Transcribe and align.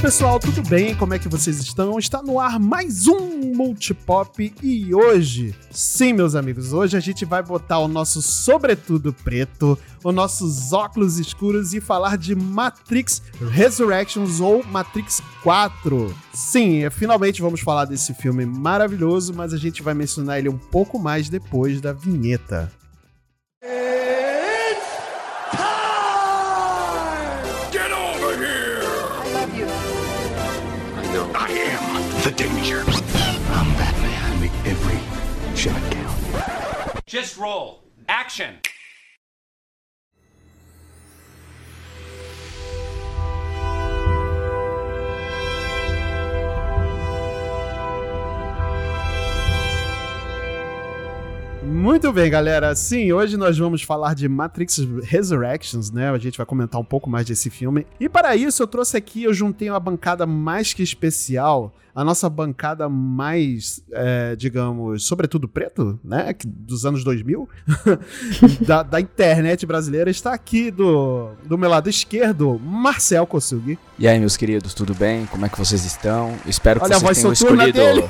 pessoal, 0.00 0.40
tudo 0.40 0.62
bem? 0.62 0.94
Como 0.94 1.12
é 1.12 1.18
que 1.18 1.28
vocês 1.28 1.58
estão? 1.58 1.98
Está 1.98 2.22
no 2.22 2.40
ar 2.40 2.58
mais 2.58 3.06
um 3.06 3.54
Multipop 3.54 4.50
e 4.62 4.94
hoje, 4.94 5.54
sim, 5.70 6.14
meus 6.14 6.34
amigos, 6.34 6.72
hoje 6.72 6.96
a 6.96 7.00
gente 7.00 7.26
vai 7.26 7.42
botar 7.42 7.80
o 7.80 7.86
nosso 7.86 8.22
sobretudo 8.22 9.12
preto, 9.12 9.78
os 10.02 10.14
nossos 10.14 10.72
óculos 10.72 11.18
escuros 11.18 11.74
e 11.74 11.82
falar 11.82 12.16
de 12.16 12.34
Matrix 12.34 13.20
Resurrections 13.50 14.40
ou 14.40 14.64
Matrix 14.64 15.20
4. 15.42 16.16
Sim, 16.32 16.88
finalmente 16.90 17.42
vamos 17.42 17.60
falar 17.60 17.84
desse 17.84 18.14
filme 18.14 18.46
maravilhoso, 18.46 19.34
mas 19.34 19.52
a 19.52 19.58
gente 19.58 19.82
vai 19.82 19.92
mencionar 19.92 20.38
ele 20.38 20.48
um 20.48 20.58
pouco 20.58 20.98
mais 20.98 21.28
depois 21.28 21.78
da 21.78 21.92
vinheta. 21.92 22.72
the 23.62 24.39
danger. 32.40 32.80
I'm 33.52 33.68
Batman. 33.76 34.18
I 34.24 34.40
make 34.40 34.52
every 34.64 34.98
shot 35.54 35.78
count. 35.90 37.04
Just 37.06 37.36
roll. 37.36 37.82
Action. 38.08 38.54
Muito 51.62 52.10
bem, 52.12 52.30
galera. 52.30 52.74
Sim, 52.74 53.12
hoje 53.12 53.36
nós 53.36 53.58
vamos 53.58 53.82
falar 53.82 54.14
de 54.14 54.28
Matrix 54.28 54.78
Resurrections, 55.02 55.90
né? 55.90 56.10
A 56.10 56.18
gente 56.18 56.38
vai 56.38 56.46
comentar 56.46 56.80
um 56.80 56.84
pouco 56.84 57.08
mais 57.10 57.26
desse 57.26 57.50
filme. 57.50 57.86
E 57.98 58.08
para 58.08 58.34
isso 58.34 58.62
eu 58.62 58.66
trouxe 58.66 58.96
aqui, 58.96 59.24
eu 59.24 59.34
juntei 59.34 59.68
uma 59.68 59.78
bancada 59.78 60.26
mais 60.26 60.72
que 60.72 60.82
especial 60.82 61.72
a 61.94 62.04
nossa 62.04 62.28
bancada 62.28 62.88
mais, 62.88 63.82
é, 63.92 64.36
digamos, 64.36 65.04
sobretudo 65.04 65.48
preto, 65.48 65.98
né? 66.04 66.34
Dos 66.46 66.86
anos 66.86 67.02
2000, 67.02 67.48
da, 68.66 68.82
da, 68.82 69.00
internet 69.00 69.66
brasileira, 69.66 70.10
está 70.10 70.32
aqui 70.32 70.70
do, 70.70 71.30
do 71.44 71.58
meu 71.58 71.68
lado 71.68 71.88
esquerdo, 71.90 72.60
Marcel 72.62 73.26
Kossugi. 73.26 73.78
E 73.98 74.06
aí, 74.06 74.18
meus 74.18 74.36
queridos, 74.36 74.72
tudo 74.72 74.94
bem? 74.94 75.26
Como 75.26 75.44
é 75.44 75.48
que 75.48 75.58
vocês 75.58 75.84
estão? 75.84 76.34
Espero 76.46 76.80
que 76.80 76.86
Olha 76.86 76.98
vocês 76.98 77.18
tenham 77.18 77.32
escolhido. 77.32 77.78
Dele. 77.80 78.04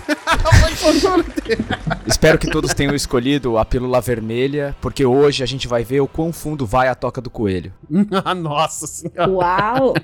Espero 2.06 2.38
que 2.38 2.50
todos 2.50 2.72
tenham 2.74 2.94
escolhido 2.94 3.58
a 3.58 3.64
pílula 3.64 4.00
vermelha, 4.00 4.76
porque 4.80 5.04
hoje 5.04 5.42
a 5.42 5.46
gente 5.46 5.66
vai 5.66 5.84
ver 5.84 6.00
o 6.00 6.06
quão 6.06 6.32
fundo 6.32 6.66
vai 6.66 6.88
a 6.88 6.94
toca 6.94 7.20
do 7.20 7.30
coelho. 7.30 7.72
Nossa 8.36 8.86
senhora! 8.86 9.30
Uau! 9.30 9.94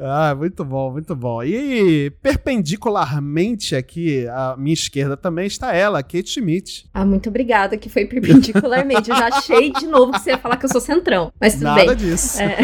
ah, 0.00 0.34
muito 0.34 0.64
bom, 0.64 0.92
muito 0.92 1.14
bom. 1.14 1.42
E 1.42 2.10
perpendicular 2.22 2.77
perpendicularmente 2.78 3.74
aqui 3.74 4.26
à 4.28 4.56
minha 4.56 4.72
esquerda 4.72 5.16
também 5.16 5.46
está 5.46 5.74
ela, 5.74 6.02
Kate 6.02 6.30
Schmidt. 6.30 6.86
Ah, 6.94 7.04
muito 7.04 7.28
obrigada, 7.28 7.76
que 7.76 7.88
foi 7.88 8.06
perpendicularmente. 8.06 9.10
Eu 9.10 9.16
já 9.16 9.28
achei 9.28 9.72
de 9.72 9.86
novo 9.86 10.12
que 10.12 10.20
você 10.20 10.30
ia 10.30 10.38
falar 10.38 10.56
que 10.56 10.64
eu 10.64 10.70
sou 10.70 10.80
centrão, 10.80 11.32
mas 11.40 11.54
tudo 11.54 11.64
Nada 11.64 11.94
bem. 11.94 11.96
disso. 11.96 12.38
É... 12.40 12.56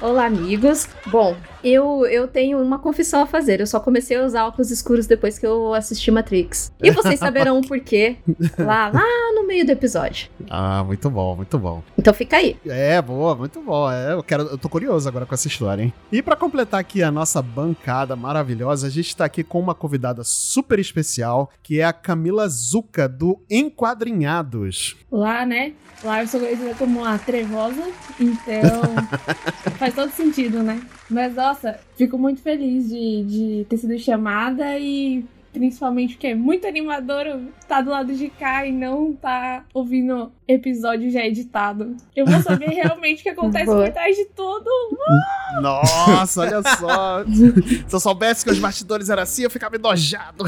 Olá, 0.00 0.26
amigos. 0.26 0.88
Bom, 1.06 1.36
eu, 1.64 2.06
eu 2.06 2.28
tenho 2.28 2.60
uma 2.60 2.78
confissão 2.78 3.22
a 3.22 3.26
fazer. 3.26 3.60
Eu 3.60 3.66
só 3.66 3.80
comecei 3.80 4.16
a 4.16 4.24
usar 4.24 4.46
óculos 4.46 4.70
escuros 4.70 5.06
depois 5.06 5.38
que 5.38 5.46
eu 5.46 5.72
assisti 5.74 6.10
Matrix. 6.10 6.72
E 6.82 6.90
vocês 6.90 7.18
saberão 7.18 7.58
o 7.58 7.66
porquê 7.66 8.16
lá, 8.58 8.88
lá 8.88 9.32
no 9.34 9.46
meio 9.46 9.64
do 9.64 9.72
episódio. 9.72 10.28
Ah, 10.48 10.84
muito 10.84 11.08
bom, 11.10 11.36
muito 11.36 11.58
bom. 11.58 11.82
Então 11.98 12.12
fica 12.12 12.36
aí. 12.36 12.56
É, 12.66 13.00
boa, 13.00 13.34
muito 13.34 13.60
bom. 13.60 13.90
É, 13.90 14.12
eu, 14.12 14.22
quero, 14.22 14.42
eu 14.44 14.58
tô 14.58 14.68
curioso 14.68 15.08
agora 15.08 15.26
com 15.26 15.34
essa 15.34 15.48
história, 15.48 15.82
hein? 15.82 15.92
E 16.12 16.22
para 16.22 16.36
completar 16.36 16.80
aqui 16.80 17.02
a 17.02 17.10
nossa 17.10 17.40
bancada 17.40 18.14
maravilhosa, 18.14 18.86
a 18.86 18.90
gente 18.90 19.16
tá 19.16 19.24
aqui 19.24 19.42
com 19.42 19.60
uma 19.60 19.74
convidada 19.74 20.22
super 20.24 20.78
especial, 20.78 21.50
que 21.62 21.80
é 21.80 21.84
a 21.84 21.92
Camila 21.92 22.48
Zuca, 22.48 23.08
do 23.08 23.40
Enquadrinhados. 23.50 24.96
Lá, 25.10 25.46
né? 25.46 25.72
Lá 26.02 26.20
eu 26.20 26.28
sou 26.28 26.40
conhecida 26.40 26.74
como 26.74 27.02
a 27.02 27.16
Trevosa, 27.16 27.90
então 28.20 28.82
faz 29.78 29.94
todo 29.94 30.10
sentido, 30.10 30.62
né? 30.62 30.82
Mas 31.08 31.38
nossa, 31.54 31.78
fico 31.96 32.18
muito 32.18 32.42
feliz 32.42 32.88
de, 32.88 33.24
de 33.24 33.66
ter 33.68 33.76
sido 33.76 33.96
chamada 33.98 34.76
e 34.76 35.24
principalmente 35.52 36.14
porque 36.14 36.26
é 36.26 36.34
muito 36.34 36.66
animador 36.66 37.26
estar 37.26 37.76
tá 37.76 37.80
do 37.80 37.90
lado 37.90 38.12
de 38.12 38.28
cá 38.28 38.66
e 38.66 38.72
não 38.72 39.12
tá 39.12 39.64
ouvindo 39.72 40.32
episódio 40.48 41.08
já 41.12 41.24
editado. 41.24 41.96
Eu 42.16 42.26
vou 42.26 42.42
saber 42.42 42.70
realmente 42.74 43.20
o 43.20 43.22
que 43.22 43.28
acontece 43.28 43.66
por 43.66 43.88
trás 43.92 44.16
de 44.16 44.24
tudo. 44.34 44.68
Uh! 44.68 45.60
Nossa, 45.62 46.40
olha 46.40 46.60
só. 46.60 47.24
Se 47.86 47.94
eu 47.94 48.00
soubesse 48.00 48.44
que 48.44 48.50
os 48.50 48.58
bastidores 48.58 49.08
eram 49.08 49.22
assim, 49.22 49.44
eu 49.44 49.50
ficava 49.50 49.76
enojado. 49.76 50.44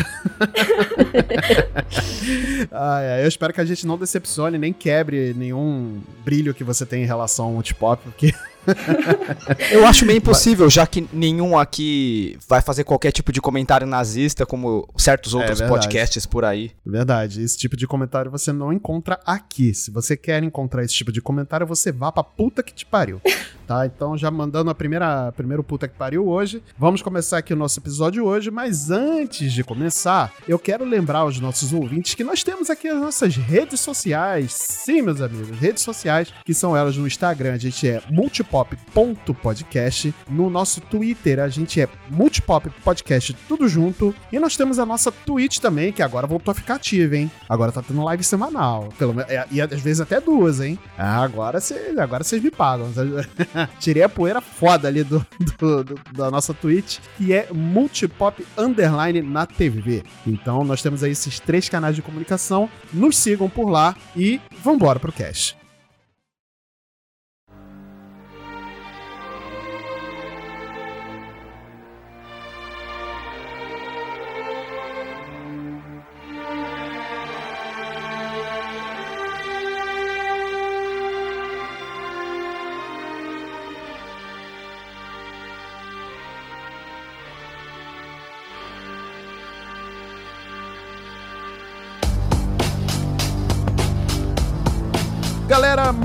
ah, 2.72 3.00
eu 3.22 3.28
espero 3.28 3.52
que 3.52 3.60
a 3.60 3.64
gente 3.64 3.86
não 3.86 3.96
decepcione 3.96 4.58
nem 4.58 4.72
quebre 4.72 5.32
nenhum 5.34 6.00
brilho 6.24 6.52
que 6.52 6.64
você 6.64 6.84
tem 6.84 7.04
em 7.04 7.06
relação 7.06 7.44
ao 7.44 7.52
multipop, 7.52 8.02
porque 8.02 8.34
Eu 9.70 9.86
acho 9.86 10.04
meio 10.04 10.18
impossível, 10.18 10.68
já 10.68 10.86
que 10.86 11.06
nenhum 11.12 11.58
aqui 11.58 12.38
vai 12.48 12.60
fazer 12.60 12.84
qualquer 12.84 13.12
tipo 13.12 13.32
de 13.32 13.40
comentário 13.40 13.86
nazista, 13.86 14.44
como 14.44 14.88
certos 14.96 15.34
é 15.34 15.36
outros 15.36 15.60
é 15.60 15.68
podcasts 15.68 16.26
por 16.26 16.44
aí. 16.44 16.72
Verdade, 16.84 17.42
esse 17.42 17.56
tipo 17.56 17.76
de 17.76 17.86
comentário 17.86 18.30
você 18.30 18.52
não 18.52 18.72
encontra 18.72 19.20
aqui. 19.24 19.74
Se 19.74 19.90
você 19.90 20.16
quer 20.16 20.42
encontrar 20.42 20.84
esse 20.84 20.94
tipo 20.94 21.12
de 21.12 21.20
comentário, 21.20 21.66
você 21.66 21.92
vá 21.92 22.10
pra 22.10 22.22
puta 22.22 22.62
que 22.62 22.72
te 22.72 22.84
pariu. 22.86 23.20
Tá? 23.66 23.84
Então, 23.84 24.16
já 24.16 24.30
mandando 24.30 24.70
a 24.70 24.74
primeira 24.76 25.32
primeiro 25.32 25.60
puta 25.60 25.88
que 25.88 25.96
pariu 25.96 26.28
hoje, 26.28 26.62
vamos 26.78 27.02
começar 27.02 27.38
aqui 27.38 27.52
o 27.52 27.56
nosso 27.56 27.80
episódio 27.80 28.24
hoje, 28.24 28.48
mas 28.48 28.92
antes 28.92 29.52
de 29.52 29.64
começar, 29.64 30.32
eu 30.46 30.56
quero 30.56 30.84
lembrar 30.84 31.18
aos 31.18 31.40
nossos 31.40 31.72
ouvintes 31.72 32.14
que 32.14 32.22
nós 32.22 32.44
temos 32.44 32.70
aqui 32.70 32.86
as 32.86 33.00
nossas 33.00 33.34
redes 33.34 33.80
sociais. 33.80 34.52
Sim, 34.52 35.02
meus 35.02 35.20
amigos, 35.20 35.58
redes 35.58 35.82
sociais, 35.82 36.32
que 36.44 36.54
são 36.54 36.76
elas 36.76 36.96
no 36.96 37.08
Instagram, 37.08 37.54
a 37.54 37.58
gente 37.58 37.88
é 37.88 38.00
multipop 38.08 38.55
multipop.podcast. 38.56 40.14
No 40.28 40.48
nosso 40.48 40.80
Twitter, 40.80 41.40
a 41.40 41.48
gente 41.48 41.80
é 41.80 41.88
multipop 42.08 42.70
podcast 42.82 43.34
tudo 43.48 43.68
junto. 43.68 44.14
E 44.32 44.38
nós 44.38 44.56
temos 44.56 44.78
a 44.78 44.86
nossa 44.86 45.10
Twitch 45.12 45.58
também, 45.58 45.92
que 45.92 46.02
agora 46.02 46.26
voltou 46.26 46.52
a 46.52 46.54
ficar 46.54 46.76
ativa, 46.76 47.16
hein? 47.16 47.30
Agora 47.48 47.72
tá 47.72 47.82
tendo 47.82 48.02
live 48.02 48.24
semanal. 48.24 48.88
Pelo, 48.98 49.20
é, 49.22 49.46
e 49.50 49.60
às 49.60 49.80
vezes 49.80 50.00
até 50.00 50.20
duas, 50.20 50.60
hein? 50.60 50.78
Ah, 50.96 51.22
agora 51.22 51.60
vocês 51.60 51.98
agora 51.98 52.24
me 52.32 52.50
pagam. 52.50 52.90
Tirei 53.78 54.02
a 54.02 54.08
poeira 54.08 54.40
foda 54.40 54.88
ali 54.88 55.02
do, 55.02 55.24
do, 55.58 55.84
do, 55.84 55.94
da 56.12 56.30
nossa 56.30 56.54
Twitch, 56.54 56.98
que 57.16 57.32
é 57.32 57.48
multipop 57.52 58.44
underline 58.56 59.22
na 59.22 59.46
TV. 59.46 60.02
Então 60.26 60.64
nós 60.64 60.82
temos 60.82 61.02
aí 61.02 61.10
esses 61.10 61.40
três 61.40 61.68
canais 61.68 61.94
de 61.96 62.02
comunicação. 62.02 62.68
Nos 62.92 63.18
sigam 63.18 63.48
por 63.48 63.68
lá 63.68 63.96
e 64.14 64.40
vambora 64.62 64.98
pro 64.98 65.12
cast. 65.12 65.56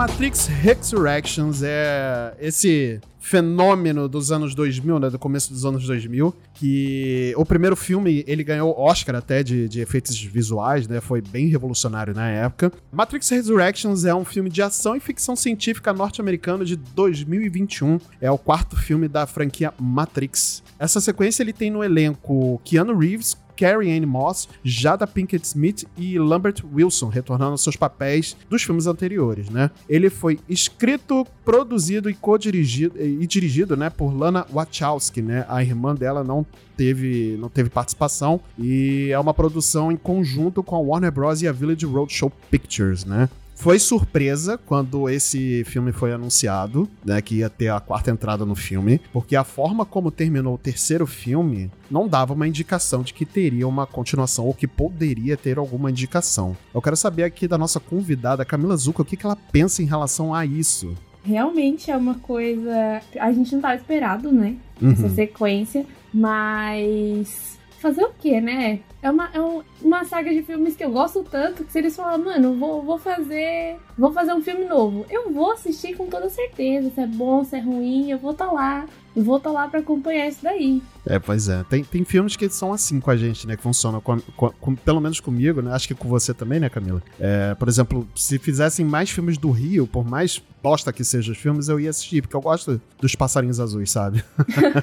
Matrix 0.01 0.48
Resurrections 0.48 1.62
é 1.62 2.33
esse 2.39 3.00
fenômeno 3.19 4.09
dos 4.09 4.31
anos 4.31 4.56
2000, 4.56 5.00
né, 5.00 5.12
do 5.12 5.19
começo 5.19 5.53
dos 5.53 5.63
anos 5.63 5.86
2000, 5.86 6.33
que 6.56 7.36
o 7.38 7.45
primeiro 7.45 7.75
filme, 7.75 8.24
ele 8.25 8.44
ganhou 8.44 8.75
Oscar 8.75 9.15
até 9.15 9.44
de, 9.44 9.69
de 9.69 9.80
efeitos 9.80 10.19
visuais, 10.19 10.88
né, 10.88 11.00
foi 11.00 11.21
bem 11.21 11.50
revolucionário 11.50 12.15
na 12.15 12.27
época. 12.27 12.74
Matrix 12.92 13.30
Resurrections 13.30 14.03
é 14.03 14.15
um 14.15 14.25
filme 14.25 14.50
de 14.50 14.63
ação 14.63 14.95
e 14.95 15.00
ficção 15.00 15.36
científica 15.36 15.94
norte-americano 15.94 16.65
de 16.65 16.75
2021, 16.75 18.00
é 18.19 18.31
o 18.31 18.39
quarto 18.39 18.75
filme 18.75 19.07
da 19.07 19.27
franquia 19.27 19.71
Matrix. 19.80 20.63
Essa 20.80 21.00
sequência 21.00 21.44
ele 21.44 21.53
tem 21.53 21.69
no 21.69 21.83
elenco 21.83 22.59
Keanu 22.65 22.98
Reeves, 22.98 23.38
Carrie 23.61 23.95
Ann 23.95 24.07
Moss, 24.07 24.49
Jada 24.63 25.05
Pinkett 25.05 25.45
Smith 25.45 25.85
e 25.95 26.17
Lambert 26.17 26.63
Wilson, 26.73 27.09
retornando 27.09 27.51
aos 27.51 27.61
seus 27.61 27.75
papéis 27.75 28.35
dos 28.49 28.63
filmes 28.63 28.87
anteriores, 28.87 29.51
né? 29.51 29.69
Ele 29.87 30.09
foi 30.09 30.39
escrito, 30.49 31.27
produzido 31.45 32.09
e 32.09 32.15
co-dirigido 32.15 32.99
e 32.99 33.27
dirigido, 33.27 33.77
né, 33.77 33.91
por 33.91 34.17
Lana 34.17 34.47
Wachowski, 34.51 35.21
né? 35.21 35.45
A 35.47 35.61
irmã 35.61 35.93
dela 35.93 36.23
não 36.23 36.43
teve, 36.75 37.37
não 37.39 37.49
teve 37.49 37.69
participação 37.69 38.41
e 38.57 39.09
é 39.11 39.19
uma 39.19 39.33
produção 39.33 39.91
em 39.91 39.97
conjunto 39.97 40.63
com 40.63 40.75
a 40.75 40.79
Warner 40.79 41.11
Bros. 41.11 41.43
e 41.43 41.47
a 41.47 41.51
Village 41.51 41.85
Roadshow 41.85 42.31
Pictures, 42.49 43.05
né? 43.05 43.29
Foi 43.61 43.77
surpresa 43.77 44.57
quando 44.57 45.07
esse 45.07 45.63
filme 45.65 45.91
foi 45.91 46.11
anunciado, 46.11 46.89
né, 47.05 47.21
que 47.21 47.35
ia 47.35 47.49
ter 47.49 47.67
a 47.69 47.79
quarta 47.79 48.09
entrada 48.09 48.43
no 48.43 48.55
filme, 48.55 48.99
porque 49.13 49.35
a 49.35 49.43
forma 49.43 49.85
como 49.85 50.09
terminou 50.09 50.55
o 50.55 50.57
terceiro 50.57 51.05
filme 51.05 51.69
não 51.89 52.07
dava 52.07 52.33
uma 52.33 52.47
indicação 52.47 53.03
de 53.03 53.13
que 53.13 53.23
teria 53.23 53.67
uma 53.67 53.85
continuação 53.85 54.47
ou 54.47 54.53
que 54.55 54.67
poderia 54.67 55.37
ter 55.37 55.59
alguma 55.59 55.91
indicação. 55.91 56.57
Eu 56.73 56.81
quero 56.81 56.97
saber 56.97 57.21
aqui 57.21 57.47
da 57.47 57.55
nossa 57.55 57.79
convidada 57.79 58.43
Camila 58.43 58.75
Zucca 58.75 59.03
o 59.03 59.05
que, 59.05 59.15
que 59.15 59.27
ela 59.27 59.37
pensa 59.51 59.83
em 59.83 59.85
relação 59.85 60.33
a 60.33 60.43
isso. 60.43 60.95
Realmente 61.23 61.91
é 61.91 61.95
uma 61.95 62.15
coisa. 62.15 62.99
A 63.19 63.31
gente 63.31 63.51
não 63.51 63.59
estava 63.59 63.75
esperado, 63.75 64.31
né? 64.31 64.55
Uhum. 64.81 64.91
Essa 64.93 65.09
sequência, 65.09 65.85
mas 66.11 67.59
fazer 67.79 68.03
o 68.05 68.11
quê, 68.19 68.41
né? 68.41 68.79
É 69.01 69.09
uma, 69.09 69.30
é 69.33 69.39
uma 69.81 70.06
saga 70.06 70.31
de 70.31 70.44
filmes 70.44 70.75
que 70.75 70.83
eu 70.83 70.92
gosto 70.92 71.24
tanto 71.24 71.63
que 71.63 71.71
se 71.71 71.80
eles 71.80 71.95
falarem, 71.95 72.24
mano, 72.24 72.56
vou, 72.56 72.83
vou 72.83 73.00
fazer. 73.00 73.77
Vou 73.98 74.12
fazer 74.12 74.33
um 74.33 74.42
filme 74.42 74.65
novo. 74.65 75.06
Eu 75.09 75.31
vou 75.31 75.51
assistir 75.51 75.95
com 75.95 76.07
toda 76.07 76.30
certeza. 76.30 76.92
Se 76.92 77.01
é 77.01 77.07
bom, 77.07 77.44
se 77.44 77.56
é 77.56 77.59
ruim, 77.59 78.12
eu 78.12 78.19
vou 78.19 78.31
estar 78.31 78.48
tá 78.48 78.51
lá. 78.51 78.86
Eu 79.15 79.24
vou 79.24 79.38
estar 79.38 79.50
tá 79.50 79.53
lá 79.53 79.68
para 79.68 79.80
acompanhar 79.80 80.27
isso 80.27 80.39
daí. 80.42 80.81
É, 81.06 81.19
pois 81.19 81.50
é. 81.50 81.63
Tem, 81.63 81.83
tem 81.83 82.06
filmes 82.06 82.36
que 82.36 82.48
são 82.50 82.71
assim 82.71 83.00
com 83.00 83.12
a 83.12 83.18
gente, 83.18 83.45
né? 83.48 83.57
Que 83.57 83.63
funcionam, 83.63 84.00
com, 84.00 84.19
com, 84.38 84.50
com, 84.50 84.75
pelo 84.75 85.01
menos 85.01 85.19
comigo, 85.19 85.62
né? 85.62 85.74
Acho 85.74 85.88
que 85.88 85.95
com 85.95 86.07
você 86.07 86.33
também, 86.33 86.59
né, 86.59 86.69
Camila? 86.69 87.01
É, 87.19 87.56
por 87.56 87.68
exemplo, 87.68 88.07
se 88.15 88.38
fizessem 88.38 88.86
mais 88.86 89.09
filmes 89.09 89.38
do 89.38 89.51
Rio, 89.51 89.86
por 89.88 90.07
mais 90.07 90.42
bosta 90.62 90.94
que 90.94 91.03
sejam 91.03 91.33
os 91.33 91.39
filmes, 91.39 91.68
eu 91.68 91.80
ia 91.80 91.89
assistir, 91.89 92.21
porque 92.21 92.36
eu 92.36 92.42
gosto 92.42 92.80
dos 93.00 93.15
passarinhos 93.15 93.59
azuis, 93.59 93.89
sabe? 93.89 94.24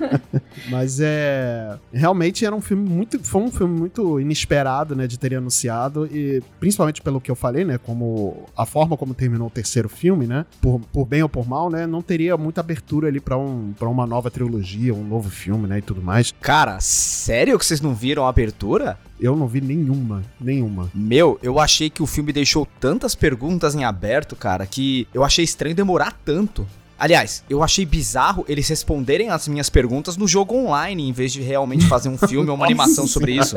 Mas 0.68 0.98
é. 1.00 1.78
Realmente 1.92 2.44
era 2.44 2.54
um 2.54 2.60
filme 2.60 2.88
muito. 2.88 3.18
Foi 3.24 3.42
um 3.42 3.50
filme 3.50 3.78
muito 3.78 4.07
inesperado, 4.20 4.94
né? 4.96 5.06
De 5.06 5.18
ter 5.18 5.34
anunciado. 5.34 6.06
E 6.06 6.42
principalmente 6.58 7.02
pelo 7.02 7.20
que 7.20 7.30
eu 7.30 7.34
falei, 7.34 7.64
né? 7.64 7.78
Como 7.78 8.46
a 8.56 8.64
forma 8.64 8.96
como 8.96 9.14
terminou 9.14 9.48
o 9.48 9.50
terceiro 9.50 9.88
filme, 9.88 10.26
né? 10.26 10.46
Por, 10.60 10.80
por 10.92 11.04
bem 11.04 11.22
ou 11.22 11.28
por 11.28 11.46
mal, 11.46 11.68
né? 11.70 11.86
Não 11.86 12.00
teria 12.02 12.36
muita 12.36 12.60
abertura 12.60 13.08
ali 13.08 13.20
para 13.20 13.36
um, 13.36 13.72
pra 13.78 13.88
uma 13.88 14.06
nova 14.06 14.30
trilogia, 14.30 14.94
um 14.94 15.04
novo 15.04 15.28
filme, 15.28 15.66
né? 15.66 15.78
E 15.78 15.82
tudo 15.82 16.00
mais. 16.00 16.32
Cara, 16.40 16.78
sério 16.80 17.58
que 17.58 17.66
vocês 17.66 17.80
não 17.80 17.94
viram 17.94 18.26
a 18.26 18.28
abertura? 18.28 18.98
Eu 19.20 19.34
não 19.34 19.48
vi 19.48 19.60
nenhuma, 19.60 20.22
nenhuma. 20.40 20.88
Meu, 20.94 21.38
eu 21.42 21.58
achei 21.58 21.90
que 21.90 22.02
o 22.02 22.06
filme 22.06 22.32
deixou 22.32 22.66
tantas 22.78 23.14
perguntas 23.16 23.74
em 23.74 23.84
aberto, 23.84 24.36
cara, 24.36 24.64
que 24.64 25.08
eu 25.12 25.24
achei 25.24 25.44
estranho 25.44 25.74
demorar 25.74 26.12
tanto. 26.24 26.66
Aliás, 26.98 27.44
eu 27.48 27.62
achei 27.62 27.86
bizarro 27.86 28.44
eles 28.48 28.68
responderem 28.68 29.30
as 29.30 29.46
minhas 29.46 29.70
perguntas 29.70 30.16
no 30.16 30.26
jogo 30.26 30.56
online, 30.56 31.08
em 31.08 31.12
vez 31.12 31.32
de 31.32 31.40
realmente 31.40 31.86
fazer 31.86 32.08
um 32.08 32.18
filme 32.18 32.48
ou 32.50 32.56
uma 32.56 32.64
animação 32.64 33.06
sobre 33.06 33.32
isso. 33.32 33.56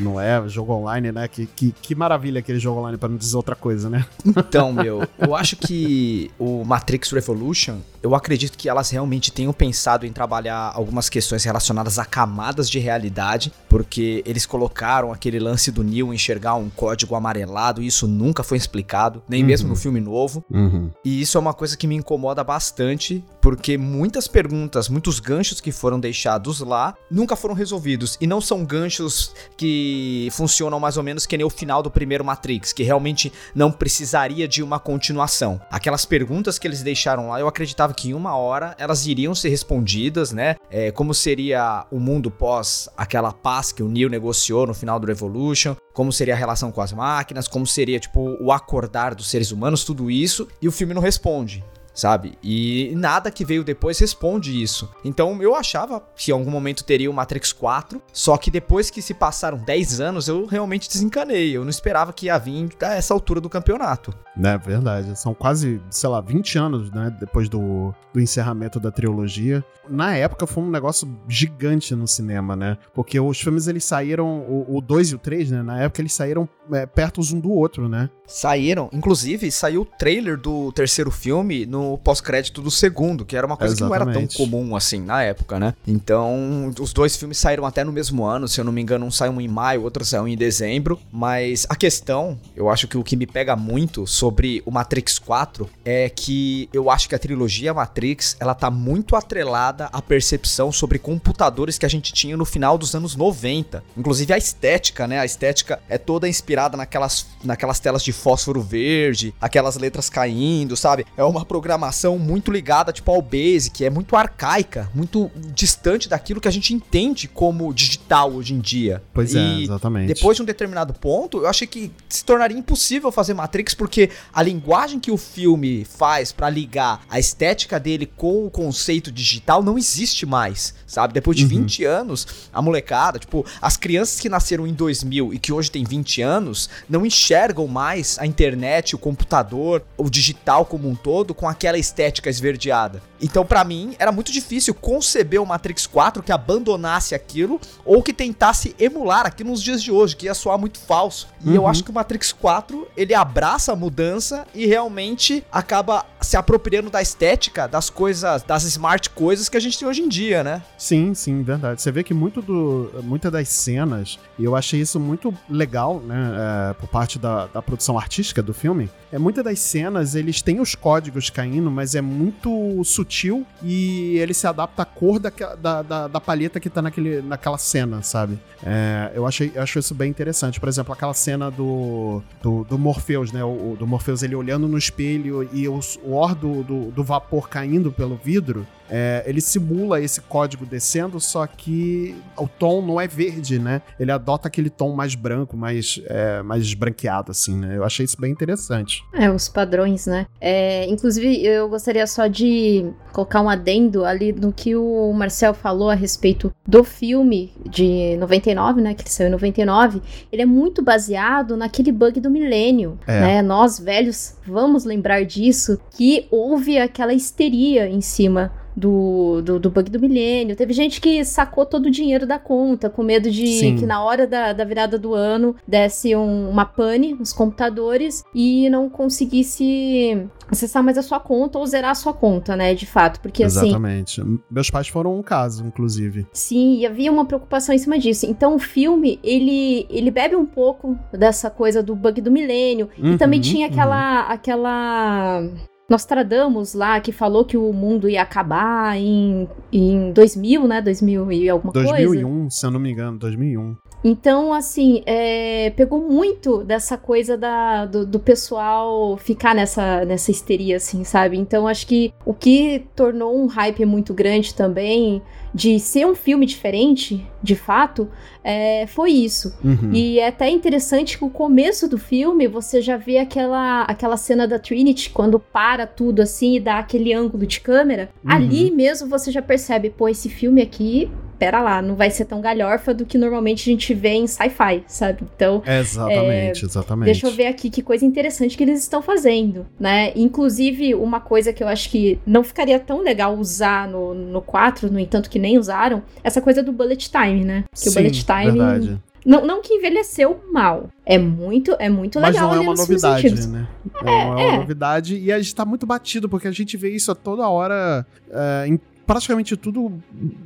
Não 0.00 0.20
é 0.20 0.46
jogo 0.48 0.72
online, 0.72 1.12
né? 1.12 1.28
Que, 1.28 1.46
que, 1.46 1.72
que 1.80 1.94
maravilha 1.94 2.40
aquele 2.40 2.58
jogo 2.58 2.80
online, 2.80 2.98
para 2.98 3.08
não 3.08 3.16
dizer 3.16 3.36
outra 3.36 3.54
coisa, 3.54 3.88
né? 3.88 4.04
Então, 4.26 4.72
meu, 4.72 5.06
eu 5.18 5.34
acho 5.34 5.56
que 5.56 6.30
o 6.38 6.64
Matrix 6.64 7.12
Revolution, 7.12 7.78
eu 8.04 8.14
acredito 8.14 8.58
que 8.58 8.68
elas 8.68 8.90
realmente 8.90 9.32
tenham 9.32 9.50
pensado 9.50 10.04
em 10.04 10.12
trabalhar 10.12 10.72
algumas 10.74 11.08
questões 11.08 11.42
relacionadas 11.42 11.98
a 11.98 12.04
camadas 12.04 12.68
de 12.68 12.78
realidade, 12.78 13.50
porque 13.66 14.22
eles 14.26 14.44
colocaram 14.44 15.10
aquele 15.10 15.40
lance 15.40 15.72
do 15.72 15.82
Neo 15.82 16.12
enxergar 16.12 16.54
um 16.54 16.68
código 16.68 17.14
amarelado, 17.14 17.82
e 17.82 17.86
isso 17.86 18.06
nunca 18.06 18.42
foi 18.42 18.58
explicado, 18.58 19.22
nem 19.26 19.40
uhum. 19.40 19.46
mesmo 19.46 19.68
no 19.70 19.74
filme 19.74 20.02
novo. 20.02 20.44
Uhum. 20.50 20.90
E 21.02 21.22
isso 21.22 21.38
é 21.38 21.40
uma 21.40 21.54
coisa 21.54 21.78
que 21.78 21.86
me 21.86 21.94
incomoda 21.94 22.44
bastante, 22.44 23.24
porque 23.40 23.78
muitas 23.78 24.28
perguntas, 24.28 24.90
muitos 24.90 25.18
ganchos 25.18 25.58
que 25.58 25.72
foram 25.72 25.98
deixados 25.98 26.60
lá 26.60 26.94
nunca 27.10 27.34
foram 27.34 27.54
resolvidos. 27.54 28.18
E 28.20 28.26
não 28.26 28.38
são 28.38 28.66
ganchos 28.66 29.32
que 29.56 30.28
funcionam 30.32 30.78
mais 30.78 30.98
ou 30.98 31.02
menos 31.02 31.24
que 31.24 31.38
nem 31.38 31.46
o 31.46 31.50
final 31.50 31.82
do 31.82 31.90
primeiro 31.90 32.22
Matrix, 32.22 32.70
que 32.70 32.82
realmente 32.82 33.32
não 33.54 33.72
precisaria 33.72 34.46
de 34.46 34.62
uma 34.62 34.78
continuação. 34.78 35.58
Aquelas 35.70 36.04
perguntas 36.04 36.58
que 36.58 36.68
eles 36.68 36.82
deixaram 36.82 37.30
lá, 37.30 37.40
eu 37.40 37.48
acreditava 37.48 37.93
que 37.94 38.10
em 38.10 38.14
uma 38.14 38.36
hora 38.36 38.74
elas 38.78 39.06
iriam 39.06 39.34
ser 39.34 39.48
respondidas, 39.48 40.32
né? 40.32 40.56
É, 40.70 40.90
como 40.90 41.14
seria 41.14 41.86
o 41.90 41.98
mundo 41.98 42.30
pós 42.30 42.88
aquela 42.96 43.32
paz 43.32 43.72
que 43.72 43.82
o 43.82 43.88
Neo 43.88 44.08
negociou 44.08 44.66
no 44.66 44.74
final 44.74 44.98
do 44.98 45.06
Revolution, 45.06 45.76
como 45.92 46.12
seria 46.12 46.34
a 46.34 46.36
relação 46.36 46.72
com 46.72 46.80
as 46.80 46.92
máquinas, 46.92 47.48
como 47.48 47.66
seria, 47.66 48.00
tipo, 48.00 48.36
o 48.40 48.52
acordar 48.52 49.14
dos 49.14 49.30
seres 49.30 49.50
humanos, 49.52 49.84
tudo 49.84 50.10
isso, 50.10 50.48
e 50.60 50.68
o 50.68 50.72
filme 50.72 50.92
não 50.92 51.02
responde 51.02 51.64
sabe? 51.94 52.36
E 52.42 52.92
nada 52.96 53.30
que 53.30 53.44
veio 53.44 53.64
depois 53.64 53.98
responde 53.98 54.60
isso. 54.60 54.90
Então 55.04 55.40
eu 55.40 55.54
achava 55.54 56.02
que 56.16 56.30
em 56.30 56.34
algum 56.34 56.50
momento 56.50 56.84
teria 56.84 57.10
o 57.10 57.14
Matrix 57.14 57.52
4, 57.52 58.02
só 58.12 58.36
que 58.36 58.50
depois 58.50 58.90
que 58.90 59.00
se 59.00 59.14
passaram 59.14 59.56
10 59.56 60.00
anos, 60.00 60.28
eu 60.28 60.44
realmente 60.44 60.88
desencanei. 60.88 61.56
Eu 61.56 61.62
não 61.62 61.70
esperava 61.70 62.12
que 62.12 62.26
ia 62.26 62.36
vir 62.36 62.68
a 62.82 62.94
essa 62.94 63.14
altura 63.14 63.40
do 63.40 63.48
campeonato. 63.48 64.12
É 64.42 64.58
verdade. 64.58 65.18
São 65.18 65.32
quase, 65.32 65.80
sei 65.90 66.08
lá, 66.08 66.20
20 66.20 66.58
anos, 66.58 66.90
né? 66.90 67.16
Depois 67.20 67.48
do, 67.48 67.94
do 68.12 68.20
encerramento 68.20 68.80
da 68.80 68.90
trilogia. 68.90 69.64
Na 69.88 70.16
época 70.16 70.46
foi 70.46 70.64
um 70.64 70.70
negócio 70.70 71.08
gigante 71.28 71.94
no 71.94 72.08
cinema, 72.08 72.56
né? 72.56 72.76
Porque 72.92 73.20
os 73.20 73.40
filmes 73.40 73.68
eles 73.68 73.84
saíram, 73.84 74.44
o 74.68 74.80
2 74.80 75.10
e 75.10 75.14
o 75.14 75.18
3, 75.18 75.50
né? 75.50 75.62
Na 75.62 75.80
época 75.80 76.00
eles 76.00 76.12
saíram 76.12 76.48
é, 76.72 76.86
perto 76.86 77.20
um 77.32 77.40
do 77.40 77.50
outro, 77.50 77.88
né? 77.88 78.10
Saíram. 78.26 78.88
Inclusive, 78.92 79.50
saiu 79.50 79.82
o 79.82 79.84
trailer 79.84 80.38
do 80.38 80.72
terceiro 80.72 81.10
filme 81.10 81.66
no 81.66 81.83
pós-crédito 82.02 82.60
do 82.60 82.70
segundo, 82.70 83.24
que 83.24 83.36
era 83.36 83.46
uma 83.46 83.56
coisa 83.56 83.74
Exatamente. 83.74 83.98
que 83.98 84.04
não 84.04 84.12
era 84.12 84.28
tão 84.28 84.36
comum 84.36 84.76
assim 84.76 85.00
na 85.00 85.22
época, 85.22 85.58
né? 85.58 85.74
Então, 85.86 86.72
os 86.80 86.92
dois 86.92 87.16
filmes 87.16 87.38
saíram 87.38 87.64
até 87.64 87.84
no 87.84 87.92
mesmo 87.92 88.24
ano, 88.24 88.48
se 88.48 88.60
eu 88.60 88.64
não 88.64 88.72
me 88.72 88.80
engano, 88.80 89.06
um 89.06 89.10
saiu 89.10 89.40
em 89.40 89.48
maio, 89.48 89.82
outro 89.82 90.04
saiu 90.04 90.26
em 90.28 90.36
dezembro. 90.36 90.98
Mas 91.12 91.66
a 91.68 91.76
questão, 91.76 92.38
eu 92.56 92.68
acho 92.68 92.88
que 92.88 92.96
o 92.96 93.04
que 93.04 93.16
me 93.16 93.26
pega 93.26 93.56
muito 93.56 94.06
sobre 94.06 94.62
o 94.64 94.70
Matrix 94.70 95.18
4 95.18 95.68
é 95.84 96.08
que 96.08 96.68
eu 96.72 96.90
acho 96.90 97.08
que 97.08 97.14
a 97.14 97.18
trilogia 97.18 97.74
Matrix, 97.74 98.36
ela 98.40 98.54
tá 98.54 98.70
muito 98.70 99.16
atrelada 99.16 99.86
à 99.92 100.00
percepção 100.00 100.72
sobre 100.72 100.98
computadores 100.98 101.78
que 101.78 101.86
a 101.86 101.88
gente 101.88 102.12
tinha 102.12 102.36
no 102.36 102.44
final 102.44 102.78
dos 102.78 102.94
anos 102.94 103.16
90. 103.16 103.82
Inclusive 103.96 104.32
a 104.32 104.38
estética, 104.38 105.06
né? 105.06 105.18
A 105.18 105.24
estética 105.24 105.80
é 105.88 105.98
toda 105.98 106.28
inspirada 106.28 106.76
naquelas, 106.76 107.26
naquelas 107.42 107.80
telas 107.80 108.02
de 108.02 108.12
fósforo 108.12 108.60
verde, 108.60 109.34
aquelas 109.40 109.76
letras 109.76 110.08
caindo, 110.08 110.76
sabe? 110.76 111.06
É 111.16 111.24
uma 111.24 111.44
programação 111.44 111.73
muito 112.18 112.50
ligada, 112.50 112.92
tipo, 112.92 113.10
ao 113.10 113.22
Basic, 113.22 113.84
é 113.84 113.90
muito 113.90 114.16
arcaica, 114.16 114.90
muito 114.94 115.30
distante 115.54 116.08
daquilo 116.08 116.40
que 116.40 116.48
a 116.48 116.50
gente 116.50 116.72
entende 116.72 117.28
como 117.28 117.72
digital 117.72 118.32
hoje 118.32 118.54
em 118.54 118.60
dia. 118.60 119.02
Pois 119.12 119.34
é, 119.34 119.38
e 119.38 119.60
é, 119.60 119.64
exatamente. 119.64 120.12
Depois 120.12 120.36
de 120.36 120.42
um 120.42 120.46
determinado 120.46 120.92
ponto, 120.94 121.38
eu 121.38 121.46
achei 121.46 121.66
que 121.66 121.90
se 122.08 122.24
tornaria 122.24 122.56
impossível 122.56 123.10
fazer 123.10 123.34
Matrix, 123.34 123.74
porque 123.74 124.10
a 124.32 124.42
linguagem 124.42 125.00
que 125.00 125.10
o 125.10 125.16
filme 125.16 125.84
faz 125.84 126.32
para 126.32 126.48
ligar 126.50 127.02
a 127.08 127.18
estética 127.18 127.78
dele 127.78 128.06
com 128.06 128.46
o 128.46 128.50
conceito 128.50 129.10
digital 129.10 129.62
não 129.62 129.78
existe 129.78 130.26
mais, 130.26 130.74
sabe? 130.94 131.12
Depois 131.12 131.36
de 131.36 131.42
uhum. 131.42 131.48
20 131.48 131.84
anos, 131.84 132.26
a 132.52 132.62
molecada, 132.62 133.18
tipo, 133.18 133.44
as 133.60 133.76
crianças 133.76 134.20
que 134.20 134.28
nasceram 134.28 134.66
em 134.66 134.72
2000 134.72 135.34
e 135.34 135.38
que 135.38 135.52
hoje 135.52 135.70
têm 135.70 135.84
20 135.84 136.22
anos, 136.22 136.70
não 136.88 137.04
enxergam 137.04 137.66
mais 137.66 138.18
a 138.18 138.26
internet, 138.26 138.94
o 138.94 138.98
computador, 138.98 139.82
o 139.96 140.08
digital 140.08 140.64
como 140.64 140.88
um 140.88 140.94
todo 140.94 141.34
com 141.34 141.48
aquela 141.48 141.78
estética 141.78 142.30
esverdeada. 142.30 143.02
Então, 143.24 143.42
para 143.42 143.64
mim, 143.64 143.96
era 143.98 144.12
muito 144.12 144.30
difícil 144.30 144.74
conceber 144.74 145.40
o 145.40 145.46
Matrix 145.46 145.86
4 145.86 146.22
que 146.22 146.30
abandonasse 146.30 147.14
aquilo 147.14 147.58
ou 147.82 148.02
que 148.02 148.12
tentasse 148.12 148.76
emular 148.78 149.24
aqui 149.24 149.42
nos 149.42 149.62
dias 149.62 149.82
de 149.82 149.90
hoje, 149.90 150.14
que 150.14 150.26
ia 150.26 150.34
soar 150.34 150.58
muito 150.58 150.78
falso. 150.78 151.26
E 151.42 151.48
uhum. 151.48 151.54
eu 151.54 151.66
acho 151.66 151.82
que 151.82 151.90
o 151.90 151.94
Matrix 151.94 152.34
4, 152.34 152.86
ele 152.94 153.14
abraça 153.14 153.72
a 153.72 153.76
mudança 153.76 154.46
e 154.54 154.66
realmente 154.66 155.42
acaba 155.50 156.04
se 156.20 156.36
apropriando 156.36 156.90
da 156.90 157.00
estética 157.00 157.66
das 157.66 157.88
coisas, 157.88 158.42
das 158.42 158.64
smart 158.64 159.08
coisas 159.08 159.48
que 159.48 159.56
a 159.56 159.60
gente 159.60 159.78
tem 159.78 159.88
hoje 159.88 160.02
em 160.02 160.08
dia, 160.08 160.44
né? 160.44 160.62
Sim, 160.76 161.14
sim, 161.14 161.42
verdade. 161.42 161.80
Você 161.80 161.90
vê 161.90 162.04
que 162.04 162.12
muito 162.12 162.42
do, 162.42 162.90
muitas 163.02 163.32
das 163.32 163.48
cenas, 163.48 164.18
e 164.38 164.44
eu 164.44 164.54
achei 164.54 164.80
isso 164.80 165.00
muito 165.00 165.32
legal, 165.48 165.98
né, 166.00 166.70
é, 166.70 166.74
por 166.74 166.88
parte 166.88 167.18
da, 167.18 167.46
da 167.46 167.62
produção 167.62 167.98
artística 167.98 168.42
do 168.42 168.52
filme, 168.52 168.90
é 169.10 169.18
muitas 169.18 169.44
das 169.44 169.58
cenas, 169.60 170.14
eles 170.14 170.42
têm 170.42 170.60
os 170.60 170.74
códigos 170.74 171.30
caindo, 171.30 171.70
mas 171.70 171.94
é 171.94 172.02
muito 172.02 172.82
sutil 172.84 173.13
e 173.62 174.18
ele 174.18 174.34
se 174.34 174.46
adapta 174.46 174.82
à 174.82 174.84
cor 174.84 175.18
da, 175.18 175.30
da, 175.60 175.82
da, 175.82 176.08
da 176.08 176.20
palheta 176.20 176.58
que 176.58 176.68
tá 176.68 176.82
naquele, 176.82 177.22
naquela 177.22 177.58
cena, 177.58 178.02
sabe? 178.02 178.38
É, 178.64 179.12
eu, 179.14 179.26
achei, 179.26 179.52
eu 179.54 179.62
acho 179.62 179.78
isso 179.78 179.94
bem 179.94 180.10
interessante. 180.10 180.58
Por 180.58 180.68
exemplo, 180.68 180.92
aquela 180.92 181.14
cena 181.14 181.50
do, 181.50 182.22
do, 182.42 182.64
do 182.64 182.78
Morpheus, 182.78 183.32
né? 183.32 183.44
O, 183.44 183.76
do 183.78 183.86
Morpheus 183.86 184.22
ele 184.22 184.34
olhando 184.34 184.66
no 184.66 184.78
espelho 184.78 185.48
e 185.52 185.68
o, 185.68 185.78
o 186.02 186.12
or 186.12 186.34
do, 186.34 186.62
do, 186.62 186.90
do 186.90 187.04
vapor 187.04 187.48
caindo 187.48 187.92
pelo 187.92 188.16
vidro 188.16 188.66
é, 188.96 189.24
ele 189.26 189.40
simula 189.40 190.00
esse 190.00 190.20
código 190.20 190.64
descendo, 190.64 191.18
só 191.18 191.44
que 191.48 192.14
o 192.38 192.46
tom 192.46 192.80
não 192.80 193.00
é 193.00 193.08
verde, 193.08 193.58
né? 193.58 193.82
Ele 193.98 194.12
adota 194.12 194.46
aquele 194.46 194.70
tom 194.70 194.94
mais 194.94 195.16
branco, 195.16 195.56
mais, 195.56 196.00
é, 196.06 196.42
mais 196.44 196.62
esbranqueado, 196.62 197.32
assim, 197.32 197.56
né? 197.56 197.76
Eu 197.76 197.82
achei 197.82 198.04
isso 198.04 198.20
bem 198.20 198.30
interessante. 198.30 199.02
É, 199.12 199.28
os 199.28 199.48
padrões, 199.48 200.06
né? 200.06 200.28
É, 200.40 200.86
inclusive, 200.88 201.44
eu 201.44 201.68
gostaria 201.68 202.06
só 202.06 202.28
de 202.28 202.86
colocar 203.12 203.40
um 203.40 203.48
adendo 203.48 204.04
ali 204.04 204.32
no 204.32 204.52
que 204.52 204.76
o 204.76 205.12
Marcel 205.12 205.54
falou 205.54 205.90
a 205.90 205.94
respeito 205.94 206.54
do 206.64 206.84
filme 206.84 207.52
de 207.68 208.16
99, 208.18 208.80
né? 208.80 208.94
Que 208.94 209.02
ele 209.02 209.10
saiu 209.10 209.26
em 209.26 209.32
99. 209.32 210.00
Ele 210.30 210.42
é 210.42 210.46
muito 210.46 210.82
baseado 210.82 211.56
naquele 211.56 211.90
bug 211.90 212.20
do 212.20 212.30
milênio, 212.30 212.96
É. 213.08 213.20
né? 213.20 213.42
Nós, 213.42 213.80
velhos, 213.80 214.36
vamos 214.46 214.84
lembrar 214.84 215.24
disso, 215.24 215.80
que 215.90 216.28
houve 216.30 216.78
aquela 216.78 217.12
histeria 217.12 217.88
em 217.88 218.00
cima 218.00 218.52
do, 218.76 219.40
do, 219.42 219.58
do 219.60 219.70
bug 219.70 219.90
do 219.90 220.00
milênio. 220.00 220.56
Teve 220.56 220.72
gente 220.72 221.00
que 221.00 221.24
sacou 221.24 221.64
todo 221.64 221.86
o 221.86 221.90
dinheiro 221.90 222.26
da 222.26 222.38
conta, 222.38 222.90
com 222.90 223.02
medo 223.02 223.30
de 223.30 223.46
Sim. 223.46 223.76
que 223.76 223.86
na 223.86 224.02
hora 224.02 224.26
da, 224.26 224.52
da 224.52 224.64
virada 224.64 224.98
do 224.98 225.14
ano 225.14 225.54
desse 225.66 226.14
um- 226.16 226.48
uma 226.50 226.64
pane 226.64 227.14
nos 227.14 227.32
computadores 227.32 228.24
e 228.34 228.68
não 228.70 228.88
conseguisse 228.88 230.26
acessar 230.50 230.82
mais 230.82 230.98
a 230.98 231.02
sua 231.02 231.18
conta 231.20 231.58
ou 231.58 231.66
zerar 231.66 231.90
a 231.90 231.94
sua 231.94 232.12
conta, 232.12 232.56
né? 232.56 232.74
De 232.74 232.86
fato. 232.86 233.20
Porque 233.20 233.44
assim, 233.44 233.66
Exatamente. 233.68 234.22
Meus 234.50 234.70
pais 234.70 234.88
foram 234.88 235.18
um 235.18 235.22
caso, 235.22 235.64
inclusive. 235.66 236.26
Sim, 236.32 236.78
e 236.78 236.86
havia 236.86 237.10
uma 237.10 237.24
preocupação 237.24 237.74
em 237.74 237.78
cima 237.78 237.98
disso. 237.98 238.26
Então 238.26 238.54
o 238.54 238.58
filme, 238.58 239.18
ele, 239.22 239.86
ele 239.88 240.10
bebe 240.10 240.36
um 240.36 240.46
pouco 240.46 240.98
dessa 241.12 241.48
coisa 241.50 241.82
do 241.82 241.94
bug 241.94 242.20
do 242.20 242.30
milênio. 242.30 242.88
Uhum, 242.98 243.14
e 243.14 243.18
também 243.18 243.40
tinha 243.40 243.66
aquela, 243.68 244.20
aquela 244.22 245.42
Nostradamus 245.88 246.74
lá, 246.74 246.98
que 247.00 247.12
falou 247.12 247.44
que 247.44 247.56
o 247.56 247.72
mundo 247.72 248.08
ia 248.08 248.22
acabar 248.22 248.96
em, 248.96 249.48
em 249.72 250.12
2000, 250.12 250.66
né? 250.66 250.80
2000 250.80 251.32
e 251.32 251.48
alguma 251.48 251.72
coisa. 251.72 251.90
2001, 251.90 252.50
se 252.50 252.66
eu 252.66 252.70
não 252.70 252.80
me 252.80 252.90
engano, 252.90 253.18
2001. 253.18 253.76
Então, 254.02 254.52
assim, 254.52 255.02
é, 255.06 255.70
pegou 255.70 256.00
muito 256.00 256.62
dessa 256.62 256.98
coisa 256.98 257.38
da, 257.38 257.86
do, 257.86 258.06
do 258.06 258.20
pessoal 258.20 259.16
ficar 259.16 259.54
nessa, 259.54 260.04
nessa 260.04 260.30
histeria, 260.30 260.76
assim, 260.76 261.04
sabe? 261.04 261.38
Então, 261.38 261.66
acho 261.66 261.86
que 261.86 262.12
o 262.24 262.34
que 262.34 262.86
tornou 262.94 263.34
um 263.34 263.46
hype 263.46 263.84
muito 263.86 264.12
grande 264.12 264.54
também 264.54 265.22
de 265.54 265.78
ser 265.78 266.04
um 266.04 266.16
filme 266.16 266.44
diferente, 266.44 267.24
de 267.40 267.54
fato, 267.54 268.10
é, 268.42 268.86
foi 268.88 269.12
isso. 269.12 269.56
Uhum. 269.62 269.92
E 269.92 270.18
é 270.18 270.26
até 270.26 270.50
interessante 270.50 271.16
que 271.16 271.24
o 271.24 271.30
começo 271.30 271.88
do 271.88 271.96
filme 271.96 272.48
você 272.48 272.82
já 272.82 272.96
vê 272.96 273.18
aquela, 273.18 273.82
aquela 273.82 274.16
cena 274.16 274.48
da 274.48 274.58
Trinity 274.58 275.10
quando 275.10 275.38
para 275.38 275.86
tudo 275.86 276.20
assim 276.20 276.56
e 276.56 276.60
dá 276.60 276.78
aquele 276.78 277.12
ângulo 277.12 277.46
de 277.46 277.60
câmera. 277.60 278.10
Uhum. 278.24 278.32
Ali 278.32 278.70
mesmo 278.72 279.08
você 279.08 279.30
já 279.30 279.40
percebe, 279.40 279.90
pô, 279.90 280.08
esse 280.08 280.28
filme 280.28 280.60
aqui, 280.60 281.08
pera 281.38 281.60
lá, 281.60 281.82
não 281.82 281.94
vai 281.94 282.10
ser 282.10 282.24
tão 282.24 282.40
galhorfa 282.40 282.94
do 282.94 283.04
que 283.04 283.18
normalmente 283.18 283.68
a 283.68 283.72
gente 283.72 283.92
vê 283.92 284.10
em 284.10 284.26
sci-fi, 284.26 284.82
sabe? 284.86 285.24
Então, 285.36 285.62
Exatamente, 285.66 286.64
exatamente. 286.64 287.06
Deixa 287.06 287.26
eu 287.26 287.32
ver 287.32 287.46
aqui 287.46 287.70
que 287.70 287.82
coisa 287.82 288.04
interessante 288.04 288.56
que 288.56 288.62
eles 288.62 288.80
estão 288.80 289.02
fazendo, 289.02 289.66
né? 289.78 290.12
Inclusive, 290.16 290.94
uma 290.94 291.20
coisa 291.20 291.52
que 291.52 291.62
eu 291.62 291.68
acho 291.68 291.90
que 291.90 292.18
não 292.26 292.42
ficaria 292.42 292.78
tão 292.78 293.00
legal 293.00 293.36
usar 293.36 293.88
no, 293.88 294.14
no 294.14 294.40
4, 294.40 294.90
no 294.90 294.98
entanto 294.98 295.28
que 295.28 295.38
nem 295.44 295.58
usaram, 295.58 296.02
essa 296.22 296.40
coisa 296.40 296.62
do 296.62 296.72
bullet 296.72 297.10
time, 297.10 297.44
né? 297.44 297.64
Que 297.72 297.78
Sim, 297.78 297.90
o 297.90 297.92
bullet 297.94 298.24
time. 298.24 298.50
verdade. 298.50 299.00
Não, 299.24 299.46
não 299.46 299.62
que 299.62 299.72
envelheceu 299.74 300.44
mal. 300.52 300.88
É 301.06 301.16
muito, 301.16 301.74
é 301.78 301.88
muito 301.88 302.20
Mas 302.20 302.34
legal. 302.34 302.50
não 302.50 302.56
é 302.56 302.60
uma 302.60 302.74
novidade, 302.74 303.48
né? 303.48 303.66
É, 304.04 304.10
é 304.10 304.24
uma 304.24 304.40
é. 304.40 304.56
novidade 304.58 305.16
e 305.16 305.32
a 305.32 305.38
gente 305.38 305.54
tá 305.54 305.64
muito 305.64 305.86
batido, 305.86 306.28
porque 306.28 306.46
a 306.46 306.52
gente 306.52 306.76
vê 306.76 306.90
isso 306.90 307.10
a 307.10 307.14
toda 307.14 307.48
hora 307.48 308.06
é, 308.30 308.66
em 308.66 308.78
praticamente 309.06 309.56
tudo 309.56 309.92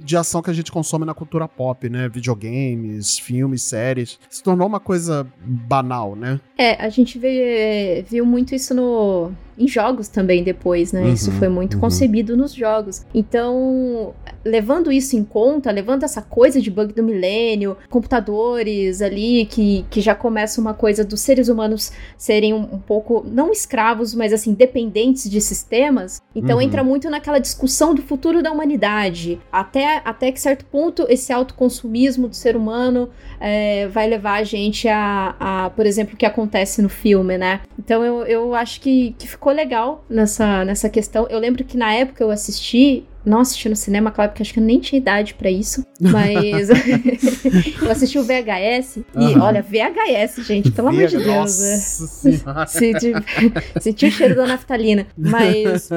de 0.04 0.16
ação 0.16 0.42
que 0.42 0.50
a 0.50 0.52
gente 0.52 0.70
consome 0.70 1.04
na 1.04 1.14
cultura 1.14 1.46
pop, 1.48 1.88
né? 1.88 2.08
Videogames, 2.08 3.18
filmes, 3.18 3.62
séries. 3.62 4.18
Se 4.28 4.42
tornou 4.42 4.66
uma 4.66 4.80
coisa 4.80 5.26
banal, 5.40 6.14
né? 6.14 6.40
É, 6.56 6.74
a 6.74 6.88
gente 6.88 7.18
vê, 7.18 8.04
viu 8.08 8.26
muito 8.26 8.54
isso 8.54 8.74
no, 8.74 9.30
em 9.56 9.66
jogos 9.66 10.08
também 10.08 10.42
depois, 10.42 10.92
né? 10.92 11.02
Uhum, 11.02 11.12
isso 11.12 11.30
foi 11.32 11.48
muito 11.48 11.74
uhum. 11.74 11.80
concebido 11.80 12.36
nos 12.36 12.52
jogos. 12.52 13.04
Então, 13.14 14.14
levando 14.48 14.90
isso 14.90 15.16
em 15.16 15.22
conta, 15.24 15.70
levando 15.70 16.02
essa 16.04 16.22
coisa 16.22 16.60
de 16.60 16.70
bug 16.70 16.92
do 16.92 17.02
milênio, 17.02 17.76
computadores 17.90 19.00
ali, 19.02 19.46
que, 19.46 19.84
que 19.90 20.00
já 20.00 20.14
começa 20.14 20.60
uma 20.60 20.74
coisa 20.74 21.04
dos 21.04 21.20
seres 21.20 21.48
humanos 21.48 21.92
serem 22.16 22.52
um, 22.54 22.62
um 22.74 22.78
pouco, 22.78 23.24
não 23.30 23.52
escravos, 23.52 24.14
mas 24.14 24.32
assim, 24.32 24.52
dependentes 24.54 25.28
de 25.30 25.40
sistemas. 25.40 26.20
Então, 26.34 26.56
Uhum. 26.56 26.62
entra 26.62 26.82
muito 26.82 27.08
naquela 27.10 27.38
discussão 27.38 27.94
do 27.94 28.02
futuro 28.02 28.42
da 28.42 28.50
humanidade. 28.50 29.38
Até, 29.52 30.00
até 30.04 30.32
que 30.32 30.40
certo 30.40 30.64
ponto, 30.64 31.06
esse 31.08 31.32
autoconsumismo 31.32 32.28
do 32.28 32.34
ser 32.34 32.56
humano 32.56 33.10
é, 33.40 33.86
vai 33.88 34.08
levar 34.08 34.40
a 34.40 34.44
gente 34.44 34.88
a, 34.88 35.34
a, 35.38 35.70
por 35.70 35.86
exemplo, 35.86 36.14
o 36.14 36.16
que 36.16 36.26
acontece 36.26 36.80
no 36.82 36.88
filme, 36.88 37.36
né? 37.38 37.60
Então 37.78 38.04
eu, 38.04 38.22
eu 38.24 38.54
acho 38.54 38.80
que, 38.80 39.14
que 39.18 39.28
ficou 39.28 39.52
legal 39.52 40.04
nessa, 40.08 40.64
nessa 40.64 40.88
questão. 40.88 41.26
Eu 41.30 41.38
lembro 41.38 41.64
que 41.64 41.76
na 41.76 41.92
época 41.92 42.22
eu 42.24 42.30
assisti. 42.30 43.04
Não 43.24 43.40
assisti 43.40 43.68
no 43.68 43.76
cinema, 43.76 44.10
claro, 44.10 44.30
porque 44.30 44.42
acho 44.42 44.52
que 44.54 44.58
eu 44.60 44.64
nem 44.64 44.78
tinha 44.78 44.98
idade 44.98 45.34
pra 45.34 45.50
isso. 45.50 45.84
Mas 46.00 46.68
eu 47.82 47.90
assisti 47.90 48.18
o 48.18 48.22
VHS. 48.24 48.98
E 49.16 49.38
olha, 49.38 49.62
VHS, 49.62 50.44
gente, 50.46 50.70
pelo 50.70 50.88
amor 50.88 51.06
de 51.06 51.16
Deus. 51.18 51.26
Nossa. 51.26 52.66
Senti, 52.66 53.12
senti 53.80 54.06
o 54.06 54.10
cheiro 54.10 54.34
da 54.36 54.46
naftalina. 54.46 55.06
Mas 55.16 55.88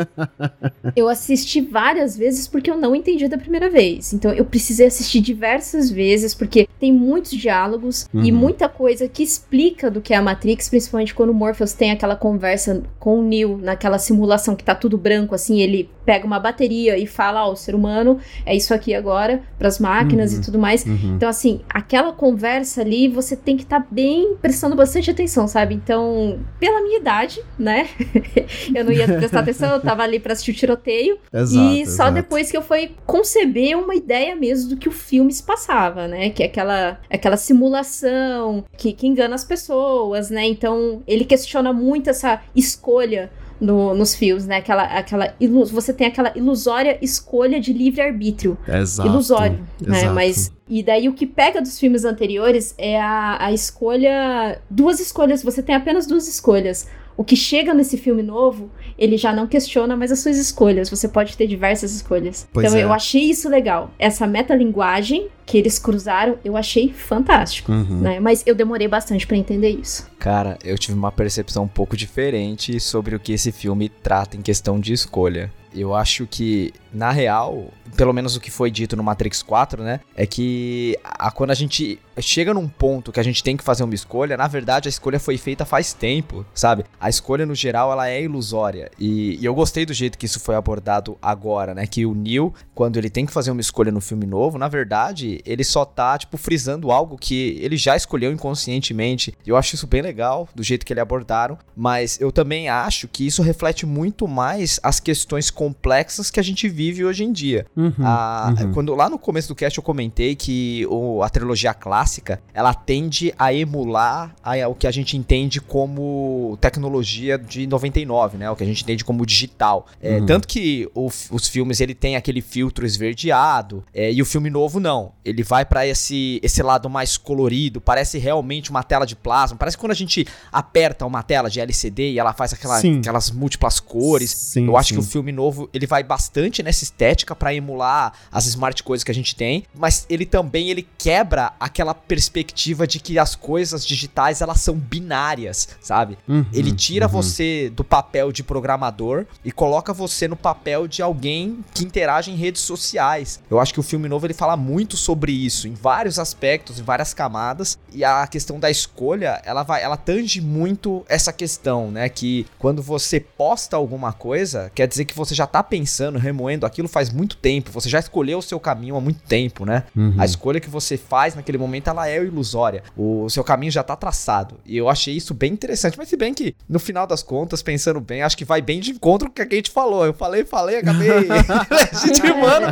eu 0.96 1.08
assisti 1.08 1.62
várias 1.62 2.18
vezes 2.18 2.48
porque 2.48 2.70
eu 2.70 2.78
não 2.78 2.96
entendi 2.96 3.28
da 3.28 3.38
primeira 3.38 3.70
vez. 3.70 4.14
Então 4.14 4.32
eu 4.34 4.46
precisei 4.46 4.88
assistir 4.88 5.22
diversas 5.22 5.90
vezes 5.90 6.34
porque 6.34 6.68
tem 6.80 6.92
muitos 6.92 7.32
diálogos 7.32 8.08
e 8.14 8.32
Uhum. 8.32 8.38
muita 8.38 8.68
coisa 8.70 9.08
que 9.08 9.22
explica 9.24 9.90
do 9.92 10.02
que 10.02 10.14
é 10.14 10.18
a 10.18 10.22
Matrix, 10.22 10.70
principalmente 10.70 11.14
quando 11.14 11.30
o 11.30 11.34
Morpheus 11.34 11.74
tem 11.74 11.92
aquela 11.92 12.16
conversa 12.16 12.82
com 13.00 13.20
o 13.20 13.24
Neo 13.24 13.58
naquela 13.62 13.98
simulação 14.00 14.56
que 14.56 14.64
tá 14.64 14.74
tudo 14.74 14.98
branco 14.98 15.36
assim, 15.36 15.60
ele 15.60 15.90
pega 16.06 16.26
uma 16.26 16.40
bateria 16.40 16.98
e 16.98 17.06
fala, 17.22 17.46
ó, 17.46 17.52
o 17.52 17.56
ser 17.56 17.76
humano 17.76 18.20
é 18.46 18.56
isso 18.56 18.74
aqui 18.74 18.96
agora 18.96 19.44
pras 19.60 19.78
máquinas 19.78 20.34
Uhum. 20.34 20.40
e 20.40 20.44
tudo 20.44 20.58
mais. 20.58 20.84
Uhum. 20.86 21.14
Então, 21.16 21.30
assim, 21.30 21.62
aquela 21.70 22.12
conversa 22.14 22.82
ali, 22.82 23.08
você 23.08 23.36
tem 23.36 23.56
que 23.56 23.62
estar 23.64 23.86
bem 23.92 24.36
prestando 24.42 24.76
bastante 24.76 25.12
atenção, 25.12 25.48
sabe? 25.48 25.76
Então, 25.76 26.40
pela 26.60 26.82
minha 26.82 26.98
idade, 26.98 27.40
né? 27.60 27.88
eu 28.74 28.84
não 28.84 28.92
ia 28.92 29.06
prestar 29.08 29.42
atenção, 29.42 29.70
eu 29.74 29.80
tava 29.80 30.02
ali 30.02 30.20
pra 30.20 30.34
assistir 30.34 30.52
o 30.52 30.56
tiroteio. 30.56 31.20
Exato, 31.32 31.64
e 31.76 31.86
só 31.86 31.92
exato. 31.92 32.14
depois 32.14 32.50
que 32.50 32.58
eu 32.58 32.62
fui 32.64 32.92
conceber 33.06 33.78
uma 33.78 33.94
ideia 33.94 34.36
mesmo 34.36 34.70
do 34.72 34.78
que 34.78 34.90
o 34.90 34.92
filme 34.92 35.32
se 35.32 35.44
passava, 35.44 36.08
né? 36.08 36.32
Que 36.32 36.42
é 36.42 36.46
aquela, 36.48 37.00
aquela 37.10 37.38
simulação 37.38 38.64
que, 38.76 38.94
que 38.94 39.06
engana 39.08 39.36
as 39.36 39.46
pessoas, 39.46 40.30
né? 40.32 40.46
Então, 40.46 41.04
ele 41.08 41.24
questiona 41.26 41.72
muito 41.72 42.10
essa 42.10 42.42
escolha 42.56 43.30
no- 43.62 43.94
nos 43.94 44.16
filmes, 44.16 44.46
né? 44.48 44.58
Aquela, 44.58 44.84
aquela 44.84 45.34
ilu- 45.40 45.66
você 45.68 45.94
tem 45.94 46.08
aquela 46.08 46.34
ilusória 46.36 46.98
escolha 47.02 47.60
de 47.60 47.72
livre-arbítrio 47.72 48.58
Exato. 48.68 49.08
ilusório, 49.08 49.60
né? 49.80 50.00
exato. 50.00 50.14
Mas 50.16 50.52
e 50.68 50.82
daí 50.82 51.08
o 51.08 51.14
que 51.14 51.26
pega 51.28 51.62
dos 51.62 51.80
filmes 51.80 52.04
anteriores 52.04 52.74
é 52.78 53.00
a, 53.00 53.38
a 53.46 53.54
escolha, 53.54 54.60
duas 54.70 55.00
escolhas. 55.00 55.44
Você 55.44 55.62
tem 55.62 55.76
apenas 55.76 56.08
duas 56.08 56.28
escolhas. 56.28 56.88
O 57.18 57.24
que 57.26 57.36
chega 57.36 57.74
nesse 57.74 57.98
filme 57.98 58.24
novo, 58.24 58.72
ele 58.98 59.16
já 59.18 59.34
não 59.34 59.46
questiona 59.46 59.96
mais 59.98 60.12
as 60.12 60.20
suas 60.20 60.38
escolhas. 60.38 60.90
Você 60.90 61.08
pode 61.08 61.38
ter 61.38 61.46
diversas 61.46 61.94
escolhas. 61.94 62.48
Pois 62.52 62.66
então 62.66 62.80
é. 62.80 62.84
eu 62.84 62.92
achei 62.92 63.22
isso 63.24 63.48
legal. 63.50 63.92
Essa 64.00 64.26
metalinguagem 64.26 65.28
que 65.52 65.58
eles 65.58 65.78
cruzaram, 65.78 66.38
eu 66.46 66.56
achei 66.56 66.94
fantástico. 66.94 67.74
Uhum. 67.74 68.00
Né? 68.00 68.22
Mas 68.22 68.42
eu 68.46 68.56
demorei 68.56 68.88
bastante 68.88 69.28
pra 69.28 69.36
entender 69.36 69.70
isso. 69.70 70.10
Cara, 70.18 70.58
eu 70.64 70.78
tive 70.78 70.98
uma 70.98 71.12
percepção 71.12 71.66
um 71.66 71.68
pouco 71.68 71.98
diferente 71.98 72.80
sobre 72.80 73.18
o 73.18 73.20
que 73.20 73.34
esse 73.34 73.52
filme 73.52 73.90
trata 73.90 74.38
em 74.38 74.42
questão 74.42 74.80
de 74.80 74.94
escolha. 74.94 75.52
Eu 75.74 75.96
acho 75.96 76.28
que, 76.28 76.74
na 76.94 77.12
real, 77.12 77.70
pelo 77.96 78.12
menos 78.14 78.36
o 78.36 78.42
que 78.42 78.52
foi 78.52 78.70
dito 78.70 78.96
no 78.96 79.04
Matrix 79.04 79.42
4, 79.42 79.84
né? 79.84 80.02
É 80.16 80.26
que 80.26 80.98
a, 81.04 81.32
quando 81.32 81.52
a 81.52 81.56
gente 81.56 82.00
chega 82.20 82.54
num 82.54 82.68
ponto 82.68 83.12
que 83.12 83.20
a 83.20 83.24
gente 83.24 83.44
tem 83.44 83.56
que 83.56 83.64
fazer 83.64 83.84
uma 83.84 83.96
escolha, 83.96 84.36
na 84.36 84.48
verdade 84.48 84.88
a 84.88 84.90
escolha 84.90 85.20
foi 85.20 85.38
feita 85.38 85.66
faz 85.66 85.94
tempo, 85.94 86.46
sabe? 86.54 86.84
A 87.00 87.10
escolha 87.10 87.46
no 87.46 87.56
geral 87.56 87.92
ela 87.92 88.10
é 88.10 88.22
ilusória. 88.22 88.92
E, 89.00 89.38
e 89.40 89.46
eu 89.46 89.56
gostei 89.56 89.86
do 89.86 89.94
jeito 89.94 90.18
que 90.18 90.26
isso 90.26 90.40
foi 90.40 90.56
abordado 90.56 91.18
agora, 91.22 91.74
né? 91.74 91.88
Que 91.88 92.06
o 92.06 92.14
Neo, 92.14 92.54
quando 92.76 92.98
ele 92.98 93.10
tem 93.10 93.26
que 93.26 93.32
fazer 93.32 93.52
uma 93.52 93.62
escolha 93.62 93.92
no 93.92 94.02
filme 94.02 94.26
novo, 94.26 94.58
na 94.58 94.68
verdade, 94.68 95.41
ele 95.46 95.64
só 95.64 95.86
tá, 95.86 96.18
tipo, 96.18 96.38
frisando 96.38 96.92
algo 96.92 97.18
que 97.18 97.58
ele 97.62 97.78
já 97.78 97.96
escolheu 97.96 98.32
inconscientemente. 98.32 99.34
Eu 99.46 99.58
acho 99.58 99.76
isso 99.76 99.88
bem 99.88 100.02
legal, 100.02 100.48
do 100.56 100.64
jeito 100.64 100.86
que 100.86 100.94
ele 100.94 101.00
abordaram, 101.00 101.58
mas 101.76 102.20
eu 102.20 102.32
também 102.32 102.70
acho 102.70 103.08
que 103.08 103.26
isso 103.26 103.42
reflete 103.42 103.86
muito 103.86 104.28
mais 104.28 104.80
as 104.84 105.00
questões 105.00 105.50
complexas 105.50 106.30
que 106.32 106.40
a 106.40 106.44
gente 106.44 106.68
vive 106.70 107.04
hoje 107.06 107.24
em 107.24 107.32
dia. 107.32 107.66
Uhum, 107.76 107.94
a, 108.00 108.54
uhum. 108.60 108.74
Quando 108.74 108.96
lá 108.96 109.10
no 109.10 109.18
começo 109.20 109.48
do 109.48 109.56
cast 109.56 109.78
eu 109.78 109.84
comentei 109.84 110.36
que 110.36 110.86
o, 110.90 111.22
a 111.24 111.30
trilogia 111.30 111.74
clássica, 111.74 112.42
ela 112.54 112.74
tende 112.74 113.34
a 113.38 113.54
emular 113.54 114.36
a, 114.44 114.68
o 114.68 114.76
que 114.76 114.88
a 114.88 114.92
gente 114.92 115.18
entende 115.18 115.60
como 115.60 116.58
tecnologia 116.62 117.38
de 117.38 117.66
99, 117.68 118.38
né? 118.38 118.50
O 118.50 118.56
que 118.56 118.64
a 118.64 118.68
gente 118.68 118.84
entende 118.84 119.04
como 119.04 119.26
digital. 119.26 119.88
É, 120.02 120.12
Uhum. 120.20 120.26
Tanto 120.26 120.48
que 120.48 120.90
o- 120.94 121.10
os 121.32 121.48
filmes, 121.48 121.80
ele 121.80 121.96
tem 121.96 122.16
aquele 122.16 122.42
filtro 122.42 122.86
esverdeado, 122.86 123.84
é, 123.94 124.12
e 124.12 124.22
o 124.22 124.26
filme 124.26 124.50
novo 124.50 124.80
não. 124.80 125.14
Ele 125.24 125.44
vai 125.44 125.64
pra 125.64 125.86
esse, 125.86 126.40
esse 126.42 126.64
lado 126.64 126.90
mais 126.90 127.16
colorido, 127.18 127.80
parece 127.80 128.18
realmente 128.18 128.72
uma 128.72 128.82
tela 128.84 129.06
de 129.06 129.16
plasma. 129.16 129.58
Parece 129.58 129.78
que 129.78 129.82
quando 129.82 129.92
a 129.92 129.96
gente 129.96 130.26
aperta 130.52 131.06
uma 131.06 131.22
tela 131.22 131.50
de 131.50 131.60
LCD 131.60 132.12
e 132.14 132.20
ela 132.20 132.34
faz 132.34 132.54
aquela- 132.54 132.80
Sim. 132.80 133.00
aquelas 133.00 133.30
múltiplas 133.30 133.80
cores. 133.80 134.32
Sim, 134.32 134.66
eu 134.68 134.76
acho 134.76 134.90
sim. 134.90 134.96
que 134.96 135.00
o 135.02 135.04
filme 135.04 135.32
novo, 135.32 135.70
ele 135.74 135.86
vai 135.86 136.02
bastante 136.04 136.64
nessa 136.64 136.84
estética 136.84 137.36
pra 137.36 137.54
emular 137.54 138.14
as 138.32 138.46
smart 138.48 138.82
coisas 138.82 139.04
que 139.04 139.12
a 139.12 139.14
gente 139.14 139.36
tem, 139.36 139.64
mas 139.76 140.06
ele 140.10 140.26
também 140.26 140.70
ele 140.70 140.88
quebra 140.98 141.54
aquela 141.60 141.94
perspectiva 141.94 142.88
de 142.88 143.00
que 143.00 143.20
as 143.20 143.36
coisas 143.36 143.86
digitais 143.86 144.42
elas 144.42 144.60
são 144.62 144.76
binárias, 144.76 145.70
sabe? 145.82 146.18
Uhum, 146.28 146.46
Ele 146.52 146.72
tira 146.72 147.06
uhum. 147.06 147.12
você 147.12 147.70
do 147.70 147.84
papel 147.84 148.32
de 148.32 148.44
programador 148.44 149.26
e 149.46 149.52
coloca 149.52 149.94
você 149.94 150.28
no 150.28 150.36
papel 150.36 150.88
de 150.88 151.02
alguém 151.02 151.60
que 151.74 151.84
interage 151.84 152.32
em 152.32 152.36
redes 152.36 152.62
sociais. 152.62 153.40
Eu 153.50 153.60
acho 153.60 153.74
que 153.74 153.80
o 153.80 153.84
filme 153.84 154.10
novo 154.10 154.26
ele 154.26 154.34
fala 154.34 154.58
muito 154.58 154.98
sobre 154.98 155.11
isso, 155.30 155.68
em 155.68 155.74
vários 155.74 156.20
aspectos, 156.20 156.80
em 156.80 156.84
várias 156.84 157.14
camadas, 157.14 157.78
e 157.94 158.04
a 158.04 158.26
questão 158.28 158.60
da 158.60 158.70
escolha, 158.70 159.42
ela 159.46 159.64
vai, 159.64 159.82
ela 159.84 159.98
tange 159.98 160.42
muito 160.42 161.04
essa 161.08 161.32
questão, 161.32 161.92
né, 161.92 162.10
que 162.10 162.46
quando 162.58 162.82
você 162.82 163.20
posta 163.20 163.76
alguma 163.76 164.14
coisa, 164.14 164.72
quer 164.74 164.88
dizer 164.88 165.06
que 165.06 165.16
você 165.16 165.34
já 165.36 165.46
tá 165.48 165.62
pensando, 165.64 166.18
remoendo 166.20 166.66
aquilo 166.66 166.88
faz 166.88 167.10
muito 167.10 167.36
tempo, 167.38 167.72
você 167.72 167.90
já 167.90 168.00
escolheu 168.00 168.40
o 168.40 168.42
seu 168.42 168.60
caminho 168.60 168.96
há 168.96 169.02
muito 169.02 169.22
tempo, 169.24 169.66
né? 169.66 169.84
Uhum. 169.96 170.16
A 170.18 170.26
escolha 170.26 170.60
que 170.60 170.70
você 170.70 170.98
faz 170.98 171.36
naquele 171.36 171.58
momento, 171.58 171.90
ela 171.90 172.08
é 172.10 172.22
ilusória. 172.24 172.84
O 172.98 173.30
seu 173.30 173.44
caminho 173.44 173.72
já 173.72 173.84
tá 173.84 173.96
traçado. 173.96 174.56
E 174.66 174.78
eu 174.78 174.90
achei 174.90 175.16
isso 175.16 175.34
bem 175.34 175.52
interessante. 175.54 175.98
Mas 175.98 176.10
se 176.10 176.18
bem 176.18 176.34
que, 176.34 176.56
no 176.68 176.80
final 176.80 177.06
das 177.08 177.24
contas, 177.24 177.62
pensando 177.62 178.00
bem, 178.00 178.22
acho 178.22 178.38
que 178.38 178.46
vai 178.46 178.62
bem 178.62 178.80
de 178.80 178.92
encontro 178.92 179.28
com 179.28 179.32
o 179.32 179.36
que 179.48 179.54
a 179.54 179.58
gente 179.58 179.72
falou. 179.72 180.06
Eu 180.06 180.14
falei, 180.14 180.46
falei, 180.46 180.78
acabei 180.78 181.10
legitimando 181.70 182.68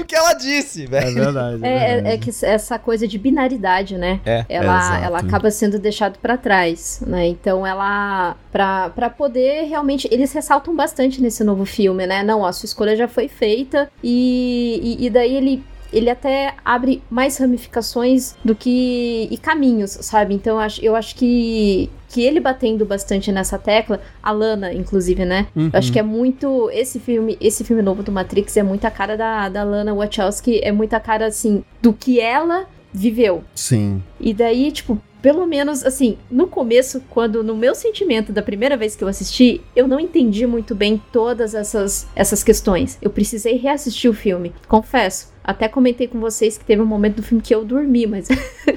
o 0.00 0.04
que 0.04 0.14
ela 0.14 0.34
disse, 0.34 0.84
É 0.84 0.86
velho. 0.86 1.14
verdade. 1.14 1.64
É, 1.64 1.83
é- 1.84 2.14
é 2.14 2.18
que 2.18 2.30
essa 2.42 2.78
coisa 2.78 3.06
de 3.06 3.18
binaridade, 3.18 3.96
né? 3.96 4.20
É. 4.24 4.44
Ela, 4.48 4.78
Exato. 4.78 5.04
ela 5.04 5.18
acaba 5.18 5.50
sendo 5.50 5.78
deixada 5.78 6.16
pra 6.20 6.36
trás, 6.36 7.02
né? 7.06 7.26
Então 7.28 7.66
ela 7.66 8.36
pra 8.52 8.90
pra 8.90 9.10
poder 9.10 9.64
realmente 9.64 10.08
eles 10.10 10.32
ressaltam 10.32 10.74
bastante 10.74 11.20
nesse 11.20 11.42
novo 11.44 11.64
filme, 11.64 12.06
né? 12.06 12.22
Não, 12.22 12.44
a 12.44 12.52
sua 12.52 12.66
escolha 12.66 12.96
já 12.96 13.08
foi 13.08 13.28
feita 13.28 13.90
e, 14.02 14.96
e, 15.00 15.06
e 15.06 15.10
daí 15.10 15.34
ele 15.36 15.62
ele 15.94 16.10
até 16.10 16.54
abre 16.64 17.02
mais 17.08 17.38
ramificações 17.38 18.34
do 18.44 18.54
que 18.54 19.28
e 19.30 19.36
caminhos, 19.38 19.92
sabe? 19.92 20.34
Então 20.34 20.54
eu 20.54 20.60
acho, 20.60 20.84
eu 20.84 20.96
acho 20.96 21.14
que 21.14 21.90
que 22.08 22.22
ele 22.22 22.38
batendo 22.38 22.84
bastante 22.84 23.32
nessa 23.32 23.58
tecla, 23.58 24.00
a 24.22 24.30
Lana, 24.30 24.72
inclusive, 24.72 25.24
né? 25.24 25.48
Uhum. 25.56 25.70
Eu 25.72 25.78
acho 25.78 25.92
que 25.92 25.98
é 25.98 26.02
muito. 26.02 26.70
Esse 26.70 27.00
filme, 27.00 27.36
esse 27.40 27.64
filme 27.64 27.82
novo 27.82 28.04
do 28.04 28.12
Matrix 28.12 28.56
é 28.56 28.62
muita 28.62 28.88
cara 28.88 29.16
da, 29.16 29.48
da 29.48 29.64
Lana 29.64 29.92
Wachowski, 29.92 30.60
é 30.62 30.70
muita 30.70 31.00
cara, 31.00 31.26
assim, 31.26 31.64
do 31.82 31.92
que 31.92 32.20
ela 32.20 32.66
viveu. 32.92 33.42
Sim. 33.52 34.00
E 34.20 34.32
daí, 34.32 34.70
tipo, 34.70 35.02
pelo 35.20 35.44
menos, 35.44 35.84
assim, 35.84 36.16
no 36.30 36.46
começo, 36.46 37.02
quando 37.10 37.42
no 37.42 37.56
meu 37.56 37.74
sentimento 37.74 38.32
da 38.32 38.42
primeira 38.42 38.76
vez 38.76 38.94
que 38.94 39.02
eu 39.02 39.08
assisti, 39.08 39.60
eu 39.74 39.88
não 39.88 39.98
entendi 39.98 40.46
muito 40.46 40.72
bem 40.72 41.02
todas 41.10 41.52
essas, 41.52 42.06
essas 42.14 42.44
questões. 42.44 42.96
Eu 43.02 43.10
precisei 43.10 43.56
reassistir 43.56 44.08
o 44.08 44.14
filme, 44.14 44.52
confesso. 44.68 45.33
Até 45.44 45.68
comentei 45.68 46.08
com 46.08 46.18
vocês 46.18 46.56
que 46.56 46.64
teve 46.64 46.80
um 46.80 46.86
momento 46.86 47.16
do 47.16 47.22
filme 47.22 47.42
que 47.42 47.54
eu 47.54 47.64
dormi, 47.66 48.06
mas. 48.06 48.28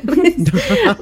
mas 0.03 0.35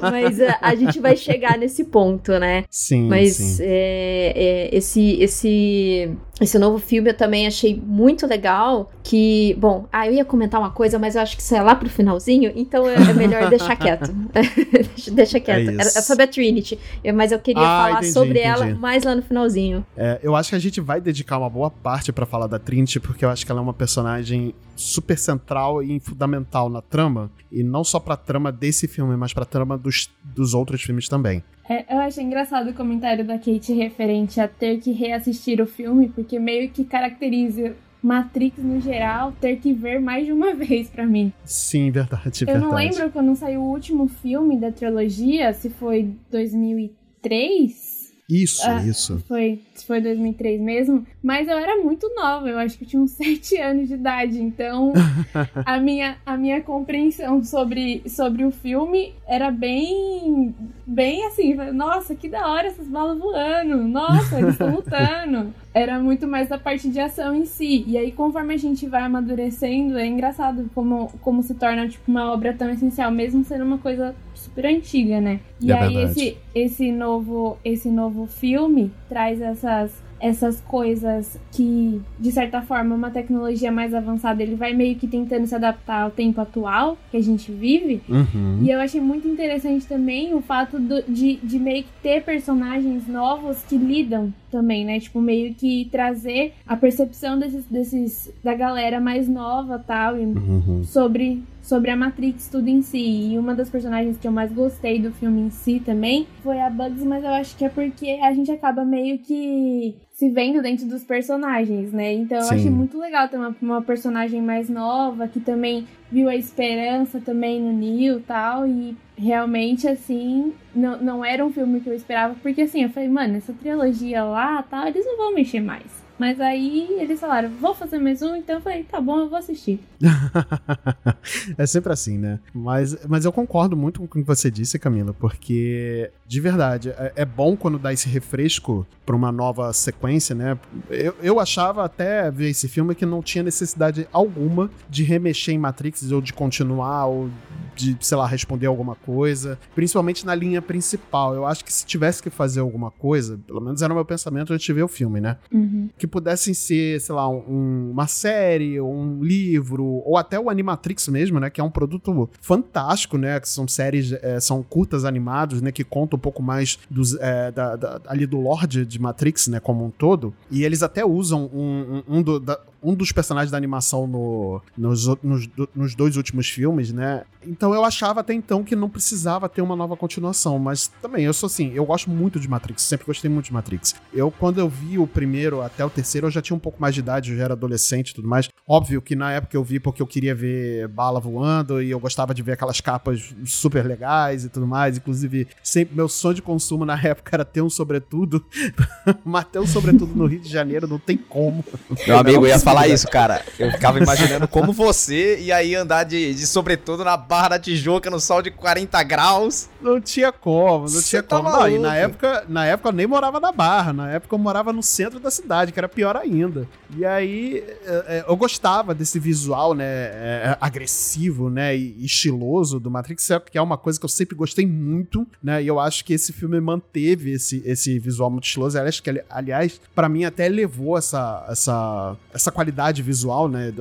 mas, 0.00 0.40
a, 0.40 0.58
a 0.60 0.74
gente 0.76 1.00
vai 1.00 1.16
chegar 1.16 1.58
nesse 1.58 1.84
ponto, 1.84 2.38
né? 2.38 2.64
Sim, 2.70 3.08
Mas 3.08 3.34
sim. 3.34 3.58
é, 3.62 4.32
é, 4.72 4.76
esse, 4.76 5.20
esse, 5.20 6.10
esse 6.40 6.58
novo 6.58 6.78
filme 6.78 7.10
eu 7.10 7.14
também 7.14 7.46
achei 7.46 7.74
muito 7.84 8.26
legal. 8.26 8.90
Que, 9.02 9.54
bom, 9.58 9.86
ah, 9.92 10.06
eu 10.06 10.14
ia 10.14 10.24
comentar 10.24 10.60
uma 10.60 10.70
coisa, 10.70 10.98
mas 10.98 11.16
eu 11.16 11.22
acho 11.22 11.36
que 11.36 11.42
isso 11.42 11.54
é 11.54 11.62
lá 11.62 11.74
pro 11.74 11.88
finalzinho, 11.88 12.52
então 12.54 12.88
é, 12.88 12.94
é 12.94 13.12
melhor 13.12 13.48
deixar 13.50 13.76
quieto. 13.76 14.12
deixa, 14.12 15.10
deixa 15.14 15.40
quieto. 15.40 15.70
É 15.70 15.82
É, 15.82 15.84
sobre 15.84 16.24
a 16.24 16.26
Trinity, 16.28 16.78
mas 17.14 17.32
eu 17.32 17.38
queria 17.38 17.62
Ah, 17.62 17.84
falar 17.86 17.90
entendi, 17.98 18.12
sobre 18.12 18.30
entendi. 18.40 18.46
ela 18.46 18.74
mais 18.76 19.02
lá 19.04 19.14
no 19.14 19.22
finalzinho. 19.22 19.84
É, 19.96 20.20
eu 20.22 20.34
acho 20.36 20.50
que 20.50 20.56
a 20.56 20.60
gente 20.60 20.80
vai 20.80 21.00
dedicar 21.00 21.38
uma 21.38 21.50
boa 21.50 21.70
parte 21.70 22.12
pra 22.12 22.24
falar 22.26 22.46
da 22.46 22.58
Trinity, 22.58 23.00
porque 23.00 23.24
eu 23.24 23.30
acho 23.30 23.44
que 23.44 23.50
ela 23.50 23.60
é 23.60 23.62
uma 23.64 23.74
personagem 23.74 24.54
super 24.76 25.18
central 25.18 25.82
e 25.82 25.98
fundamental 26.00 26.68
na 26.68 26.80
trama. 26.82 27.30
E 27.50 27.62
não 27.62 27.82
só 27.84 27.98
pra 27.98 28.16
trama 28.16 28.52
desse 28.52 28.86
filme, 28.86 29.16
mas 29.16 29.32
pra 29.32 29.44
trama 29.44 29.76
dos, 29.76 30.10
dos 30.22 30.54
outros 30.54 30.82
filmes 30.82 31.08
também. 31.08 31.42
É, 31.68 31.94
eu 31.94 31.98
achei 32.00 32.22
engraçado 32.22 32.70
o 32.70 32.74
comentário 32.74 33.24
da 33.26 33.38
Kate 33.38 33.72
referente 33.72 34.40
a 34.40 34.46
ter 34.46 34.78
que 34.78 34.92
reassistir 34.92 35.60
o 35.60 35.66
filme, 35.66 36.08
porque 36.08 36.38
meio 36.38 36.70
que 36.70 36.84
caracteriza 36.84 37.74
Matrix 38.02 38.58
no 38.62 38.80
geral 38.80 39.32
ter 39.40 39.56
que 39.56 39.72
ver 39.72 40.00
mais 40.00 40.24
de 40.26 40.32
uma 40.32 40.54
vez 40.54 40.88
pra 40.88 41.04
mim. 41.04 41.32
Sim, 41.44 41.90
verdade, 41.90 42.42
Eu 42.42 42.46
verdade. 42.46 42.64
não 42.64 42.72
lembro 42.74 43.10
quando 43.10 43.34
saiu 43.34 43.62
o 43.62 43.70
último 43.70 44.06
filme 44.06 44.56
da 44.60 44.70
trilogia, 44.70 45.52
se 45.52 45.68
foi 45.70 46.14
2003. 46.30 47.95
Isso, 48.28 48.62
Ah. 48.68 48.82
isso. 48.84 49.22
Foi, 49.28 49.60
foi 49.86 50.00
2003 50.00 50.60
mesmo, 50.60 51.06
mas 51.22 51.46
eu 51.46 51.56
era 51.56 51.76
muito 51.82 52.12
nova, 52.16 52.48
eu 52.48 52.58
acho 52.58 52.76
que 52.76 52.84
eu 52.84 52.88
tinha 52.88 53.02
uns 53.02 53.12
7 53.16 53.56
anos 53.58 53.86
de 53.88 53.94
idade, 53.94 54.40
então 54.42 54.92
a 55.64 55.78
minha, 55.78 56.16
a 56.26 56.36
minha 56.36 56.60
compreensão 56.60 57.42
sobre, 57.44 58.02
sobre 58.08 58.44
o 58.44 58.50
filme 58.50 59.14
era 59.28 59.50
bem, 59.52 60.54
bem 60.84 61.24
assim, 61.26 61.54
nossa, 61.72 62.14
que 62.16 62.28
da 62.28 62.48
hora 62.48 62.66
essas 62.66 62.88
balas 62.88 63.18
voando, 63.18 63.76
nossa, 63.86 64.38
eles 64.40 64.52
estão 64.52 64.74
lutando. 64.74 65.54
Era 65.72 66.00
muito 66.00 66.26
mais 66.26 66.48
da 66.48 66.58
parte 66.58 66.88
de 66.88 66.98
ação 66.98 67.34
em 67.34 67.44
si, 67.44 67.84
e 67.86 67.96
aí 67.98 68.10
conforme 68.10 68.54
a 68.54 68.56
gente 68.56 68.86
vai 68.86 69.02
amadurecendo, 69.02 69.98
é 69.98 70.06
engraçado 70.06 70.68
como, 70.74 71.12
como 71.20 71.42
se 71.42 71.54
torna 71.54 71.86
tipo, 71.88 72.10
uma 72.10 72.32
obra 72.32 72.52
tão 72.54 72.70
essencial, 72.70 73.10
mesmo 73.12 73.44
sendo 73.44 73.64
uma 73.64 73.78
coisa 73.78 74.16
super 74.46 74.66
antiga, 74.66 75.20
né? 75.20 75.40
E 75.60 75.70
É 75.70 75.74
aí 75.74 75.94
verdade. 75.94 76.20
esse, 76.20 76.36
esse 76.54 76.92
novo 76.92 77.58
esse 77.64 77.88
novo 77.90 78.26
filme 78.26 78.90
traz 79.08 79.40
essas 79.40 80.04
essas 80.18 80.58
coisas 80.62 81.38
que 81.52 82.00
de 82.18 82.32
certa 82.32 82.62
forma 82.62 82.94
uma 82.94 83.10
tecnologia 83.10 83.70
mais 83.70 83.92
avançada 83.92 84.42
ele 84.42 84.54
vai 84.54 84.72
meio 84.72 84.96
que 84.96 85.06
tentando 85.06 85.46
se 85.46 85.54
adaptar 85.54 86.04
ao 86.04 86.10
tempo 86.10 86.40
atual 86.40 86.96
que 87.10 87.18
a 87.18 87.22
gente 87.22 87.52
vive 87.52 88.00
Uhum. 88.08 88.60
e 88.62 88.70
eu 88.70 88.80
achei 88.80 88.98
muito 88.98 89.28
interessante 89.28 89.84
também 89.86 90.32
o 90.34 90.40
fato 90.40 90.78
do- 90.80 91.02
de, 91.06 91.36
de 91.42 91.58
meio 91.58 91.82
que 91.82 91.90
ter 92.02 92.22
personagens 92.24 93.06
novos 93.06 93.62
que 93.64 93.76
lidam 93.76 94.32
também, 94.50 94.86
né? 94.86 94.98
Tipo, 95.00 95.20
meio 95.20 95.52
que 95.54 95.86
trazer 95.92 96.54
a 96.66 96.74
percepção 96.78 97.38
desses, 97.38 97.66
desses 97.66 98.32
da 98.42 98.54
galera 98.54 98.98
mais 98.98 99.28
nova 99.28 99.78
tal, 99.78 100.16
e 100.18 100.24
Uhum. 100.24 100.82
sobre, 100.82 101.42
sobre 101.66 101.90
a 101.90 101.96
Matrix 101.96 102.48
tudo 102.48 102.68
em 102.68 102.80
si. 102.80 103.32
E 103.32 103.38
uma 103.38 103.54
das 103.54 103.68
personagens 103.68 104.16
que 104.16 104.26
eu 104.26 104.32
mais 104.32 104.52
gostei 104.52 105.00
do 105.00 105.10
filme 105.12 105.42
em 105.42 105.50
si 105.50 105.82
também 105.84 106.26
foi 106.42 106.60
a 106.60 106.70
Bugs, 106.70 107.04
mas 107.04 107.24
eu 107.24 107.30
acho 107.30 107.56
que 107.56 107.64
é 107.64 107.68
porque 107.68 108.18
a 108.22 108.32
gente 108.32 108.50
acaba 108.52 108.84
meio 108.84 109.18
que 109.18 109.96
se 110.12 110.30
vendo 110.30 110.62
dentro 110.62 110.86
dos 110.86 111.04
personagens, 111.04 111.92
né? 111.92 112.14
Então 112.14 112.38
eu 112.38 112.44
Sim. 112.44 112.54
achei 112.54 112.70
muito 112.70 112.98
legal 112.98 113.28
ter 113.28 113.36
uma, 113.36 113.54
uma 113.60 113.82
personagem 113.82 114.40
mais 114.40 114.70
nova 114.70 115.26
que 115.26 115.40
também 115.40 115.86
viu 116.10 116.28
a 116.28 116.36
esperança 116.36 117.20
também 117.20 117.60
no 117.60 117.72
Neo 117.72 118.20
e 118.20 118.22
tal. 118.22 118.66
E 118.66 118.96
realmente, 119.18 119.88
assim, 119.88 120.54
não, 120.74 121.02
não 121.02 121.24
era 121.24 121.44
um 121.44 121.52
filme 121.52 121.80
que 121.80 121.90
eu 121.90 121.94
esperava, 121.94 122.36
porque 122.42 122.62
assim, 122.62 122.84
eu 122.84 122.90
falei, 122.90 123.08
mano, 123.08 123.36
essa 123.36 123.52
trilogia 123.52 124.22
lá 124.22 124.62
tal, 124.62 124.86
eles 124.86 125.04
não 125.04 125.16
vão 125.16 125.34
mexer 125.34 125.60
mais. 125.60 125.95
Mas 126.18 126.40
aí 126.40 126.96
eles 126.98 127.20
falaram, 127.20 127.50
vou 127.60 127.74
fazer 127.74 127.98
mais 127.98 128.22
um, 128.22 128.36
então 128.36 128.56
eu 128.56 128.60
falei, 128.60 128.84
tá 128.84 129.00
bom, 129.00 129.20
eu 129.20 129.28
vou 129.28 129.38
assistir. 129.38 129.80
é 131.58 131.66
sempre 131.66 131.92
assim, 131.92 132.18
né? 132.18 132.40
Mas, 132.54 132.96
mas 133.06 133.24
eu 133.24 133.32
concordo 133.32 133.76
muito 133.76 134.00
com 134.00 134.06
o 134.06 134.08
que 134.08 134.22
você 134.22 134.50
disse, 134.50 134.78
Camila, 134.78 135.12
porque, 135.12 136.10
de 136.26 136.40
verdade, 136.40 136.90
é, 136.90 137.12
é 137.16 137.24
bom 137.24 137.56
quando 137.56 137.78
dá 137.78 137.92
esse 137.92 138.08
refresco 138.08 138.86
pra 139.04 139.14
uma 139.14 139.30
nova 139.30 139.72
sequência, 139.72 140.34
né? 140.34 140.58
Eu, 140.90 141.14
eu 141.22 141.40
achava 141.40 141.84
até 141.84 142.30
ver 142.30 142.50
esse 142.50 142.68
filme 142.68 142.94
que 142.94 143.06
não 143.06 143.22
tinha 143.22 143.44
necessidade 143.44 144.08
alguma 144.12 144.70
de 144.88 145.04
remexer 145.04 145.54
em 145.54 145.58
Matrix 145.58 146.10
ou 146.10 146.20
de 146.20 146.32
continuar 146.32 147.06
ou 147.06 147.30
de, 147.76 147.96
sei 148.00 148.16
lá, 148.16 148.26
responder 148.26 148.66
alguma 148.66 148.94
coisa, 148.94 149.58
principalmente 149.74 150.24
na 150.24 150.34
linha 150.34 150.62
principal. 150.62 151.34
Eu 151.34 151.46
acho 151.46 151.64
que 151.64 151.72
se 151.72 151.84
tivesse 151.84 152.22
que 152.22 152.30
fazer 152.30 152.60
alguma 152.60 152.90
coisa, 152.90 153.38
pelo 153.46 153.60
menos 153.60 153.82
era 153.82 153.92
o 153.92 153.96
meu 153.96 154.04
pensamento 154.04 154.52
antes 154.52 154.64
de 154.64 154.72
ver 154.72 154.82
o 154.82 154.88
filme, 154.88 155.20
né? 155.20 155.36
Uhum. 155.52 155.88
Que 156.06 156.10
pudessem 156.12 156.54
ser, 156.54 157.00
sei 157.00 157.14
lá, 157.14 157.28
um- 157.28 157.90
uma 157.90 158.06
série, 158.06 158.80
um 158.80 159.22
livro, 159.22 159.84
ou 159.84 160.16
até 160.16 160.38
o 160.38 160.48
Animatrix 160.48 161.08
mesmo, 161.08 161.40
né? 161.40 161.50
Que 161.50 161.60
é 161.60 161.64
um 161.64 161.70
produto 161.70 162.30
fantástico, 162.40 163.18
né? 163.18 163.38
Que 163.40 163.48
são 163.48 163.66
séries, 163.66 164.12
é, 164.12 164.38
são 164.40 164.62
curtas 164.62 165.04
animados, 165.04 165.60
né? 165.60 165.72
Que 165.72 165.82
contam 165.84 166.16
um 166.16 166.20
pouco 166.20 166.42
mais 166.42 166.78
dos, 166.88 167.14
é, 167.20 167.50
da- 167.50 167.76
da- 167.76 168.00
ali 168.06 168.24
do 168.26 168.38
Lorde 168.40 168.84
de 168.86 169.00
Matrix, 169.00 169.48
né? 169.48 169.58
Como 169.60 169.84
um 169.84 169.90
todo. 169.90 170.32
E 170.50 170.64
eles 170.64 170.82
até 170.82 171.04
usam 171.04 171.50
um, 171.52 172.02
um, 172.08 172.18
um 172.18 172.22
do- 172.22 172.38
da- 172.40 172.60
um 172.82 172.94
dos 172.94 173.12
personagens 173.12 173.50
da 173.50 173.56
animação 173.56 174.06
no- 174.06 174.60
nos, 174.76 175.06
nos 175.22 175.48
nos 175.74 175.94
dois 175.94 176.16
últimos 176.16 176.48
filmes, 176.48 176.92
né? 176.92 177.22
Então 177.46 177.72
eu 177.72 177.84
achava 177.84 178.20
até 178.20 178.34
então 178.34 178.64
que 178.64 178.74
não 178.74 178.88
precisava 178.88 179.48
ter 179.48 179.62
uma 179.62 179.76
nova 179.76 179.96
continuação, 179.96 180.58
mas 180.58 180.88
também 181.00 181.24
eu 181.24 181.32
sou 181.32 181.46
assim, 181.46 181.72
eu 181.74 181.84
gosto 181.84 182.10
muito 182.10 182.40
de 182.40 182.48
Matrix, 182.48 182.82
sempre 182.82 183.06
gostei 183.06 183.30
muito 183.30 183.46
de 183.46 183.52
Matrix. 183.52 183.94
Eu 184.12 184.30
quando 184.30 184.58
eu 184.58 184.68
vi 184.68 184.98
o 184.98 185.06
primeiro 185.06 185.62
até 185.62 185.84
o 185.84 185.90
terceiro, 185.90 186.26
eu 186.26 186.30
já 186.30 186.42
tinha 186.42 186.56
um 186.56 186.60
pouco 186.60 186.80
mais 186.80 186.94
de 186.94 187.00
idade, 187.00 187.30
eu 187.30 187.38
já 187.38 187.44
era 187.44 187.54
adolescente 187.54 188.10
e 188.10 188.14
tudo 188.14 188.26
mais. 188.28 188.48
Óbvio 188.68 189.00
que 189.00 189.14
na 189.14 189.30
época 189.32 189.56
eu 189.56 189.62
vi 189.62 189.78
porque 189.78 190.02
eu 190.02 190.06
queria 190.06 190.34
ver 190.34 190.88
bala 190.88 191.20
voando 191.20 191.80
e 191.80 191.90
eu 191.90 192.00
gostava 192.00 192.34
de 192.34 192.42
ver 192.42 192.52
aquelas 192.52 192.80
capas 192.80 193.32
super 193.44 193.86
legais 193.86 194.44
e 194.44 194.48
tudo 194.48 194.66
mais. 194.66 194.96
Inclusive, 194.96 195.46
sempre 195.62 195.94
meu 195.94 196.08
sonho 196.08 196.34
de 196.34 196.42
consumo 196.42 196.84
na 196.84 196.98
época 197.00 197.30
era 197.36 197.44
ter 197.44 197.62
um 197.62 197.70
sobretudo, 197.70 198.44
mas 199.24 199.44
ter 199.46 199.60
um 199.60 199.66
sobretudo 199.66 200.14
no 200.16 200.26
Rio 200.26 200.40
de 200.40 200.48
Janeiro 200.48 200.88
não 200.88 200.98
tem 200.98 201.16
como. 201.16 201.64
Meu 202.06 202.18
amigo, 202.18 202.46
ia 202.46 202.58
falar 202.66 202.88
isso, 202.88 203.06
cara. 203.08 203.44
Eu 203.58 203.70
ficava 203.70 203.98
imaginando 204.00 204.48
como 204.48 204.72
você 204.74 205.38
ia 205.38 205.56
aí 205.56 205.74
andar 205.74 206.04
de, 206.04 206.34
de 206.34 206.46
sobretudo 206.46 207.04
na 207.04 207.16
Barra 207.16 207.50
da 207.50 207.58
Tijuca 207.58 208.10
no 208.10 208.18
sol 208.18 208.42
de 208.42 208.50
40 208.50 209.02
graus. 209.04 209.68
Não 209.80 210.00
tinha 210.00 210.32
como, 210.32 210.80
não 210.80 210.88
Cê 210.88 211.10
tinha 211.10 211.22
tá 211.22 211.36
como. 211.36 211.48
Não, 211.48 211.68
e 211.68 211.78
na 211.78 211.94
época, 211.94 212.44
na 212.48 212.66
época 212.66 212.88
eu 212.88 212.92
nem 212.92 213.06
morava 213.06 213.38
na 213.38 213.52
Barra, 213.52 213.92
na 213.92 214.10
época 214.10 214.34
eu 214.34 214.38
morava 214.38 214.72
no 214.72 214.82
centro 214.82 215.20
da 215.20 215.30
cidade, 215.30 215.72
que 215.72 215.78
era 215.78 215.88
pior 215.88 216.16
ainda. 216.16 216.66
E 216.96 217.04
aí 217.04 217.62
é, 217.84 218.04
é, 218.06 218.24
eu 218.26 218.36
gostava 218.36 218.94
desse 218.94 219.18
visual, 219.20 219.74
né, 219.74 219.84
é, 219.84 220.58
agressivo, 220.60 221.48
né, 221.48 221.76
e 221.76 222.04
estiloso 222.04 222.80
do 222.80 222.90
Matrix, 222.90 223.28
que 223.50 223.58
é 223.58 223.62
uma 223.62 223.78
coisa 223.78 223.98
que 223.98 224.04
eu 224.04 224.08
sempre 224.08 224.34
gostei 224.34 224.66
muito, 224.66 225.26
né, 225.42 225.62
e 225.62 225.66
eu 225.66 225.78
acho 225.78 226.04
que 226.04 226.14
esse 226.14 226.32
filme 226.32 226.60
manteve 226.60 227.32
esse, 227.32 227.62
esse 227.64 227.98
visual 227.98 228.30
muito 228.30 228.44
estiloso. 228.44 228.78
Aliás, 228.78 229.00
que, 229.00 229.24
aliás 229.30 229.80
para 229.94 230.08
mim 230.08 230.24
até 230.24 230.48
levou 230.48 230.98
essa, 230.98 231.46
essa, 231.48 232.16
essa 232.32 232.52
qualidade 232.56 233.02
visual, 233.02 233.48
né, 233.48 233.72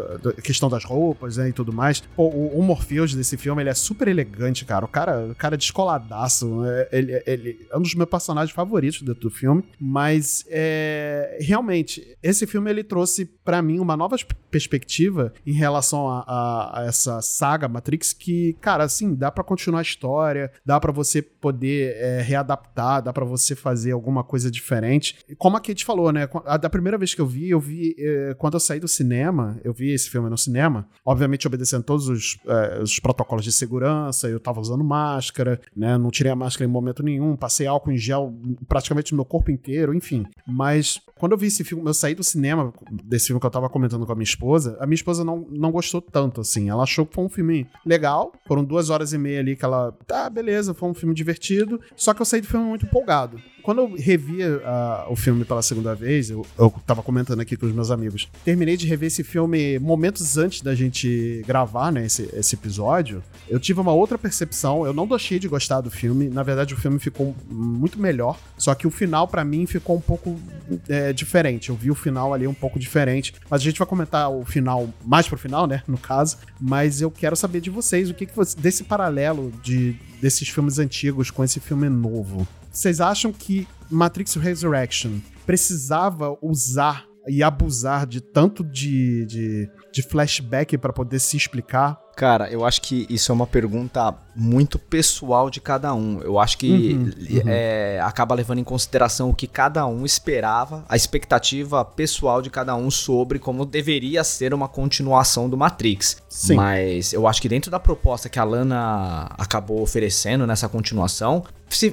questão 0.43 0.69
das 0.69 0.83
roupas, 0.83 1.38
né, 1.38 1.49
e 1.49 1.53
tudo 1.53 1.71
mais. 1.73 2.01
Pô, 2.01 2.27
o, 2.27 2.59
o 2.59 2.61
Morpheus 2.61 3.15
desse 3.15 3.38
filme, 3.38 3.61
ele 3.61 3.69
é 3.69 3.73
super 3.73 4.07
elegante, 4.07 4.65
cara. 4.65 4.83
O 4.85 4.88
cara, 4.88 5.27
o 5.31 5.35
cara 5.35 5.55
é 5.55 5.57
descoladaço. 5.57 6.61
né? 6.61 6.88
Ele, 6.91 7.23
ele 7.25 7.67
é 7.71 7.77
um 7.77 7.81
dos 7.81 7.95
meus 7.95 8.09
personagens 8.09 8.53
favoritos 8.53 9.01
dentro 9.01 9.21
do 9.21 9.29
filme. 9.29 9.63
Mas, 9.79 10.43
é, 10.49 11.38
realmente, 11.41 12.05
esse 12.21 12.45
filme, 12.45 12.69
ele 12.69 12.83
trouxe 12.83 13.25
pra 13.25 13.61
mim 13.61 13.79
uma 13.79 13.95
nova 13.95 14.15
perspectiva 14.51 15.33
em 15.45 15.53
relação 15.53 16.07
a, 16.09 16.23
a- 16.27 16.81
a 16.81 16.85
essa 16.85 17.21
saga 17.21 17.67
Matrix 17.67 18.13
que, 18.13 18.53
cara, 18.61 18.83
assim, 18.83 19.13
dá 19.13 19.31
pra 19.31 19.43
continuar 19.43 19.79
a 19.79 19.81
história, 19.83 20.51
dá 20.65 20.79
pra 20.79 20.91
você 20.91 21.21
poder 21.21 21.95
é, 21.97 22.21
readaptar, 22.21 23.01
dá 23.01 23.13
pra 23.13 23.23
você 23.25 23.55
fazer 23.55 23.91
alguma 23.91 24.23
coisa 24.23 24.49
diferente. 24.51 25.17
Como 25.38 25.55
a 25.57 25.59
Kate 25.61 25.85
falou, 25.85 26.11
né? 26.11 26.27
Da 26.61 26.69
primeira 26.69 26.97
vez 26.97 27.13
que 27.13 27.21
eu 27.21 27.27
vi, 27.27 27.49
eu 27.49 27.59
vi 27.59 27.95
eh, 27.99 28.35
quando 28.38 28.55
eu 28.55 28.59
saí 28.65 28.80
do 28.80 28.88
cinema, 28.88 29.60
eu 29.63 29.73
vi 29.73 29.91
esse 29.91 30.10
filme 30.10 30.30
no 30.30 30.38
cinema, 30.38 30.88
obviamente 31.06 31.47
obedecendo 31.47 31.84
todos 31.84 32.08
os, 32.08 32.38
eh, 32.47 32.80
os 32.82 32.99
protocolos 32.99 33.43
de 33.43 33.51
segurança, 33.51 34.28
eu 34.28 34.39
tava 34.39 34.60
usando 34.60 34.84
máscara, 34.84 35.60
né? 35.75 35.97
Não 35.97 36.12
tirei 36.12 36.32
a 36.32 36.36
máscara 36.36 36.67
em 36.67 36.71
momento 36.71 37.04
nenhum, 37.04 37.36
passei 37.36 37.67
álcool 37.67 37.91
em 37.91 37.97
gel 37.97 38.34
praticamente 38.67 39.12
no 39.12 39.17
meu 39.17 39.25
corpo 39.25 39.51
inteiro, 39.51 39.93
enfim. 39.93 40.25
Mas 40.47 40.99
quando 41.17 41.32
eu 41.32 41.38
vi 41.38 41.47
esse 41.47 41.63
filme, 41.63 41.88
eu 41.88 41.93
saí 41.93 42.15
do 42.15 42.23
cinema 42.23 42.73
desse 43.04 43.28
filme 43.28 43.39
que 43.39 43.45
eu 43.45 43.51
tava 43.51 43.69
comentando 43.69 44.06
com 44.06 44.12
a 44.12 44.15
minha 44.15 44.23
esposa, 44.23 44.78
a 44.80 44.86
minha 44.86 44.95
esposa 44.95 45.23
não, 45.23 45.47
não 45.49 45.71
gostou 45.71 46.01
tanto, 46.01 46.41
assim. 46.41 46.69
Ela 46.69 46.84
achou 46.84 47.06
que 47.06 47.15
foi 47.15 47.23
um 47.23 47.30
filme 47.30 47.67
legal, 47.86 48.34
foram 48.47 48.63
duas 48.63 48.89
horas 48.89 49.13
e 49.13 49.17
meia 49.17 49.39
ali 49.39 49.56
que 49.56 49.63
ela, 49.63 49.91
tá, 50.06 50.30
beleza, 50.30 50.73
foi 50.73 50.89
um 50.89 50.93
filme 50.93 51.13
divertido, 51.13 51.80
só 51.95 52.13
que 52.13 52.21
eu 52.21 52.25
saí 52.25 52.41
do 52.41 52.47
filme 52.47 52.65
muito 52.65 52.86
empolgado. 52.86 53.39
Quando 53.65 53.80
eu 53.80 53.95
revi 53.95 54.43
ah, 54.43 55.08
o 55.10 55.15
filme 55.15 55.43
pela 55.43 55.63
segunda 55.63 55.95
vez, 55.95 56.30
eu, 56.30 56.45
eu 56.56 56.71
tava 56.86 57.01
comentando 57.01 57.39
aqui 57.39 57.58
com 57.58 57.65
os 57.65 57.71
meus 57.71 57.89
amigos, 57.89 58.30
terminei 58.43 58.78
de 58.78 58.86
rever 58.86 59.08
esse 59.08 59.23
filme 59.23 59.80
momentos 59.80 60.38
antes 60.38 60.62
da 60.62 60.75
gente 60.75 61.41
gravar, 61.47 61.91
né, 61.91 62.06
esse, 62.06 62.30
esse 62.32 62.54
episódio, 62.54 63.23
eu 63.49 63.60
tive 63.60 63.80
uma 63.80 63.91
outra 63.91 64.19
percepção, 64.19 64.86
eu 64.86 64.93
não 64.93 65.08
deixei 65.08 65.39
de 65.39 65.47
gostar 65.47 65.82
do 65.82 65.89
filme, 65.89 66.30
na 66.30 66.43
verdade 66.43 66.75
o 66.75 66.78
filme 66.78 66.99
ficou 66.99 67.36
muito 67.49 67.99
melhor, 67.99 68.38
só 68.56 68.75
que 68.75 68.86
o 68.86 68.91
final 68.91 69.28
pra 69.28 69.43
mim 69.43 69.65
ficou 69.65 69.97
um 69.97 70.01
pouco 70.01 70.39
é, 70.88 71.12
diferente, 71.12 71.69
eu 71.69 71.75
vi 71.75 71.89
o 71.89 71.95
final 71.95 72.36
ali 72.36 72.45
um 72.45 72.54
pouco 72.54 72.78
diferente, 72.78 73.34
mas 73.49 73.62
a 73.62 73.63
gente 73.63 73.80
vai 73.80 73.88
comentar 73.88 74.30
o 74.30 74.45
final 74.45 74.88
mais 75.04 75.28
pro 75.28 75.39
final, 75.39 75.65
né, 75.65 75.82
no 75.88 75.97
caso, 75.97 76.38
mas 76.62 77.01
eu 77.01 77.10
quero 77.10 77.36
saber 77.36 77.62
de 77.62 77.71
vocês, 77.71 78.12
o 78.12 78.13
que, 78.13 78.28
que 78.28 78.36
você, 78.36 78.56
desse 78.56 78.84
paralelo 78.84 79.51
de, 79.63 79.95
desses 80.21 80.47
filmes 80.47 80.78
antigos 80.78 81.32
com 81.32 81.43
esse 81.43 81.60
filme 81.60 81.89
novo. 81.89 82.47
Vocês 82.75 82.99
acham 82.99 83.31
que 83.31 83.65
Matrix 83.89 84.35
Resurrection 84.35 85.19
precisava 85.45 86.38
usar 86.41 87.05
e 87.25 87.41
abusar 87.41 88.05
de 88.05 88.19
tanto 88.19 88.65
de, 88.65 89.25
de, 89.25 89.69
de 89.95 90.01
flashback 90.01 90.77
pra 90.77 90.91
poder 90.91 91.19
se 91.19 91.38
explicar? 91.38 91.97
Cara, 92.17 92.49
eu 92.49 92.65
acho 92.65 92.81
que 92.81 93.05
isso 93.10 93.31
é 93.31 93.36
uma 93.36 93.47
pergunta 93.47 94.13
muito 94.36 94.77
pessoal 94.77 95.49
de 95.49 95.62
cada 95.62 95.93
um. 95.93 96.19
Eu 96.21 96.38
acho 96.38 96.58
que 96.58 96.65
Uhum, 96.93 97.03
uhum. 97.03 97.41
é, 97.47 97.99
acaba 98.01 98.36
levando 98.36 98.60
em 98.60 98.63
consideração 98.63 99.29
o 99.29 99.34
que 99.34 99.47
cada 99.47 99.86
um 99.88 100.05
esperava, 100.05 100.84
a 100.89 100.95
expectativa 100.97 101.84
pessoal 101.86 102.41
de 102.41 102.49
cada 102.49 102.75
um 102.75 102.91
sobre 102.91 103.39
como 103.39 103.65
deveria 103.65 104.23
ser 104.23 104.53
uma 104.53 104.67
continuação 104.67 105.49
do 105.49 105.55
Matrix. 105.55 106.17
Sim. 106.27 106.55
Mas 106.55 107.13
eu 107.13 107.25
acho 107.25 107.41
que 107.41 107.47
dentro 107.47 107.71
da 107.71 107.79
proposta 107.79 108.27
que 108.27 108.39
a 108.39 108.43
Lana 108.43 109.29
acabou 109.38 109.81
oferecendo 109.81 110.45
nessa 110.45 110.67
continuação, 110.67 111.43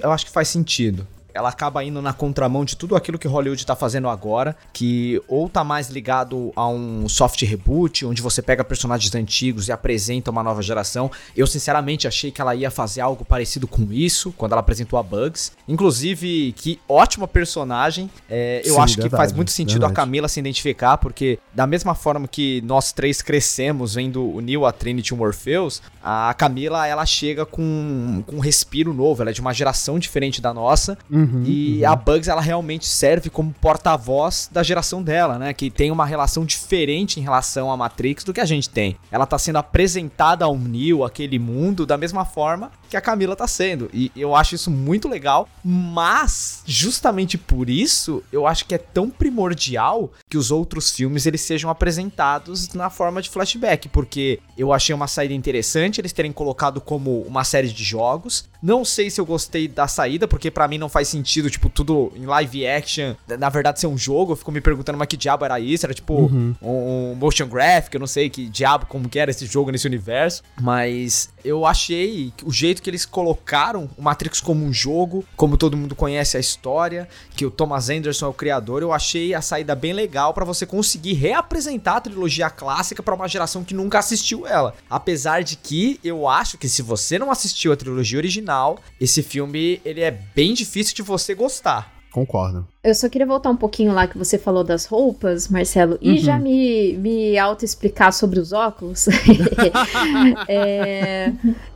eu 0.03 0.11
acho 0.11 0.27
que 0.27 0.33
faz 0.33 0.49
sentido. 0.49 1.07
Ela 1.35 1.49
acaba 1.49 1.83
indo 1.85 2.01
na 2.03 2.12
contramão 2.12 2.64
de 2.64 2.77
tudo 2.77 2.97
aquilo 2.97 3.18
que 3.18 3.29
Hollywood 3.29 3.64
tá 3.64 3.75
fazendo 3.75 4.09
agora, 4.09 4.57
que 4.73 5.21
ou 5.29 5.49
tá 5.49 5.64
mais 5.64 5.88
ligado 5.88 6.53
a 6.55 6.68
um 6.68 7.09
soft 7.09 7.42
reboot, 7.42 8.05
onde 8.05 8.23
você 8.23 8.42
pega 8.42 8.64
personagens 8.64 9.14
antigos 9.14 9.68
e 9.68 9.73
apresenta 9.73 10.31
uma 10.31 10.42
nova 10.42 10.62
geração. 10.62 11.11
Eu 11.37 11.47
sinceramente 11.47 12.07
achei 12.07 12.31
que 12.31 12.40
ela 12.40 12.55
ia 12.55 12.71
fazer 12.71 13.01
algo 13.01 13.25
parecido 13.25 13.66
com 13.66 13.92
isso 13.92 14.33
quando 14.37 14.53
ela 14.53 14.61
apresentou 14.61 14.99
a 14.99 15.03
Bugs. 15.03 15.53
Inclusive, 15.66 16.53
que 16.57 16.81
ótima 16.88 17.27
personagem. 17.27 18.11
É, 18.29 18.62
eu 18.64 18.75
Sim, 18.75 18.81
acho 18.81 18.95
que 18.97 19.03
verdade, 19.03 19.21
faz 19.21 19.33
muito 19.33 19.51
sentido 19.51 19.85
a 19.85 19.88
verdade. 19.88 20.07
Camila 20.07 20.29
se 20.29 20.40
identificar, 20.40 20.97
porque 20.99 21.38
da 21.55 21.66
mesma 21.66 21.95
forma 21.95 22.27
que 22.29 22.61
nós 22.62 22.92
três 22.92 23.23
crescemos 23.23 23.95
vendo 23.95 24.25
o 24.25 24.40
Neo, 24.40 24.66
a 24.66 24.73
Trinity 24.73 25.12
e 25.12 25.14
o 25.14 25.16
Morpheus, 25.16 25.83
a 26.03 26.35
Camila 26.35 26.87
ela 26.87 27.07
chega 27.07 27.47
com, 27.47 28.23
com 28.27 28.37
um 28.37 28.40
respiro 28.40 28.92
novo, 28.92 29.23
ela 29.23 29.31
é 29.31 29.35
de 29.35 29.40
uma 29.40 29.53
geração 29.53 29.99
diferente 29.99 30.40
da 30.40 30.53
nossa. 30.53 30.99
Uhum, 31.11 31.22
E 31.45 31.85
a 31.85 31.95
Bugs, 31.95 32.29
ela 32.29 32.41
realmente 32.41 32.87
serve 32.87 33.31
como 33.31 33.55
porta-voz 33.61 34.49
da 34.53 34.63
geração 34.63 35.03
dela, 35.03 35.39
né? 35.39 35.53
Que 35.53 35.71
tem 35.71 35.91
uma 35.91 36.07
relação 36.07 36.45
diferente 36.45 37.19
em 37.21 37.23
relação 37.23 37.71
à 37.71 37.77
Matrix 37.77 38.25
do 38.25 38.33
que 38.33 38.41
a 38.41 38.45
gente 38.45 38.69
tem. 38.69 38.97
Ela 39.11 39.27
tá 39.27 39.39
sendo 39.39 39.57
apresentada 39.57 40.45
ao 40.45 40.57
Neo, 40.57 41.05
aquele 41.05 41.39
mundo, 41.39 41.87
da 41.87 41.97
mesma 41.97 42.25
forma 42.25 42.71
que 42.92 42.96
a 42.98 43.00
Camila 43.00 43.35
tá 43.35 43.46
sendo. 43.46 43.88
E 43.90 44.12
eu 44.14 44.37
acho 44.37 44.55
isso 44.55 44.70
muito 44.70 45.09
legal, 45.09 45.48
mas 45.64 46.62
justamente 46.66 47.38
por 47.38 47.70
isso, 47.70 48.22
eu 48.31 48.46
acho 48.46 48.66
que 48.66 48.74
é 48.74 48.78
tão 48.78 49.09
primordial 49.09 50.12
que 50.28 50.37
os 50.37 50.50
outros 50.50 50.90
filmes 50.90 51.24
eles 51.24 51.40
sejam 51.40 51.70
apresentados 51.70 52.74
na 52.74 52.90
forma 52.90 53.22
de 53.22 53.31
flashback, 53.31 53.88
porque 53.88 54.40
eu 54.59 54.74
achei 54.74 54.94
uma 54.94 55.07
saída 55.09 55.33
interessante 55.33 56.00
eles 56.00 56.12
terem 56.12 56.33
colocado 56.33 56.81
como 56.83 57.22
uma 57.22 57.44
série 57.44 57.68
de 57.68 57.83
jogos. 57.83 58.44
Não 58.62 58.85
sei 58.85 59.11
se 59.11 59.20
eu 59.20 59.26
gostei 59.26 59.66
da 59.66 59.88
saída, 59.88 60.28
porque 60.28 60.50
pra 60.50 60.68
mim 60.68 60.78
não 60.78 60.88
faz 60.88 61.09
sentido, 61.09 61.50
tipo, 61.50 61.68
tudo 61.68 62.12
em 62.14 62.26
live 62.26 62.66
action, 62.66 63.14
na 63.38 63.48
verdade 63.48 63.81
ser 63.81 63.87
um 63.88 63.98
jogo. 63.98 64.33
Eu 64.33 64.37
fico 64.37 64.52
me 64.52 64.61
perguntando, 64.61 64.98
mas 64.98 65.09
que 65.09 65.16
diabo 65.16 65.44
era 65.44 65.59
isso? 65.59 65.87
Era 65.87 65.94
tipo 65.94 66.12
Uhum. 66.12 66.55
um, 66.61 67.12
um 67.12 67.14
motion 67.16 67.46
graphic, 67.48 67.94
eu 67.94 68.00
não 68.00 68.07
sei 68.07 68.28
que 68.31 68.48
diabo, 68.48 68.87
como 68.87 69.09
que 69.09 69.18
era 69.18 69.31
esse 69.31 69.46
jogo 69.46 69.70
nesse 69.72 69.87
universo. 69.87 70.42
Mas 70.61 71.31
eu 71.44 71.64
achei 71.66 72.33
que 72.37 72.44
o 72.46 72.52
jeito 72.52 72.82
que 72.83 72.90
eles 72.90 73.07
colocaram 73.07 73.88
o 73.97 74.03
Matrix 74.03 74.40
como 74.40 74.64
um 74.64 74.73
jogo, 74.73 75.25
como 75.37 75.57
todo 75.57 75.77
mundo 75.77 75.95
conhece 75.95 76.37
a 76.37 76.40
história, 76.40 77.09
que 77.37 77.47
o 77.47 77.51
Thomas 77.51 77.88
Anderson 77.88 78.27
é 78.27 78.29
o 78.29 78.35
criador, 78.35 78.83
eu 78.83 78.92
achei 78.92 79.33
a 79.33 79.40
saída 79.40 79.75
bem 79.75 79.92
legal 79.92 80.35
pra 80.35 80.45
você 80.45 80.66
conseguir 80.66 81.14
reapresentar 81.14 81.97
a 81.97 82.01
trilogia 82.01 82.51
clássica 82.51 83.03
pra 83.03 83.14
uma 83.14 83.29
geração 83.29 83.64
que 83.64 83.75
nunca 83.75 83.99
assistiu 83.99 84.47
ela. 84.47 84.75
Apesar 84.90 85.42
de 85.42 85.57
que 85.57 86.01
eu 86.03 86.29
acho 86.29 86.59
que 86.59 86.68
se 86.68 86.83
você 86.83 87.18
não 87.18 87.31
assistiu 87.31 87.73
a 87.73 87.77
trilogia 87.77 88.18
original, 88.18 88.79
esse 89.01 89.23
filme 89.23 89.81
ele 89.85 90.01
é 90.01 90.11
bem 90.11 90.53
difícil 90.53 90.95
de 90.95 91.03
você 91.03 91.35
gostar. 91.35 92.02
Concordo. 92.12 92.66
Eu 92.85 92.94
só 92.94 93.09
queria 93.09 93.27
voltar 93.27 93.48
um 93.48 93.57
pouquinho 93.57 93.92
lá 93.92 94.07
que 94.07 94.18
você 94.18 94.37
falou 94.37 94.62
das 94.62 94.85
roupas, 94.87 95.48
Marcelo, 95.48 95.96
e 96.01 96.11
Uhum. 96.11 96.18
já 96.18 96.38
me, 96.38 96.92
me 96.98 97.38
auto-explicar 97.38 98.12
sobre 98.12 98.38
os 98.38 98.53
óculos. 98.53 99.07
É, 100.48 101.33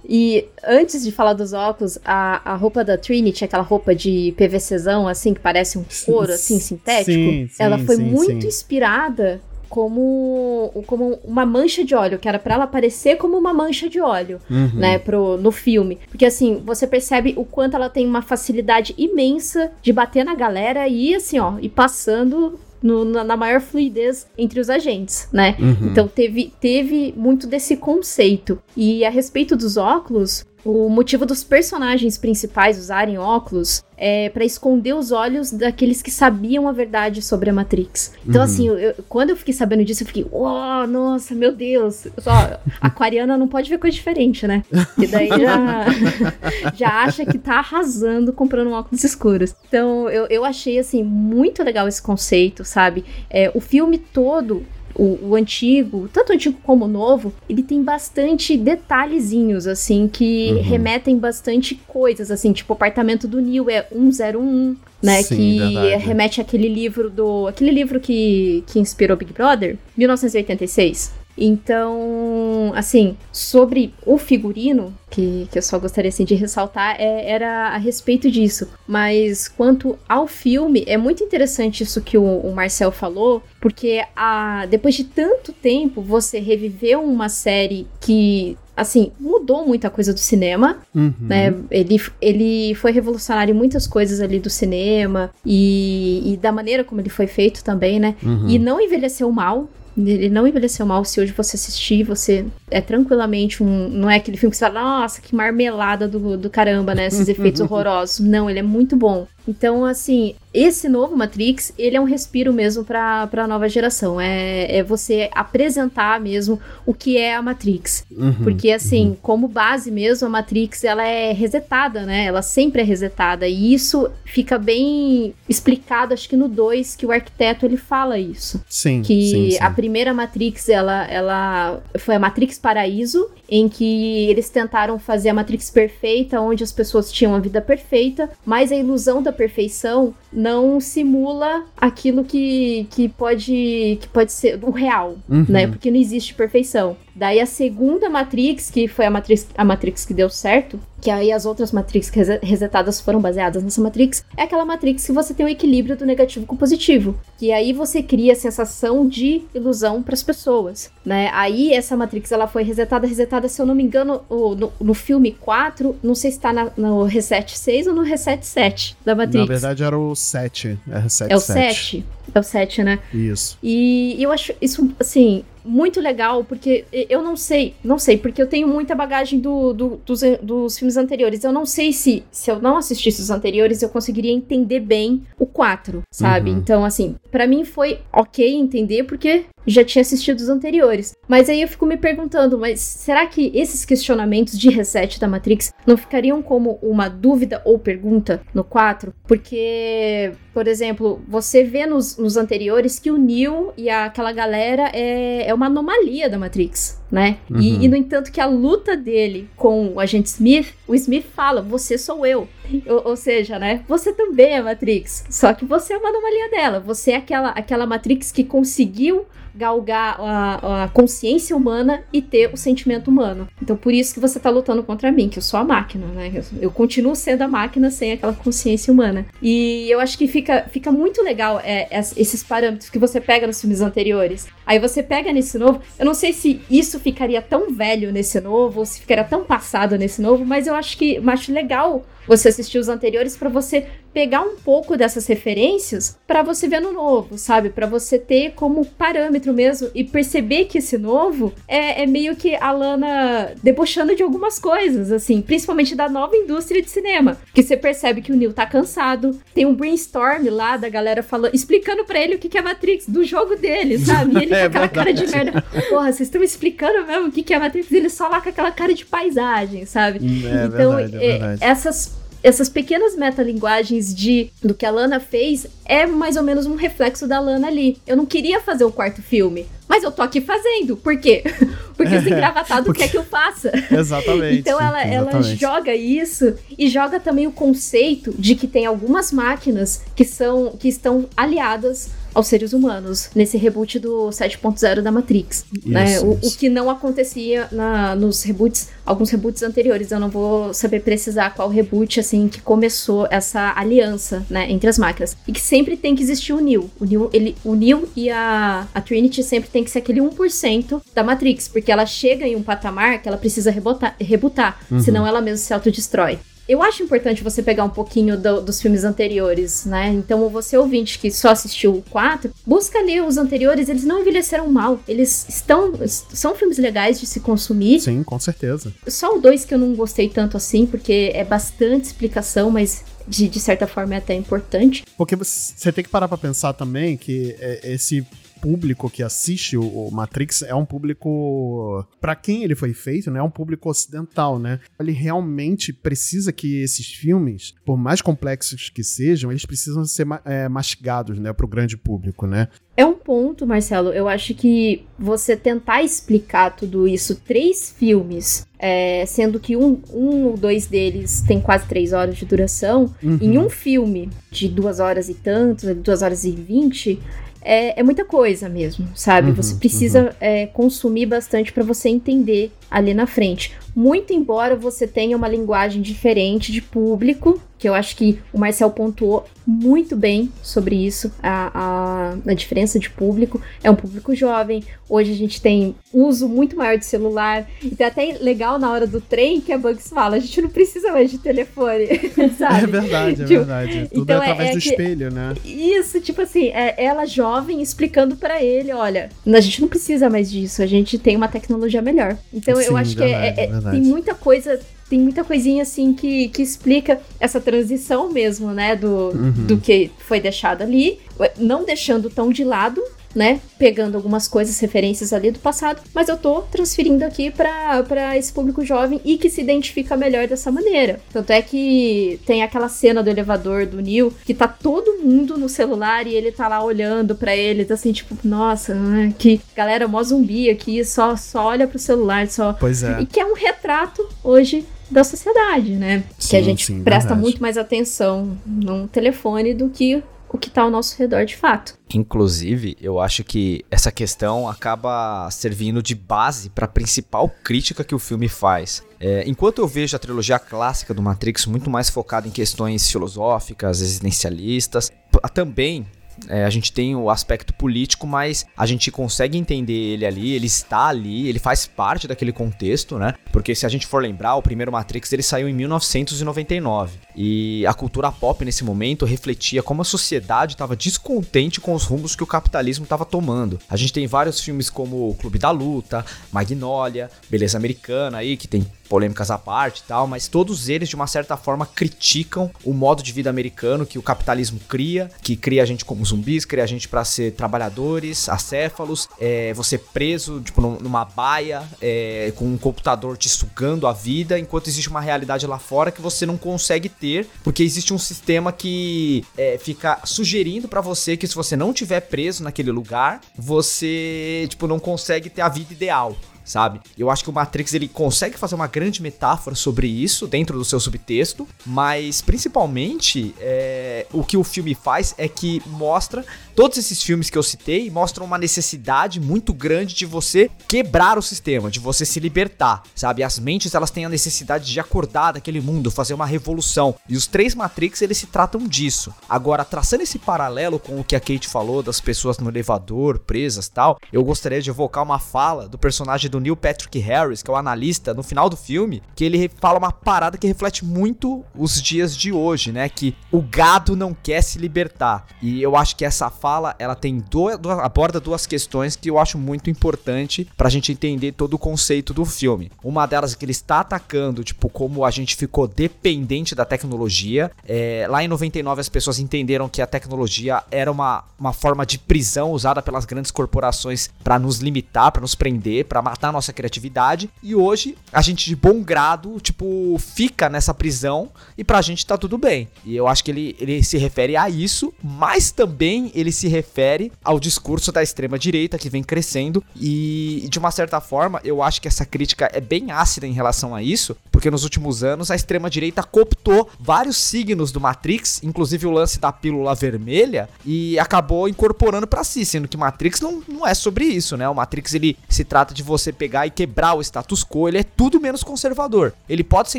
E 0.09 0.47
antes 0.65 1.03
de 1.05 1.11
falar 1.11 1.33
dos 1.33 1.53
óculos, 1.53 1.99
a, 2.05 2.53
a 2.53 2.55
roupa 2.55 2.85
da 2.85 2.97
Trinity, 2.97 3.45
aquela 3.45 3.63
roupa 3.63 3.95
de 3.95 4.33
PVCzão, 4.37 5.09
assim, 5.09 5.35
que 5.35 5.41
parece 5.41 5.79
um 5.79 5.85
couro, 6.05 6.33
assim, 6.33 6.61
sintético, 6.61 7.11
Sim, 7.13 7.49
sim, 7.49 7.63
ela 7.63 7.79
foi 7.79 7.97
sim, 7.97 8.03
muito 8.05 8.47
inspirada 8.47 9.41
como, 9.69 10.71
como 10.87 11.19
uma 11.25 11.45
mancha 11.47 11.85
de 11.85 11.95
óleo, 11.95 12.19
que 12.19 12.29
era 12.29 12.39
pra 12.39 12.55
ela 12.55 12.67
parecer 12.67 13.17
como 13.17 13.37
uma 13.37 13.53
mancha 13.55 13.89
de 13.89 14.01
óleo, 14.01 14.41
Uhum. 14.51 14.71
né, 14.75 14.99
pro, 14.99 15.37
no 15.37 15.51
filme. 15.51 15.99
Porque 16.09 16.25
assim, 16.27 16.63
você 16.65 16.87
percebe 16.87 17.35
o 17.37 17.45
quanto 17.45 17.77
ela 17.77 17.89
tem 17.89 18.07
uma 18.07 18.23
facilidade 18.23 18.95
imensa 18.97 19.71
de 19.83 19.93
bater 19.93 20.25
na 20.25 20.35
galera 20.35 20.87
e 20.89 21.15
assim, 21.15 21.39
ó, 21.39 21.55
e 21.61 21.69
passando 21.69 22.59
no- 22.83 23.05
na, 23.05 23.25
na 23.25 23.37
maior 23.37 23.61
fluidez 23.61 24.27
entre 24.37 24.61
os 24.61 24.69
agentes, 24.71 25.29
né? 25.33 25.57
Uhum. 25.59 25.89
Então 25.91 26.07
teve, 26.07 26.53
teve 26.61 27.13
muito 27.17 27.47
desse 27.47 27.77
conceito. 27.77 28.59
E 28.77 29.05
a 29.05 29.11
respeito 29.11 29.57
dos 29.57 29.77
óculos, 29.77 30.45
o 30.67 30.89
motivo 30.89 31.25
dos 31.25 31.45
personagens 31.45 32.19
principais 32.19 32.79
usarem 32.79 33.17
óculos 33.19 33.85
é 33.97 34.29
para 34.29 34.45
esconder 34.45 34.95
os 34.95 35.11
olhos 35.13 35.51
daqueles 35.53 36.03
que 36.03 36.11
sabiam 36.11 36.69
a 36.69 36.73
verdade 36.73 37.23
sobre 37.23 37.49
a 37.49 37.53
Matrix. 37.53 38.13
Então, 38.27 38.41
Uhum. 38.43 38.45
assim, 38.45 38.69
eu- 38.69 38.95
quando 39.09 39.31
eu 39.31 39.37
fiquei 39.37 39.55
sabendo 39.55 39.85
disso, 39.85 40.03
eu 40.03 40.07
fiquei, 40.07 40.27
uau, 40.31 40.87
nossa, 40.87 41.35
meu 41.35 41.53
Deus. 41.53 42.07
Só, 42.19 42.59
aquariana 42.81 43.39
não 43.39 43.49
pode 43.49 43.71
ver 43.71 43.79
coisa 43.79 43.95
diferente, 43.97 44.47
né? 44.47 44.65
E 44.99 45.07
daí 45.07 45.29
já, 45.29 45.85
já 46.75 46.89
acha 47.05 47.25
que 47.25 47.39
tá 47.39 47.59
arrasando 47.59 48.33
comprando 48.33 48.71
óculos 48.73 49.03
escuros. 49.05 49.55
Então, 49.69 50.11
eu, 50.11 50.27
eu 50.27 50.45
achei, 50.45 50.79
assim, 50.79 51.03
muito 51.03 51.63
legal 51.63 51.89
esse 51.89 52.03
conceito, 52.03 52.65
sabe? 52.65 53.05
É, 53.31 53.51
o 53.55 53.61
filme 53.61 53.99
todo, 53.99 54.65
o, 54.99 55.31
o 55.31 55.35
antigo, 55.37 56.09
tanto 56.13 56.31
o 56.31 56.35
antigo 56.35 56.59
como 56.63 56.85
o 56.85 56.89
novo, 56.89 57.33
ele 57.49 57.63
tem 57.63 57.83
bastante 57.83 58.57
detalhezinhos, 58.57 59.67
assim, 59.67 60.09
que 60.09 60.53
Uhum. 60.53 60.63
remetem 60.63 61.19
bastante 61.19 61.75
coisas, 61.87 62.31
assim, 62.31 62.53
tipo, 62.53 62.73
o 62.73 62.77
apartamento 62.77 63.29
do 63.29 63.41
Neil 63.41 63.69
é 63.71 63.87
101, 63.93 64.77
né? 65.03 65.23
Sim, 65.23 65.37
que 65.37 65.59
verdade. 65.59 66.05
remete 66.05 66.41
àquele 66.41 66.69
livro 66.69 67.11
do. 67.11 67.47
aquele 67.47 67.71
livro 67.71 68.01
que, 68.01 68.65
que 68.67 68.79
inspirou 68.79 69.17
Big 69.17 69.33
Brother, 69.33 69.77
1986. 69.97 71.13
Então, 71.37 72.73
assim, 72.75 73.17
sobre 73.33 73.93
o 74.05 74.17
figurino, 74.19 74.93
que, 75.11 75.49
que 75.51 75.59
eu 75.59 75.63
só 75.63 75.79
gostaria 75.79 76.09
assim, 76.09 76.25
de 76.25 76.35
ressaltar, 76.35 76.97
é- 76.99 77.31
era 77.31 77.69
a 77.69 77.77
respeito 77.77 78.31
disso. 78.31 78.69
Mas 78.87 79.49
quanto 79.49 79.99
ao 80.09 80.27
filme, 80.27 80.85
é 80.87 80.97
muito 80.97 81.23
interessante 81.23 81.83
isso 81.83 82.01
que 82.01 82.17
o, 82.17 82.25
o 82.25 82.55
Marcel 82.55 82.91
falou, 82.93 83.43
porque 83.61 84.03
a, 84.15 84.67
depois 84.67 84.95
de 84.95 85.05
tanto 85.05 85.53
tempo, 85.53 86.01
você 86.01 86.39
reviveu 86.39 87.03
uma 87.03 87.29
série 87.29 87.87
que. 88.01 88.57
Assim, 88.77 89.11
mudou 89.19 89.67
muita 89.67 89.89
coisa 89.89 90.13
do 90.13 90.19
cinema, 90.21 90.77
Uhum. 90.95 91.15
né? 91.19 91.55
Ele, 91.71 91.99
ele 92.21 92.75
foi 92.75 92.93
revolucionário 92.93 93.55
em 93.55 93.57
muitas 93.57 93.87
coisas 93.87 94.21
ali 94.21 94.39
do 94.39 94.51
cinema 94.51 95.31
e, 95.47 96.35
e 96.35 96.37
da 96.37 96.53
maneira 96.53 96.85
como 96.85 97.01
ele 97.01 97.09
foi 97.09 97.27
feito 97.27 97.65
também, 97.65 97.99
né? 97.99 98.15
Uhum. 98.23 98.47
E 98.51 98.59
não 98.59 98.79
envelheceu 98.79 99.33
mal. 99.33 99.67
Ele 99.97 100.29
não 100.29 100.47
envelheceu 100.47 100.85
mal. 100.85 101.05
Se 101.05 101.21
hoje 101.21 101.33
você 101.33 101.57
assistir, 101.57 102.03
você 102.03 102.45
é 102.71 102.81
tranquilamente 102.81 103.63
um. 103.63 103.89
Não 103.89 104.11
é 104.11 104.17
aquele 104.17 104.37
filme 104.37 104.51
que 104.51 104.57
você 104.57 104.67
fala, 104.67 104.81
nossa, 104.81 105.21
que 105.21 105.35
marmelada 105.35 106.07
do, 106.07 106.37
do 106.37 106.51
caramba, 106.51 106.95
né? 106.95 107.07
Esses 107.07 107.29
efeitos 107.29 107.61
horrorosos. 107.61 108.21
Não, 108.21 108.49
ele 108.51 108.59
é 108.59 108.63
muito 108.63 108.97
bom. 108.97 109.27
Então, 109.47 109.85
assim, 109.85 110.35
esse 110.53 110.89
novo 110.89 111.17
Matrix, 111.17 111.73
ele 111.79 111.97
é 111.97 112.01
um 112.01 112.05
respiro 112.05 112.53
mesmo 112.53 112.83
pra, 112.85 113.27
pra 113.27 113.47
nova 113.47 113.69
geração. 113.69 114.21
É, 114.21 114.79
é 114.79 114.83
você 114.83 115.29
apresentar 115.33 116.19
mesmo 116.21 116.59
o 116.87 116.95
que 116.95 117.19
é 117.19 117.35
a 117.35 117.43
Matrix. 117.43 118.05
Uhum. 118.11 118.33
Porque, 118.43 118.71
assim, 118.71 119.17
como 119.21 119.49
base 119.49 119.91
mesmo, 119.91 120.27
a 120.27 120.31
Matrix, 120.31 120.83
ela 120.83 121.07
é 121.07 121.33
resetada, 121.33 122.07
né? 122.07 122.25
Ela 122.25 122.43
sempre 122.43 122.81
é 122.81 122.85
resetada. 122.85 123.47
E 123.47 123.75
isso 123.75 124.11
fica 124.25 124.59
bem 124.59 125.35
explicado, 125.49 126.15
acho 126.15 126.29
que 126.29 126.37
no 126.37 126.49
2, 126.49 126.97
que 126.97 127.07
o 127.07 127.13
arquiteto, 127.13 127.67
ele 127.67 127.77
fala 127.77 128.19
isso. 128.19 128.63
Sim, 128.69 129.03
Que 129.03 129.31
sim, 129.31 129.51
sim. 129.51 129.59
a 129.61 129.71
primeira 129.71 130.15
Matrix, 130.15 130.69
ela, 130.69 131.07
ela 131.07 131.83
foi 131.99 132.15
a 132.15 132.19
Matrix 132.19 132.59
Paraíso, 132.59 133.29
em 133.49 133.69
que 133.69 134.29
eles 134.29 134.49
tentaram 134.49 134.99
fazer 134.99 135.29
a 135.29 135.35
Matrix 135.35 135.71
perfeita, 135.71 136.41
onde 136.41 136.65
as 136.65 136.73
pessoas 136.73 137.13
tinham 137.13 137.35
a 137.35 137.39
vida 137.39 137.61
perfeita, 137.61 138.31
mas 138.45 138.73
a 138.73 138.77
ilusão 138.77 139.23
da 139.23 139.33
perfeição 139.37 140.15
não 140.37 140.79
simula 140.79 141.65
aquilo 141.77 142.23
que, 142.23 142.87
que, 142.91 143.09
pode, 143.09 143.99
que 144.01 144.09
pode 144.13 144.31
ser 144.33 144.59
o 144.63 144.71
real, 144.71 145.17
Uhum. 145.29 145.47
né? 145.49 145.67
Porque 145.67 145.91
não 145.91 145.99
existe 145.99 146.35
perfeição. 146.35 146.97
Daí 147.15 147.41
a 147.41 147.47
segunda 147.47 148.11
Matrix, 148.11 148.71
que 148.71 148.87
foi 148.87 149.07
a 149.07 149.11
Matrix, 149.11 149.47
a 149.57 149.65
Matrix 149.65 150.05
que 150.05 150.13
deu 150.13 150.29
certo, 150.29 150.79
que 151.01 151.11
aí 151.11 151.33
as 151.33 151.47
outras 151.47 151.73
Matrix 151.73 152.11
rese- 152.11 152.39
resetadas 152.43 153.01
foram 153.01 153.21
baseadas 153.21 153.63
nessa 153.63 153.81
Matrix, 153.81 154.23
é 154.37 154.43
aquela 154.43 154.67
Matrix 154.67 155.07
que 155.07 155.13
você 155.13 155.33
tem 155.33 155.47
o 155.47 155.49
equilíbrio 155.49 155.97
do 155.97 156.05
negativo 156.05 156.45
com 156.45 156.55
o 156.55 156.59
positivo. 156.59 157.19
Que 157.39 157.53
aí 157.53 157.73
você 157.73 158.03
cria 158.03 158.35
a 158.35 158.37
sensação 158.37 159.09
de 159.09 159.43
ilusão 159.55 160.03
para 160.03 160.13
as 160.13 160.23
pessoas, 160.23 160.91
né? 161.05 161.31
Aí 161.33 161.73
essa 161.73 161.97
Matrix 161.97 162.31
ela 162.33 162.47
foi 162.47 162.63
resetada, 162.63 163.07
resetada, 163.07 163.49
se 163.49 163.63
eu 163.63 163.65
não 163.67 163.75
me 163.75 163.83
engano, 163.83 164.21
no, 164.29 164.71
no 164.79 164.95
filme 164.95 165.33
4, 165.33 165.97
não 166.03 166.15
sei 166.15 166.31
se 166.31 166.39
tá 166.41 166.53
na- 166.53 166.71
no 166.77 167.05
Reset 167.05 167.57
6 167.59 167.87
ou 167.87 167.95
no 167.95 168.03
Reset 168.03 168.45
7 168.45 168.95
da 169.07 169.15
Matrix. 169.15 169.41
Na 169.41 169.47
verdade 169.47 169.83
era 169.85 169.99
o 169.99 170.15
7. 170.27 170.79
É, 170.91 171.09
7 171.09 171.33
é 171.33 171.37
o 171.37 171.41
7? 171.41 172.05
É 172.35 172.39
o 172.41 172.43
7, 172.43 172.83
né? 172.83 172.99
Isso. 173.13 173.59
E 173.63 174.17
eu 174.23 174.31
acho 174.33 174.53
isso, 174.61 174.91
assim, 175.01 175.45
muito 175.65 176.01
legal, 176.01 176.45
porque 176.45 176.85
eu 176.93 177.23
não 177.23 177.37
sei, 177.37 177.75
não 177.83 177.99
sei, 177.99 178.17
porque 178.19 178.41
eu 178.41 178.47
tenho 178.47 178.69
muita 178.69 178.95
bagagem 178.95 179.41
do, 179.41 179.73
do- 179.73 180.01
dos, 180.05 180.21
dos 180.43 180.79
filmes 180.79 180.97
anteriores. 180.97 181.43
Eu 181.45 181.53
não 181.53 181.65
sei 181.67 181.93
se, 181.93 182.23
se 182.31 182.51
eu 182.51 182.61
não 182.61 182.77
assistisse 182.77 183.21
os 183.21 183.31
anteriores, 183.31 183.83
eu 183.83 183.89
conseguiria 183.89 184.33
entender 184.33 184.81
bem 184.81 185.23
o 185.39 185.47
4, 185.47 186.03
sabe? 186.13 186.51
Uhum. 186.51 186.59
Então, 186.59 186.85
assim, 186.85 187.17
pra 187.31 187.47
mim 187.47 187.65
foi 187.65 187.99
ok 188.13 188.55
entender, 188.55 189.05
porque 189.05 189.45
já 189.67 189.85
tinha 189.85 190.03
assistido 190.03 190.39
os 190.39 190.49
anteriores. 190.49 191.15
Mas 191.29 191.49
aí 191.49 191.63
eu 191.63 191.69
fico 191.69 191.87
me 191.87 191.97
perguntando, 191.97 192.59
mas 192.59 192.81
será 192.81 193.27
que 193.27 193.51
esses 193.55 193.85
questionamentos 193.85 194.59
de 194.59 194.71
reset 194.71 195.19
da 195.19 195.29
Matrix 195.29 195.73
não 195.87 195.97
ficariam 195.97 196.43
como 196.43 196.79
uma 196.83 197.09
dúvida 197.09 197.61
ou 197.65 197.79
pergunta 197.79 198.41
no 198.55 198.63
4? 198.63 199.13
Porque, 199.27 200.33
por 200.55 200.69
exemplo, 200.69 201.21
você 201.29 201.65
vê 201.65 201.87
nos, 201.87 202.17
nos 202.17 202.37
anteriores 202.37 202.99
que 202.99 203.11
o 203.11 203.19
Neo 203.19 203.73
e 203.77 203.91
aquela 203.91 204.33
galera 204.33 204.91
é, 204.93 205.49
é 205.49 205.55
uma 205.55 205.67
anomalia 205.67 206.31
da 206.31 206.39
Matrix, 206.39 207.01
né? 207.11 207.37
Uhum. 207.51 207.61
E, 207.61 207.85
e, 207.85 207.89
no 207.89 207.97
entanto, 207.97 208.33
que 208.33 208.41
a 208.41 208.47
luta 208.47 208.97
dele 208.97 209.49
com 209.57 209.93
o 209.95 210.01
agente 210.01 210.29
Smith, 210.29 210.75
o 210.89 210.95
Smith 210.95 211.25
fala: 211.35 211.63
Você 211.63 211.97
sou 211.99 212.27
eu. 212.27 212.49
Ou, 212.87 213.11
ou 213.11 213.17
seja, 213.17 213.59
né? 213.59 213.83
Você 213.89 214.13
também 214.13 214.55
é 214.55 214.63
Matrix. 214.63 215.25
Só 215.31 215.55
que 215.55 215.65
você 215.65 215.95
é 215.95 215.99
uma 215.99 216.09
anomalia 216.09 216.51
dela. 216.51 216.81
Você 216.81 217.13
é 217.13 217.17
aquela, 217.17 217.51
aquela 217.51 217.87
Matrix 217.87 218.33
que 218.33 218.43
conseguiu 218.43 219.25
galgar 219.55 220.17
a, 220.21 220.85
a 220.85 220.89
consciência 220.89 221.57
humana 221.57 222.03
e 222.13 222.21
ter 222.21 222.51
o 222.53 222.59
sentimento 222.59 223.09
humano. 223.09 223.49
Então, 223.63 223.75
por 223.75 223.91
isso 223.91 224.13
que 224.13 224.21
você 224.21 224.39
tá 224.39 224.51
lutando 224.51 224.83
contra 224.83 225.11
mim, 225.11 225.31
que 225.31 225.39
eu 225.39 225.43
sou 225.43 225.59
a 225.59 225.65
máquina, 225.65 226.07
né? 226.09 226.31
Eu, 226.35 226.45
eu 226.61 226.71
continuo 226.71 227.17
sendo 227.17 227.41
a 227.41 227.49
máquina 227.49 227.91
sem 227.91 228.13
aquela 228.13 228.35
consciência 228.35 228.93
humana. 228.93 229.25
E 229.41 229.87
eu 229.91 229.99
acho 229.99 230.19
que 230.19 230.29
fica, 230.29 230.67
fica 230.71 230.93
muito 230.93 231.23
legal 231.23 231.59
é, 231.65 231.89
es- 231.99 232.13
esses 232.19 232.43
parâmetros 232.43 232.91
que 232.91 232.99
você 232.99 233.19
pega 233.19 233.47
nos 233.47 233.59
filmes 233.59 233.81
anteriores. 233.81 234.47
Aí 234.67 234.79
você 234.79 235.03
pega 235.03 235.33
nesse 235.33 235.57
novo. 235.57 235.81
Eu 235.99 236.05
não 236.05 236.13
sei 236.15 236.35
se 236.35 236.61
isso 236.71 236.96
ficaria 236.99 237.43
tão 237.43 237.73
velho 237.73 238.13
nesse 238.13 238.41
novo, 238.41 238.81
ou 238.81 238.87
se 238.87 239.01
ficaria 239.01 239.25
tão 239.25 239.45
passado 239.45 239.97
nesse 239.97 240.21
novo, 240.21 240.45
mas 240.45 240.67
eu 240.67 240.75
acho 240.75 240.97
que 240.97 241.17
eu 241.17 241.31
acho 241.31 241.53
legal 241.53 242.05
você 242.27 242.49
assistir 242.49 242.79
os 242.79 242.89
anteriores 242.89 243.37
pra 243.37 243.49
você 243.49 243.87
pegar 244.13 244.41
um 244.41 244.57
pouco 244.57 244.97
dessas 244.97 245.27
referências 245.27 246.19
pra 246.27 246.43
você 246.43 246.67
ver 246.67 246.81
no 246.81 246.93
novo, 246.93 247.37
sabe? 247.37 247.71
Pra 247.71 247.87
você 247.87 248.19
ter 248.19 248.53
como 248.53 248.85
parâmetro 248.85 249.53
mesmo 249.53 249.91
e 249.95 250.03
perceber 250.03 250.65
que 250.65 250.79
esse 250.79 250.97
novo 250.97 251.53
é, 251.69 252.03
é 252.03 252.07
meio 252.07 252.35
que 252.35 252.57
a 252.57 252.73
Lana 252.73 253.53
debochando 253.63 254.17
de 254.17 254.23
algumas 254.23 254.59
coisas, 254.59 255.13
assim, 255.13 255.41
principalmente 255.43 255.95
da 255.95 256.09
nova 256.09 256.35
indústria 256.35 256.81
de 256.83 256.89
cinema. 256.89 257.37
Que 257.53 257.63
você 257.63 257.77
percebe 257.77 258.23
que 258.23 258.33
o 258.33 258.37
Neil 258.37 258.53
tá 258.53 258.67
cansado, 258.67 259.39
tem 259.55 259.67
um 259.67 259.75
brainstorm 259.75 260.49
lá 260.49 260.77
da 260.77 260.89
galera 260.89 261.23
falando, 261.23 261.55
explicando 261.55 262.05
pra 262.05 262.19
ele 262.19 262.37
o 262.37 262.39
que 262.39 262.49
que 262.49 262.59
é 262.59 262.63
Matrix 262.63 263.07
do 263.07 263.23
jogo 263.23 263.55
dele, 263.57 263.99
sabe? 263.99 264.35
E 264.39 264.43
ele 264.43 264.57
É 264.57 264.61
com 264.61 264.67
aquela 264.67 264.89
cara 264.89 265.13
de 265.13 265.27
merda. 265.27 265.63
Porra, 265.91 266.13
vocês 266.13 266.29
estão 266.29 266.43
explicando 266.43 267.07
mesmo 267.07 267.29
o 267.29 267.33
que 267.33 267.43
que 267.43 267.53
é 267.53 267.59
Matrix? 267.59 267.91
E 267.91 267.97
ele 267.97 268.09
só 268.09 268.29
lá 268.29 268.41
com 268.41 268.49
aquela 268.49 268.71
cara 268.71 268.95
de 268.95 269.05
paisagem, 269.05 269.85
sabe? 269.85 270.19
É 270.19 270.65
então, 270.65 270.97
verdade, 270.97 271.17
é 271.17 271.27
é, 271.27 271.31
verdade. 271.33 271.65
essas 271.65 272.16
essas 272.43 272.69
pequenas 272.69 273.17
metalinguagens 273.17 274.15
de 274.15 274.51
do 274.63 274.75
que 274.75 274.87
a 274.87 274.91
Lana 274.91 275.19
fez 275.21 275.67
é 275.85 276.07
mais 276.07 276.37
ou 276.37 276.43
menos 276.43 276.67
um 276.67 276.75
reflexo 276.77 277.27
da 277.27 277.41
Lana 277.41 277.67
ali. 277.69 277.99
Eu 278.07 278.17
não 278.17 278.27
queria 278.27 278.61
fazer 278.61 278.85
o 278.85 278.93
quarto 278.93 279.21
filme, 279.23 279.67
mas 279.89 280.03
eu 280.05 280.11
tô 280.13 280.23
aqui 280.23 280.41
fazendo. 280.41 280.97
Por 280.97 281.19
quê? 281.19 281.43
Porque 281.97 282.15
esse 282.15 282.29
engravatado 282.31 282.85
Porque- 282.87 283.03
quer 283.03 283.09
que 283.11 283.17
eu 283.17 283.25
faça. 283.25 283.73
Exatamente. 283.91 284.61
Então 284.67 284.81
ela, 284.81 285.03
ela 285.03 285.31
exatamente. 285.31 285.61
joga 285.61 285.95
isso 285.95 286.55
e 286.79 286.89
joga 286.89 287.19
também 287.21 287.47
o 287.47 287.53
conceito 287.53 288.35
de 288.39 288.55
que 288.55 288.67
tem 288.67 288.85
algumas 288.87 289.33
máquinas 289.33 290.03
que 290.15 290.25
são 290.25 290.77
que 290.79 290.89
estão 290.89 291.29
aliadas 291.37 292.11
aos 292.37 292.47
seres 292.49 292.73
humanos, 292.73 293.31
nesse 293.35 293.57
reboot 293.57 293.99
do 293.99 294.29
7.0 294.29 295.01
da 295.01 295.11
Matrix. 295.11 295.65
Isso, 295.73 295.89
né? 295.89 296.21
O, 296.21 296.33
o 296.33 296.51
que 296.57 296.69
não 296.69 296.91
acontecia 296.91 297.67
na- 297.73 298.15
nos 298.15 298.43
reboots, 298.43 298.89
alguns 299.07 299.31
reboots 299.31 299.63
anteriores. 299.63 300.11
Eu 300.11 300.21
não 300.21 300.29
vou 300.29 300.75
saber 300.75 301.01
precisar 301.01 301.51
qual 301.55 301.69
reboot, 301.69 302.21
assim, 302.21 302.47
que 302.49 302.61
começou 302.61 303.27
essa 303.31 303.73
aliança, 303.77 304.45
né, 304.51 304.71
entre 304.71 304.89
as 304.91 304.99
máquinas. 304.99 305.37
E 305.49 305.53
que 305.53 305.61
sempre 305.61 305.97
tem 305.97 306.15
que 306.15 306.23
existir 306.23 306.53
o 306.53 306.61
Neo. 306.61 306.91
O 307.01 307.05
Neo, 307.07 307.31
ele, 307.33 307.57
o 307.65 307.75
Neo 307.75 308.09
e 308.15 308.29
a, 308.31 308.87
a 308.95 309.01
Trinity 309.01 309.43
sempre 309.43 309.71
tem 309.71 309.83
que 309.83 309.91
ser 309.91 310.01
aquele 310.01 310.21
1% 310.21 311.01
da 311.15 311.25
Matrix, 311.25 311.69
porque 311.69 311.91
ela 311.91 312.05
chega 312.05 312.47
em 312.47 312.55
um 312.55 312.63
patamar 312.63 313.23
que 313.23 313.29
ela 313.29 313.39
precisa 313.39 313.71
rebotar, 313.71 314.15
rebutar, 314.21 314.79
senão 315.03 315.27
ela 315.27 315.41
mesma 315.41 315.57
se 315.59 315.73
autodestrói. 315.73 316.39
Eu 316.69 316.83
acho 316.83 317.03
importante 317.03 317.45
você 317.45 317.63
pegar 317.63 317.85
um 317.85 317.89
pouquinho 317.91 318.37
do- 318.37 318.61
dos 318.61 318.81
filmes 318.81 319.05
anteriores, 319.05 319.85
né? 319.85 320.09
Então, 320.09 320.49
você 320.49 320.77
ouvinte 320.77 321.19
que 321.19 321.31
só 321.31 321.51
assistiu 321.51 321.95
o 321.95 322.03
4, 322.11 322.51
busca 322.67 322.99
ali 322.99 323.21
os 323.21 323.37
anteriores, 323.37 323.89
eles 323.89 324.05
não 324.05 324.21
envelheceram 324.21 324.69
mal. 324.69 324.99
Eles 325.07 325.47
estão. 325.49 325.93
São 326.07 326.55
filmes 326.57 326.79
legais 326.79 327.21
de 327.21 327.27
se 327.27 327.41
consumir. 327.41 328.01
Sim, 328.01 328.23
com 328.25 328.39
certeza. 328.39 328.93
Só 329.07 329.37
o 329.37 329.41
2 329.41 329.65
que 329.65 329.75
eu 329.75 329.79
não 329.79 329.95
gostei 329.95 330.29
tanto 330.29 330.57
assim, 330.57 330.87
porque 330.87 331.31
é 331.35 331.45
bastante 331.45 332.05
explicação, 332.07 332.71
mas 332.71 333.05
de, 333.29 333.49
de 333.49 333.61
certa 333.61 333.87
forma 333.87 334.15
é 334.15 334.19
até 334.19 334.35
importante. 334.35 335.05
Porque 335.17 335.37
você 335.37 335.93
tem 335.93 336.03
que 336.05 336.11
parar 336.11 336.29
pra 336.29 336.37
pensar 336.39 336.73
também 336.73 337.17
que 337.17 337.55
é, 337.61 337.93
esse 337.93 338.25
público 338.67 339.09
que 339.09 339.23
assiste 339.23 339.77
o, 339.77 339.83
o 339.83 340.11
Matrix 340.11 340.63
é 340.63 340.75
um 340.75 340.85
público 340.85 342.05
Pra 342.21 342.35
quem 342.35 342.65
ele 342.65 342.75
foi 342.75 342.93
feito, 342.93 343.31
né, 343.31 343.39
é 343.39 343.43
um 343.43 343.51
público 343.51 343.89
ocidental, 343.89 344.59
né? 344.59 344.81
Ele 344.99 345.13
realmente 345.13 345.93
precisa 345.93 346.53
que 346.53 346.83
esses 346.83 347.07
filmes, 347.07 347.75
por 347.85 347.97
mais 347.97 348.21
complexos 348.21 348.91
que 348.91 349.05
sejam, 349.05 349.51
eles 349.53 349.65
precisam 349.65 350.05
ser 350.05 350.27
é, 350.45 350.69
mastigados, 350.69 351.39
né, 351.39 351.53
pro 351.53 351.69
grande 351.69 351.97
público, 351.97 352.47
né? 352.47 352.69
É 352.97 353.05
um 353.05 353.15
ponto, 353.15 353.67
Marcelo. 353.67 354.09
Eu 354.11 354.27
acho 354.27 354.55
que 354.55 355.05
você 355.19 355.55
tentar 355.55 356.03
explicar 356.03 356.75
tudo 356.75 357.07
isso, 357.07 357.37
três 357.37 357.95
filmes, 357.97 358.67
é, 358.79 359.25
sendo 359.27 359.61
que 359.61 359.77
um, 359.77 360.01
um 360.13 360.47
ou 360.47 360.57
dois 360.57 360.87
deles 360.87 361.43
tem 361.43 361.61
quase 361.61 361.87
três 361.87 362.13
horas 362.13 362.37
de 362.37 362.47
duração, 362.47 363.15
Uhum. 363.23 363.39
em 363.41 363.59
um 363.59 363.69
filme 363.69 364.31
de 364.51 364.67
duas 364.69 364.99
horas 364.99 365.29
e 365.29 365.35
tanto, 365.35 365.95
duas 365.95 366.23
horas 366.23 366.45
e 366.45 366.51
vinte, 366.51 367.21
é, 367.63 367.99
é 367.99 368.03
muita 368.03 368.25
coisa 368.25 368.69
mesmo, 368.69 369.09
sabe? 369.15 369.51
Uhum, 369.51 369.57
você 369.57 369.75
precisa 369.75 370.35
é, 370.41 370.67
consumir 370.67 371.27
bastante 371.27 371.73
pra 371.73 371.85
você 371.85 372.09
entender 372.09 372.73
ali 372.91 373.15
na 373.15 373.27
frente. 373.27 373.73
Muito 373.95 374.33
embora 374.33 374.77
você 374.77 375.07
tenha 375.07 375.37
uma 375.37 375.49
linguagem 375.49 376.03
diferente 376.03 376.71
de 376.71 376.83
público, 376.83 377.61
que 377.79 377.89
eu 377.89 377.95
acho 377.95 378.15
que 378.17 378.39
o 378.53 378.59
Marcel 378.59 378.91
pontuou 378.91 379.45
muito 379.67 380.15
bem 380.17 380.51
sobre 380.63 380.95
isso, 380.97 381.33
a, 381.43 381.71
a, 381.75 382.51
a 382.51 382.55
diferença 382.55 382.99
de 382.99 383.09
público. 383.11 383.61
É 383.83 383.91
um 383.91 383.95
público 383.95 384.35
jovem, 384.35 384.83
hoje 385.09 385.33
a 385.33 385.35
gente 385.35 385.61
tem 385.61 385.95
uso 386.13 386.47
muito 386.49 386.77
maior 386.77 386.97
de 386.99 387.05
celular, 387.07 387.67
e 387.83 387.89
tem 387.91 388.07
até 388.07 388.37
legal 388.41 388.79
na 388.79 388.91
hora 388.93 389.07
do 389.07 389.21
trem 389.21 389.61
que 389.61 389.73
a 389.73 389.79
Bugs 389.79 390.09
fala, 390.09 390.37
a 390.37 390.39
gente 390.39 390.61
não 390.63 390.69
precisa 390.69 391.11
mais 391.13 391.31
de 391.31 391.39
telefone, 391.39 392.07
sabe? 392.59 392.85
É 392.85 392.87
verdade, 392.87 393.43
é 393.43 393.45
Tipo, 393.47 393.59
verdade. 393.65 394.09
Tudo 394.13 394.23
então 394.23 394.43
é 394.43 394.47
é- 394.47 394.51
através 394.53 394.71
é 394.71 394.75
do 394.75 394.81
que- 394.81 394.89
espelho, 394.91 395.31
né? 395.33 395.55
Isso, 395.65 396.21
tipo 396.21 396.43
assim, 396.43 396.69
é 396.69 396.95
ela 397.03 397.25
jovem 397.27 397.81
explicando 397.83 398.37
pra 398.37 398.63
ele, 398.63 398.93
olha, 398.93 399.31
a 399.47 399.61
gente 399.61 399.81
não 399.81 399.89
precisa 399.89 400.29
mais 400.31 400.51
disso, 400.51 400.83
a 400.83 400.87
gente 400.87 401.19
tem 401.19 401.35
uma 401.37 401.49
tecnologia 401.49 402.01
melhor. 402.03 402.37
Então 402.53 402.76
eu 402.81 402.89
Sim, 402.93 402.97
acho 402.99 403.17
que 403.17 403.23
é- 403.23 403.27
verdade, 403.27 403.61
é- 403.61 403.65
é- 403.65 403.67
verdade. 403.69 404.01
tem 404.01 404.09
muita 404.11 404.35
coisa, 404.35 404.81
tem 405.09 405.19
muita 405.21 405.45
coisinha 405.45 405.83
assim 405.83 406.13
que, 406.13 406.49
que 406.49 406.63
explica 406.63 407.21
essa 407.39 407.61
transição 407.61 408.33
mesmo, 408.33 408.73
né, 408.73 408.97
do, 408.97 409.29
Uhum. 409.31 409.67
do 409.67 409.77
que 409.79 410.11
foi 410.19 410.41
deixado 410.41 410.83
ali, 410.83 411.19
não 411.59 411.85
deixando 411.85 412.29
tão 412.31 412.51
de 412.51 412.65
lado, 412.65 413.01
né, 413.37 413.61
pegando 413.79 414.17
algumas 414.17 414.49
coisas, 414.49 414.81
referências 414.81 415.33
ali 415.33 415.51
do 415.51 415.59
passado, 415.59 416.01
mas 416.15 416.29
eu 416.29 416.37
tô 416.37 416.63
transferindo 416.63 417.25
aqui 417.25 417.51
pra 417.51 418.37
esse 418.37 418.53
público 418.53 418.85
jovem 418.85 419.21
e 419.25 419.37
que 419.37 419.51
se 419.51 419.61
identifica 419.61 420.17
melhor 420.17 420.49
dessa 420.49 420.73
maneira. 420.73 421.21
Tanto 421.33 421.51
é 421.51 421.61
que 421.61 422.41
tem 422.47 422.63
aquela 422.63 422.89
cena 422.89 423.23
do 423.23 423.29
elevador 423.29 423.85
do 423.87 424.01
Neil 424.01 424.33
que 424.45 424.55
tá 424.55 424.67
todo 424.67 425.19
mundo 425.23 425.59
no 425.59 425.69
celular 425.69 426.27
e 426.27 426.35
ele 426.35 426.51
tá 426.51 426.67
lá 426.67 426.83
olhando 426.83 427.35
pra 427.35 427.55
ele, 427.55 427.85
tá 427.85 427.95
assim, 427.95 428.13
tipo, 428.13 428.37
nossa, 428.43 428.97
que 429.39 429.61
galera 429.77 430.09
mó 430.09 430.23
zumbi 430.23 430.71
aqui, 430.71 431.05
só, 431.05 431.37
só 431.37 431.67
olha 431.67 431.87
pro 431.87 431.99
celular, 431.99 432.49
só. 432.49 432.73
Pois 432.73 433.03
é. 433.03 433.21
E 433.21 433.27
que 433.27 433.39
é 433.39 433.45
um 433.45 433.55
retrato 433.55 434.27
hoje 434.43 434.87
da 435.11 435.23
sociedade, 435.23 435.93
né? 435.93 436.25
que 436.39 436.57
a 436.57 436.59
Sim, 436.61 436.65
gente 436.65 436.87
sim, 436.87 437.05
presta 437.05 437.29
verdade. 437.29 437.41
muito 437.43 437.63
mais 437.63 437.77
atenção 437.77 438.57
num 438.67 439.07
telefone 439.07 439.75
do 439.75 439.89
que 439.89 440.23
o 440.49 440.59
que 440.59 440.71
tá 440.71 440.83
ao 440.83 440.91
nosso 440.91 441.17
redor 441.19 441.45
de 441.45 441.57
fato. 441.57 441.99
Inclusive, 442.15 442.97
eu 443.01 443.21
acho 443.21 443.43
que 443.45 443.85
essa 443.91 444.13
questão 444.13 444.69
acaba 444.69 445.51
servindo 445.51 446.03
de 446.03 446.15
base 446.15 446.71
para 446.71 446.87
a 446.87 446.89
principal 446.89 447.49
crítica 447.63 448.05
que 448.05 448.15
o 448.15 448.19
filme 448.19 448.49
faz. 448.49 449.03
É, 449.19 449.45
enquanto 449.47 449.81
eu 449.81 449.89
vejo 449.89 450.15
a 450.15 450.19
trilogia 450.19 450.59
clássica 450.59 451.13
do 451.13 451.23
Matrix 451.23 451.67
muito 451.67 451.91
mais 451.91 452.09
focada 452.09 452.47
em 452.47 452.51
questões 452.51 453.11
filosóficas, 453.11 454.01
existencialistas, 454.01 455.11
também 455.57 456.07
é, 456.49 456.65
a 456.65 456.71
gente 456.71 456.93
tem 456.93 457.17
o 457.17 457.31
aspecto 457.31 457.73
político, 457.75 458.27
mas 458.27 458.67
a 458.77 458.87
gente 458.87 459.11
consegue 459.11 459.57
entender 459.57 459.93
ele 459.93 460.27
ali, 460.27 460.53
ele 460.53 460.67
está 460.67 461.07
ali, 461.07 461.49
ele 461.49 461.59
faz 461.59 461.87
parte 461.87 462.29
daquele 462.29 462.53
contexto, 462.53 463.19
né? 463.19 463.35
Porque 463.53 463.75
se 463.75 463.87
a 463.87 463.89
gente 463.89 464.07
for 464.07 464.23
lembrar, 464.23 464.57
o 464.57 464.63
primeiro 464.63 464.93
Matrix 464.93 465.33
ele 465.33 465.43
saiu 465.43 465.69
em 465.69 465.73
1999 465.73 467.19
e 467.35 467.87
a 467.87 467.95
cultura 467.95 468.31
pop 468.31 468.65
nesse 468.65 468.85
momento 468.85 469.25
refletia 469.25 469.83
como 469.83 470.03
a 470.03 470.05
sociedade 470.05 470.75
estava 470.75 470.97
descontente 470.97 471.81
com 471.81 471.95
os 471.95 472.05
rumos 472.05 472.35
que 472.35 472.43
o 472.43 472.47
capitalismo 472.47 473.05
estava 473.05 473.25
tomando. 473.25 473.79
A 473.89 473.97
gente 473.97 474.13
tem 474.13 474.27
vários 474.27 474.61
filmes 474.61 474.91
como 474.91 475.31
O 475.31 475.35
Clube 475.35 475.59
da 475.59 475.71
Luta, 475.71 476.25
Magnolia, 476.53 477.31
Beleza 477.49 477.77
Americana 477.77 478.39
aí 478.39 478.57
que 478.57 478.69
tem 478.69 478.87
polêmicas 479.09 479.51
à 479.51 479.59
parte 479.59 480.01
e 480.01 480.03
tal, 480.05 480.27
mas 480.27 480.49
todos 480.49 480.89
eles 480.89 481.09
de 481.09 481.15
uma 481.15 481.27
certa 481.27 481.57
forma 481.57 481.87
criticam 481.87 482.71
o 482.85 482.93
modo 482.93 483.23
de 483.23 483.33
vida 483.33 483.49
americano 483.49 484.05
que 484.05 484.19
o 484.19 484.23
capitalismo 484.23 484.81
cria, 484.89 485.31
que 485.43 485.57
cria 485.57 485.83
a 485.83 485.87
gente 485.87 486.05
como 486.05 486.26
zumbis, 486.27 486.65
cria 486.65 486.85
a 486.85 486.87
gente 486.87 487.09
pra 487.09 487.25
ser 487.25 487.53
trabalhadores, 487.53 488.49
acéfalos, 488.49 489.29
é, 489.41 489.73
você 489.75 489.97
preso 489.99 490.61
tipo 490.61 490.81
num- 490.81 490.99
numa 490.99 491.25
baia 491.25 491.83
é, 492.01 492.53
com 492.57 492.65
um 492.67 492.77
computador 492.79 493.37
te 493.37 493.49
sugando 493.49 494.07
a 494.07 494.13
vida, 494.13 494.59
enquanto 494.59 494.89
existe 494.89 495.09
uma 495.09 495.21
realidade 495.21 495.67
lá 495.67 495.79
fora 495.79 496.11
que 496.11 496.21
você 496.21 496.45
não 496.47 496.57
consegue 496.57 497.09
ter, 497.09 497.47
porque 497.63 497.83
existe 497.83 498.13
um 498.13 498.19
sistema 498.19 498.73
que 498.73 499.45
é, 499.57 499.79
fica 499.79 500.21
sugerindo 500.25 500.89
pra 500.89 501.01
você 501.01 501.37
que 501.37 501.47
se 501.47 501.55
você 501.55 501.77
não 501.77 501.93
tiver 501.93 502.21
preso 502.21 502.63
naquele 502.63 502.91
lugar, 502.91 503.41
você 503.57 504.67
tipo 504.69 504.87
não 504.87 504.99
consegue 504.99 505.49
ter 505.51 505.63
a 505.63 505.69
vida 505.69 505.93
ideal 505.93 506.37
sabe? 506.67 507.01
Eu 507.17 507.31
acho 507.31 507.45
que 507.45 507.49
o 507.49 507.53
Matrix 507.53 507.95
ele 507.95 508.09
consegue 508.09 508.59
fazer 508.59 508.75
uma 508.75 508.89
grande 508.89 509.23
metáfora 509.23 509.75
sobre 509.75 510.09
isso 510.09 510.47
dentro 510.47 510.77
do 510.77 510.85
seu 510.85 511.01
subtexto, 511.01 511.67
mas 511.87 512.43
principalmente 512.43 513.55
é, 513.59 514.27
o 514.33 514.45
que 514.45 514.57
o 514.57 514.65
filme 514.65 514.95
faz 514.95 515.35
é 515.39 515.49
que 515.49 515.81
mostra 515.87 516.45
todos 516.75 516.99
esses 516.99 517.23
filmes 517.23 517.49
que 517.49 517.57
eu 517.57 517.63
citei 517.63 518.11
mostram 518.11 518.45
uma 518.45 518.59
necessidade 518.59 519.41
muito 519.41 519.73
grande 519.73 520.15
de 520.15 520.27
você 520.27 520.71
quebrar 520.89 521.39
o 521.39 521.43
sistema, 521.43 521.91
de 521.91 522.01
você 522.01 522.27
se 522.27 522.41
libertar, 522.41 523.03
sabe? 523.15 523.43
As 523.43 523.59
mentes 523.59 523.95
elas 523.95 524.11
têm 524.11 524.25
a 524.25 524.29
necessidade 524.29 524.93
de 524.93 525.01
acordar 525.01 525.53
daquele 525.53 525.81
mundo, 525.81 526.11
fazer 526.11 526.35
uma 526.35 526.45
revolução. 526.45 527.15
E 527.29 527.37
os 527.37 527.47
três 527.47 527.75
Matrix 527.75 528.21
eles 528.21 528.37
se 528.39 528.47
tratam 528.47 528.87
disso. 528.87 529.33
Agora 529.49 529.85
traçando 529.85 530.23
esse 530.23 530.39
paralelo 530.39 530.99
com 530.99 531.21
o 531.21 531.25
que 531.25 531.37
a 531.37 531.41
Kate 531.41 531.69
falou 531.69 532.03
das 532.03 532.21
pessoas 532.21 532.59
no 532.59 532.69
elevador, 532.69 533.39
presas, 533.39 533.89
tal, 533.89 534.19
eu 534.33 534.45
gostaria 534.45 534.83
de 534.83 534.91
evocar 534.91 535.23
uma 535.23 535.39
fala 535.39 535.89
do 535.89 535.97
personagem 535.97 536.51
do 536.51 536.56
Neil 536.61 536.77
Patrick 536.77 537.19
Harris, 537.19 537.63
que 537.63 537.71
é 537.71 537.75
o 537.75 537.77
analista, 537.77 538.35
no 538.35 538.43
final 538.43 538.69
do 538.69 538.77
filme, 538.77 539.23
que 539.35 539.45
ele 539.45 539.71
fala 539.81 539.99
uma 539.99 540.13
parada 540.13 540.59
que 540.59 540.67
reflete 540.67 541.05
muito 541.05 541.65
os 541.75 542.01
dias 542.01 542.37
de 542.37 542.53
hoje, 542.53 542.93
né? 542.93 543.09
Que 543.09 543.35
o 543.53 543.61
gado 543.61 544.15
não 544.17 544.35
quer 544.35 544.63
se 544.63 544.79
libertar. 544.79 545.47
E 545.63 545.83
eu 545.83 545.97
acho 545.97 546.17
que 546.17 546.25
essa 546.25 546.51
fala, 546.51 546.95
ela 546.99 547.15
tem 547.15 547.39
do, 547.39 547.77
do- 547.79 547.91
aborda 547.91 548.41
duas 548.41 548.67
questões 548.67 549.17
que 549.17 549.31
eu 549.31 549.39
acho 549.39 549.59
muito 549.59 549.91
importante 549.91 550.67
pra 550.77 550.89
gente 550.89 551.13
entender 551.13 551.53
todo 551.53 551.75
o 551.75 551.79
conceito 551.79 552.33
do 552.35 552.45
filme. 552.45 552.91
Uma 553.03 553.27
delas 553.27 553.53
é 553.53 553.57
que 553.57 553.65
ele 553.65 553.73
está 553.73 554.01
atacando, 554.01 554.63
tipo, 554.65 554.89
como 554.89 555.25
a 555.25 555.31
gente 555.31 555.57
ficou 555.57 555.87
dependente 555.87 556.75
da 556.75 556.85
tecnologia. 556.85 557.71
É, 557.87 558.27
lá 558.29 558.43
em 558.43 558.49
99 558.49 559.01
as 559.01 559.09
pessoas 559.09 559.39
entenderam 559.39 559.89
que 559.89 560.01
a 560.03 560.07
tecnologia 560.07 560.83
era 560.91 561.11
uma, 561.11 561.45
uma 561.59 561.73
forma 561.73 562.05
de 562.07 562.19
prisão 562.19 562.71
usada 562.73 563.03
pelas 563.03 563.25
grandes 563.25 563.51
corporações 563.51 564.31
pra 564.43 564.59
nos 564.59 564.79
limitar, 564.79 565.31
pra 565.33 565.41
nos 565.43 565.55
prender, 565.55 566.05
pra 566.07 566.23
matar 566.23 566.46
matar 566.47 566.53
nossa 566.53 566.73
criatividade. 566.73 567.51
E 567.63 567.75
hoje 567.75 568.17
a 568.33 568.41
gente 568.41 568.67
de 568.67 568.77
bom 568.77 569.03
grado, 569.03 569.59
tipo, 569.61 570.17
fica 570.19 570.69
nessa 570.69 570.95
prisão 570.95 571.51
e 571.77 571.85
pra 571.85 572.03
gente 572.03 572.25
tá 572.25 572.37
tudo 572.37 572.59
bem. 572.59 572.89
E 573.05 573.15
eu 573.17 573.27
acho 573.27 573.45
que 573.45 573.51
ele, 573.51 573.77
ele 573.79 574.03
se 574.03 574.17
refere 574.17 574.57
a 574.57 574.69
isso, 574.69 575.13
mas 575.23 575.71
também 575.71 576.31
ele 576.35 576.53
se 576.53 576.69
refere 576.69 577.33
ao 577.45 577.59
discurso 577.61 578.13
da 578.13 578.23
extrema 578.23 578.59
direita 578.59 578.99
que 578.99 579.11
vem 579.11 579.23
crescendo 579.23 579.83
e 579.95 580.67
de 580.71 580.79
uma 580.79 580.91
certa 580.91 581.21
forma 581.21 581.61
eu 581.65 581.83
acho 581.83 582.01
que 582.01 582.09
essa 582.09 582.25
crítica 582.25 582.71
é 582.73 582.81
bem 582.81 583.11
ácida 583.11 583.47
em 583.47 583.53
relação 583.53 583.95
a 583.95 584.03
isso, 584.03 584.37
porque 584.51 584.71
nos 584.71 584.85
últimos 584.85 585.23
anos 585.23 585.51
a 585.51 585.57
extrema 585.57 585.91
direita 585.91 586.23
cooptou 586.23 586.89
vários 586.99 587.37
signos 587.37 587.93
do 587.93 588.01
Matrix, 588.01 588.63
inclusive 588.63 589.07
o 589.07 589.11
lance 589.11 589.39
da 589.39 589.53
pílula 589.53 589.95
vermelha 589.95 590.69
e 590.85 591.19
acabou 591.19 591.69
incorporando 591.69 592.27
para 592.27 592.45
si, 592.45 592.65
sendo 592.65 592.89
que 592.89 592.97
Matrix 592.97 593.41
não, 593.41 593.63
não 593.69 593.87
é 593.87 593.95
sobre 593.95 594.25
isso, 594.25 594.57
né? 594.57 594.69
O 594.69 594.75
Matrix 594.75 595.15
ele 595.15 595.37
se 595.49 595.65
trata 595.65 595.95
de 595.95 596.03
você 596.03 596.33
pegar 596.37 596.67
e 596.67 596.71
quebrar 596.71 597.15
o 597.15 597.21
status 597.21 597.65
quo, 597.65 597.89
ele 597.89 597.99
é 597.99 598.05
tudo 598.05 598.41
menos 598.41 598.63
conservador. 598.63 599.33
Ele 599.49 599.65
pode 599.65 599.91
ser 599.91 599.99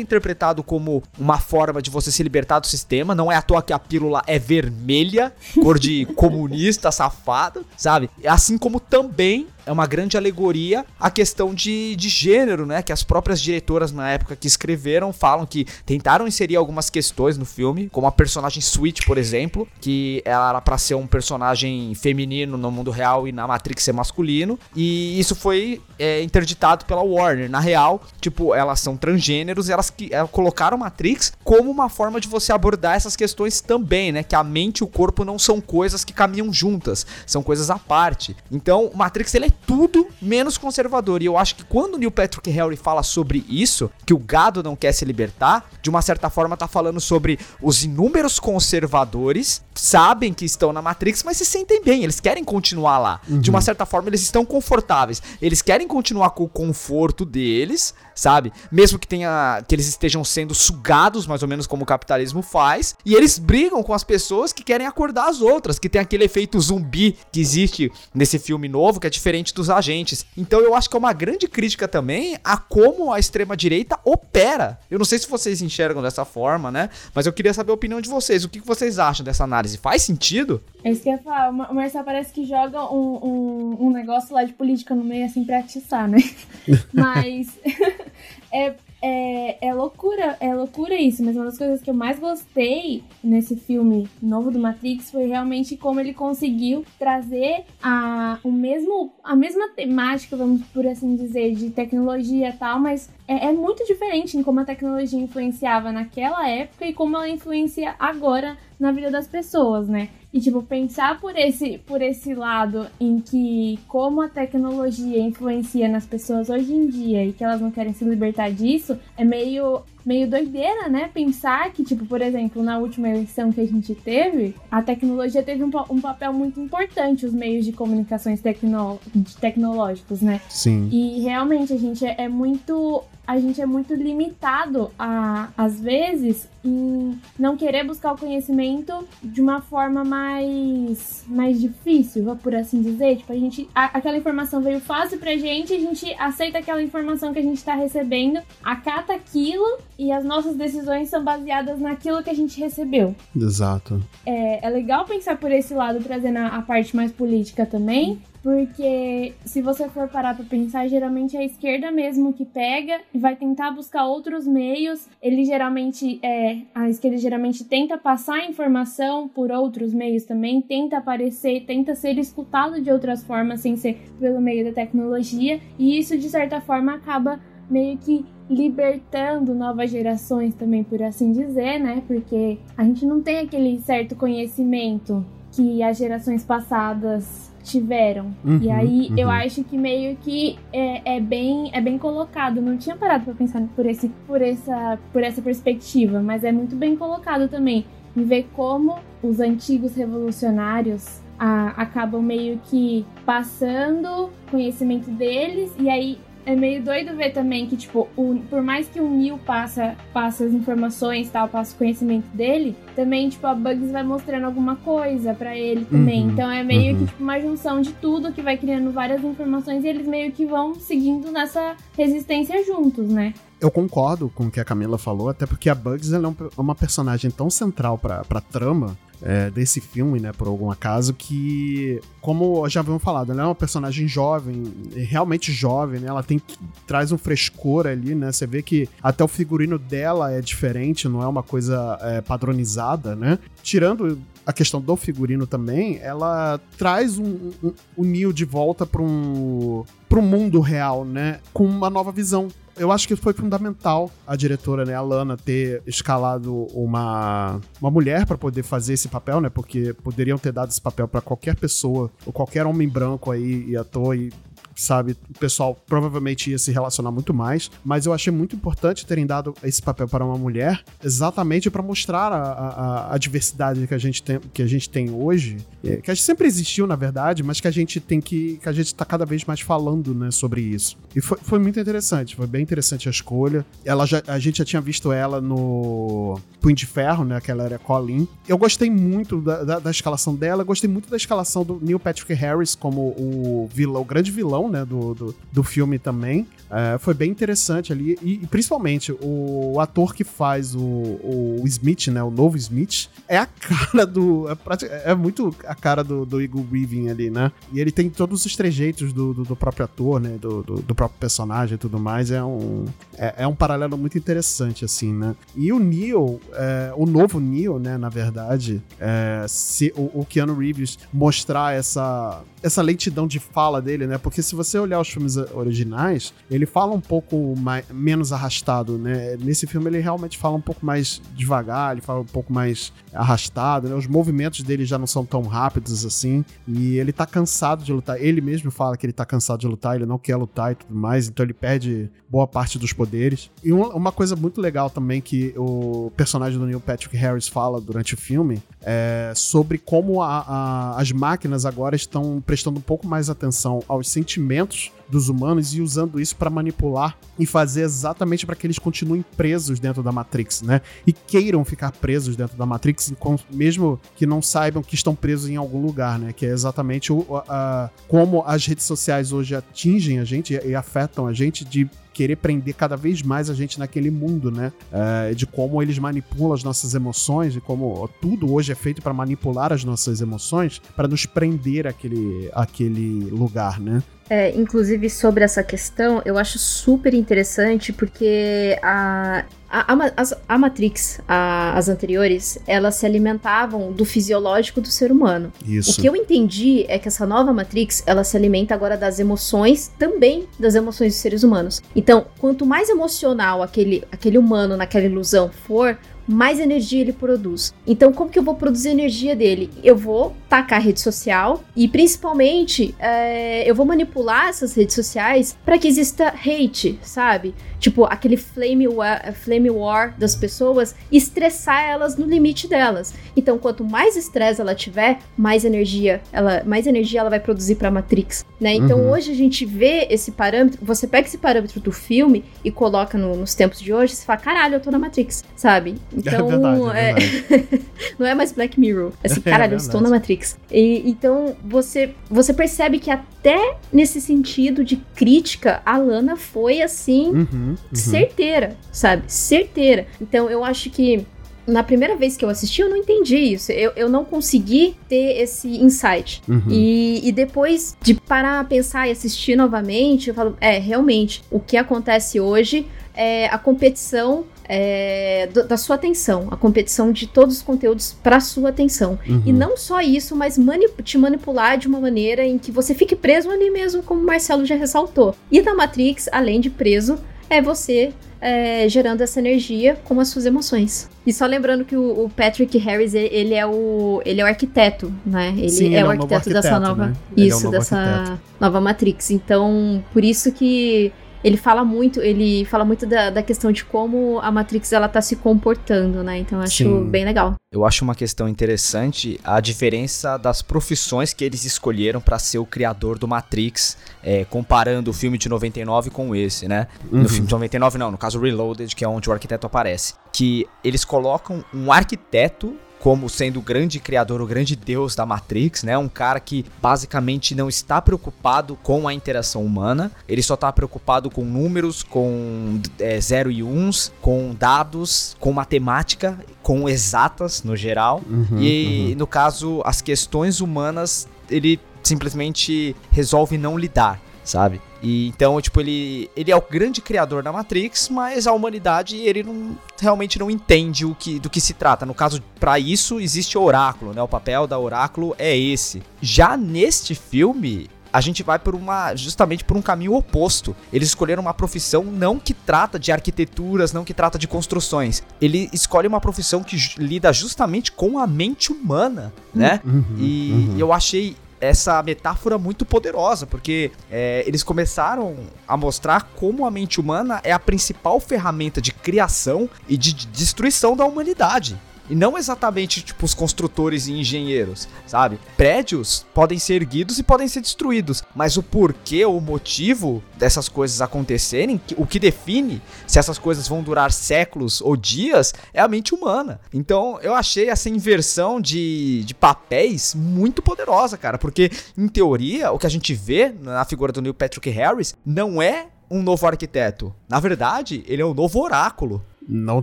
interpretado 0.00 0.62
como 0.62 1.02
uma 1.18 1.38
forma 1.38 1.82
de 1.82 1.90
você 1.90 2.10
se 2.10 2.22
libertar 2.22 2.60
do 2.60 2.66
sistema, 2.66 3.14
não 3.14 3.30
é 3.30 3.36
à 3.36 3.42
toa 3.42 3.62
que 3.62 3.72
a 3.72 3.78
pílula 3.78 4.22
é 4.26 4.38
vermelha, 4.38 5.32
cor 5.62 5.78
de 5.78 6.06
comunista 6.16 6.90
safado, 6.90 7.66
sabe? 7.76 8.08
Assim 8.24 8.56
como 8.56 8.80
também 8.80 9.46
é 9.68 9.72
uma 9.72 9.86
grande 9.86 10.16
alegoria 10.16 10.84
à 10.98 11.10
questão 11.10 11.52
de, 11.52 11.94
de 11.94 12.08
gênero, 12.08 12.64
né? 12.64 12.82
Que 12.82 12.90
as 12.90 13.02
próprias 13.02 13.40
diretoras 13.40 13.92
na 13.92 14.10
época 14.10 14.34
que 14.34 14.46
escreveram 14.46 15.12
falam 15.12 15.44
que 15.44 15.66
tentaram 15.84 16.26
inserir 16.26 16.56
algumas 16.56 16.88
questões 16.88 17.36
no 17.36 17.44
filme, 17.44 17.90
como 17.90 18.06
a 18.06 18.12
personagem 18.12 18.62
Switch, 18.62 19.04
por 19.04 19.18
exemplo, 19.18 19.68
que 19.78 20.22
ela 20.24 20.48
era 20.48 20.60
pra 20.62 20.78
ser 20.78 20.94
um 20.94 21.06
personagem 21.06 21.94
feminino 21.94 22.56
no 22.56 22.70
mundo 22.70 22.90
real 22.90 23.28
e 23.28 23.32
na 23.32 23.46
Matrix 23.46 23.82
ser 23.82 23.92
masculino. 23.92 24.58
E 24.74 25.20
isso 25.20 25.34
foi 25.34 25.82
é, 25.98 26.22
interditado 26.22 26.86
pela 26.86 27.02
Warner. 27.02 27.50
Na 27.50 27.60
real, 27.60 28.02
tipo, 28.22 28.54
elas 28.54 28.80
são 28.80 28.96
transgêneros 28.96 29.68
e 29.68 29.72
elas, 29.72 29.92
elas 30.10 30.30
colocaram 30.30 30.78
Matrix 30.78 31.34
como 31.44 31.70
uma 31.70 31.90
forma 31.90 32.18
de 32.18 32.26
você 32.26 32.52
abordar 32.52 32.96
essas 32.96 33.14
questões 33.14 33.60
também, 33.60 34.12
né? 34.12 34.22
Que 34.22 34.34
a 34.34 34.42
mente 34.42 34.78
e 34.78 34.84
o 34.84 34.86
corpo 34.86 35.26
não 35.26 35.38
são 35.38 35.60
coisas 35.60 36.04
que 36.04 36.12
caminham 36.14 36.50
juntas, 36.50 37.06
são 37.26 37.42
coisas 37.42 37.68
à 37.68 37.78
parte. 37.78 38.34
Então, 38.50 38.90
Matrix 38.94 39.34
ele 39.34 39.46
é 39.46 39.57
tudo 39.66 40.08
menos 40.20 40.56
conservador. 40.56 41.22
E 41.22 41.26
eu 41.26 41.36
acho 41.36 41.56
que 41.56 41.64
quando 41.64 41.94
o 41.94 41.98
Neil 41.98 42.10
Patrick 42.10 42.50
Harry 42.50 42.76
fala 42.76 43.02
sobre 43.02 43.44
isso, 43.48 43.90
que 44.06 44.14
o 44.14 44.18
gado 44.18 44.62
não 44.62 44.74
quer 44.74 44.92
se 44.92 45.04
libertar, 45.04 45.68
de 45.82 45.90
uma 45.90 46.02
certa 46.02 46.30
forma 46.30 46.56
tá 46.56 46.66
falando 46.66 47.00
sobre 47.00 47.38
os 47.62 47.84
inúmeros 47.84 48.38
conservadores 48.38 49.62
sabem 49.74 50.34
que 50.34 50.44
estão 50.44 50.72
na 50.72 50.82
Matrix, 50.82 51.22
mas 51.22 51.36
se 51.36 51.44
sentem 51.44 51.82
bem, 51.82 52.02
eles 52.02 52.20
querem 52.20 52.42
continuar 52.42 52.98
lá. 52.98 53.20
Uhum. 53.28 53.40
De 53.40 53.50
uma 53.50 53.60
certa 53.60 53.86
forma, 53.86 54.08
eles 54.08 54.22
estão 54.22 54.44
confortáveis. 54.44 55.22
Eles 55.40 55.62
querem 55.62 55.86
continuar 55.86 56.30
com 56.30 56.44
o 56.44 56.48
conforto 56.48 57.24
deles, 57.24 57.94
sabe? 58.18 58.52
Mesmo 58.70 58.98
que 58.98 59.06
tenha 59.06 59.62
que 59.66 59.74
eles 59.74 59.86
estejam 59.86 60.24
sendo 60.24 60.54
sugados, 60.54 61.26
mais 61.26 61.42
ou 61.42 61.48
menos 61.48 61.66
como 61.66 61.84
o 61.84 61.86
capitalismo 61.86 62.42
faz, 62.42 62.96
e 63.06 63.14
eles 63.14 63.38
brigam 63.38 63.82
com 63.82 63.94
as 63.94 64.02
pessoas 64.02 64.52
que 64.52 64.64
querem 64.64 64.86
acordar 64.86 65.28
as 65.28 65.40
outras, 65.40 65.78
que 65.78 65.88
tem 65.88 66.00
aquele 66.00 66.24
efeito 66.24 66.60
zumbi 66.60 67.16
que 67.30 67.40
existe 67.40 67.92
nesse 68.12 68.38
filme 68.38 68.68
novo, 68.68 68.98
que 68.98 69.06
é 69.06 69.10
diferente 69.10 69.54
dos 69.54 69.70
agentes. 69.70 70.26
Então 70.36 70.60
eu 70.60 70.74
acho 70.74 70.90
que 70.90 70.96
é 70.96 70.98
uma 70.98 71.12
grande 71.12 71.46
crítica 71.46 71.86
também 71.86 72.36
a 72.42 72.56
como 72.56 73.12
a 73.12 73.20
extrema 73.20 73.56
direita 73.56 73.98
opera. 74.04 74.78
Eu 74.90 74.98
não 74.98 75.04
sei 75.04 75.18
se 75.18 75.28
vocês 75.28 75.62
enxergam 75.62 76.02
dessa 76.02 76.24
forma, 76.24 76.70
né? 76.70 76.90
Mas 77.14 77.26
eu 77.26 77.32
queria 77.32 77.54
saber 77.54 77.70
a 77.70 77.74
opinião 77.74 78.00
de 78.00 78.08
vocês. 78.08 78.44
O 78.44 78.48
que 78.48 78.60
vocês 78.60 78.98
acham 78.98 79.24
dessa 79.24 79.44
análise? 79.44 79.78
Faz 79.78 80.02
sentido? 80.02 80.60
É 80.82 80.90
isso 80.90 81.02
que 81.02 81.08
eu 81.08 81.12
ia 81.12 81.18
falar. 81.18 81.50
O 81.50 81.74
Marcelo 81.74 82.04
parece 82.04 82.32
que 82.32 82.44
joga 82.44 82.84
um, 82.92 83.18
um, 83.22 83.86
um 83.86 83.90
negócio 83.90 84.34
lá 84.34 84.42
de 84.42 84.52
política 84.52 84.94
no 84.94 85.04
meio 85.04 85.24
assim 85.24 85.44
pra 85.44 85.60
atiçar, 85.60 86.08
né? 86.08 86.18
Mas 86.92 87.48
é, 88.52 88.74
é, 89.00 89.68
é 89.68 89.74
loucura, 89.74 90.36
é 90.40 90.54
loucura 90.54 90.94
isso, 90.94 91.24
mas 91.24 91.36
uma 91.36 91.46
das 91.46 91.58
coisas 91.58 91.80
que 91.80 91.90
eu 91.90 91.94
mais 91.94 92.18
gostei 92.18 93.02
nesse 93.22 93.56
filme 93.56 94.08
novo 94.20 94.50
do 94.50 94.58
Matrix 94.58 95.10
foi 95.10 95.26
realmente 95.26 95.76
como 95.76 96.00
ele 96.00 96.12
conseguiu 96.12 96.84
trazer 96.98 97.64
a, 97.82 98.38
o 98.42 98.50
mesmo, 98.50 99.12
a 99.22 99.36
mesma 99.36 99.68
temática, 99.68 100.36
vamos 100.36 100.62
por 100.68 100.86
assim 100.86 101.14
dizer, 101.16 101.54
de 101.54 101.70
tecnologia 101.70 102.48
e 102.48 102.52
tal, 102.52 102.80
mas 102.80 103.10
é, 103.28 103.48
é 103.48 103.52
muito 103.52 103.84
diferente 103.84 104.38
em 104.38 104.42
como 104.42 104.60
a 104.60 104.64
tecnologia 104.64 105.20
influenciava 105.20 105.92
naquela 105.92 106.48
época 106.48 106.86
e 106.86 106.94
como 106.94 107.14
ela 107.14 107.28
influencia 107.28 107.94
agora 107.98 108.56
na 108.80 108.90
vida 108.90 109.10
das 109.10 109.26
pessoas, 109.26 109.88
né? 109.88 110.08
E, 110.32 110.40
tipo, 110.40 110.62
pensar 110.62 111.18
por 111.20 111.36
esse, 111.36 111.78
por 111.78 112.00
esse 112.00 112.34
lado 112.34 112.86
em 113.00 113.18
que 113.18 113.78
como 113.88 114.20
a 114.20 114.28
tecnologia 114.28 115.18
influencia 115.20 115.88
nas 115.88 116.06
pessoas 116.06 116.48
hoje 116.48 116.72
em 116.72 116.86
dia 116.86 117.24
e 117.24 117.32
que 117.32 117.42
elas 117.42 117.60
não 117.60 117.70
querem 117.70 117.92
se 117.92 118.04
libertar 118.04 118.50
disso, 118.50 118.96
é 119.16 119.24
meio, 119.24 119.82
meio 120.04 120.28
doideira, 120.28 120.88
né? 120.88 121.10
Pensar 121.12 121.72
que, 121.72 121.82
tipo, 121.82 122.06
por 122.06 122.20
exemplo, 122.20 122.62
na 122.62 122.78
última 122.78 123.08
eleição 123.08 123.50
que 123.50 123.60
a 123.60 123.66
gente 123.66 123.94
teve, 123.94 124.54
a 124.70 124.80
tecnologia 124.82 125.42
teve 125.42 125.64
um, 125.64 125.70
um 125.90 126.00
papel 126.00 126.32
muito 126.32 126.60
importante, 126.60 127.26
os 127.26 127.32
meios 127.32 127.64
de 127.64 127.72
comunicações 127.72 128.40
tecno, 128.40 129.00
tecnológicos, 129.40 130.20
né? 130.20 130.40
Sim. 130.48 130.88
E 130.92 131.20
realmente 131.20 131.72
a 131.72 131.78
gente 131.78 132.06
é, 132.06 132.14
é 132.18 132.28
muito 132.28 133.02
a 133.28 133.38
gente 133.38 133.60
é 133.60 133.66
muito 133.66 133.92
limitado 133.92 134.90
a, 134.98 135.50
às 135.54 135.78
vezes, 135.78 136.48
em 136.64 137.20
não 137.38 137.58
querer 137.58 137.84
buscar 137.84 138.14
o 138.14 138.16
conhecimento 138.16 139.06
de 139.22 139.42
uma 139.42 139.60
forma 139.60 140.02
mais, 140.02 141.26
mais 141.28 141.60
difícil, 141.60 142.34
por 142.36 142.54
assim 142.54 142.80
dizer. 142.80 143.18
Tipo, 143.18 143.34
a 143.34 143.36
gente. 143.36 143.68
A, 143.74 143.84
aquela 143.98 144.16
informação 144.16 144.62
veio 144.62 144.80
fácil 144.80 145.18
pra 145.18 145.36
gente, 145.36 145.74
a 145.74 145.78
gente 145.78 146.10
aceita 146.14 146.56
aquela 146.56 146.82
informação 146.82 147.30
que 147.34 147.38
a 147.38 147.42
gente 147.42 147.62
tá 147.62 147.74
recebendo, 147.74 148.40
acata 148.64 149.12
aquilo 149.12 149.76
e 149.98 150.10
as 150.10 150.24
nossas 150.24 150.56
decisões 150.56 151.10
são 151.10 151.22
baseadas 151.22 151.78
naquilo 151.78 152.22
que 152.22 152.30
a 152.30 152.34
gente 152.34 152.58
recebeu. 152.58 153.14
Exato. 153.36 154.02
É, 154.24 154.66
é 154.66 154.70
legal 154.70 155.04
pensar 155.04 155.36
por 155.36 155.52
esse 155.52 155.74
lado, 155.74 156.02
trazendo 156.02 156.38
a, 156.38 156.46
a 156.46 156.62
parte 156.62 156.96
mais 156.96 157.12
política 157.12 157.66
também, 157.66 158.22
porque 158.42 159.34
se 159.44 159.60
você 159.60 159.88
for 159.88 160.08
parar 160.08 160.34
para 160.34 160.44
pensar, 160.44 160.88
geralmente 160.88 161.36
é 161.36 161.40
a 161.40 161.44
esquerda 161.44 161.90
mesmo 161.90 162.32
que 162.32 162.44
pega 162.44 163.00
e 163.12 163.18
vai 163.18 163.36
tentar 163.36 163.70
buscar 163.70 164.06
outros 164.06 164.46
meios. 164.46 165.08
Ele 165.22 165.44
geralmente 165.44 166.18
é 166.22 166.62
a 166.74 166.88
esquerda 166.88 167.18
geralmente 167.18 167.64
tenta 167.64 167.98
passar 167.98 168.48
informação 168.48 169.28
por 169.28 169.50
outros 169.50 169.92
meios 169.92 170.24
também, 170.24 170.60
tenta 170.60 170.98
aparecer, 170.98 171.64
tenta 171.66 171.94
ser 171.94 172.18
escutado 172.18 172.80
de 172.80 172.90
outras 172.90 173.22
formas 173.22 173.60
sem 173.60 173.76
ser 173.76 173.98
pelo 174.20 174.40
meio 174.40 174.64
da 174.64 174.72
tecnologia, 174.72 175.60
e 175.78 175.98
isso 175.98 176.16
de 176.16 176.28
certa 176.28 176.60
forma 176.60 176.94
acaba 176.94 177.40
meio 177.68 177.98
que 177.98 178.24
libertando 178.48 179.54
novas 179.54 179.90
gerações 179.90 180.54
também, 180.54 180.82
por 180.82 181.02
assim 181.02 181.32
dizer, 181.32 181.78
né? 181.78 182.02
Porque 182.06 182.58
a 182.76 182.84
gente 182.84 183.04
não 183.04 183.20
tem 183.20 183.40
aquele 183.40 183.78
certo 183.80 184.16
conhecimento 184.16 185.24
que 185.52 185.82
as 185.82 185.98
gerações 185.98 186.44
passadas 186.44 187.47
tiveram. 187.68 188.34
Uhum, 188.44 188.58
e 188.62 188.70
aí 188.70 189.08
uhum. 189.10 189.18
eu 189.18 189.30
acho 189.30 189.62
que 189.64 189.76
meio 189.76 190.16
que 190.16 190.58
é, 190.72 191.16
é, 191.16 191.20
bem 191.20 191.70
é 191.72 191.80
bem 191.80 191.98
colocado. 191.98 192.60
Não 192.60 192.76
tinha 192.76 192.96
parado 192.96 193.24
para 193.24 193.34
pensar 193.34 193.62
por 193.76 193.86
esse 193.86 194.08
por 194.26 194.42
essa 194.42 194.98
por 195.12 195.22
essa 195.22 195.42
perspectiva, 195.42 196.20
mas 196.20 196.44
é 196.44 196.52
muito 196.52 196.74
bem 196.74 196.96
colocado 196.96 197.48
também 197.48 197.84
em 198.16 198.24
ver 198.24 198.48
como 198.54 198.98
os 199.22 199.38
antigos 199.40 199.94
revolucionários 199.94 201.20
a, 201.38 201.68
acabam 201.82 202.20
meio 202.20 202.60
que 202.68 203.04
passando 203.24 204.30
conhecimento 204.50 205.10
deles 205.10 205.72
e 205.78 205.88
aí 205.88 206.18
é 206.48 206.56
meio 206.56 206.82
doido 206.82 207.14
ver 207.14 207.30
também 207.30 207.66
que, 207.66 207.76
tipo, 207.76 208.08
o, 208.16 208.40
por 208.48 208.62
mais 208.62 208.88
que 208.88 208.98
o 208.98 209.06
Neil 209.06 209.38
passa, 209.44 209.94
passa 210.14 210.46
as 210.46 210.52
informações 210.52 211.28
tal, 211.28 211.46
passa 211.46 211.74
o 211.74 211.76
conhecimento 211.76 212.26
dele, 212.34 212.74
também, 212.96 213.28
tipo, 213.28 213.46
a 213.46 213.54
Bugs 213.54 213.92
vai 213.92 214.02
mostrando 214.02 214.44
alguma 214.44 214.76
coisa 214.76 215.34
para 215.34 215.54
ele 215.54 215.84
também. 215.84 216.24
Uhum, 216.24 216.30
então 216.30 216.50
é 216.50 216.64
meio 216.64 216.94
uhum. 216.94 217.00
que, 217.00 217.06
tipo, 217.06 217.22
uma 217.22 217.38
junção 217.38 217.82
de 217.82 217.92
tudo 217.92 218.32
que 218.32 218.40
vai 218.40 218.56
criando 218.56 218.90
várias 218.90 219.22
informações 219.22 219.84
e 219.84 219.88
eles 219.88 220.06
meio 220.06 220.32
que 220.32 220.46
vão 220.46 220.74
seguindo 220.74 221.30
nessa 221.30 221.76
resistência 221.94 222.64
juntos, 222.64 223.10
né? 223.10 223.34
Eu 223.60 223.70
concordo 223.70 224.32
com 224.34 224.46
o 224.46 224.50
que 224.50 224.60
a 224.60 224.64
Camila 224.64 224.96
falou, 224.96 225.28
até 225.28 225.44
porque 225.44 225.68
a 225.68 225.74
Bugs 225.74 226.12
ela 226.14 226.28
é 226.28 226.60
uma 226.60 226.74
personagem 226.74 227.30
tão 227.30 227.50
central 227.50 227.98
pra, 227.98 228.24
pra 228.24 228.40
trama 228.40 228.96
é, 229.22 229.50
desse 229.50 229.80
filme, 229.80 230.20
né, 230.20 230.32
por 230.32 230.48
algum 230.48 230.70
acaso, 230.70 231.14
que, 231.14 232.00
como 232.20 232.68
já 232.68 232.80
havíamos 232.80 233.02
falado, 233.02 233.32
ela 233.32 233.42
é 233.42 233.44
uma 233.44 233.54
personagem 233.54 234.06
jovem, 234.06 234.64
realmente 234.94 235.52
jovem, 235.52 236.00
né, 236.00 236.08
ela 236.08 236.22
tem 236.22 236.40
traz 236.86 237.12
um 237.12 237.18
frescor 237.18 237.86
ali, 237.86 238.14
né, 238.14 238.32
você 238.32 238.46
vê 238.46 238.62
que 238.62 238.88
até 239.02 239.22
o 239.24 239.28
figurino 239.28 239.78
dela 239.78 240.32
é 240.32 240.40
diferente, 240.40 241.08
não 241.08 241.22
é 241.22 241.26
uma 241.26 241.42
coisa 241.42 241.98
é, 242.00 242.20
padronizada, 242.20 243.16
né, 243.16 243.38
tirando 243.62 244.18
a 244.46 244.52
questão 244.52 244.80
do 244.80 244.96
figurino 244.96 245.46
também, 245.46 245.98
ela 245.98 246.58
traz 246.78 247.18
um, 247.18 247.52
um, 247.62 247.72
um 247.98 248.04
Neo 248.04 248.32
de 248.32 248.44
volta 248.44 248.86
para 248.86 249.02
um, 249.02 249.84
pro 250.08 250.22
mundo 250.22 250.60
real, 250.60 251.04
né, 251.04 251.40
com 251.52 251.64
uma 251.66 251.90
nova 251.90 252.10
visão 252.10 252.48
eu 252.78 252.92
acho 252.92 253.06
que 253.06 253.16
foi 253.16 253.32
fundamental 253.32 254.10
a 254.26 254.36
diretora, 254.36 254.84
né, 254.84 254.94
a 254.94 255.00
Lana, 255.00 255.36
ter 255.36 255.82
escalado 255.86 256.66
uma, 256.74 257.60
uma 257.80 257.90
mulher 257.90 258.26
para 258.26 258.38
poder 258.38 258.62
fazer 258.62 258.94
esse 258.94 259.08
papel, 259.08 259.40
né? 259.40 259.48
Porque 259.48 259.92
poderiam 259.92 260.38
ter 260.38 260.52
dado 260.52 260.70
esse 260.70 260.80
papel 260.80 261.08
para 261.08 261.20
qualquer 261.20 261.56
pessoa, 261.56 262.10
ou 262.24 262.32
qualquer 262.32 262.66
homem 262.66 262.88
branco 262.88 263.30
aí 263.30 263.66
e 263.68 263.76
ator, 263.76 264.16
e 264.16 264.32
sabe? 264.78 265.16
O 265.28 265.38
pessoal 265.38 265.74
provavelmente 265.86 266.50
ia 266.50 266.58
se 266.58 266.70
relacionar 266.72 267.10
muito 267.10 267.34
mais, 267.34 267.70
mas 267.84 268.06
eu 268.06 268.12
achei 268.12 268.32
muito 268.32 268.54
importante 268.54 269.04
terem 269.04 269.26
dado 269.26 269.54
esse 269.62 269.82
papel 269.82 270.08
para 270.08 270.24
uma 270.24 270.38
mulher, 270.38 270.84
exatamente 271.02 271.70
para 271.70 271.82
mostrar 271.82 272.32
a, 272.32 272.42
a, 272.42 273.14
a, 273.14 273.18
diversidade 273.18 273.86
que 273.86 273.94
a 273.94 273.98
gente 273.98 274.22
tem, 274.22 274.40
que 274.52 274.62
a 274.62 274.66
gente 274.66 274.88
tem 274.88 275.10
hoje, 275.10 275.58
é, 275.84 275.96
que 275.96 276.14
sempre 276.16 276.46
existiu, 276.46 276.86
na 276.86 276.96
verdade, 276.96 277.42
mas 277.42 277.60
que 277.60 277.68
a 277.68 277.70
gente 277.70 278.00
tem 278.00 278.20
que, 278.20 278.58
que 278.62 278.68
a 278.68 278.72
gente 278.72 278.94
tá 278.94 279.04
cada 279.04 279.24
vez 279.24 279.44
mais 279.44 279.60
falando, 279.60 280.14
né, 280.14 280.30
sobre 280.30 280.60
isso. 280.60 280.96
E 281.14 281.20
foi, 281.20 281.38
foi 281.42 281.58
muito 281.58 281.80
interessante, 281.80 282.36
foi 282.36 282.46
bem 282.46 282.62
interessante 282.62 283.08
a 283.08 283.10
escolha. 283.10 283.66
Ela 283.84 284.06
já, 284.06 284.22
a 284.26 284.38
gente 284.38 284.58
já 284.58 284.64
tinha 284.64 284.80
visto 284.80 285.10
ela 285.10 285.40
no 285.40 286.38
Punho 286.60 286.76
de 286.76 286.86
Ferro, 286.86 287.24
né, 287.24 287.40
que 287.40 287.50
ela 287.50 287.64
era 287.64 287.78
Colin. 287.78 288.28
Eu 288.46 288.56
gostei 288.58 288.90
muito 288.90 289.40
da, 289.40 289.64
da, 289.64 289.78
da 289.78 289.90
escalação 289.90 290.34
dela, 290.34 290.62
gostei 290.62 290.88
muito 290.88 291.10
da 291.10 291.16
escalação 291.16 291.64
do 291.64 291.78
Neil 291.80 291.98
Patrick 291.98 292.32
Harris 292.34 292.74
como 292.74 293.00
o 293.18 293.68
vilão, 293.72 294.02
o 294.02 294.04
grande 294.04 294.30
vilão, 294.30 294.67
né, 294.68 294.84
do, 294.84 295.14
do, 295.14 295.34
do 295.52 295.62
filme 295.62 295.98
também. 295.98 296.46
É, 296.70 296.98
foi 296.98 297.14
bem 297.14 297.30
interessante 297.30 297.92
ali, 297.92 298.18
e, 298.22 298.40
e, 298.42 298.46
principalmente 298.46 299.12
o 299.22 299.80
ator 299.80 300.14
que 300.14 300.22
faz 300.22 300.74
o, 300.74 300.80
o 300.80 301.62
Smith, 301.64 302.08
né, 302.08 302.22
o 302.22 302.30
novo 302.30 302.56
Smith, 302.58 303.08
é 303.26 303.38
a 303.38 303.46
cara 303.46 304.06
do... 304.06 304.46
É, 304.48 305.12
é 305.12 305.14
muito 305.14 305.54
a 305.66 305.74
cara 305.74 306.04
do, 306.04 306.26
do 306.26 306.40
Eagle 306.40 306.66
Weaving 306.70 307.08
ali, 307.08 307.30
né? 307.30 307.50
E 307.72 307.80
ele 307.80 307.90
tem 307.90 308.10
todos 308.10 308.44
os 308.44 308.54
trejeitos 308.54 309.12
do, 309.12 309.32
do, 309.32 309.44
do 309.44 309.56
próprio 309.56 309.84
ator, 309.84 310.20
né, 310.20 310.36
do, 310.38 310.62
do, 310.62 310.74
do, 310.82 310.94
próprio 310.94 311.18
personagem 311.18 311.76
e 311.76 311.78
tudo 311.78 311.98
mais, 311.98 312.30
é 312.30 312.42
um, 312.44 312.84
é, 313.16 313.34
é, 313.38 313.46
um 313.46 313.54
paralelo 313.54 313.96
muito 313.96 314.18
interessante, 314.18 314.84
assim, 314.84 315.12
né? 315.12 315.34
E 315.56 315.72
o 315.72 315.78
Neo, 315.78 316.40
é, 316.52 316.92
o 316.96 317.06
novo 317.06 317.40
Neo, 317.40 317.78
né, 317.78 317.96
na 317.96 318.08
verdade, 318.08 318.82
é, 319.00 319.46
se 319.48 319.92
o, 319.96 320.20
o 320.20 320.26
Keanu 320.26 320.54
Reeves 320.54 320.98
mostrar 321.12 321.74
essa, 321.74 322.42
essa 322.62 322.82
lentidão 322.82 323.26
de 323.26 323.38
fala 323.38 323.80
dele, 323.80 324.06
né? 324.06 324.18
Porque 324.18 324.42
se 324.42 324.54
você 324.58 324.78
olhar 324.78 325.00
os 325.00 325.08
filmes 325.08 325.36
originais, 325.36 326.34
ele 326.50 326.66
fala 326.66 326.92
um 326.92 327.00
pouco 327.00 327.54
mais, 327.56 327.84
menos 327.90 328.32
arrastado, 328.32 328.98
né? 328.98 329.36
Nesse 329.40 329.66
filme 329.66 329.88
ele 329.88 330.00
realmente 330.00 330.36
fala 330.36 330.56
um 330.56 330.60
pouco 330.60 330.84
mais 330.84 331.22
devagar, 331.34 331.92
ele 331.92 332.00
fala 332.00 332.20
um 332.20 332.26
pouco 332.26 332.52
mais 332.52 332.92
arrastado, 333.12 333.88
né? 333.88 333.94
Os 333.94 334.06
movimentos 334.06 334.62
dele 334.62 334.84
já 334.84 334.98
não 334.98 335.06
são 335.06 335.24
tão 335.24 335.42
rápidos 335.42 336.04
assim, 336.04 336.44
e 336.66 336.98
ele 336.98 337.12
tá 337.12 337.24
cansado 337.24 337.84
de 337.84 337.92
lutar. 337.92 338.20
Ele 338.20 338.40
mesmo 338.40 338.70
fala 338.70 338.96
que 338.96 339.06
ele 339.06 339.12
tá 339.12 339.24
cansado 339.24 339.60
de 339.60 339.68
lutar, 339.68 339.94
ele 339.94 340.06
não 340.06 340.18
quer 340.18 340.36
lutar 340.36 340.72
e 340.72 340.74
tudo 340.74 340.94
mais, 340.94 341.28
então 341.28 341.44
ele 341.46 341.54
perde 341.54 342.10
boa 342.28 342.46
parte 342.46 342.78
dos 342.78 342.92
poderes. 342.92 343.50
E 343.62 343.72
uma 343.72 344.12
coisa 344.12 344.34
muito 344.34 344.60
legal 344.60 344.90
também 344.90 345.20
que 345.20 345.54
o 345.56 346.10
personagem 346.16 346.58
do 346.58 346.66
Neil 346.66 346.80
Patrick 346.80 347.16
Harris 347.16 347.46
fala 347.46 347.80
durante 347.80 348.14
o 348.14 348.16
filme 348.16 348.60
é 348.82 349.32
sobre 349.34 349.78
como 349.78 350.22
a, 350.22 350.40
a, 350.40 351.00
as 351.00 351.12
máquinas 351.12 351.64
agora 351.64 351.94
estão 351.94 352.42
prestando 352.44 352.78
um 352.78 352.82
pouco 352.82 353.06
mais 353.06 353.30
atenção 353.30 353.82
aos 353.86 354.08
sentimentos 354.08 354.37
investimentos 354.38 354.92
dos 355.08 355.28
humanos 355.28 355.74
e 355.74 355.80
usando 355.80 356.20
isso 356.20 356.36
para 356.36 356.50
manipular 356.50 357.16
e 357.38 357.46
fazer 357.46 357.82
exatamente 357.82 358.44
para 358.44 358.54
que 358.54 358.66
eles 358.66 358.78
continuem 358.78 359.24
presos 359.36 359.80
dentro 359.80 360.02
da 360.02 360.12
Matrix, 360.12 360.62
né? 360.62 360.80
E 361.06 361.12
queiram 361.12 361.64
ficar 361.64 361.92
presos 361.92 362.36
dentro 362.36 362.56
da 362.56 362.66
Matrix, 362.66 363.12
mesmo 363.50 364.00
que 364.16 364.26
não 364.26 364.42
saibam 364.42 364.82
que 364.82 364.94
estão 364.94 365.14
presos 365.14 365.48
em 365.48 365.56
algum 365.56 365.80
lugar, 365.80 366.18
né? 366.18 366.32
Que 366.32 366.46
é 366.46 366.50
exatamente 366.50 367.12
o, 367.12 367.24
a, 367.48 367.90
como 368.06 368.42
as 368.46 368.66
redes 368.66 368.84
sociais 368.84 369.32
hoje 369.32 369.54
atingem 369.54 370.18
a 370.18 370.24
gente 370.24 370.54
e, 370.64 370.74
afetam 370.74 371.26
a 371.26 371.32
gente 371.32 371.64
de 371.64 371.88
querer 372.12 372.36
prender 372.36 372.74
cada 372.74 372.96
vez 372.96 373.22
mais 373.22 373.48
a 373.48 373.54
gente 373.54 373.78
naquele 373.78 374.10
mundo, 374.10 374.50
né? 374.50 374.72
É, 374.92 375.34
de 375.34 375.46
como 375.46 375.80
eles 375.80 375.98
manipulam 375.98 376.52
as 376.52 376.64
nossas 376.64 376.94
emoções 376.94 377.54
e 377.54 377.60
como 377.60 378.08
tudo 378.20 378.52
hoje 378.52 378.72
é 378.72 378.74
feito 378.74 379.00
para 379.00 379.12
manipular 379.14 379.72
as 379.72 379.84
nossas 379.84 380.20
emoções 380.20 380.80
para 380.96 381.06
nos 381.06 381.26
prender 381.26 381.86
aquele, 381.86 382.50
aquele 382.52 383.30
lugar, 383.30 383.80
né? 383.80 384.02
É, 384.30 384.54
inclusive 384.54 384.97
sobre 385.10 385.44
essa 385.44 385.62
questão, 385.62 386.22
eu 386.24 386.38
acho 386.38 386.58
super 386.58 387.12
interessante 387.12 387.92
porque 387.92 388.78
a, 388.82 389.44
a, 389.70 389.92
a, 389.92 390.12
a 390.48 390.58
Matrix, 390.58 391.20
a, 391.28 391.76
as 391.76 391.88
anteriores, 391.88 392.58
elas 392.66 392.94
se 392.94 393.04
alimentavam 393.04 393.92
do 393.92 394.04
fisiológico 394.04 394.80
do 394.80 394.88
ser 394.88 395.12
humano. 395.12 395.52
Isso. 395.66 395.90
O 395.90 395.94
que 396.00 396.08
eu 396.08 396.16
entendi 396.16 396.86
é 396.88 396.98
que 396.98 397.08
essa 397.08 397.26
nova 397.26 397.52
Matrix, 397.52 398.02
ela 398.06 398.24
se 398.24 398.36
alimenta 398.36 398.74
agora 398.74 398.96
das 398.96 399.18
emoções, 399.18 399.92
também 399.98 400.46
das 400.58 400.74
emoções 400.74 401.12
dos 401.12 401.20
seres 401.20 401.42
humanos. 401.42 401.82
Então, 401.94 402.26
quanto 402.38 402.64
mais 402.64 402.88
emocional 402.88 403.62
aquele, 403.62 404.04
aquele 404.10 404.38
humano 404.38 404.76
naquela 404.76 405.04
ilusão 405.04 405.50
for, 405.66 405.98
mais 406.28 406.60
energia 406.60 407.00
ele 407.00 407.12
produz. 407.12 407.72
Então, 407.86 408.12
como 408.12 408.30
que 408.30 408.38
eu 408.38 408.42
vou 408.42 408.54
produzir 408.54 408.90
energia 408.90 409.34
dele? 409.34 409.70
Eu 409.82 409.96
vou 409.96 410.36
tacar 410.48 410.78
a 410.78 410.82
rede 410.82 411.00
social 411.00 411.62
e, 411.76 411.86
principalmente, 411.86 412.94
é, 412.98 413.68
eu 413.68 413.74
vou 413.74 413.84
manipular 413.84 414.48
essas 414.48 414.74
redes 414.74 414.94
sociais 414.94 415.56
para 415.64 415.78
que 415.78 415.86
exista 415.86 416.28
hate, 416.28 416.98
sabe? 417.02 417.54
Tipo, 417.78 418.04
aquele 418.04 418.36
flame 418.36 418.88
war, 418.88 419.32
flame 419.34 419.70
war 419.70 420.14
das 420.18 420.34
pessoas, 420.34 420.94
estressar 421.12 421.84
elas 421.84 422.16
no 422.16 422.26
limite 422.26 422.66
delas. 422.66 423.14
Então, 423.36 423.56
quanto 423.58 423.84
mais 423.84 424.16
estresse 424.16 424.60
ela 424.60 424.74
tiver, 424.74 425.18
mais 425.36 425.64
energia 425.64 426.20
ela, 426.32 426.62
mais 426.64 426.86
energia 426.86 427.20
ela 427.20 427.30
vai 427.30 427.40
produzir 427.40 427.76
para 427.76 427.90
Matrix, 427.90 428.44
né? 428.60 428.74
Então, 428.74 428.98
uhum. 428.98 429.10
hoje 429.10 429.30
a 429.30 429.34
gente 429.34 429.64
vê 429.64 430.06
esse 430.10 430.32
parâmetro, 430.32 430.78
você 430.82 431.06
pega 431.06 431.28
esse 431.28 431.38
parâmetro 431.38 431.80
do 431.80 431.92
filme 431.92 432.44
e 432.64 432.70
coloca 432.70 433.16
no, 433.16 433.36
nos 433.36 433.54
tempos 433.54 433.80
de 433.80 433.92
hoje, 433.92 434.14
você 434.14 434.24
fala, 434.24 434.38
caralho, 434.38 434.74
eu 434.74 434.80
tô 434.80 434.90
na 434.90 434.98
Matrix, 434.98 435.44
sabe? 435.56 435.96
Então, 436.28 436.50
é 436.50 437.14
verdade, 437.14 437.44
é 437.54 437.78
não 438.18 438.26
é 438.26 438.34
mais 438.34 438.52
Black 438.52 438.78
Mirror. 438.78 439.12
É 439.22 439.30
assim, 439.30 439.40
caralho, 439.42 439.74
eu 439.74 439.78
estou 439.78 440.00
na 440.00 440.10
Matrix. 440.10 440.37
E, 440.70 441.08
então, 441.08 441.56
você, 441.64 442.14
você 442.30 442.52
percebe 442.52 442.98
que 442.98 443.10
até 443.10 443.76
nesse 443.92 444.20
sentido 444.20 444.84
de 444.84 444.96
crítica, 445.14 445.82
a 445.84 445.98
Lana 445.98 446.36
foi 446.36 446.82
assim, 446.82 447.28
uhum, 447.28 447.46
uhum. 447.52 447.76
certeira, 447.92 448.76
sabe? 448.92 449.24
Certeira. 449.26 450.06
Então, 450.20 450.50
eu 450.50 450.64
acho 450.64 450.90
que 450.90 451.26
na 451.66 451.82
primeira 451.82 452.16
vez 452.16 452.36
que 452.36 452.44
eu 452.44 452.48
assisti, 452.48 452.80
eu 452.80 452.88
não 452.88 452.96
entendi 452.96 453.36
isso. 453.36 453.70
Eu, 453.70 453.92
eu 453.94 454.08
não 454.08 454.24
consegui 454.24 454.96
ter 455.06 455.38
esse 455.38 455.68
insight. 455.68 456.42
Uhum. 456.48 456.62
E, 456.70 457.28
e 457.28 457.30
depois 457.30 457.94
de 458.00 458.14
parar 458.14 458.60
a 458.60 458.64
pensar 458.64 459.06
e 459.06 459.10
assistir 459.10 459.54
novamente, 459.54 460.30
eu 460.30 460.34
falo, 460.34 460.56
é, 460.60 460.78
realmente, 460.78 461.42
o 461.50 461.60
que 461.60 461.76
acontece 461.76 462.40
hoje 462.40 462.86
é 463.14 463.46
a 463.46 463.58
competição 463.58 464.46
é, 464.68 465.48
da 465.66 465.76
sua 465.76 465.96
atenção, 465.96 466.48
a 466.50 466.56
competição 466.56 467.10
de 467.10 467.26
todos 467.26 467.56
os 467.56 467.62
conteúdos 467.62 468.14
para 468.22 468.38
sua 468.38 468.68
atenção. 468.68 469.18
Uhum. 469.26 469.42
E 469.46 469.52
não 469.52 469.76
só 469.76 470.00
isso, 470.00 470.36
mas 470.36 470.58
te 471.02 471.16
manipular 471.16 471.78
de 471.78 471.88
uma 471.88 471.98
maneira 471.98 472.44
em 472.44 472.58
que 472.58 472.70
você 472.70 472.94
fique 472.94 473.16
preso 473.16 473.50
ali 473.50 473.70
mesmo, 473.70 474.02
como 474.02 474.20
o 474.20 474.26
Marcelo 474.26 474.66
já 474.66 474.74
ressaltou. 474.74 475.34
E 475.50 475.62
na 475.62 475.74
Matrix, 475.74 476.28
além 476.30 476.60
de 476.60 476.68
preso, 476.68 477.18
é 477.48 477.62
você 477.62 478.12
é, 478.40 478.88
gerando 478.88 479.22
essa 479.22 479.38
energia 479.38 479.96
com 480.04 480.20
as 480.20 480.28
suas 480.28 480.44
emoções. 480.44 481.08
E 481.26 481.32
só 481.32 481.46
lembrando 481.46 481.84
que 481.84 481.96
o, 481.96 482.24
o, 482.24 482.30
Patrick 482.30 482.76
Harris, 482.78 483.14
ele 483.14 483.54
é 483.54 483.66
o, 483.66 484.20
ele 484.24 484.40
é 484.40 484.44
o 484.44 484.46
arquiteto, 484.46 485.12
né? 485.24 485.54
Ele, 485.56 485.68
Sim, 485.68 485.94
é, 485.94 485.98
ele 485.98 486.04
o 486.04 486.10
arquiteto, 486.10 486.34
arquiteto 486.34 486.62
dessa 486.62 486.78
nova. 486.78 487.06
Né? 487.06 487.12
Isso, 487.36 487.66
é 487.68 487.70
dessa 487.70 487.96
arquiteto. 487.96 488.40
nova 488.60 488.80
Matrix. 488.80 489.30
Então, 489.30 490.04
por 490.12 490.24
isso 490.24 490.52
que 490.52 491.12
ele 491.42 491.56
fala 491.56 491.84
muito, 491.84 492.20
ele 492.20 492.64
fala 492.64 492.84
muito 492.84 493.06
da, 493.06 493.30
da 493.30 493.42
questão 493.42 493.70
de 493.70 493.84
como 493.84 494.38
a 494.40 494.50
Matrix 494.50 494.92
ela 494.92 495.08
tá 495.08 495.20
se 495.20 495.36
comportando, 495.36 496.22
né? 496.22 496.38
Então 496.38 496.58
eu 496.58 496.64
acho 496.64 496.76
Sim. 496.76 497.04
bem 497.08 497.24
legal. 497.24 497.54
Eu 497.72 497.84
acho 497.84 498.02
uma 498.02 498.14
questão 498.14 498.48
interessante 498.48 499.38
a 499.44 499.60
diferença 499.60 500.36
das 500.36 500.62
profissões 500.62 501.32
que 501.32 501.44
eles 501.44 501.64
escolheram 501.64 502.20
para 502.20 502.38
ser 502.38 502.58
o 502.58 502.64
criador 502.64 503.18
do 503.18 503.28
Matrix, 503.28 503.98
é, 504.22 504.44
comparando 504.44 505.10
o 505.10 505.14
filme 505.14 505.36
de 505.36 505.48
99 505.48 506.10
com 506.10 506.34
esse, 506.34 506.66
né? 506.66 506.88
Uhum. 507.12 507.22
No 507.22 507.28
filme 507.28 507.46
de 507.46 507.52
99 507.52 507.98
não, 507.98 508.10
no 508.10 508.18
caso 508.18 508.40
Reloaded, 508.40 508.94
que 508.96 509.04
é 509.04 509.08
onde 509.08 509.28
o 509.28 509.32
arquiteto 509.32 509.66
aparece. 509.66 510.14
Que 510.32 510.66
eles 510.82 511.04
colocam 511.04 511.64
um 511.74 511.92
arquiteto 511.92 512.76
como 513.00 513.28
sendo 513.28 513.58
o 513.58 513.62
grande 513.62 513.98
criador, 514.00 514.40
o 514.40 514.46
grande 514.46 514.74
deus 514.74 515.14
da 515.14 515.24
Matrix, 515.24 515.82
né? 515.82 515.96
Um 515.96 516.08
cara 516.08 516.40
que 516.40 516.64
basicamente 516.80 517.54
não 517.54 517.68
está 517.68 518.00
preocupado 518.00 518.76
com 518.82 519.06
a 519.06 519.14
interação 519.14 519.64
humana, 519.64 520.10
ele 520.28 520.42
só 520.42 520.54
está 520.54 520.72
preocupado 520.72 521.30
com 521.30 521.44
números, 521.44 522.02
com 522.02 522.80
é, 522.98 523.20
zero 523.20 523.50
e 523.50 523.62
uns, 523.62 524.12
com 524.20 524.54
dados, 524.58 525.36
com 525.38 525.52
matemática, 525.52 526.38
com 526.62 526.88
exatas 526.88 527.62
no 527.62 527.76
geral. 527.76 528.22
Uhum, 528.28 528.60
e 528.60 529.10
uhum. 529.10 529.18
no 529.18 529.26
caso, 529.26 529.80
as 529.84 530.02
questões 530.02 530.60
humanas, 530.60 531.28
ele 531.50 531.80
simplesmente 532.02 532.96
resolve 533.10 533.58
não 533.58 533.76
lidar 533.78 534.20
sabe? 534.48 534.80
E 535.02 535.28
então, 535.28 535.60
tipo, 535.60 535.80
ele, 535.80 536.30
ele 536.34 536.50
é 536.50 536.56
o 536.56 536.62
grande 536.62 537.00
criador 537.00 537.42
da 537.42 537.52
Matrix, 537.52 538.08
mas 538.08 538.46
a 538.46 538.52
humanidade 538.52 539.16
ele 539.16 539.42
não 539.42 539.76
realmente 540.00 540.38
não 540.38 540.50
entende 540.50 541.04
o 541.04 541.14
que 541.14 541.38
do 541.38 541.50
que 541.50 541.60
se 541.60 541.74
trata. 541.74 542.06
No 542.06 542.14
caso, 542.14 542.42
para 542.58 542.78
isso 542.78 543.20
existe 543.20 543.56
o 543.56 543.62
oráculo, 543.62 544.12
né? 544.12 544.22
O 544.22 544.28
papel 544.28 544.66
da 544.66 544.78
oráculo 544.78 545.36
é 545.38 545.56
esse. 545.56 546.02
Já 546.20 546.56
neste 546.56 547.14
filme, 547.14 547.88
a 548.12 548.20
gente 548.20 548.42
vai 548.42 548.58
por 548.58 548.74
uma 548.74 549.14
justamente 549.14 549.64
por 549.64 549.76
um 549.76 549.82
caminho 549.82 550.14
oposto. 550.14 550.74
Eles 550.92 551.08
escolheram 551.08 551.42
uma 551.42 551.54
profissão 551.54 552.02
não 552.04 552.38
que 552.38 552.54
trata 552.54 552.98
de 552.98 553.12
arquiteturas, 553.12 553.92
não 553.92 554.04
que 554.04 554.14
trata 554.14 554.38
de 554.38 554.48
construções. 554.48 555.22
Ele 555.40 555.68
escolhe 555.72 556.08
uma 556.08 556.20
profissão 556.20 556.62
que 556.62 556.76
lida 556.98 557.32
justamente 557.32 557.92
com 557.92 558.18
a 558.18 558.26
mente 558.26 558.72
humana, 558.72 559.32
né? 559.54 559.80
Uhum, 559.84 560.04
e 560.18 560.50
uhum. 560.52 560.78
eu 560.78 560.92
achei 560.92 561.36
essa 561.60 562.02
metáfora 562.02 562.58
muito 562.58 562.84
poderosa, 562.84 563.46
porque 563.46 563.90
é, 564.10 564.44
eles 564.46 564.62
começaram 564.62 565.36
a 565.66 565.76
mostrar 565.76 566.30
como 566.34 566.66
a 566.66 566.70
mente 566.70 567.00
humana 567.00 567.40
é 567.42 567.52
a 567.52 567.58
principal 567.58 568.20
ferramenta 568.20 568.80
de 568.80 568.92
criação 568.92 569.68
e 569.88 569.96
de 569.96 570.12
destruição 570.12 570.96
da 570.96 571.04
humanidade. 571.04 571.78
E 572.08 572.14
não 572.14 572.38
exatamente, 572.38 573.02
tipo, 573.02 573.24
os 573.24 573.34
construtores 573.34 574.06
e 574.06 574.12
engenheiros, 574.12 574.88
sabe? 575.06 575.38
Prédios 575.56 576.26
podem 576.34 576.58
ser 576.58 576.74
erguidos 576.74 577.18
e 577.18 577.22
podem 577.22 577.48
ser 577.48 577.60
destruídos, 577.60 578.22
mas 578.34 578.56
o 578.56 578.62
porquê, 578.62 579.24
o 579.24 579.40
motivo 579.40 580.22
dessas 580.36 580.68
coisas 580.68 581.00
acontecerem, 581.00 581.80
o 581.96 582.06
que 582.06 582.18
define 582.18 582.80
se 583.06 583.18
essas 583.18 583.38
coisas 583.38 583.68
vão 583.68 583.82
durar 583.82 584.12
séculos 584.12 584.80
ou 584.80 584.96
dias, 584.96 585.52
é 585.72 585.80
a 585.80 585.88
mente 585.88 586.14
humana. 586.14 586.60
Então, 586.72 587.18
eu 587.22 587.34
achei 587.34 587.68
essa 587.68 587.88
inversão 587.88 588.60
de, 588.60 589.22
de 589.24 589.34
papéis 589.34 590.14
muito 590.14 590.62
poderosa, 590.62 591.16
cara, 591.16 591.38
porque, 591.38 591.70
em 591.96 592.08
teoria, 592.08 592.72
o 592.72 592.78
que 592.78 592.86
a 592.86 592.90
gente 592.90 593.14
vê 593.14 593.54
na 593.60 593.84
figura 593.84 594.12
do 594.12 594.22
Neil 594.22 594.34
Patrick 594.34 594.70
Harris 594.70 595.14
não 595.24 595.60
é 595.60 595.86
um 596.10 596.22
novo 596.22 596.46
arquiteto. 596.46 597.14
Na 597.28 597.38
verdade, 597.40 598.02
ele 598.06 598.22
é 598.22 598.26
um 598.26 598.34
novo 598.34 598.60
oráculo. 598.60 599.24
Não 599.46 599.82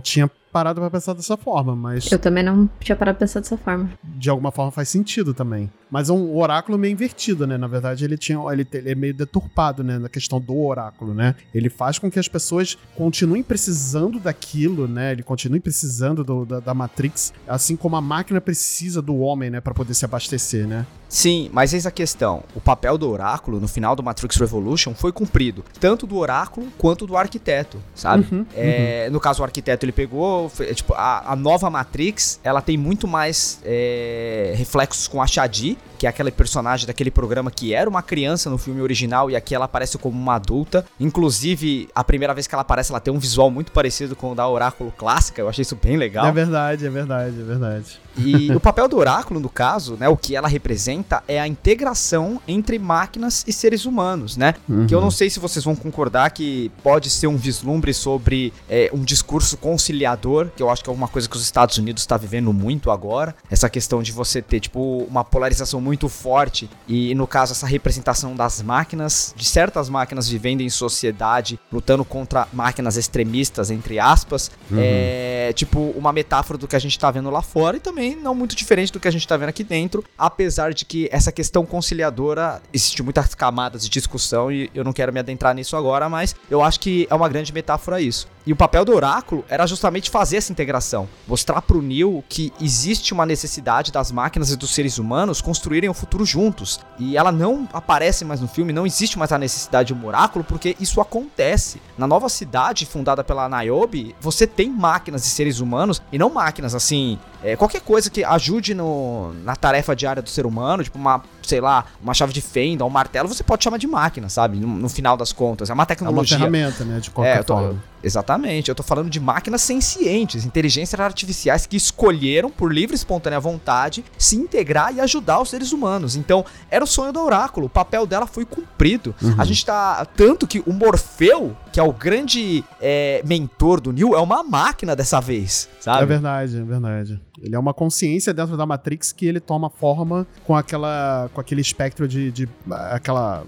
tinha 0.00 0.30
parado 0.56 0.80
pra 0.80 0.90
pensar 0.90 1.12
dessa 1.12 1.36
forma, 1.36 1.76
mas. 1.76 2.10
Eu 2.10 2.18
também 2.18 2.42
não 2.42 2.66
tinha 2.80 2.96
parado 2.96 3.18
pra 3.18 3.26
pensar 3.26 3.40
dessa 3.40 3.58
forma. 3.58 3.90
De 4.02 4.30
alguma 4.30 4.50
forma 4.50 4.70
faz 4.70 4.88
sentido 4.88 5.34
também. 5.34 5.70
Mas 5.90 6.08
é 6.08 6.14
um 6.14 6.34
oráculo 6.34 6.78
meio 6.78 6.92
invertido, 6.92 7.46
né? 7.46 7.58
Na 7.58 7.66
verdade, 7.66 8.06
ele 8.06 8.16
tinha. 8.16 8.38
Ele, 8.50 8.66
ele 8.72 8.90
é 8.90 8.94
meio 8.94 9.12
deturpado, 9.12 9.84
né? 9.84 9.98
Na 9.98 10.08
questão 10.08 10.40
do 10.40 10.58
oráculo, 10.58 11.12
né? 11.12 11.34
Ele 11.54 11.68
faz 11.68 11.98
com 11.98 12.10
que 12.10 12.18
as 12.18 12.26
pessoas 12.26 12.78
continuem 12.96 13.42
precisando 13.42 14.18
daquilo, 14.18 14.88
né? 14.88 15.12
Ele 15.12 15.22
continue 15.22 15.60
precisando 15.60 16.24
do, 16.24 16.46
da, 16.46 16.58
da 16.58 16.72
Matrix, 16.72 17.34
assim 17.46 17.76
como 17.76 17.94
a 17.96 18.00
máquina 18.00 18.40
precisa 18.40 19.02
do 19.02 19.18
homem, 19.18 19.50
né? 19.50 19.60
Pra 19.60 19.74
poder 19.74 19.92
se 19.92 20.06
abastecer, 20.06 20.66
né? 20.66 20.86
Sim, 21.08 21.50
mas 21.52 21.72
eis 21.72 21.86
a 21.86 21.90
questão. 21.90 22.42
O 22.54 22.60
papel 22.60 22.98
do 22.98 23.08
oráculo 23.08 23.60
no 23.60 23.68
final 23.68 23.94
do 23.94 24.02
Matrix 24.02 24.36
Revolution 24.36 24.94
foi 24.94 25.12
cumprido, 25.12 25.64
tanto 25.78 26.06
do 26.06 26.16
oráculo 26.16 26.66
quanto 26.78 27.06
do 27.06 27.16
arquiteto, 27.16 27.80
sabe? 27.94 28.26
Uhum, 28.32 28.46
é, 28.54 29.04
uhum. 29.06 29.12
No 29.12 29.20
caso, 29.20 29.42
o 29.42 29.44
arquiteto 29.44 29.84
ele 29.84 29.92
pegou, 29.92 30.45
foi, 30.48 30.74
tipo, 30.74 30.94
a, 30.94 31.32
a, 31.32 31.36
nova 31.36 31.68
Matrix, 31.70 32.40
ela 32.42 32.60
tem 32.60 32.76
muito 32.76 33.06
mais 33.06 33.60
é, 33.64 34.54
reflexos 34.56 35.08
com 35.08 35.22
a 35.22 35.26
Shadi, 35.26 35.76
que 35.96 36.06
é 36.06 36.10
aquele 36.10 36.30
personagem 36.30 36.86
daquele 36.86 37.10
programa 37.10 37.50
que 37.50 37.74
era 37.74 37.88
uma 37.88 38.02
criança 38.02 38.50
no 38.50 38.58
filme 38.58 38.80
original 38.80 39.30
e 39.30 39.36
aqui 39.36 39.54
ela 39.54 39.64
aparece 39.64 39.98
como 39.98 40.18
uma 40.18 40.34
adulta. 40.34 40.84
Inclusive, 41.00 41.88
a 41.94 42.04
primeira 42.04 42.34
vez 42.34 42.46
que 42.46 42.54
ela 42.54 42.62
aparece, 42.62 42.92
ela 42.92 43.00
tem 43.00 43.12
um 43.12 43.18
visual 43.18 43.50
muito 43.50 43.72
parecido 43.72 44.14
com 44.14 44.32
o 44.32 44.34
da 44.34 44.48
Oráculo 44.48 44.92
clássica. 44.96 45.40
Eu 45.40 45.48
achei 45.48 45.62
isso 45.62 45.76
bem 45.76 45.96
legal. 45.96 46.26
É 46.26 46.32
verdade, 46.32 46.86
é 46.86 46.90
verdade, 46.90 47.40
é 47.40 47.44
verdade. 47.44 48.06
E 48.18 48.50
o 48.52 48.60
papel 48.60 48.88
do 48.88 48.96
oráculo, 48.96 49.38
no 49.38 49.48
caso, 49.48 49.96
né, 49.96 50.08
o 50.08 50.16
que 50.16 50.34
ela 50.34 50.48
representa 50.48 51.22
é 51.28 51.38
a 51.38 51.46
integração 51.46 52.40
entre 52.48 52.78
máquinas 52.78 53.44
e 53.46 53.52
seres 53.52 53.84
humanos, 53.84 54.36
né? 54.36 54.54
Uhum. 54.68 54.86
Que 54.86 54.94
eu 54.94 55.00
não 55.00 55.10
sei 55.10 55.28
se 55.28 55.38
vocês 55.38 55.64
vão 55.64 55.76
concordar 55.76 56.30
que 56.30 56.70
pode 56.82 57.10
ser 57.10 57.26
um 57.26 57.36
vislumbre 57.36 57.92
sobre 57.92 58.52
é, 58.68 58.90
um 58.92 59.04
discurso 59.04 59.56
conciliador, 59.56 60.48
que 60.56 60.62
eu 60.62 60.70
acho 60.70 60.82
que 60.82 60.88
é 60.88 60.92
uma 60.92 61.08
coisa 61.08 61.28
que 61.28 61.36
os 61.36 61.42
Estados 61.42 61.76
Unidos 61.76 62.02
está 62.02 62.16
vivendo 62.16 62.52
muito 62.52 62.90
agora. 62.90 63.34
Essa 63.50 63.68
questão 63.68 64.02
de 64.02 64.12
você 64.12 64.40
ter, 64.40 64.60
tipo, 64.60 65.06
uma 65.08 65.24
polarização 65.24 65.80
muito 65.86 66.08
forte 66.08 66.70
e, 66.86 67.14
no 67.14 67.26
caso, 67.26 67.52
essa 67.52 67.66
representação 67.66 68.36
das 68.36 68.62
máquinas, 68.62 69.34
de 69.36 69.44
certas 69.44 69.88
máquinas 69.88 70.28
vivendo 70.28 70.60
em 70.60 70.70
sociedade, 70.70 71.58
lutando 71.72 72.04
contra 72.04 72.46
máquinas 72.52 72.96
extremistas, 72.96 73.70
entre 73.70 73.98
aspas. 73.98 74.50
Uhum. 74.70 74.78
É, 74.80 75.52
tipo, 75.54 75.92
uma 75.96 76.12
metáfora 76.12 76.58
do 76.58 76.68
que 76.68 76.76
a 76.76 76.78
gente 76.78 76.92
está 76.92 77.10
vendo 77.10 77.30
lá 77.30 77.42
fora 77.42 77.76
e 77.76 77.80
também 77.80 77.96
também 77.96 78.14
não 78.14 78.34
muito 78.34 78.54
diferente 78.54 78.92
do 78.92 79.00
que 79.00 79.08
a 79.08 79.10
gente 79.10 79.26
tá 79.26 79.36
vendo 79.36 79.48
aqui 79.48 79.64
dentro, 79.64 80.04
apesar 80.18 80.74
de 80.74 80.84
que 80.84 81.08
essa 81.10 81.32
questão 81.32 81.64
conciliadora 81.64 82.60
existe 82.72 83.02
muitas 83.02 83.34
camadas 83.34 83.82
de 83.82 83.88
discussão 83.88 84.52
e 84.52 84.70
eu 84.74 84.84
não 84.84 84.92
quero 84.92 85.12
me 85.12 85.18
adentrar 85.18 85.54
nisso 85.54 85.76
agora, 85.76 86.08
mas 86.08 86.36
eu 86.50 86.62
acho 86.62 86.78
que 86.78 87.06
é 87.10 87.14
uma 87.14 87.28
grande 87.28 87.52
metáfora 87.52 88.00
isso. 88.00 88.28
E 88.46 88.52
o 88.52 88.56
papel 88.56 88.84
do 88.84 88.94
oráculo 88.94 89.44
era 89.48 89.66
justamente 89.66 90.08
fazer 90.08 90.36
essa 90.36 90.52
integração, 90.52 91.08
mostrar 91.26 91.60
pro 91.62 91.82
Neil 91.82 92.22
que 92.28 92.52
existe 92.60 93.12
uma 93.12 93.26
necessidade 93.26 93.90
das 93.90 94.12
máquinas 94.12 94.52
e 94.52 94.56
dos 94.56 94.72
seres 94.72 94.98
humanos 94.98 95.40
construírem 95.40 95.88
o 95.88 95.90
um 95.90 95.94
futuro 95.94 96.24
juntos. 96.24 96.78
E 96.96 97.16
ela 97.16 97.32
não 97.32 97.68
aparece 97.72 98.24
mais 98.24 98.40
no 98.40 98.46
filme, 98.46 98.72
não 98.72 98.86
existe 98.86 99.18
mais 99.18 99.32
a 99.32 99.38
necessidade 99.38 99.88
de 99.88 99.94
um 99.94 100.06
oráculo, 100.06 100.44
porque 100.44 100.76
isso 100.78 101.00
acontece. 101.00 101.82
Na 101.98 102.06
nova 102.06 102.28
cidade 102.28 102.86
fundada 102.86 103.24
pela 103.24 103.48
Niobe, 103.48 104.14
você 104.20 104.46
tem 104.46 104.70
máquinas 104.70 105.26
e 105.26 105.30
seres 105.30 105.58
humanos, 105.58 106.00
e 106.12 106.16
não 106.16 106.30
máquinas 106.30 106.72
assim, 106.72 107.18
é, 107.42 107.56
qualquer 107.56 107.80
coisa 107.80 108.08
que 108.10 108.22
ajude 108.22 108.74
no, 108.74 109.32
na 109.42 109.56
tarefa 109.56 109.96
diária 109.96 110.22
do 110.22 110.30
ser 110.30 110.46
humano, 110.46 110.84
tipo 110.84 110.98
uma, 110.98 111.22
sei 111.46 111.60
lá, 111.60 111.84
uma 112.02 112.12
chave 112.12 112.32
de 112.32 112.40
fenda, 112.40 112.84
um 112.84 112.90
martelo, 112.90 113.28
você 113.28 113.42
pode 113.42 113.62
chamar 113.62 113.78
de 113.78 113.86
máquina, 113.86 114.28
sabe? 114.28 114.58
No, 114.58 114.66
no 114.66 114.88
final 114.88 115.16
das 115.16 115.32
contas. 115.32 115.70
É 115.70 115.74
uma 115.74 115.86
tecnologia. 115.86 116.36
É 116.36 116.38
uma 116.38 116.46
ferramenta, 116.46 116.84
né? 116.84 117.00
De 117.00 117.10
qualquer 117.10 117.38
é, 117.38 117.42
tô, 117.42 117.54
forma. 117.54 117.82
Exatamente. 118.02 118.68
Eu 118.68 118.74
tô 118.74 118.82
falando 118.82 119.10
de 119.10 119.18
máquinas 119.18 119.62
sencientes, 119.62 120.44
inteligências 120.44 121.00
artificiais 121.00 121.66
que 121.66 121.76
escolheram, 121.76 122.50
por 122.50 122.72
livre 122.72 122.94
e 122.94 122.96
espontânea 122.96 123.40
vontade, 123.40 124.04
se 124.18 124.36
integrar 124.36 124.94
e 124.94 125.00
ajudar 125.00 125.40
os 125.40 125.48
seres 125.48 125.72
humanos. 125.72 126.16
Então, 126.16 126.44
era 126.70 126.84
o 126.84 126.86
sonho 126.86 127.12
do 127.12 127.20
oráculo. 127.20 127.66
O 127.66 127.70
papel 127.70 128.06
dela 128.06 128.26
foi 128.26 128.44
cumprido. 128.44 129.14
Uhum. 129.20 129.34
A 129.38 129.44
gente 129.44 129.64
tá. 129.64 130.06
Tanto 130.16 130.46
que 130.46 130.62
o 130.66 130.72
Morfeu, 130.72 131.56
que 131.76 131.80
é 131.80 131.82
o 131.82 131.92
grande 131.92 132.64
é, 132.80 133.20
mentor 133.26 133.82
do 133.82 133.92
Neil, 133.92 134.16
é 134.16 134.18
uma 134.18 134.42
máquina 134.42 134.96
dessa 134.96 135.20
vez, 135.20 135.68
sabe? 135.78 136.04
É 136.04 136.06
verdade, 136.06 136.58
é 136.58 136.62
verdade. 136.62 137.20
Ele 137.42 137.54
é 137.54 137.58
uma 137.58 137.74
consciência 137.74 138.32
dentro 138.32 138.56
da 138.56 138.64
Matrix 138.64 139.12
que 139.12 139.26
ele 139.26 139.40
toma 139.40 139.68
forma 139.68 140.26
com 140.46 140.56
aquela 140.56 141.28
com 141.34 141.40
aquele 141.40 141.60
espectro 141.60 142.08
de, 142.08 142.32
de 142.32 142.48
aquela 142.70 143.44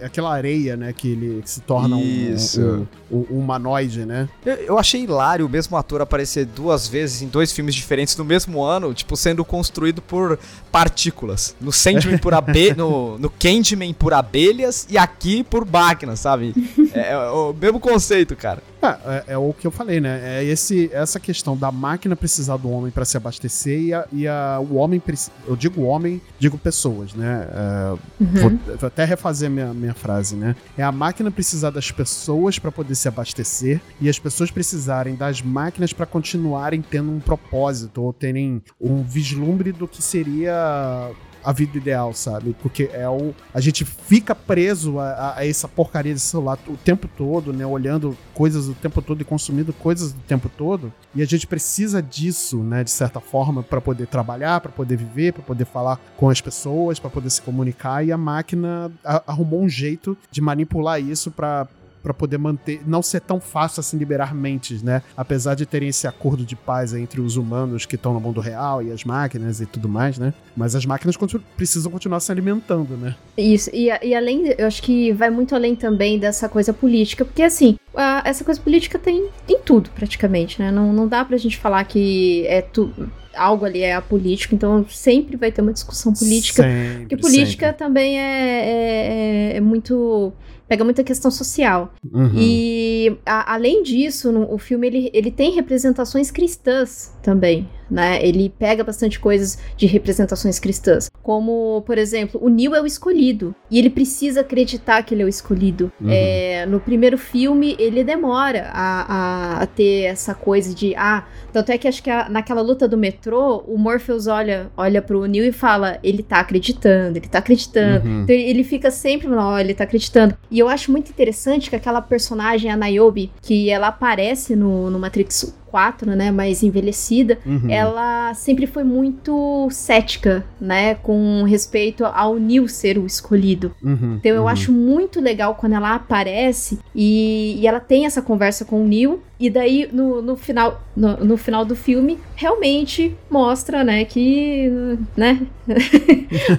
aquela 0.00 0.32
areia, 0.32 0.76
né, 0.76 0.92
que 0.92 1.08
ele 1.08 1.42
que 1.42 1.50
se 1.50 1.60
torna 1.62 1.96
um, 1.96 2.00
um, 2.00 2.86
um, 3.10 3.26
um 3.32 3.38
humanoide, 3.40 4.06
né? 4.06 4.28
Eu, 4.46 4.54
eu, 4.54 4.78
achei 4.78 5.02
hilário 5.02 5.44
o 5.44 5.48
mesmo 5.48 5.76
ator 5.76 6.00
aparecer 6.00 6.46
duas 6.46 6.86
vezes 6.86 7.22
em 7.22 7.26
dois 7.26 7.50
filmes 7.50 7.74
diferentes 7.74 8.16
no 8.16 8.24
mesmo 8.24 8.62
ano, 8.62 8.94
tipo 8.94 9.16
sendo 9.16 9.44
construído 9.44 10.00
por 10.00 10.38
partículas. 10.70 11.56
No 11.60 11.72
Sandman 11.72 12.18
por 12.18 12.34
abelhas, 12.34 12.76
no, 12.78 13.18
no 13.18 13.28
Candyman 13.28 13.92
por 13.92 14.14
abelhas 14.14 14.86
e 14.88 14.96
aqui 14.96 15.42
por 15.42 15.66
máquinas, 15.68 16.20
sabe? 16.20 16.54
É, 16.94 17.12
é 17.12 17.18
o 17.18 17.52
mesmo 17.52 17.80
conceito, 17.80 18.36
cara. 18.36 18.62
É, 18.80 18.86
é, 18.86 19.24
é, 19.28 19.38
o 19.38 19.52
que 19.52 19.66
eu 19.66 19.70
falei, 19.70 20.00
né? 20.00 20.20
É 20.38 20.44
esse, 20.44 20.90
essa 20.92 21.18
questão 21.18 21.56
da 21.56 21.72
máquina 21.72 22.14
precisar 22.14 22.56
do 22.56 22.70
homem 22.70 22.90
para 22.90 23.04
se 23.04 23.16
abastecer 23.16 23.80
e, 23.80 23.94
a, 23.94 24.06
e 24.12 24.28
a, 24.28 24.60
o 24.60 24.76
homem, 24.76 25.02
eu 25.46 25.56
digo 25.56 25.82
homem, 25.82 26.20
digo 26.38 26.56
pessoas, 26.56 27.14
né? 27.14 27.48
É, 27.50 27.90
uhum. 28.20 28.58
vou, 28.66 28.76
vou, 28.76 28.86
até 28.86 29.04
refazer 29.04 29.50
minha, 29.50 29.72
minha 29.74 29.94
frase, 29.94 30.36
né? 30.36 30.54
É 30.76 30.82
a 30.82 30.92
máquina 30.92 31.30
precisar 31.30 31.70
das 31.70 31.90
pessoas 31.90 32.58
para 32.58 32.70
poder 32.70 32.94
se 32.94 33.08
abastecer 33.08 33.80
e 34.00 34.08
as 34.08 34.18
pessoas 34.18 34.50
precisarem 34.50 35.16
das 35.16 35.42
máquinas 35.42 35.92
para 35.92 36.06
continuarem 36.06 36.82
tendo 36.82 37.10
um 37.10 37.20
propósito 37.20 38.02
ou 38.02 38.12
terem 38.12 38.62
um 38.80 39.02
vislumbre 39.02 39.72
do 39.72 39.88
que 39.88 40.02
seria 40.02 41.10
a 41.44 41.52
vida 41.52 41.76
ideal, 41.76 42.14
sabe? 42.14 42.56
Porque 42.62 42.90
é 42.92 43.08
o. 43.08 43.34
A 43.52 43.60
gente 43.60 43.84
fica 43.84 44.34
preso 44.34 44.98
a, 44.98 45.36
a, 45.36 45.46
essa 45.46 45.68
porcaria 45.68 46.14
de 46.14 46.20
celular 46.20 46.58
o 46.66 46.76
tempo 46.76 47.08
todo, 47.16 47.52
né? 47.52 47.66
Olhando 47.66 48.16
coisas 48.32 48.68
o 48.68 48.74
tempo 48.74 49.02
todo 49.02 49.20
e 49.20 49.24
consumindo 49.24 49.72
coisas 49.72 50.12
o 50.12 50.18
tempo 50.26 50.48
todo. 50.48 50.92
E 51.14 51.22
a 51.22 51.26
gente 51.26 51.46
precisa 51.46 52.02
disso, 52.02 52.58
né? 52.62 52.82
De 52.82 52.90
certa 52.90 53.20
forma, 53.20 53.62
para 53.62 53.80
poder 53.80 54.06
trabalhar, 54.06 54.60
para 54.60 54.72
poder 54.72 54.96
viver, 54.96 55.32
para 55.32 55.42
poder 55.42 55.64
falar 55.66 56.00
com 56.16 56.30
as 56.30 56.40
pessoas, 56.40 56.98
para 56.98 57.10
poder 57.10 57.30
se 57.30 57.42
comunicar. 57.42 58.04
E 58.04 58.10
a 58.10 58.18
máquina 58.18 58.90
arrumou 59.26 59.62
um 59.62 59.68
jeito 59.68 60.16
de 60.30 60.40
manipular 60.40 61.00
isso 61.00 61.30
para 61.30 61.68
para 62.04 62.12
poder 62.12 62.36
manter, 62.36 62.82
não 62.86 63.02
ser 63.02 63.22
tão 63.22 63.40
fácil 63.40 63.80
assim 63.80 63.96
liberar 63.96 64.34
mentes, 64.34 64.82
né? 64.82 65.00
Apesar 65.16 65.54
de 65.54 65.64
terem 65.64 65.88
esse 65.88 66.06
acordo 66.06 66.44
de 66.44 66.54
paz 66.54 66.92
entre 66.92 67.18
os 67.18 67.38
humanos 67.38 67.86
que 67.86 67.96
estão 67.96 68.12
no 68.12 68.20
mundo 68.20 68.42
real 68.42 68.82
e 68.82 68.92
as 68.92 69.04
máquinas 69.04 69.62
e 69.62 69.64
tudo 69.66 69.88
mais, 69.88 70.18
né? 70.18 70.34
Mas 70.54 70.76
as 70.76 70.84
máquinas 70.84 71.16
continu 71.16 71.42
precisam 71.56 71.90
continuar 71.90 72.20
se 72.20 72.30
alimentando, 72.30 72.94
né? 72.94 73.16
Isso, 73.38 73.70
e, 73.72 73.88
e 74.02 74.14
além, 74.14 74.54
eu 74.58 74.66
acho 74.66 74.82
que 74.82 75.12
vai 75.12 75.30
muito 75.30 75.54
além 75.54 75.74
também 75.74 76.18
dessa 76.18 76.46
coisa 76.46 76.74
política, 76.74 77.24
porque 77.24 77.42
assim, 77.42 77.78
a, 77.96 78.22
essa 78.26 78.44
coisa 78.44 78.60
política 78.60 78.98
tem 78.98 79.30
em 79.48 79.58
tudo 79.60 79.88
praticamente, 79.90 80.60
né? 80.60 80.70
Não, 80.70 80.92
não 80.92 81.08
dá 81.08 81.24
pra 81.24 81.38
gente 81.38 81.56
falar 81.56 81.82
que 81.84 82.46
é 82.46 82.60
tudo 82.60 83.10
algo 83.36 83.64
ali 83.64 83.80
é 83.80 83.94
apolítico, 83.94 84.54
então 84.54 84.84
sempre 84.88 85.36
vai 85.36 85.50
ter 85.50 85.62
uma 85.62 85.72
discussão 85.72 86.12
política. 86.12 86.62
Sempre, 86.62 86.98
porque 87.00 87.16
política 87.16 87.66
sempre. 87.66 87.78
também 87.78 88.18
é, 88.18 89.52
é, 89.52 89.56
é, 89.56 89.60
muito 89.60 90.32
pega 90.68 90.84
muita 90.84 91.04
questão 91.04 91.30
social. 91.30 91.92
Uhum. 92.12 92.32
E 92.36 93.18
a, 93.24 93.54
além 93.54 93.82
disso, 93.82 94.32
no, 94.32 94.52
o 94.52 94.58
filme 94.58 94.86
ele, 94.86 95.10
ele 95.12 95.30
tem 95.30 95.52
representações 95.52 96.30
cristãs 96.30 97.12
também 97.22 97.68
né? 97.90 98.24
Ele 98.24 98.52
pega 98.58 98.82
bastante 98.84 99.18
coisas 99.18 99.58
de 99.76 99.86
representações 99.86 100.58
cristãs. 100.58 101.10
Como, 101.22 101.82
por 101.86 101.98
exemplo, 101.98 102.40
o 102.42 102.48
Neil 102.48 102.74
é 102.74 102.80
o 102.80 102.86
escolhido. 102.86 103.54
E 103.70 103.78
ele 103.78 103.90
precisa 103.90 104.40
acreditar 104.40 105.02
que 105.02 105.14
ele 105.14 105.22
é 105.22 105.24
o 105.24 105.28
escolhido. 105.28 105.92
Uhum. 106.00 106.08
É, 106.10 106.66
no 106.66 106.80
primeiro 106.80 107.16
filme, 107.16 107.76
ele 107.78 108.04
demora 108.04 108.70
a, 108.72 109.02
a, 109.02 109.62
a, 109.62 109.66
ter 109.66 110.02
essa 110.02 110.34
coisa 110.34 110.74
de. 110.74 110.94
Ah, 110.96 111.24
tanto 111.52 111.70
é 111.70 111.78
que 111.78 111.88
acho 111.88 112.02
que 112.02 112.10
a, 112.10 112.28
naquela 112.28 112.60
luta 112.60 112.86
do 112.86 112.96
metrô, 112.96 113.64
o 113.66 113.78
Morpheus 113.78 114.26
olha, 114.26 114.70
olha 114.76 115.00
pro 115.00 115.24
Neil 115.24 115.44
e 115.44 115.52
fala: 115.52 115.98
ele 116.02 116.22
tá 116.22 116.40
acreditando, 116.40 117.18
ele 117.18 117.28
tá 117.28 117.38
acreditando. 117.38 118.06
Uhum. 118.06 118.22
Então 118.22 118.34
ele 118.34 118.64
fica 118.64 118.90
sempre, 118.90 119.28
ó, 119.28 119.58
ele 119.58 119.74
tá 119.74 119.84
acreditando. 119.84 120.36
E 120.50 120.58
eu 120.58 120.68
acho 120.68 120.90
muito 120.90 121.10
interessante 121.10 121.70
que 121.70 121.76
aquela 121.76 122.02
personagem, 122.02 122.70
a 122.70 122.76
Niobe, 122.76 123.30
que 123.42 123.70
ela 123.70 123.88
aparece 123.88 124.54
no, 124.54 124.90
no 124.90 124.98
Matrix 124.98 125.54
4, 125.74 126.14
né, 126.14 126.30
mais 126.30 126.62
envelhecida, 126.62 127.36
Uhum. 127.44 127.68
ela 127.68 128.32
sempre 128.34 128.64
foi 128.64 128.84
muito 128.84 129.66
cética, 129.72 130.44
né, 130.60 130.94
com 130.94 131.42
respeito 131.42 132.04
ao 132.04 132.36
Neil 132.38 132.68
ser 132.68 132.96
o 132.96 133.04
escolhido. 133.04 133.74
Uhum. 133.82 134.14
Então 134.20 134.30
eu 134.32 134.42
Uhum. 134.42 134.48
acho 134.48 134.70
muito 134.70 135.20
legal 135.20 135.56
quando 135.56 135.72
ela 135.72 135.96
aparece 135.96 136.78
e, 136.94 137.56
e 137.60 137.66
ela 137.66 137.80
tem 137.80 138.06
essa 138.06 138.22
conversa 138.22 138.64
com 138.64 138.84
o 138.84 138.86
Neil. 138.86 139.20
E 139.40 139.50
daí, 139.50 139.88
no, 139.92 140.22
no 140.22 140.36
final, 140.36 140.80
no, 140.96 141.16
no 141.16 141.36
final 141.36 141.64
do 141.64 141.74
filme, 141.74 142.18
realmente 142.36 143.14
mostra, 143.28 143.82
né, 143.82 144.04
que. 144.04 144.70
né? 145.16 145.40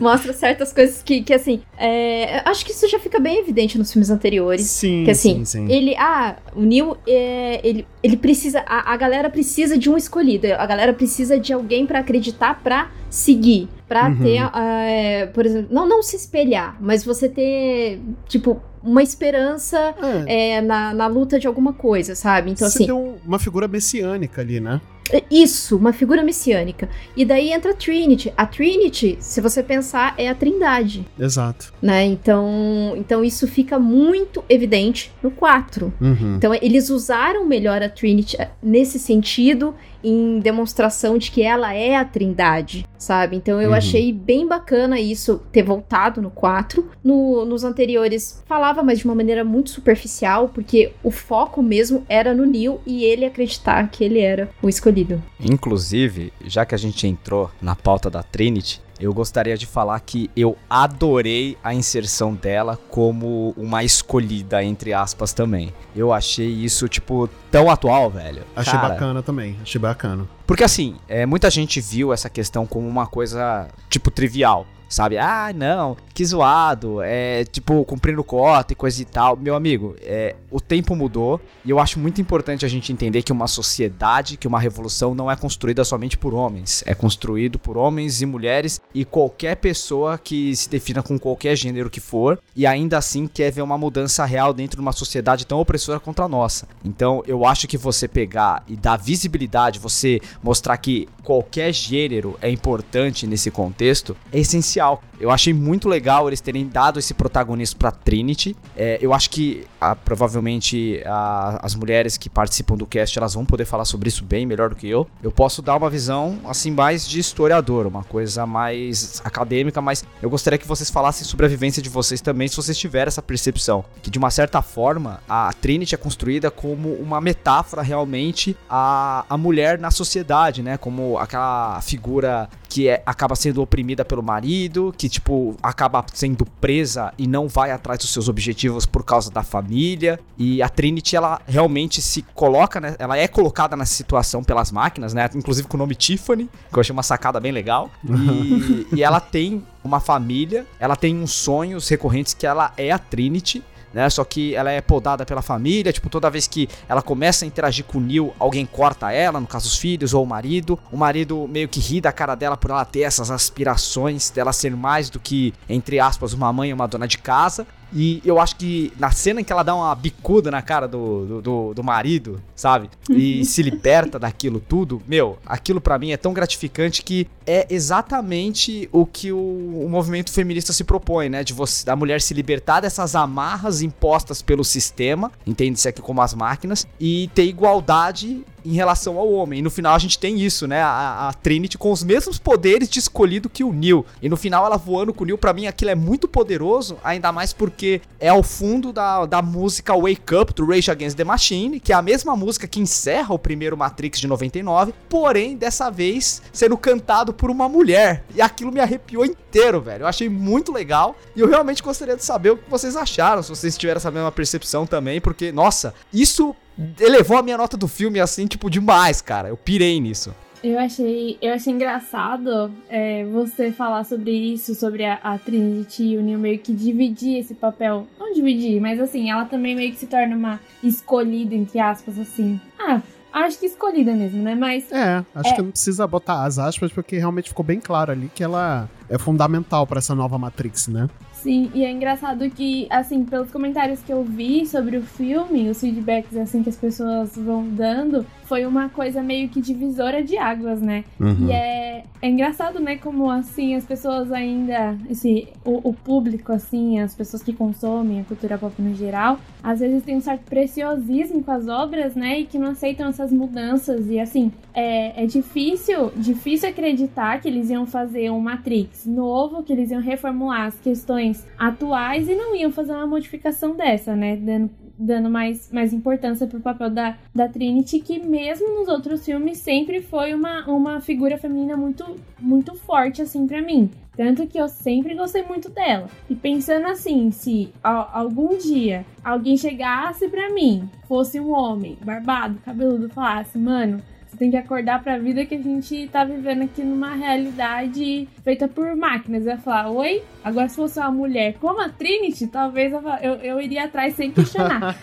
mostra 0.01 0.33
certas 0.33 0.73
coisas 0.73 1.01
que, 1.01 1.21
que 1.21 1.33
assim. 1.33 1.61
é, 1.77 2.41
acho 2.47 2.65
que 2.65 2.71
isso 2.71 2.87
já 2.89 2.99
fica 2.99 3.17
bem 3.17 3.39
evidente 3.39 3.77
nos 3.77 3.91
filmes 3.93 4.09
anteriores. 4.09 4.65
Sim, 4.65 5.03
Que 5.05 5.11
assim, 5.11 5.45
sim, 5.45 5.67
sim. 5.67 5.71
Ele, 5.71 5.95
ah, 5.97 6.35
o 6.53 6.61
Neil, 6.61 6.97
é, 7.07 7.61
ele, 7.63 7.87
ele 8.03 8.17
precisa, 8.17 8.59
a, 8.67 8.93
a 8.93 8.97
galera 9.05 9.29
precisa 9.29 9.77
de 9.77 9.89
um 9.89 9.95
escolhido, 9.95 10.47
a 10.47 10.65
galera 10.65 10.93
precisa 10.93 11.39
de 11.39 11.53
alguém 11.53 11.85
pra 11.85 11.99
acreditar, 11.99 12.61
pra 12.63 12.89
seguir, 13.09 13.69
pra 13.87 14.07
Uhum. 14.09 14.17
ter, 14.21 14.41
é, 14.59 15.25
por 15.27 15.45
exemplo, 15.45 15.67
não, 15.73 15.87
não 15.87 16.01
se 16.03 16.15
espelhar, 16.15 16.75
mas 16.81 17.03
você 17.05 17.29
ter, 17.29 18.01
tipo, 18.27 18.59
uma 18.83 19.01
esperança 19.03 19.95
É, 20.27 20.55
é, 20.57 20.61
na, 20.61 20.93
na 20.93 21.07
luta 21.07 21.39
de 21.39 21.47
alguma 21.47 21.73
coisa, 21.73 22.15
sabe? 22.15 22.51
Então, 22.51 22.67
você 22.69 22.77
assim, 22.77 22.85
deu 22.87 23.17
uma 23.25 23.39
figura 23.39 23.67
messiânica 23.67 24.41
ali, 24.41 24.59
né? 24.59 24.81
Isso, 25.29 25.77
uma 25.77 25.93
figura 25.93 26.23
messiânica. 26.23 26.89
E 27.15 27.23
daí 27.23 27.51
entra 27.51 27.71
a 27.71 27.75
Trinity. 27.75 28.33
A 28.35 28.45
Trinity, 28.45 29.17
se 29.19 29.39
você 29.39 29.61
pensar, 29.61 30.15
é 30.17 30.29
a 30.29 30.35
Trindade, 30.35 31.05
Exato. 31.19 31.73
né? 31.81 32.05
Então, 32.05 32.93
então 32.97 33.23
isso 33.23 33.47
fica 33.47 33.77
muito 33.77 34.43
evidente 34.49 35.11
no 35.21 35.29
4. 35.29 35.93
Uhum. 36.01 36.35
Então, 36.37 36.53
eles 36.53 36.89
usaram 36.89 37.45
melhor 37.45 37.81
a 37.83 37.89
Trinity 37.89 38.35
eh, 38.39 38.49
nesse 38.61 38.97
sentido, 38.99 39.75
em 40.07 40.39
demonstração 40.39 41.17
de 41.17 41.31
que 41.31 41.41
ela 41.41 41.73
é 41.73 41.95
a 41.95 42.05
Trindade, 42.05 42.85
sabe? 42.97 43.35
Então, 43.35 43.59
eu 43.61 43.69
Uhum. 43.71 43.75
achei 43.75 44.13
bem 44.13 44.47
bacana 44.47 44.99
isso 44.99 45.41
ter 45.51 45.63
voltado 45.63 46.21
no 46.21 46.29
4. 46.29 46.87
No, 47.03 47.43
nos 47.45 47.63
anteriores, 47.63 48.43
falava, 48.45 48.83
mas 48.83 48.99
de 48.99 49.05
uma 49.05 49.15
maneira 49.15 49.43
muito 49.43 49.69
superficial, 49.71 50.49
porque 50.49 50.91
o 51.03 51.09
foco 51.11 51.63
mesmo 51.63 52.05
era 52.07 52.33
no 52.33 52.45
Neil 52.45 52.79
e 52.85 53.03
ele 53.03 53.25
acreditar 53.25 53.89
que 53.89 54.03
ele 54.03 54.19
era 54.19 54.49
o 54.61 54.69
escolhido. 54.69 55.21
Inclusive, 55.39 56.31
já 56.45 56.65
que 56.65 56.75
a 56.75 56.77
gente 56.77 57.07
entrou 57.07 57.49
na 57.61 57.75
pauta 57.75 58.09
da 58.09 58.21
Trinity, 58.21 58.81
eu 58.99 59.13
gostaria 59.13 59.57
de 59.57 59.65
falar 59.65 59.99
que 59.99 60.29
eu 60.35 60.57
adorei 60.69 61.57
a 61.63 61.73
inserção 61.73 62.33
dela 62.33 62.79
como 62.89 63.53
uma 63.57 63.83
escolhida, 63.83 64.63
entre 64.63 64.93
aspas, 64.93 65.33
também. 65.33 65.73
Eu 65.95 66.13
achei 66.13 66.47
isso, 66.47 66.87
tipo, 66.87 67.29
tão 67.51 67.69
atual, 67.69 68.09
velho. 68.09 68.43
Achei 68.55 68.73
Cara, 68.73 68.89
bacana 68.89 69.21
também. 69.21 69.57
Achei 69.61 69.79
bacana. 69.79 70.27
Porque 70.47 70.63
assim, 70.63 70.95
é, 71.07 71.25
muita 71.25 71.49
gente 71.49 71.81
viu 71.81 72.13
essa 72.13 72.29
questão 72.29 72.65
como 72.65 72.87
uma 72.87 73.07
coisa, 73.07 73.67
tipo, 73.89 74.09
trivial. 74.09 74.65
Sabe? 74.87 75.17
Ah, 75.17 75.51
não, 75.53 75.97
que 76.13 76.23
zoado, 76.23 77.01
é 77.01 77.43
tipo, 77.45 77.83
cumprindo 77.85 78.23
cota 78.23 78.73
e 78.73 78.75
coisa 78.75 79.01
e 79.01 79.05
tal. 79.05 79.35
Meu 79.35 79.55
amigo, 79.55 79.95
é, 80.01 80.35
o 80.49 80.61
tempo 80.61 80.95
mudou 80.95 81.41
e 81.63 81.69
eu 81.69 81.79
acho 81.79 81.99
muito 81.99 82.21
importante 82.21 82.65
a 82.65 82.69
gente 82.69 82.93
entender 82.93 83.21
que 83.21 83.31
uma 83.31 83.47
sociedade, 83.47 84.37
que 84.37 84.47
uma 84.47 84.59
revolução 84.59 85.13
não 85.13 85.29
é 85.29 85.35
construída 85.35 85.83
somente 85.83 86.17
por 86.17 86.33
homens. 86.33 86.83
É 86.85 86.93
construído 86.93 87.59
por 87.59 87.77
homens 87.77 88.21
e 88.21 88.25
mulheres 88.25 88.79
e 88.93 89.03
qualquer 89.03 89.55
pessoa 89.55 90.17
que 90.17 90.55
se 90.55 90.69
defina 90.69 91.03
com 91.03 91.19
qualquer 91.19 91.55
gênero 91.55 91.89
que 91.89 91.99
for 91.99 92.39
e 92.55 92.65
ainda 92.65 92.97
assim 92.97 93.27
quer 93.27 93.51
ver 93.51 93.61
uma 93.61 93.77
mudança 93.77 94.23
real 94.25 94.53
dentro 94.53 94.77
de 94.77 94.81
uma 94.81 94.91
sociedade 94.91 95.45
tão 95.45 95.59
opressora 95.59 95.99
contra 95.99 96.25
a 96.25 96.29
nossa. 96.29 96.67
Então, 96.83 97.23
eu 97.27 97.45
acho 97.45 97.67
que 97.67 97.77
você 97.77 98.07
pegar 98.07 98.63
e 98.67 98.75
dar 98.75 98.97
visibilidade, 98.97 99.79
você 99.79 100.21
mostrar 100.41 100.77
que 100.77 101.07
qualquer 101.23 101.73
gênero 101.73 102.37
é 102.41 102.49
importante 102.49 103.27
nesse 103.27 103.51
contexto, 103.51 104.15
é 104.31 104.39
essencial. 104.39 104.74
Eu 105.19 105.31
achei 105.31 105.53
muito 105.53 105.87
legal 105.87 106.27
eles 106.27 106.41
terem 106.41 106.67
dado 106.67 106.99
esse 106.99 107.13
protagonismo 107.13 107.79
pra 107.79 107.91
Trinity. 107.91 108.55
É, 108.75 108.97
eu 109.01 109.13
acho 109.13 109.29
que 109.29 109.65
ah, 109.79 109.95
provavelmente 109.95 111.01
ah, 111.05 111.59
as 111.61 111.75
mulheres 111.75 112.17
que 112.17 112.29
participam 112.29 112.75
do 112.75 112.85
cast 112.85 113.17
elas 113.17 113.33
vão 113.33 113.45
poder 113.45 113.65
falar 113.65 113.85
sobre 113.85 114.09
isso 114.09 114.23
bem 114.23 114.45
melhor 114.45 114.69
do 114.69 114.75
que 114.75 114.87
eu. 114.87 115.07
Eu 115.23 115.31
posso 115.31 115.61
dar 115.61 115.77
uma 115.77 115.89
visão 115.89 116.39
assim 116.45 116.71
mais 116.71 117.07
de 117.07 117.19
historiador, 117.19 117.87
uma 117.87 118.03
coisa 118.03 118.45
mais 118.45 119.21
acadêmica, 119.23 119.81
mas 119.81 120.03
eu 120.21 120.29
gostaria 120.29 120.59
que 120.59 120.67
vocês 120.67 120.89
falassem 120.89 121.25
sobre 121.25 121.45
a 121.45 121.49
vivência 121.49 121.81
de 121.81 121.89
vocês 121.89 122.21
também, 122.21 122.47
se 122.47 122.55
vocês 122.55 122.77
tiverem 122.77 123.07
essa 123.07 123.21
percepção, 123.21 123.85
que 124.01 124.09
de 124.09 124.17
uma 124.17 124.29
certa 124.29 124.61
forma 124.61 125.19
a 125.27 125.51
Trinity 125.53 125.95
é 125.95 125.97
construída 125.97 126.51
como 126.51 126.93
uma 126.93 127.21
metáfora 127.21 127.81
realmente 127.81 128.55
a, 128.69 129.25
a 129.29 129.37
mulher 129.37 129.79
na 129.79 129.91
sociedade, 129.91 130.61
né? 130.61 130.77
Como 130.77 131.17
aquela 131.17 131.79
figura 131.81 132.49
que 132.75 132.89
é, 132.89 133.01
acaba 133.05 133.37
sendo 133.37 133.61
oprimida 133.61 134.03
pelo 134.03 134.21
marido, 134.21 134.93
que 134.97 135.07
tipo 135.07 135.55
acaba 135.63 136.05
sendo 136.13 136.45
presa 136.59 137.13
e 137.17 137.25
não 137.25 137.47
vai 137.47 137.71
atrás 137.71 137.97
dos 137.99 138.09
seus 138.09 138.27
objetivos 138.27 138.85
por 138.85 139.01
causa 139.05 139.31
da 139.31 139.43
família. 139.43 140.19
E 140.37 140.61
a 140.61 140.67
Trinity 140.67 141.15
ela 141.15 141.39
realmente 141.47 142.01
se 142.01 142.21
coloca, 142.33 142.81
né? 142.81 142.97
Ela 142.99 143.17
é 143.17 143.29
colocada 143.29 143.77
nessa 143.77 143.93
situação 143.93 144.43
pelas 144.43 144.73
máquinas, 144.73 145.13
né? 145.13 145.29
Inclusive 145.33 145.69
com 145.69 145.77
o 145.77 145.79
nome 145.79 145.95
Tiffany, 145.95 146.49
que 146.69 146.77
eu 146.77 146.81
achei 146.81 146.91
uma 146.91 147.01
sacada 147.01 147.39
bem 147.39 147.53
legal. 147.53 147.89
E, 148.03 148.87
e 148.99 149.01
ela 149.01 149.21
tem 149.21 149.65
uma 149.81 150.01
família, 150.01 150.67
ela 150.77 150.97
tem 150.97 151.15
uns 151.15 151.31
sonhos 151.31 151.87
recorrentes 151.87 152.33
que 152.33 152.45
ela 152.45 152.73
é 152.75 152.91
a 152.91 152.99
Trinity 152.99 153.63
né? 153.95 154.09
Só 154.09 154.25
que 154.25 154.53
ela 154.53 154.69
é 154.69 154.81
podada 154.81 155.25
pela 155.25 155.41
família, 155.41 155.93
tipo, 155.93 156.09
toda 156.09 156.29
vez 156.29 156.47
que 156.47 156.67
ela 156.87 157.01
começa 157.01 157.45
a 157.45 157.47
interagir 157.47 157.85
com 157.85 157.97
o 157.97 158.01
Neil, 158.01 158.35
alguém 158.37 158.65
corta 158.65 159.09
ela, 159.13 159.39
no 159.39 159.47
caso 159.47 159.67
os 159.67 159.77
filhos 159.77 160.13
ou 160.13 160.21
o 160.21 160.27
marido. 160.27 160.77
O 160.91 160.97
marido 160.97 161.47
meio 161.47 161.69
que 161.69 161.79
ri 161.79 162.01
da 162.01 162.11
cara 162.11 162.35
dela 162.35 162.57
por 162.57 162.71
ela 162.71 162.83
ter 162.83 163.01
essas 163.01 163.31
aspirações, 163.31 164.29
dela 164.29 164.51
ser 164.51 164.75
mais 164.75 165.09
do 165.09 165.17
que, 165.17 165.53
entre 165.69 165.97
aspas, 165.97 166.33
uma 166.33 166.51
mãe 166.51 166.71
e 166.71 166.73
uma 166.73 166.87
dona 166.87 167.07
de 167.07 167.17
casa. 167.17 167.65
E 167.93 168.21
eu 168.25 168.39
acho 168.39 168.55
que 168.55 168.91
na 168.99 169.11
cena 169.11 169.41
em 169.41 169.43
que 169.43 169.51
ela 169.51 169.63
dá 169.63 169.75
uma 169.75 169.93
bicuda 169.95 170.51
na 170.51 170.61
cara 170.61 170.87
do, 170.87 171.25
do, 171.25 171.41
do, 171.41 171.73
do 171.73 171.83
marido, 171.83 172.41
sabe? 172.55 172.89
E 173.09 173.45
se 173.45 173.61
liberta 173.61 174.19
daquilo 174.19 174.59
tudo, 174.59 175.01
meu, 175.07 175.37
aquilo 175.45 175.79
pra 175.79 175.97
mim 175.97 176.11
é 176.11 176.17
tão 176.17 176.33
gratificante 176.33 177.03
que 177.03 177.27
é 177.45 177.67
exatamente 177.69 178.89
o 178.91 179.05
que 179.05 179.31
o, 179.31 179.37
o 179.37 179.87
movimento 179.89 180.31
feminista 180.31 180.73
se 180.73 180.83
propõe, 180.83 181.29
né? 181.29 181.43
De 181.43 181.53
você, 181.53 181.85
da 181.85 181.95
mulher 181.95 182.21
se 182.21 182.33
libertar 182.33 182.81
dessas 182.81 183.15
amarras 183.15 183.81
impostas 183.81 184.41
pelo 184.41 184.63
sistema, 184.63 185.31
entende-se 185.45 185.87
aqui 185.87 186.01
como 186.01 186.21
as 186.21 186.33
máquinas, 186.33 186.87
e 186.99 187.29
ter 187.33 187.45
igualdade 187.45 188.43
em 188.65 188.73
relação 188.73 189.17
ao 189.19 189.31
homem. 189.31 189.59
E 189.59 189.61
no 189.61 189.69
final 189.69 189.93
a 189.93 189.99
gente 189.99 190.17
tem 190.17 190.41
isso, 190.41 190.65
né? 190.67 190.81
A, 190.81 191.29
a 191.29 191.33
Trinity 191.33 191.77
com 191.77 191.91
os 191.91 192.03
mesmos 192.03 192.39
poderes 192.39 192.89
de 192.89 192.99
escolhido 192.99 193.49
que 193.49 193.63
o 193.63 193.71
Neil. 193.71 194.05
E 194.21 194.27
no 194.27 194.35
final 194.35 194.65
ela 194.65 194.77
voando 194.77 195.13
com 195.13 195.23
o 195.23 195.27
Neil, 195.27 195.37
pra 195.37 195.53
mim 195.53 195.67
aquilo 195.67 195.91
é 195.91 195.95
muito 195.95 196.27
poderoso, 196.27 196.97
ainda 197.03 197.31
mais 197.31 197.53
porque 197.75 198.01
é 198.21 198.29
ao 198.29 198.41
fundo 198.41 198.93
da, 198.93 199.25
da 199.25 199.41
música 199.41 199.93
Wake 199.93 200.33
Up 200.33 200.53
do 200.53 200.65
Rage 200.65 200.89
Against 200.89 201.17
the 201.17 201.25
Machine, 201.25 201.77
que 201.81 201.91
é 201.91 201.95
a 201.95 202.01
mesma 202.01 202.33
música 202.33 202.65
que 202.67 202.79
encerra 202.79 203.35
o 203.35 203.37
primeiro 203.37 203.75
Matrix 203.75 204.17
de 204.17 204.27
99, 204.27 204.93
porém 205.09 205.57
dessa 205.57 205.91
vez 205.91 206.41
sendo 206.53 206.77
cantado 206.77 207.33
por 207.33 207.51
uma 207.51 207.67
mulher. 207.67 208.23
E 208.33 208.41
aquilo 208.41 208.71
me 208.71 208.79
arrepiou 208.79 209.25
inteiro, 209.25 209.81
velho. 209.81 210.03
Eu 210.03 210.07
achei 210.07 210.29
muito 210.29 210.71
legal 210.71 211.17
e 211.35 211.41
eu 211.41 211.49
realmente 211.49 211.83
gostaria 211.83 212.15
de 212.15 212.23
saber 212.23 212.51
o 212.51 212.57
que 212.57 212.69
vocês 212.69 212.95
acharam, 212.95 213.43
se 213.43 213.49
vocês 213.49 213.77
tiveram 213.77 213.97
essa 213.97 214.09
mesma 214.09 214.31
percepção 214.31 214.87
também, 214.87 215.19
porque, 215.19 215.51
nossa, 215.51 215.93
isso 216.13 216.55
elevou 216.97 217.37
a 217.37 217.43
minha 217.43 217.57
nota 217.57 217.75
do 217.75 217.89
filme 217.89 218.21
assim, 218.21 218.47
tipo, 218.47 218.69
demais, 218.69 219.21
cara. 219.21 219.49
Eu 219.49 219.57
pirei 219.57 219.99
nisso. 219.99 220.33
Eu 220.67 220.79
achei, 220.79 221.37
eu 221.43 221.53
achei 221.53 221.71
engraçado 221.71 222.71
é, 222.89 223.23
você 223.25 223.71
falar 223.71 224.03
sobre 224.03 224.31
isso, 224.31 224.73
sobre 224.73 225.05
a, 225.05 225.19
a 225.21 225.37
Trinity 225.37 226.15
e 226.15 226.17
Neil 226.17 226.39
meio 226.39 226.57
que 226.57 226.73
dividir 226.73 227.37
esse 227.37 227.53
papel. 227.53 228.07
Não 228.19 228.33
dividir, 228.33 228.81
mas 228.81 228.99
assim, 228.99 229.29
ela 229.29 229.45
também 229.45 229.75
meio 229.75 229.91
que 229.91 229.99
se 229.99 230.07
torna 230.07 230.35
uma 230.35 230.59
escolhida, 230.81 231.53
entre 231.53 231.79
aspas, 231.79 232.17
assim. 232.17 232.59
Ah, 232.79 232.99
acho 233.31 233.59
que 233.59 233.67
escolhida 233.67 234.15
mesmo, 234.15 234.41
né? 234.41 234.55
Mas 234.55 234.91
É, 234.91 235.23
acho 235.35 235.49
É. 235.51 235.53
que 235.53 235.61
não 235.61 235.69
precisa 235.69 236.07
botar 236.07 236.43
as 236.45 236.57
aspas, 236.57 236.91
porque 236.91 237.15
realmente 237.15 237.49
ficou 237.49 237.63
bem 237.63 237.79
claro 237.79 238.11
ali 238.11 238.31
que 238.33 238.43
ela 238.43 238.89
é 239.07 239.19
fundamental 239.19 239.85
para 239.85 239.99
essa 239.99 240.15
nova 240.15 240.39
Matrix, 240.39 240.87
né? 240.87 241.07
Sim, 241.45 241.69
e 241.75 241.85
é 241.85 241.91
engraçado 241.91 242.49
que, 242.49 242.87
assim, 242.89 243.23
pelos 243.23 243.51
comentários 243.51 244.01
que 244.01 244.11
eu 244.11 244.23
vi 244.23 244.65
sobre 244.65 244.97
o 244.97 245.03
filme, 245.03 245.69
os 245.69 245.79
feedbacks, 245.79 246.35
assim, 246.35 246.63
que 246.63 246.69
as 246.69 246.75
pessoas 246.75 247.37
vão 247.37 247.67
dando, 247.67 248.25
foi 248.45 248.65
uma 248.65 248.89
coisa 248.89 249.21
meio 249.21 249.47
que 249.47 249.61
divisora 249.61 250.23
de 250.23 250.39
águas, 250.39 250.81
né? 250.81 251.03
Uhum. 251.19 251.47
E 251.47 251.51
é, 251.51 252.03
é 252.19 252.27
engraçado, 252.27 252.79
né, 252.79 252.97
como, 252.97 253.29
assim, 253.29 253.75
as 253.75 253.85
pessoas 253.85 254.31
ainda, 254.31 254.97
esse, 255.07 255.47
o, 255.63 255.89
o 255.89 255.93
público, 255.93 256.51
assim, 256.51 256.99
as 256.99 257.13
pessoas 257.13 257.43
que 257.43 257.53
consomem 257.53 258.21
a 258.21 258.23
cultura 258.23 258.57
pop 258.57 258.81
no 258.81 258.95
geral, 258.95 259.39
às 259.65 259.79
vezes 259.79 260.03
tem 260.03 260.15
um 260.15 260.21
certo 260.21 260.43
preciosismo 260.43 261.43
com 261.43 261.49
as 261.49 261.67
obras, 261.67 262.13
né, 262.13 262.41
e 262.41 262.45
que 262.45 262.59
não 262.59 262.69
aceitam 262.69 263.07
essas 263.07 263.33
mudanças, 263.33 264.07
e, 264.11 264.19
assim, 264.19 264.51
é, 264.75 265.23
é 265.23 265.25
difícil, 265.25 266.11
difícil 266.15 266.69
acreditar 266.69 267.41
que 267.41 267.47
eles 267.47 267.71
iam 267.71 267.87
fazer 267.87 268.29
um 268.29 268.39
Matrix 268.39 269.07
novo, 269.07 269.63
que 269.63 269.73
eles 269.73 269.89
iam 269.89 270.01
reformular 270.01 270.67
as 270.67 270.79
questões 270.79 271.47
atuais 271.57 272.29
e 272.29 272.35
não 272.35 272.55
iam 272.55 272.71
fazer 272.71 272.91
uma 272.91 273.07
modificação 273.07 273.75
dessa, 273.75 274.15
né? 274.15 274.35
Dando, 274.35 274.69
dando 274.97 275.29
mais, 275.29 275.71
mais 275.71 275.93
importância 275.93 276.47
pro 276.47 276.59
papel 276.59 276.89
da, 276.89 277.17
da 277.33 277.47
Trinity, 277.47 277.99
que 277.99 278.19
mesmo 278.19 278.79
nos 278.79 278.87
outros 278.87 279.23
filmes 279.25 279.57
sempre 279.57 280.01
foi 280.01 280.33
uma, 280.33 280.65
uma 280.67 281.01
figura 281.01 281.37
feminina 281.37 281.75
muito, 281.75 282.05
muito 282.39 282.75
forte, 282.75 283.21
assim, 283.21 283.45
para 283.47 283.61
mim. 283.61 283.89
Tanto 284.15 284.47
que 284.47 284.57
eu 284.57 284.69
sempre 284.69 285.13
gostei 285.13 285.43
muito 285.43 285.69
dela. 285.69 286.09
E 286.29 286.35
pensando 286.35 286.87
assim, 286.87 287.31
se 287.31 287.69
algum 287.83 288.57
dia 288.57 289.05
alguém 289.23 289.57
chegasse 289.57 290.29
para 290.29 290.53
mim, 290.53 290.89
fosse 291.07 291.39
um 291.39 291.51
homem, 291.51 291.97
barbado, 292.01 292.59
cabeludo, 292.63 293.09
falasse, 293.09 293.57
mano, 293.57 294.01
você 294.25 294.37
tem 294.37 294.51
que 294.51 294.57
acordar 294.57 295.03
pra 295.03 295.17
vida 295.17 295.45
que 295.45 295.55
a 295.55 295.61
gente 295.61 296.07
tá 296.07 296.23
vivendo 296.23 296.63
aqui 296.63 296.81
numa 296.81 297.13
realidade 297.13 298.27
feita 298.45 298.67
por 298.67 298.95
máquinas. 298.95 299.43
Eu 299.45 299.53
ia 299.53 299.57
falar, 299.57 299.89
oi? 299.89 300.21
Agora, 300.43 300.69
se 300.69 300.75
fosse 300.75 300.99
uma 300.99 301.09
mulher 301.09 301.55
como 301.59 301.81
a 301.81 301.89
Trinity, 301.89 302.45
talvez 302.45 302.93
eu, 302.93 303.01
eu, 303.21 303.33
eu 303.37 303.59
iria 303.59 303.85
atrás 303.85 304.15
sem 304.15 304.31
questionar. 304.31 304.95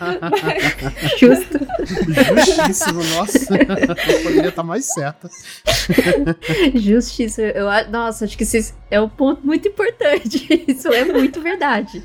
Justo. 1.19 1.59
Justíssimo, 2.45 3.03
nossa. 3.17 3.57
poderia 4.23 4.47
estar 4.47 4.63
mais 4.63 4.85
certa. 4.85 5.29
Justíssimo. 6.73 7.47
Eu, 7.47 7.67
nossa, 7.91 8.23
acho 8.23 8.37
que 8.37 8.43
isso 8.43 8.73
é 8.89 9.01
um 9.01 9.09
ponto 9.09 9.45
muito 9.45 9.67
importante. 9.67 10.47
Isso 10.67 10.87
é 10.87 11.03
muito 11.03 11.41
verdade. 11.41 12.03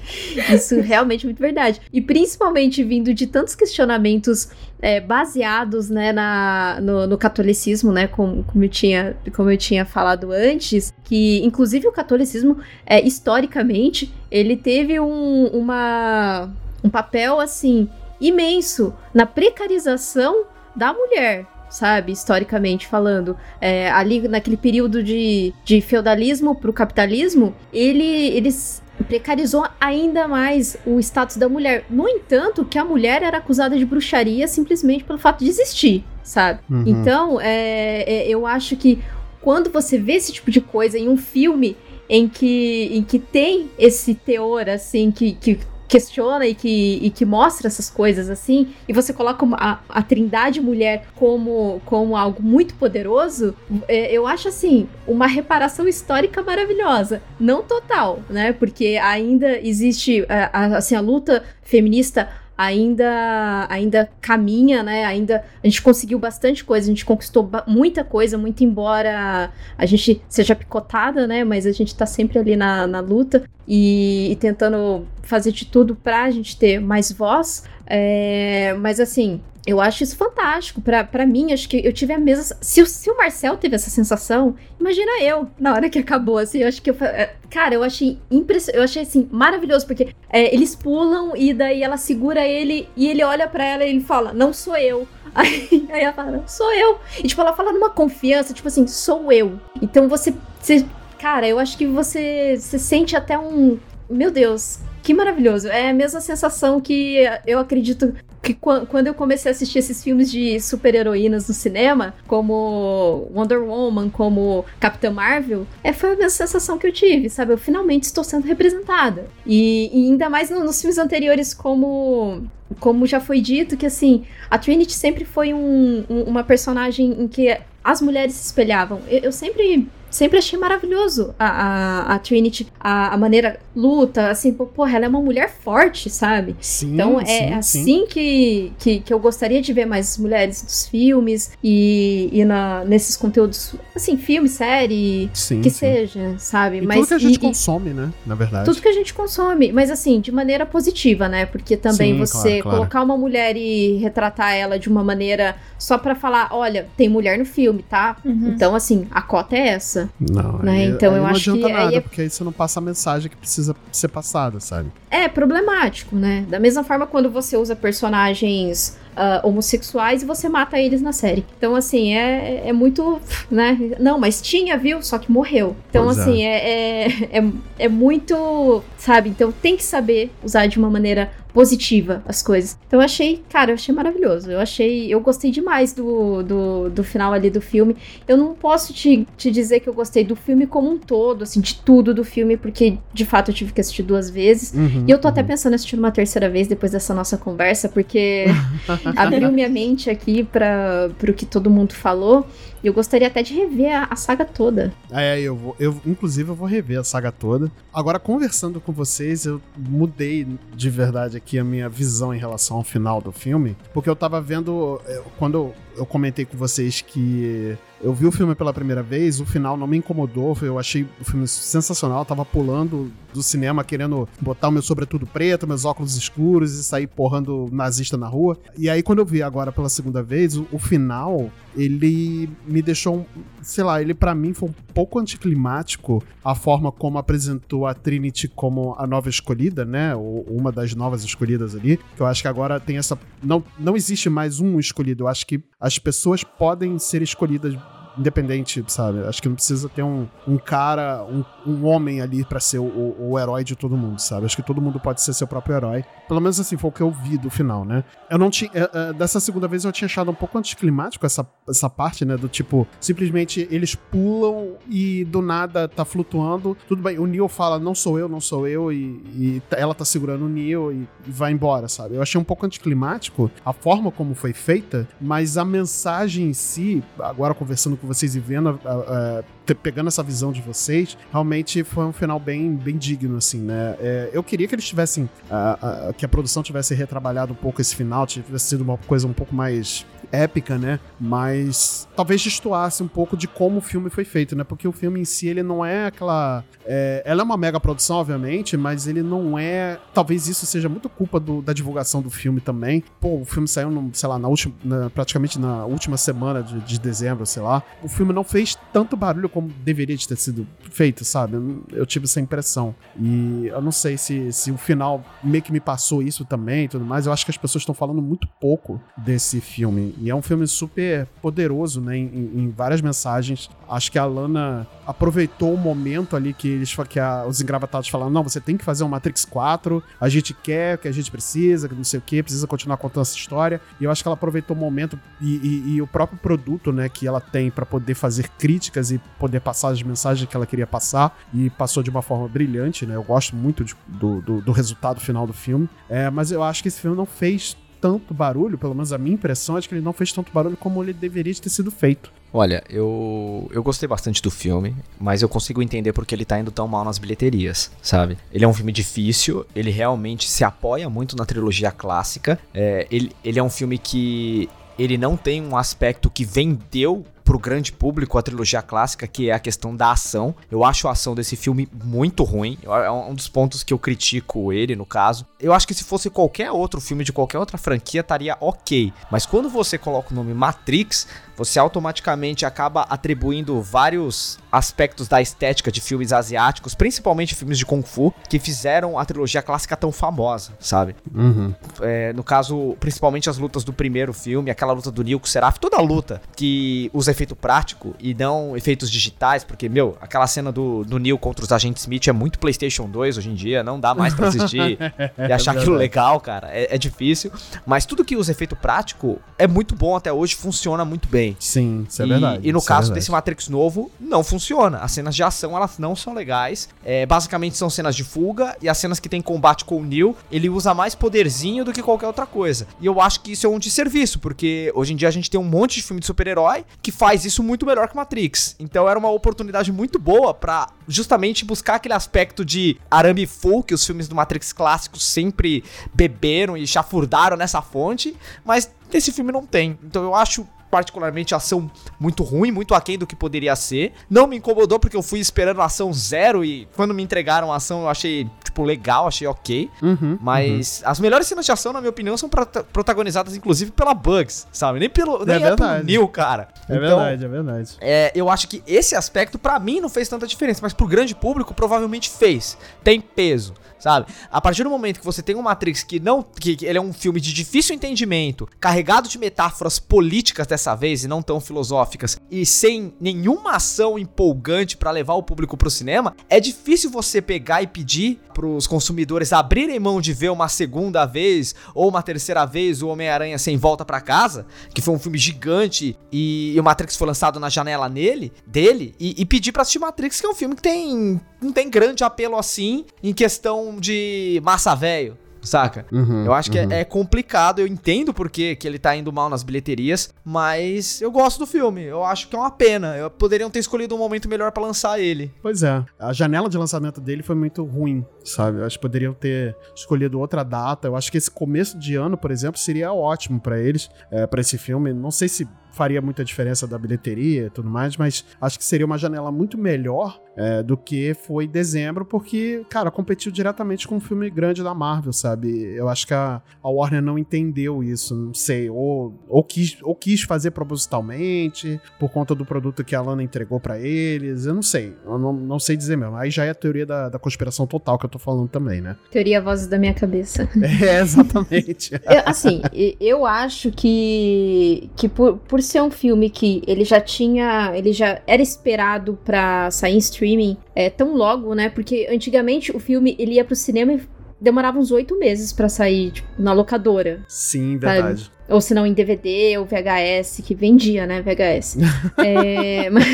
Isso 0.53 0.80
realmente 0.80 1.24
é 1.24 1.26
muito 1.26 1.39
verdade. 1.39 1.80
E 1.93 2.01
principalmente 2.01 2.82
vindo 2.82 3.12
de 3.12 3.26
tantos 3.26 3.55
questionamentos 3.55 4.49
é, 4.80 5.01
baseados 5.01 5.91
né, 5.91 6.12
na, 6.12 6.78
no, 6.80 7.07
no, 7.07 7.18
catolicismo, 7.18 7.93
né, 7.93 8.07
como, 8.07 8.45
como, 8.45 8.64
eu 8.64 8.68
tinha, 8.68 9.16
como 9.34 9.51
eu 9.51 9.57
tinha 9.57 9.84
falado 9.84 10.32
antes, 10.32 10.95
que 11.05 11.27
inclusive 11.44 11.86
o 11.86 11.92
catolicismo, 11.92 12.58
é, 12.86 13.00
historicamente, 13.00 14.12
ele 14.30 14.56
teve 14.56 14.98
um, 15.00 15.46
uma, 15.46 16.50
um 16.82 16.88
papel 16.88 17.40
assim 17.40 17.88
imenso 18.20 18.92
na 19.14 19.26
precarização 19.26 20.44
da 20.74 20.92
mulher, 20.92 21.46
sabe, 21.68 22.12
historicamente 22.12 22.86
falando, 22.86 23.36
é, 23.60 23.90
ali 23.90 24.26
naquele 24.28 24.56
período 24.56 25.02
de, 25.02 25.52
de 25.64 25.80
feudalismo 25.80 26.54
para 26.54 26.70
o 26.70 26.72
capitalismo, 26.72 27.54
ele, 27.72 28.04
eles 28.04 28.82
precarizou 29.04 29.66
ainda 29.80 30.26
mais 30.26 30.76
o 30.86 30.98
status 30.98 31.36
da 31.36 31.48
mulher. 31.48 31.84
No 31.88 32.08
entanto, 32.08 32.64
que 32.64 32.78
a 32.78 32.84
mulher 32.84 33.22
era 33.22 33.38
acusada 33.38 33.76
de 33.76 33.84
bruxaria 33.84 34.48
simplesmente 34.48 35.04
pelo 35.04 35.18
fato 35.18 35.44
de 35.44 35.50
existir, 35.50 36.04
sabe? 36.22 36.60
Uhum. 36.68 36.84
Então, 36.86 37.40
é, 37.40 38.02
é, 38.06 38.28
eu 38.28 38.46
acho 38.46 38.76
que 38.76 38.98
quando 39.41 39.70
você 39.70 39.99
vê 39.99 40.14
esse 40.14 40.32
tipo 40.32 40.51
de 40.51 40.61
coisa 40.61 40.99
em 40.99 41.09
um 41.09 41.16
filme 41.16 41.76
em 42.09 42.28
que, 42.28 42.91
em 42.93 43.03
que 43.03 43.18
tem 43.18 43.70
esse 43.78 44.14
teor, 44.14 44.68
assim, 44.68 45.11
que, 45.11 45.32
que 45.34 45.59
questiona 45.89 46.47
e 46.47 46.55
que, 46.55 46.99
e 47.03 47.11
que 47.11 47.24
mostra 47.24 47.66
essas 47.66 47.89
coisas 47.89 48.28
assim, 48.28 48.68
e 48.86 48.93
você 48.93 49.12
coloca 49.12 49.47
a, 49.53 49.80
a 49.89 50.03
trindade 50.03 50.61
mulher 50.61 51.07
como, 51.16 51.80
como 51.86 52.14
algo 52.16 52.43
muito 52.43 52.74
poderoso, 52.74 53.57
é, 53.89 54.12
eu 54.12 54.26
acho 54.26 54.49
assim, 54.49 54.86
uma 55.07 55.26
reparação 55.26 55.89
histórica 55.89 56.43
maravilhosa. 56.43 57.22
Não 57.41 57.62
total, 57.62 58.20
né? 58.28 58.53
Porque 58.53 58.99
ainda 59.03 59.59
existe 59.59 60.26
a, 60.28 60.51
a, 60.53 60.76
assim, 60.76 60.95
a 60.95 61.01
luta 61.01 61.43
feminista 61.62 62.28
ainda 62.59 63.66
ainda 63.70 64.11
caminha, 64.20 64.82
né? 64.82 65.04
Ainda 65.04 65.44
a 65.62 65.66
gente 65.66 65.80
conseguiu 65.80 66.18
bastante 66.18 66.64
coisa, 66.64 66.86
a 66.86 66.90
gente 66.90 67.04
conquistou 67.04 67.48
muita 67.68 68.02
coisa, 68.02 68.36
muito 68.36 68.64
embora 68.64 69.52
a 69.78 69.86
gente 69.86 70.20
seja 70.28 70.56
picotada, 70.56 71.24
né? 71.24 71.44
Mas 71.44 71.64
a 71.66 71.72
gente 71.72 71.94
tá 71.94 72.04
sempre 72.04 72.36
ali 72.36 72.56
na, 72.56 72.84
na 72.88 72.98
luta 72.98 73.44
e, 73.66 74.32
e 74.32 74.36
tentando 74.36 75.06
fazer 75.22 75.52
de 75.52 75.66
tudo 75.66 75.94
pra 75.94 76.28
gente 76.32 76.59
ter 76.59 76.80
mais 76.80 77.12
voz. 77.12 77.62
É, 77.86 78.74
mas 78.80 78.98
assim, 78.98 79.40
eu 79.68 79.82
acho 79.82 80.02
isso 80.02 80.16
fantástico. 80.16 80.80
para 80.80 81.26
mim, 81.26 81.52
acho 81.52 81.68
que 81.68 81.84
eu 81.84 81.92
tive 81.92 82.14
a 82.14 82.18
mesma. 82.18 82.56
Se, 82.58 82.84
se, 82.86 83.10
o 83.10 83.16
Marcel 83.18 83.54
teve 83.58 83.76
essa 83.76 83.90
sensação, 83.90 84.56
imagina 84.80 85.22
eu, 85.22 85.46
na 85.58 85.74
hora 85.74 85.90
que 85.90 85.98
acabou, 85.98 86.38
assim, 86.38 86.60
eu 86.60 86.68
acho 86.68 86.80
que 86.80 86.88
eu. 86.88 86.96
É, 87.02 87.34
cara, 87.50 87.74
eu 87.74 87.84
achei 87.84 88.18
impressionante. 88.30 88.78
Eu 88.78 88.84
achei 88.84 89.02
assim, 89.02 89.28
maravilhoso, 89.30 89.86
porque 89.86 90.14
é, 90.30 90.54
eles 90.54 90.74
pulam 90.74 91.36
e 91.36 91.52
daí 91.52 91.82
ela 91.82 91.98
segura 91.98 92.46
ele 92.46 92.88
e 92.96 93.08
ele 93.08 93.22
olha 93.22 93.46
para 93.46 93.62
ela 93.62 93.84
e 93.84 93.90
ele 93.90 94.00
fala, 94.00 94.32
não 94.32 94.54
sou 94.54 94.74
eu. 94.76 95.06
Aí, 95.34 95.86
aí 95.92 96.02
ela 96.02 96.12
fala, 96.14 96.42
sou 96.48 96.72
eu. 96.72 96.98
E 97.22 97.28
tipo, 97.28 97.40
ela 97.42 97.52
fala 97.52 97.70
numa 97.70 97.90
confiança, 97.90 98.54
tipo 98.54 98.66
assim, 98.66 98.86
sou 98.86 99.30
eu. 99.30 99.60
Então 99.80 100.08
você. 100.08 100.34
você 100.58 100.84
cara, 101.18 101.46
eu 101.46 101.58
acho 101.58 101.76
que 101.76 101.86
você, 101.86 102.56
você 102.58 102.78
sente 102.78 103.14
até 103.14 103.38
um. 103.38 103.78
Meu 104.08 104.30
Deus, 104.30 104.80
que 105.03 105.14
maravilhoso. 105.14 105.68
É 105.68 105.90
a 105.90 105.94
mesma 105.94 106.20
sensação 106.20 106.80
que 106.80 107.18
eu 107.46 107.59
acredito 107.59 108.14
que 108.42 108.55
quando 108.55 109.07
eu 109.07 109.14
comecei 109.14 109.51
a 109.51 109.55
assistir 109.55 109.78
esses 109.78 110.03
filmes 110.03 110.30
de 110.30 110.61
super-heroínas 110.61 111.49
no 111.49 111.55
cinema, 111.55 112.14
como 112.26 113.28
Wonder 113.34 113.62
Woman, 113.62 114.09
como 114.11 114.64
Capitã 114.78 115.11
Marvel, 115.11 115.66
é, 115.82 115.92
foi 115.92 116.12
a 116.12 116.16
mesma 116.16 116.30
sensação 116.30 116.78
que 116.78 116.86
eu 116.86 116.92
tive, 116.92 117.28
sabe? 117.28 117.53
Eu 117.53 117.59
finalmente 117.59 118.05
estou 118.05 118.22
sendo 118.22 118.46
representada. 118.46 119.26
E, 119.44 119.90
e 119.92 120.11
ainda 120.11 120.30
mais 120.30 120.51
no, 120.51 120.61
nos 120.61 120.80
filmes 120.80 120.99
anteriores, 120.99 121.53
como 121.53 122.42
como 122.80 123.07
já 123.07 123.18
foi 123.18 123.40
dito, 123.40 123.78
que 123.78 123.86
assim, 123.86 124.24
a 124.51 124.59
Trinity 124.59 124.92
sempre 124.92 125.24
foi 125.24 125.55
um, 125.55 126.05
um, 126.09 126.22
uma 126.24 126.44
personagem 126.44 127.16
em 127.18 127.26
que 127.26 127.59
as 127.82 128.03
mulheres 128.03 128.34
se 128.34 128.44
espelhavam. 128.44 129.01
Eu, 129.09 129.20
eu 129.20 129.32
sempre 129.32 129.88
sempre 130.11 130.38
achei 130.38 130.59
maravilhoso 130.59 131.34
a, 131.38 131.46
a, 131.46 132.14
a 132.14 132.18
Trinity, 132.18 132.66
a, 132.80 133.14
a, 133.14 133.16
maneira 133.16 133.59
luta, 133.74 134.30
assim, 134.30 134.52
porra, 134.52 134.96
ela 134.96 135.04
é 135.06 135.09
uma 135.09 135.20
mulher 135.20 135.50
forte, 135.50 136.11
sabe? 136.11 136.56
Sim, 136.61 136.94
então 136.94 137.20
é 137.20 137.24
sim, 137.24 137.54
assim 137.54 137.84
sim. 137.84 138.06
Que, 138.09 138.72
que, 138.78 139.00
que 139.00 139.12
eu 139.12 139.18
gostaria 139.18 139.61
de 139.61 139.72
ver 139.72 139.86
mais 139.86 140.16
mulheres 140.18 140.62
dos 140.62 140.86
filmes 140.86 141.52
e, 141.62 142.28
e 142.32 142.44
na, 142.44 142.84
nesses 142.84 143.16
conteúdos, 143.16 143.74
assim, 143.94 144.16
filme, 144.16 144.48
série, 144.48 145.30
sim, 145.34 145.61
que 145.61 145.70
sim. 145.70 145.78
seja, 145.78 146.34
sabe? 146.38 146.78
E 146.78 146.82
mas, 146.82 147.00
tudo 147.00 147.09
que 147.09 147.14
a 147.14 147.18
gente 147.18 147.36
e, 147.36 147.40
consome, 147.40 147.90
né? 147.90 148.12
Na 148.26 148.34
verdade. 148.34 148.64
Tudo 148.64 148.80
que 148.80 148.88
a 148.88 148.92
gente 148.92 149.12
consome, 149.14 149.72
mas 149.72 149.90
assim, 149.90 150.20
de 150.20 150.32
maneira 150.32 150.64
positiva, 150.64 151.28
né? 151.28 151.46
Porque 151.46 151.76
também 151.76 152.12
Sim, 152.12 152.18
você 152.18 152.48
claro, 152.48 152.62
claro. 152.62 152.76
colocar 152.78 153.02
uma 153.02 153.16
mulher 153.16 153.56
e 153.56 153.96
retratar 153.96 154.54
ela 154.54 154.78
de 154.78 154.88
uma 154.88 155.02
maneira 155.02 155.56
só 155.78 155.96
para 155.96 156.14
falar, 156.14 156.48
olha, 156.50 156.88
tem 156.96 157.09
mulher 157.09 157.38
no 157.38 157.44
filme, 157.44 157.82
tá? 157.82 158.16
Uhum. 158.24 158.52
Então, 158.54 158.74
assim, 158.74 159.06
a 159.11 159.22
cota 159.22 159.56
é 159.56 159.68
essa. 159.68 159.97
Não, 160.20 160.59
Né, 160.59 160.72
aí- 160.72 160.88
então 160.90 161.11
aí 161.12 161.16
eu 161.18 161.22
não 161.22 161.30
acho 161.30 161.51
adianta 161.51 161.66
que 161.68 161.72
nada, 161.72 161.88
aí 161.88 161.94
é- 161.96 162.01
porque 162.01 162.20
aí 162.22 162.30
você 162.30 162.44
não 162.44 162.53
passa 162.53 162.78
a 162.80 162.82
mensagem 162.82 163.30
que 163.30 163.36
precisa 163.36 163.74
ser 163.92 164.09
passada, 164.09 164.61
sabe? 164.61 164.90
É 165.11 165.28
problemático, 165.28 166.14
né? 166.16 166.44
Da 166.49 166.59
mesma 166.61 166.84
forma 166.84 167.07
quando 167.07 167.30
você 167.30 167.57
usa 167.57 167.74
personagens 167.76 168.96
ah, 169.18 169.40
homossexuais 169.42 170.22
e 170.22 170.26
você 170.26 170.48
mata 170.48 170.78
eles 170.78 171.02
na 171.02 171.12
série. 171.12 171.44
Então, 171.58 171.74
assim, 171.74 172.14
é, 172.14 172.68
é 172.68 172.72
muito, 172.72 173.20
né? 173.50 173.76
Não, 173.98 174.18
mas 174.18 174.40
tinha, 174.40 174.78
viu? 174.78 175.02
Só 175.02 175.18
que 175.18 175.30
morreu. 175.30 175.74
Então, 175.90 176.04
Pois 176.04 176.18
é. 176.18 176.20
assim, 176.20 176.44
é, 176.44 176.70
é, 176.70 177.38
é, 177.38 177.52
é 177.80 177.88
muito, 177.88 178.82
sabe? 178.96 179.28
Então 179.30 179.50
tem 179.50 179.76
que 179.76 179.82
saber 179.82 180.30
usar 180.44 180.66
de 180.66 180.78
uma 180.78 180.88
maneira 180.88 181.30
positiva 181.52 182.22
as 182.26 182.42
coisas. 182.42 182.78
Então 182.86 183.00
eu 183.00 183.04
achei, 183.04 183.42
cara, 183.50 183.72
eu 183.72 183.74
achei 183.74 183.94
maravilhoso. 183.94 184.50
Eu 184.50 184.60
achei, 184.60 185.12
eu 185.12 185.20
gostei 185.20 185.50
demais 185.50 185.92
do, 185.92 186.42
do, 186.42 186.88
do 186.90 187.02
final 187.02 187.32
ali 187.32 187.50
do 187.50 187.60
filme. 187.60 187.96
Eu 188.26 188.36
não 188.36 188.54
posso 188.54 188.92
te, 188.92 189.26
te 189.36 189.50
dizer 189.50 189.80
que 189.80 189.88
eu 189.88 189.94
gostei 189.94 190.24
do 190.24 190.36
filme 190.36 190.66
como 190.66 190.88
um 190.88 190.98
todo, 190.98 191.42
assim, 191.42 191.60
de 191.60 191.74
tudo 191.74 192.14
do 192.14 192.24
filme, 192.24 192.56
porque 192.56 192.98
de 193.12 193.24
fato 193.24 193.50
eu 193.50 193.54
tive 193.54 193.72
que 193.72 193.80
assistir 193.80 194.02
duas 194.02 194.30
vezes. 194.30 194.72
Uhum, 194.72 195.04
E 195.06 195.10
eu 195.10 195.18
tô 195.18 195.26
até 195.26 195.40
uhum. 195.40 195.48
pensando 195.48 195.72
em 195.72 195.74
assistir 195.74 195.96
uma 195.98 196.12
terceira 196.12 196.48
vez 196.48 196.68
depois 196.68 196.92
dessa 196.92 197.12
nossa 197.12 197.36
conversa, 197.36 197.88
porque 197.88 198.44
abriu 199.16 199.50
minha 199.52 199.68
mente 199.68 200.11
aqui 200.11 200.44
para 200.44 201.11
pro 201.18 201.32
que 201.32 201.46
todo 201.46 201.70
mundo 201.70 201.92
falou. 201.94 202.46
Eu 202.82 202.92
gostaria 202.92 203.26
até 203.26 203.42
de 203.42 203.54
rever 203.54 203.94
a, 203.94 204.04
a 204.10 204.16
saga 204.16 204.44
toda. 204.44 204.92
É, 205.10 205.40
eu 205.40 205.56
vou. 205.56 205.76
Eu, 205.78 206.00
inclusive, 206.06 206.50
eu 206.50 206.54
vou 206.54 206.66
rever 206.66 206.98
a 207.00 207.04
saga 207.04 207.32
toda. 207.32 207.70
Agora, 207.92 208.18
conversando 208.18 208.80
com 208.80 208.92
vocês, 208.92 209.44
eu 209.46 209.60
mudei 209.76 210.46
de 210.74 210.90
verdade 210.90 211.36
aqui 211.36 211.58
a 211.58 211.64
minha 211.64 211.88
visão 211.88 212.32
em 212.34 212.38
relação 212.38 212.76
ao 212.78 212.84
final 212.84 213.20
do 213.20 213.32
filme. 213.32 213.76
Porque 213.92 214.08
eu 214.08 214.16
tava 214.16 214.40
vendo. 214.40 215.00
eh, 215.06 215.22
Quando 215.38 215.72
eu 215.96 216.06
comentei 216.06 216.44
com 216.44 216.56
vocês 216.56 217.00
que 217.00 217.76
eu 218.00 218.14
vi 218.14 218.24
o 218.26 218.30
filme 218.30 218.54
pela 218.54 218.72
primeira 218.72 219.02
vez, 219.02 219.40
o 219.40 219.44
final 219.46 219.76
não 219.76 219.86
me 219.88 219.96
incomodou, 219.96 220.56
eu 220.62 220.78
achei 220.78 221.04
o 221.20 221.24
filme 221.24 221.48
sensacional, 221.48 222.20
eu 222.20 222.24
tava 222.24 222.44
pulando 222.44 223.10
do 223.34 223.42
cinema 223.42 223.82
querendo 223.82 224.28
botar 224.40 224.68
o 224.68 224.70
meu 224.70 224.80
sobretudo 224.80 225.26
preto, 225.26 225.66
meus 225.66 225.84
óculos 225.84 226.16
escuros 226.16 226.72
e 226.78 226.84
sair 226.84 227.08
porrando 227.08 227.68
nazista 227.72 228.16
na 228.16 228.28
rua. 228.28 228.56
E 228.76 228.88
aí 228.88 229.02
quando 229.02 229.18
eu 229.18 229.24
vi 229.26 229.42
agora 229.42 229.72
pela 229.72 229.88
segunda 229.88 230.22
vez, 230.22 230.56
o, 230.56 230.68
o 230.70 230.78
final, 230.78 231.50
ele 231.76 232.48
me 232.68 232.82
deixou, 232.82 233.26
sei 233.62 233.82
lá, 233.82 234.00
ele 234.00 234.14
para 234.14 234.34
mim 234.34 234.52
foi 234.52 234.68
um 234.68 234.74
pouco 234.94 235.18
anticlimático 235.18 236.22
a 236.44 236.54
forma 236.54 236.92
como 236.92 237.18
apresentou 237.18 237.86
a 237.86 237.94
Trinity 237.94 238.48
como 238.48 238.94
a 238.98 239.06
nova 239.06 239.28
escolhida, 239.28 239.84
né? 239.84 240.14
Ou 240.14 240.42
uma 240.48 240.70
das 240.70 240.94
novas 240.94 241.24
escolhidas 241.24 241.74
ali. 241.74 241.98
Que 242.16 242.22
eu 242.22 242.26
acho 242.26 242.42
que 242.42 242.48
agora 242.48 242.78
tem 242.78 242.98
essa. 242.98 243.18
Não, 243.42 243.62
não 243.78 243.96
existe 243.96 244.28
mais 244.28 244.60
um 244.60 244.78
escolhido. 244.78 245.24
Eu 245.24 245.28
acho 245.28 245.46
que 245.46 245.62
as 245.80 245.98
pessoas 245.98 246.44
podem 246.44 246.98
ser 246.98 247.22
escolhidas 247.22 247.74
independente, 248.18 248.84
sabe? 248.88 249.20
Acho 249.20 249.40
que 249.40 249.48
não 249.48 249.54
precisa 249.54 249.88
ter 249.88 250.02
um, 250.02 250.26
um 250.46 250.58
cara, 250.58 251.24
um, 251.24 251.44
um 251.66 251.86
homem 251.86 252.20
ali 252.20 252.44
para 252.44 252.58
ser 252.58 252.78
o, 252.78 252.84
o, 252.84 253.30
o, 253.30 253.38
herói 253.38 253.62
de 253.62 253.76
todo 253.76 253.96
mundo, 253.96 254.18
sabe? 254.18 254.46
Acho 254.46 254.56
que 254.56 254.62
todo 254.62 254.80
mundo 254.80 254.98
pode 254.98 255.22
ser 255.22 255.32
seu 255.32 255.46
próprio 255.46 255.76
herói. 255.76 256.04
Pelo 256.26 256.40
menos 256.40 256.58
assim, 256.58 256.76
foi 256.76 256.90
o 256.90 256.92
que 256.92 257.00
eu 257.00 257.10
vi 257.10 257.38
do 257.38 257.48
final, 257.48 257.84
né? 257.84 258.04
Eu 258.28 258.38
não 258.38 258.50
tinha. 258.50 258.70
É, 258.74 258.90
é, 258.92 259.12
dessa 259.12 259.38
segunda 259.40 259.68
vez 259.68 259.84
eu 259.84 259.92
tinha 259.92 260.06
achado 260.06 260.30
um 260.30 260.34
pouco 260.34 260.58
anticlimático 260.58 261.24
essa, 261.24 261.46
essa 261.68 261.88
parte, 261.88 262.24
né? 262.24 262.36
Do 262.36 262.48
tipo, 262.48 262.86
simplesmente 263.00 263.68
eles 263.70 263.94
pulam 263.94 264.76
e 264.88 265.24
do 265.24 265.40
nada 265.40 265.86
tá 265.88 266.04
flutuando. 266.04 266.76
Tudo 266.88 267.02
bem, 267.02 267.18
o 267.18 267.26
Neil 267.26 267.48
fala, 267.48 267.78
não 267.78 267.94
sou 267.94 268.18
eu, 268.18 268.28
não 268.28 268.40
sou 268.40 268.66
eu, 268.66 268.92
e, 268.92 269.22
e 269.34 269.62
ela 269.70 269.94
tá 269.94 270.04
segurando 270.04 270.44
o 270.44 270.48
Neil 270.48 270.92
e, 270.92 271.08
e 271.26 271.30
vai 271.30 271.52
embora, 271.52 271.88
sabe? 271.88 272.16
Eu 272.16 272.22
achei 272.22 272.40
um 272.40 272.44
pouco 272.44 272.66
anticlimático 272.66 273.50
a 273.64 273.72
forma 273.72 274.10
como 274.10 274.34
foi 274.34 274.52
feita, 274.52 275.08
mas 275.20 275.56
a 275.56 275.64
mensagem 275.64 276.48
em 276.48 276.52
si, 276.52 277.02
agora 277.18 277.54
conversando 277.54 277.96
com 277.96 278.07
vocês 278.09 278.34
e 278.34 278.40
vendo, 278.40 278.70
uh, 278.70 278.72
uh, 278.72 279.44
pegando 279.74 280.08
essa 280.08 280.22
visão 280.22 280.52
de 280.52 280.60
vocês, 280.60 281.16
realmente 281.30 281.82
foi 281.84 282.04
um 282.04 282.12
final 282.12 282.38
bem, 282.38 282.74
bem 282.74 282.96
digno, 282.96 283.36
assim, 283.36 283.60
né? 283.60 283.96
É, 284.00 284.30
eu 284.32 284.42
queria 284.42 284.66
que 284.66 284.74
eles 284.74 284.86
tivessem, 284.86 285.24
uh, 285.24 286.12
que 286.14 286.24
a 286.24 286.28
produção 286.28 286.62
tivesse 286.62 286.94
retrabalhado 286.94 287.52
um 287.52 287.56
pouco 287.56 287.80
esse 287.80 287.94
final, 287.94 288.26
tivesse 288.26 288.66
sido 288.66 288.82
uma 288.82 288.96
coisa 288.96 289.26
um 289.26 289.32
pouco 289.32 289.54
mais 289.54 290.06
épica, 290.30 290.78
né? 290.78 291.00
Mas 291.18 292.08
talvez 292.14 292.42
destoasse 292.42 293.02
um 293.02 293.08
pouco 293.08 293.36
de 293.36 293.46
como 293.46 293.78
o 293.78 293.80
filme 293.80 294.10
foi 294.10 294.24
feito, 294.24 294.54
né? 294.54 294.64
Porque 294.64 294.86
o 294.86 294.92
filme 294.92 295.20
em 295.20 295.24
si, 295.24 295.48
ele 295.48 295.62
não 295.62 295.84
é 295.84 296.06
aquela... 296.06 296.64
É, 296.84 297.22
ela 297.24 297.42
é 297.42 297.44
uma 297.44 297.56
mega 297.56 297.78
produção, 297.78 298.16
obviamente, 298.16 298.76
mas 298.76 299.06
ele 299.06 299.22
não 299.22 299.58
é... 299.58 299.98
Talvez 300.14 300.48
isso 300.48 300.66
seja 300.66 300.88
muito 300.88 301.08
culpa 301.08 301.38
do, 301.38 301.62
da 301.62 301.72
divulgação 301.72 302.22
do 302.22 302.30
filme 302.30 302.60
também. 302.60 303.02
Pô, 303.20 303.40
o 303.40 303.44
filme 303.44 303.68
saiu, 303.68 303.90
no, 303.90 304.10
sei 304.14 304.28
lá, 304.28 304.38
na 304.38 304.48
última, 304.48 304.74
na, 304.84 305.10
praticamente 305.10 305.58
na 305.58 305.84
última 305.84 306.16
semana 306.16 306.62
de, 306.62 306.78
de 306.80 306.98
dezembro, 306.98 307.46
sei 307.46 307.62
lá. 307.62 307.82
O 308.02 308.08
filme 308.08 308.32
não 308.32 308.44
fez 308.44 308.76
tanto 308.92 309.16
barulho 309.16 309.48
como 309.59 309.72
deveria 309.84 310.16
ter 310.16 310.36
sido 310.36 310.64
feito, 310.88 311.24
sabe? 311.24 311.56
Eu, 311.90 312.06
tive 312.06 312.26
essa 312.26 312.40
impressão. 312.40 312.94
E 313.18 313.66
eu 313.66 313.82
não 313.82 313.90
sei 313.90 314.16
se, 314.16 314.52
se 314.52 314.70
o 314.70 314.76
final 314.76 315.24
meio 315.42 315.62
que 315.62 315.72
me 315.72 315.80
passou 315.80 316.22
isso 316.22 316.44
também 316.44 316.84
e 316.84 316.88
tudo 316.88 317.04
mais. 317.04 317.26
Eu 317.26 317.32
acho 317.32 317.44
que 317.44 317.50
as 317.50 317.56
pessoas 317.56 317.82
estão 317.82 317.94
falando 317.94 318.22
muito 318.22 318.46
pouco 318.61 319.00
desse 319.16 319.61
filme. 319.61 320.14
E 320.20 320.30
é 320.30 320.34
um 320.34 320.42
filme 320.42 320.64
super 320.68 321.26
poderoso, 321.42 322.00
né? 322.00 322.16
Em, 322.16 322.52
em 322.54 322.70
várias 322.70 323.00
mensagens. 323.00 323.68
Acho 323.88 324.12
que 324.12 324.18
a 324.18 324.24
Lana 324.24 324.86
aproveitou 325.04 325.74
o 325.74 325.76
momento 325.76 326.36
ali 326.36 326.52
que 326.52 326.68
eles 326.68 326.94
que 327.09 327.18
a, 327.18 327.44
os 327.46 327.61
engravatados 327.61 328.09
falaram: 328.09 328.30
não, 328.30 328.44
você 328.44 328.61
tem 328.61 328.76
que 328.76 328.84
fazer 328.84 329.02
um 329.02 329.09
Matrix 329.09 329.44
4, 329.44 330.02
a 330.20 330.28
gente 330.28 330.54
quer, 330.54 330.96
o 330.96 330.98
que 330.98 331.09
a 331.09 331.12
gente 331.12 331.30
precisa, 331.30 331.88
que 331.88 331.94
não 331.94 332.04
sei 332.04 332.18
o 332.18 332.22
que, 332.22 332.42
precisa 332.42 332.66
continuar 332.66 332.98
contando 332.98 333.22
essa 333.22 333.36
história. 333.36 333.80
E 334.00 334.04
eu 334.04 334.11
acho 334.11 334.22
que 334.22 334.28
ela 334.28 334.34
aproveitou 334.34 334.76
o 334.76 334.78
momento 334.78 335.18
e, 335.40 335.56
e, 335.56 335.94
e 335.94 336.02
o 336.02 336.06
próprio 336.06 336.38
produto, 336.38 336.92
né, 336.92 337.09
que 337.09 337.26
ela 337.26 337.40
tem 337.40 337.70
para 337.70 337.86
poder 337.86 338.14
fazer 338.14 338.48
críticas 338.50 339.11
e 339.11 339.18
poder 339.49 339.61
passar 339.61 339.88
as 339.88 340.03
mensagens 340.03 340.49
que 340.49 340.57
ela 340.57 340.66
queria 340.66 340.86
passar 340.86 341.38
e 341.53 341.70
passou 341.70 342.03
de 342.03 342.11
uma 342.11 342.22
forma 342.22 342.46
brilhante, 342.49 343.07
né? 343.07 343.16
Eu 343.16 343.22
gosto 343.22 343.57
muito 343.57 343.84
de, 343.84 343.94
do, 344.07 344.40
do, 344.40 344.61
do, 344.61 344.72
resultado 344.72 345.20
final 345.20 345.46
do 345.46 345.53
filme. 345.53 345.88
É, 346.09 346.30
mas 346.30 346.53
eu 346.53 346.62
acho 346.62 346.82
que 346.82 346.88
esse 346.88 347.01
filme 347.01 347.16
não 347.16 347.26
fez 347.26 347.76
tanto 348.01 348.32
barulho, 348.32 348.78
pelo 348.78 348.94
menos 348.94 349.12
a 349.12 349.18
minha 349.18 349.34
impressão 349.34 349.76
é 349.76 349.80
que 349.80 349.92
ele 349.92 350.01
não 350.01 350.12
fez 350.12 350.32
tanto 350.32 350.53
barulho 350.53 350.76
como 350.76 351.03
ele 351.03 351.12
deveria 351.12 351.53
ter 351.55 351.68
sido 351.68 351.90
feito. 351.90 352.32
Olha, 352.53 352.82
eu, 352.88 353.68
eu 353.72 353.82
gostei 353.82 354.09
bastante 354.09 354.40
do 354.40 354.51
filme, 354.51 354.94
mas 355.20 355.42
eu 355.42 355.49
consigo 355.49 355.82
entender 355.82 356.12
porque 356.12 356.34
ele 356.34 356.44
tá 356.44 356.59
indo 356.59 356.70
tão 356.70 356.86
mal 356.86 357.05
nas 357.05 357.18
bilheterias, 357.18 357.90
sabe? 358.01 358.38
Ele 358.53 358.64
é 358.64 358.68
um 358.68 358.72
filme 358.72 358.92
difícil, 358.92 359.66
ele 359.74 359.90
realmente 359.90 360.49
se 360.49 360.64
apoia 360.64 361.11
muito 361.11 361.36
na 361.36 361.44
trilogia 361.44 361.90
clássica. 361.90 362.59
É, 362.72 363.07
ele, 363.11 363.32
ele 363.44 363.59
é 363.59 363.62
um 363.62 363.68
filme 363.68 363.99
que 363.99 364.68
ele 364.99 365.16
não 365.16 365.36
tem 365.36 365.62
um 365.62 365.76
aspecto 365.76 366.28
que 366.28 366.44
vendeu 366.44 367.24
pro 367.49 367.59
grande 367.59 367.92
público 367.92 368.36
a 368.36 368.42
trilogia 368.42 368.82
clássica, 368.82 369.26
que 369.26 369.49
é 369.49 369.55
a 369.55 369.59
questão 369.59 369.96
da 369.96 370.12
ação. 370.12 370.55
Eu 370.70 370.84
acho 370.84 371.09
a 371.09 371.12
ação 371.12 371.34
desse 371.34 371.57
filme 371.57 371.88
muito 372.05 372.44
ruim. 372.44 372.76
É 372.82 373.11
um 373.11 373.34
dos 373.34 373.49
pontos 373.49 373.82
que 373.82 373.94
eu 373.94 373.99
critico 373.99 374.70
ele, 374.70 374.94
no 374.94 375.07
caso. 375.07 375.46
Eu 375.59 375.72
acho 375.72 375.88
que 375.88 375.94
se 375.94 376.05
fosse 376.05 376.28
qualquer 376.28 376.70
outro 376.70 377.01
filme 377.01 377.24
de 377.24 377.32
qualquer 377.32 377.59
outra 377.59 377.78
franquia, 377.78 378.20
estaria 378.20 378.55
ok. 378.61 379.14
Mas 379.30 379.46
quando 379.46 379.70
você 379.70 379.96
coloca 379.96 380.30
o 380.30 380.36
nome 380.36 380.53
Matrix, 380.53 381.26
você 381.59 381.78
automaticamente 381.80 382.64
acaba 382.64 383.02
atribuindo 383.02 383.82
vários 383.82 384.59
aspectos 384.70 385.26
da 385.26 385.42
estética 385.42 385.90
de 385.90 386.00
filmes 386.00 386.32
asiáticos, 386.32 386.94
principalmente 386.94 387.54
filmes 387.54 387.76
de 387.76 387.84
Kung 387.84 388.02
Fu, 388.02 388.32
que 388.48 388.61
fizeram 388.61 389.18
a 389.18 389.24
trilogia 389.24 389.61
clássica 389.61 389.96
tão 389.96 390.12
famosa, 390.12 390.70
sabe? 390.78 391.16
Uhum. 391.34 391.74
É, 392.00 392.32
no 392.32 392.44
caso, 392.44 392.96
principalmente 393.00 393.50
as 393.50 393.59
lutas 393.59 393.82
do 393.82 393.92
primeiro 393.92 394.32
filme, 394.32 394.70
aquela 394.70 394.92
luta 394.92 395.11
do 395.11 395.24
Neo 395.24 395.40
com 395.40 395.46
o 395.46 395.48
Seraph, 395.48 395.78
toda 395.78 395.96
a 395.96 396.00
luta 396.00 396.40
que 396.54 397.11
usa 397.12 397.32
efeito 397.32 397.56
prático 397.56 398.14
e 398.20 398.34
não 398.34 398.76
efeitos 398.76 399.11
digitais, 399.11 399.64
porque, 399.64 399.88
meu, 399.88 400.16
aquela 400.20 400.46
cena 400.46 400.70
do, 400.70 401.02
do 401.04 401.18
Neo 401.18 401.38
contra 401.38 401.64
os 401.64 401.72
agentes 401.72 402.02
Smith 402.02 402.28
é 402.28 402.32
muito 402.32 402.59
PlayStation 402.61 403.09
2 403.09 403.38
hoje 403.38 403.50
em 403.50 403.54
dia, 403.54 403.82
não 403.82 403.98
dá 403.98 404.14
mais 404.14 404.32
para 404.32 404.46
assistir 404.48 404.98
e 405.36 405.52
achar 405.52 405.74
é 405.74 405.78
aquilo 405.78 405.96
legal, 405.96 406.40
cara. 406.40 406.68
É, 406.70 406.94
é 406.94 406.98
difícil. 406.98 407.50
Mas 407.84 408.06
tudo 408.06 408.24
que 408.24 408.36
usa 408.36 408.52
efeito 408.52 408.76
prático 408.76 409.40
é 409.59 409.66
muito 409.66 409.96
bom 409.96 410.14
até 410.14 410.32
hoje, 410.32 410.54
funciona 410.54 411.04
muito 411.04 411.28
bem. 411.28 411.47
Sim, 411.59 412.07
isso 412.09 412.22
é 412.22 412.26
e, 412.26 412.28
verdade. 412.28 412.68
E 412.68 412.72
no 412.72 412.78
é 412.78 412.82
caso 412.82 413.12
é 413.12 413.14
desse 413.14 413.30
Matrix 413.30 413.68
novo, 413.68 414.11
não 414.20 414.42
funciona. 414.42 414.99
As 414.99 415.12
cenas 415.12 415.34
de 415.34 415.42
ação, 415.42 415.76
elas 415.76 415.99
não 415.99 416.14
são 416.16 416.34
legais. 416.34 416.88
É, 417.05 417.26
basicamente 417.26 417.76
são 417.76 417.88
cenas 417.88 418.14
de 418.14 418.24
fuga 418.24 418.76
e 418.80 418.88
as 418.88 418.99
cenas 418.99 419.20
que 419.20 419.28
tem 419.28 419.40
combate 419.40 419.84
com 419.84 420.01
o 420.01 420.05
Neo, 420.05 420.36
ele 420.51 420.68
usa 420.68 420.94
mais 420.94 421.14
poderzinho 421.14 421.84
do 421.84 421.92
que 421.92 422.03
qualquer 422.03 422.26
outra 422.26 422.46
coisa. 422.46 422.86
E 423.01 423.07
eu 423.07 423.20
acho 423.20 423.40
que 423.40 423.53
isso 423.53 423.66
é 423.66 423.70
um 423.70 423.78
desserviço, 423.78 424.38
porque 424.38 424.92
hoje 424.94 425.12
em 425.12 425.16
dia 425.16 425.28
a 425.28 425.30
gente 425.30 425.51
tem 425.51 425.61
um 425.61 425.64
monte 425.64 425.96
de 425.96 426.03
filme 426.03 426.20
de 426.20 426.26
super-herói 426.26 426.84
que 427.03 427.11
faz 427.11 427.44
isso 427.44 427.62
muito 427.62 427.86
melhor 427.86 428.09
que 428.09 428.16
Matrix. 428.16 428.76
Então 428.78 429.09
era 429.09 429.18
uma 429.18 429.30
oportunidade 429.30 429.92
muito 429.92 430.18
boa 430.18 430.53
para 430.53 430.88
justamente 431.07 431.64
buscar 431.64 431.96
aquele 431.96 432.14
aspecto 432.14 432.64
de 432.64 432.96
arame 433.11 433.46
full 433.46 433.82
que 433.82 433.94
os 433.94 434.05
filmes 434.05 434.28
do 434.28 434.34
Matrix 434.34 434.72
clássicos 434.72 435.24
sempre 435.24 435.84
beberam 436.14 436.76
e 436.76 436.86
chafurdaram 436.86 437.57
nessa 437.57 437.80
fonte, 437.80 438.36
mas 438.64 438.90
esse 439.12 439.32
filme 439.32 439.53
não 439.53 439.64
tem. 439.64 439.99
Então 440.03 440.22
eu 440.22 440.34
acho 440.34 440.66
particularmente 440.91 441.55
ação 441.55 441.91
muito 442.18 442.43
ruim, 442.43 442.70
muito 442.70 442.95
aquém 442.95 443.18
do 443.18 443.26
que 443.26 443.36
poderia 443.36 443.74
ser. 443.76 444.12
Não 444.28 444.47
me 444.47 444.57
incomodou 444.57 444.99
porque 444.99 445.16
eu 445.16 445.22
fui 445.22 445.41
esperando 445.41 445.80
ação 445.80 446.12
zero 446.12 446.64
e 446.64 446.86
quando 446.97 447.14
me 447.14 447.22
entregaram 447.22 447.72
a 447.72 447.76
ação 447.76 448.03
eu 448.03 448.09
achei, 448.09 448.49
tipo, 448.64 448.82
legal, 448.82 449.26
achei 449.26 449.47
ok. 449.47 449.91
Uhum, 450.03 450.39
Mas 450.41 451.01
uhum. 451.03 451.11
as 451.11 451.20
melhores 451.20 451.47
cenas 451.47 451.64
de 451.64 451.72
ação, 451.72 451.93
na 451.93 452.01
minha 452.01 452.11
opinião, 452.11 452.36
são 452.36 452.49
protagonizadas 452.93 453.57
inclusive 453.57 453.91
pela 453.91 454.14
Bugs, 454.14 454.66
sabe? 454.72 454.99
Nem 454.99 455.11
pelo, 455.11 455.45
nem 455.45 455.62
é, 455.62 455.68
é 455.68 455.76
pelo 455.76 456.05
Neil, 456.05 456.28
cara. 456.28 456.68
É 456.89 456.97
então, 456.97 457.01
verdade, 457.01 457.45
é 457.45 457.49
verdade. 457.49 457.97
É, 458.01 458.32
eu 458.34 458.49
acho 458.49 458.68
que 458.68 458.82
esse 458.86 459.14
aspecto, 459.14 459.59
para 459.59 459.78
mim, 459.78 460.01
não 460.01 460.09
fez 460.09 460.28
tanta 460.28 460.47
diferença, 460.47 460.80
mas 460.82 460.93
pro 460.93 461.07
grande 461.07 461.34
público 461.34 461.74
provavelmente 461.74 462.30
fez. 462.30 462.78
Tem 463.03 463.20
peso 463.20 463.74
sabe? 463.99 464.26
A 464.51 464.61
partir 464.61 464.84
do 464.84 464.90
momento 464.90 465.18
que 465.18 465.24
você 465.24 465.42
tem 465.42 465.57
um 465.57 465.62
Matrix 465.62 466.03
que 466.03 466.20
não. 466.20 466.42
que, 466.42 466.76
que 466.76 466.86
ele 466.86 466.99
é 466.99 467.01
um 467.01 467.12
filme 467.12 467.40
de 467.40 467.53
difícil 467.53 467.94
entendimento, 467.94 468.68
carregado 468.80 469.28
de 469.28 469.38
metáforas 469.38 469.99
políticas 469.99 470.66
dessa 470.66 470.94
vez 470.94 471.24
e 471.24 471.28
não 471.28 471.42
tão 471.42 471.61
filosóficas, 471.61 472.38
e 472.51 472.64
sem 472.64 473.12
nenhuma 473.20 473.72
ação 473.72 474.18
empolgante 474.18 474.96
para 474.96 475.11
levar 475.11 475.34
o 475.34 475.42
público 475.42 475.76
pro 475.76 475.90
cinema, 475.90 476.34
é 476.49 476.61
difícil 476.61 477.11
você 477.11 477.40
pegar 477.40 477.82
e 477.82 477.86
pedir 477.86 478.40
pros 478.59 478.86
consumidores 478.88 479.53
abrirem 479.53 480.01
mão 480.01 480.20
de 480.20 480.32
ver 480.32 480.51
uma 480.51 480.68
segunda 480.68 481.24
vez 481.24 481.74
ou 481.94 482.09
uma 482.09 482.22
terceira 482.22 482.64
vez 482.66 483.03
o 483.03 483.09
Homem-Aranha 483.09 483.57
sem 483.57 483.76
volta 483.76 484.05
para 484.05 484.20
casa, 484.20 484.66
que 484.92 485.01
foi 485.01 485.14
um 485.14 485.18
filme 485.18 485.38
gigante 485.38 486.18
e, 486.32 486.72
e, 486.74 486.80
o 486.80 486.82
Matrix 486.82 487.16
foi 487.16 487.28
lançado 487.28 487.61
na 487.61 487.68
janela 487.68 488.09
nele, 488.09 488.53
dele, 488.66 489.14
e, 489.18 489.40
e 489.40 489.46
pedir 489.46 489.70
pra 489.70 489.82
assistir 489.82 490.01
Matrix, 490.01 490.40
que 490.40 490.46
é 490.46 490.51
um 490.51 490.55
filme 490.55 490.74
que 490.74 490.82
tem 490.82 491.40
não 491.61 491.72
tem 491.72 491.90
grande 491.90 492.22
apelo 492.22 492.57
assim 492.57 493.05
em 493.22 493.32
questão 493.32 493.88
de 493.97 494.61
massa 494.64 494.95
velho 494.95 495.36
saca? 495.62 496.07
Uhum, 496.11 496.45
eu 496.45 496.53
acho 496.53 496.70
que 496.70 496.78
uhum. 496.78 496.91
é, 496.91 497.01
é, 497.01 497.05
complicado, 497.05 497.80
eu 497.80 497.86
entendo 497.86 498.32
porque 498.32 498.76
que 498.76 498.86
ele 498.86 498.99
tá 498.99 499.14
indo 499.14 499.32
mal 499.32 499.49
nas 499.49 499.62
bilheterias, 499.62 500.32
mas 500.45 501.20
eu 501.20 501.30
gosto 501.30 501.59
do 501.59 501.66
filme, 501.66 502.05
eu 502.05 502.24
acho 502.24 502.49
que 502.49 502.57
é 502.57 502.59
uma 502.59 502.70
pena. 502.70 503.16
Eu, 503.16 503.30
poderiam 503.30 503.70
ter 503.70 503.78
escolhido 503.78 504.14
um 504.14 504.18
momento 504.18 504.49
melhor 504.49 504.72
para 504.72 504.82
lançar 504.82 505.20
ele. 505.20 505.53
Pois 505.62 505.82
é, 505.82 506.05
a 506.18 506.32
janela 506.32 506.68
de 506.68 506.78
lançamento 506.78 507.20
dele 507.20 507.43
foi 507.43 507.55
muito 507.55 507.84
ruim, 507.84 508.24
sabe? 508.45 508.78
Eu 508.78 508.86
acho 508.86 508.97
que 508.97 509.03
poderiam 509.03 509.34
ter 509.34 509.76
escolhido 509.95 510.39
outra 510.39 510.64
data. 510.64 511.09
Eu 511.09 511.16
acho 511.16 511.30
que 511.30 511.39
esse 511.39 511.51
começo 511.51 511.99
de 511.99 512.16
ano, 512.16 512.36
por 512.36 512.51
exemplo, 512.51 512.78
seria 512.78 513.12
ótimo 513.12 513.61
para 513.61 513.78
eles, 513.78 514.11
é, 514.30 514.47
para 514.47 514.61
esse 514.61 514.78
filme. 514.78 515.12
Não 515.12 515.30
sei 515.30 515.49
se 515.49 515.68
faria 515.99 516.22
muita 516.22 516.44
diferença 516.44 516.86
da 516.86 516.96
bilheteria 516.96 517.66
e 517.66 517.70
tudo 517.70 517.90
mais, 517.90 518.16
mas 518.16 518.44
acho 518.61 518.78
que 518.78 518.84
seria 518.84 519.05
uma 519.05 519.18
janela 519.18 519.51
muito 519.51 519.76
melhor 519.76 520.40
é, 520.57 520.82
do 520.82 520.96
que 520.96 521.34
foi 521.34 521.66
dezembro, 521.66 522.24
porque, 522.24 522.84
cara, 522.88 523.11
competiu 523.11 523.51
diretamente 523.51 524.07
com 524.07 524.16
um 524.16 524.20
filme 524.20 524.49
grande 524.49 524.82
da 524.82 524.94
Marvel, 524.94 525.32
sabe? 525.32 525.68
Eu 525.94 526.09
acho 526.09 526.26
que 526.26 526.34
a, 526.34 526.62
a 526.82 526.88
Warner 526.88 527.22
não 527.22 527.38
entendeu 527.38 528.03
isso, 528.03 528.34
não 528.34 528.55
sei, 528.55 528.88
ou, 528.88 529.34
ou, 529.49 529.62
quis, 529.64 529.96
ou 530.03 530.14
quis 530.14 530.42
fazer 530.42 530.70
propositalmente, 530.70 532.01
por 532.18 532.30
conta 532.30 532.55
do 532.55 532.64
produto 532.64 533.05
que 533.05 533.14
a 533.14 533.20
Lana 533.20 533.42
entregou 533.42 533.80
para 533.80 533.99
eles, 533.99 534.66
eu 534.66 534.74
não 534.74 534.82
sei, 534.82 535.16
eu 535.24 535.38
não, 535.38 535.53
não 535.53 535.78
sei 535.78 535.96
dizer 535.96 536.16
mesmo. 536.16 536.36
Aí 536.36 536.51
já 536.51 536.64
é 536.64 536.70
a 536.70 536.74
teoria 536.74 537.07
da, 537.07 537.28
da 537.28 537.38
conspiração 537.38 537.86
total 537.86 538.18
que 538.18 538.26
eu 538.26 538.30
tô 538.30 538.38
falando 538.38 538.68
também, 538.68 539.01
né? 539.01 539.16
Teoria 539.30 539.61
vozes 539.61 539.86
da 539.88 539.99
minha 539.99 540.14
cabeça. 540.14 540.68
É, 541.01 541.20
exatamente. 541.20 542.12
eu, 542.12 542.42
assim, 542.46 542.82
eu 543.20 543.46
acho 543.46 543.92
que, 543.92 545.11
que 545.16 545.28
por, 545.28 545.59
por 545.59 545.80
ser 545.89 546.03
um 546.03 546.11
filme 546.11 546.51
que 546.51 546.82
ele 546.86 547.05
já 547.05 547.20
tinha, 547.20 547.93
ele 547.95 548.12
já 548.12 548.41
era 548.47 548.62
esperado 548.62 549.39
para 549.45 549.91
sair 549.91 550.14
em 550.14 550.18
streaming 550.18 550.76
é, 550.95 551.11
tão 551.11 551.34
logo, 551.34 551.74
né? 551.74 551.89
Porque 551.89 552.28
antigamente 552.30 552.95
o 552.95 552.99
filme 552.99 553.34
ele 553.39 553.55
ia 553.55 553.64
pro 553.64 553.74
cinema 553.74 554.12
e 554.12 554.20
demorava 554.61 554.99
uns 554.99 555.11
oito 555.11 555.39
meses 555.39 555.72
para 555.72 555.89
sair 555.89 556.32
tipo, 556.32 556.49
na 556.59 556.72
locadora. 556.72 557.41
Sim, 557.49 557.99
verdade. 557.99 558.45
Sabe? 558.45 558.59
Ou 558.68 558.80
se 558.80 558.93
não 558.93 559.07
em 559.07 559.14
DVD 559.14 559.78
ou 559.78 559.86
VHS, 559.86 560.62
que 560.64 560.74
vendia, 560.74 561.26
né? 561.26 561.41
VHS. 561.41 561.97
é, 562.39 563.09
mas... 563.09 563.24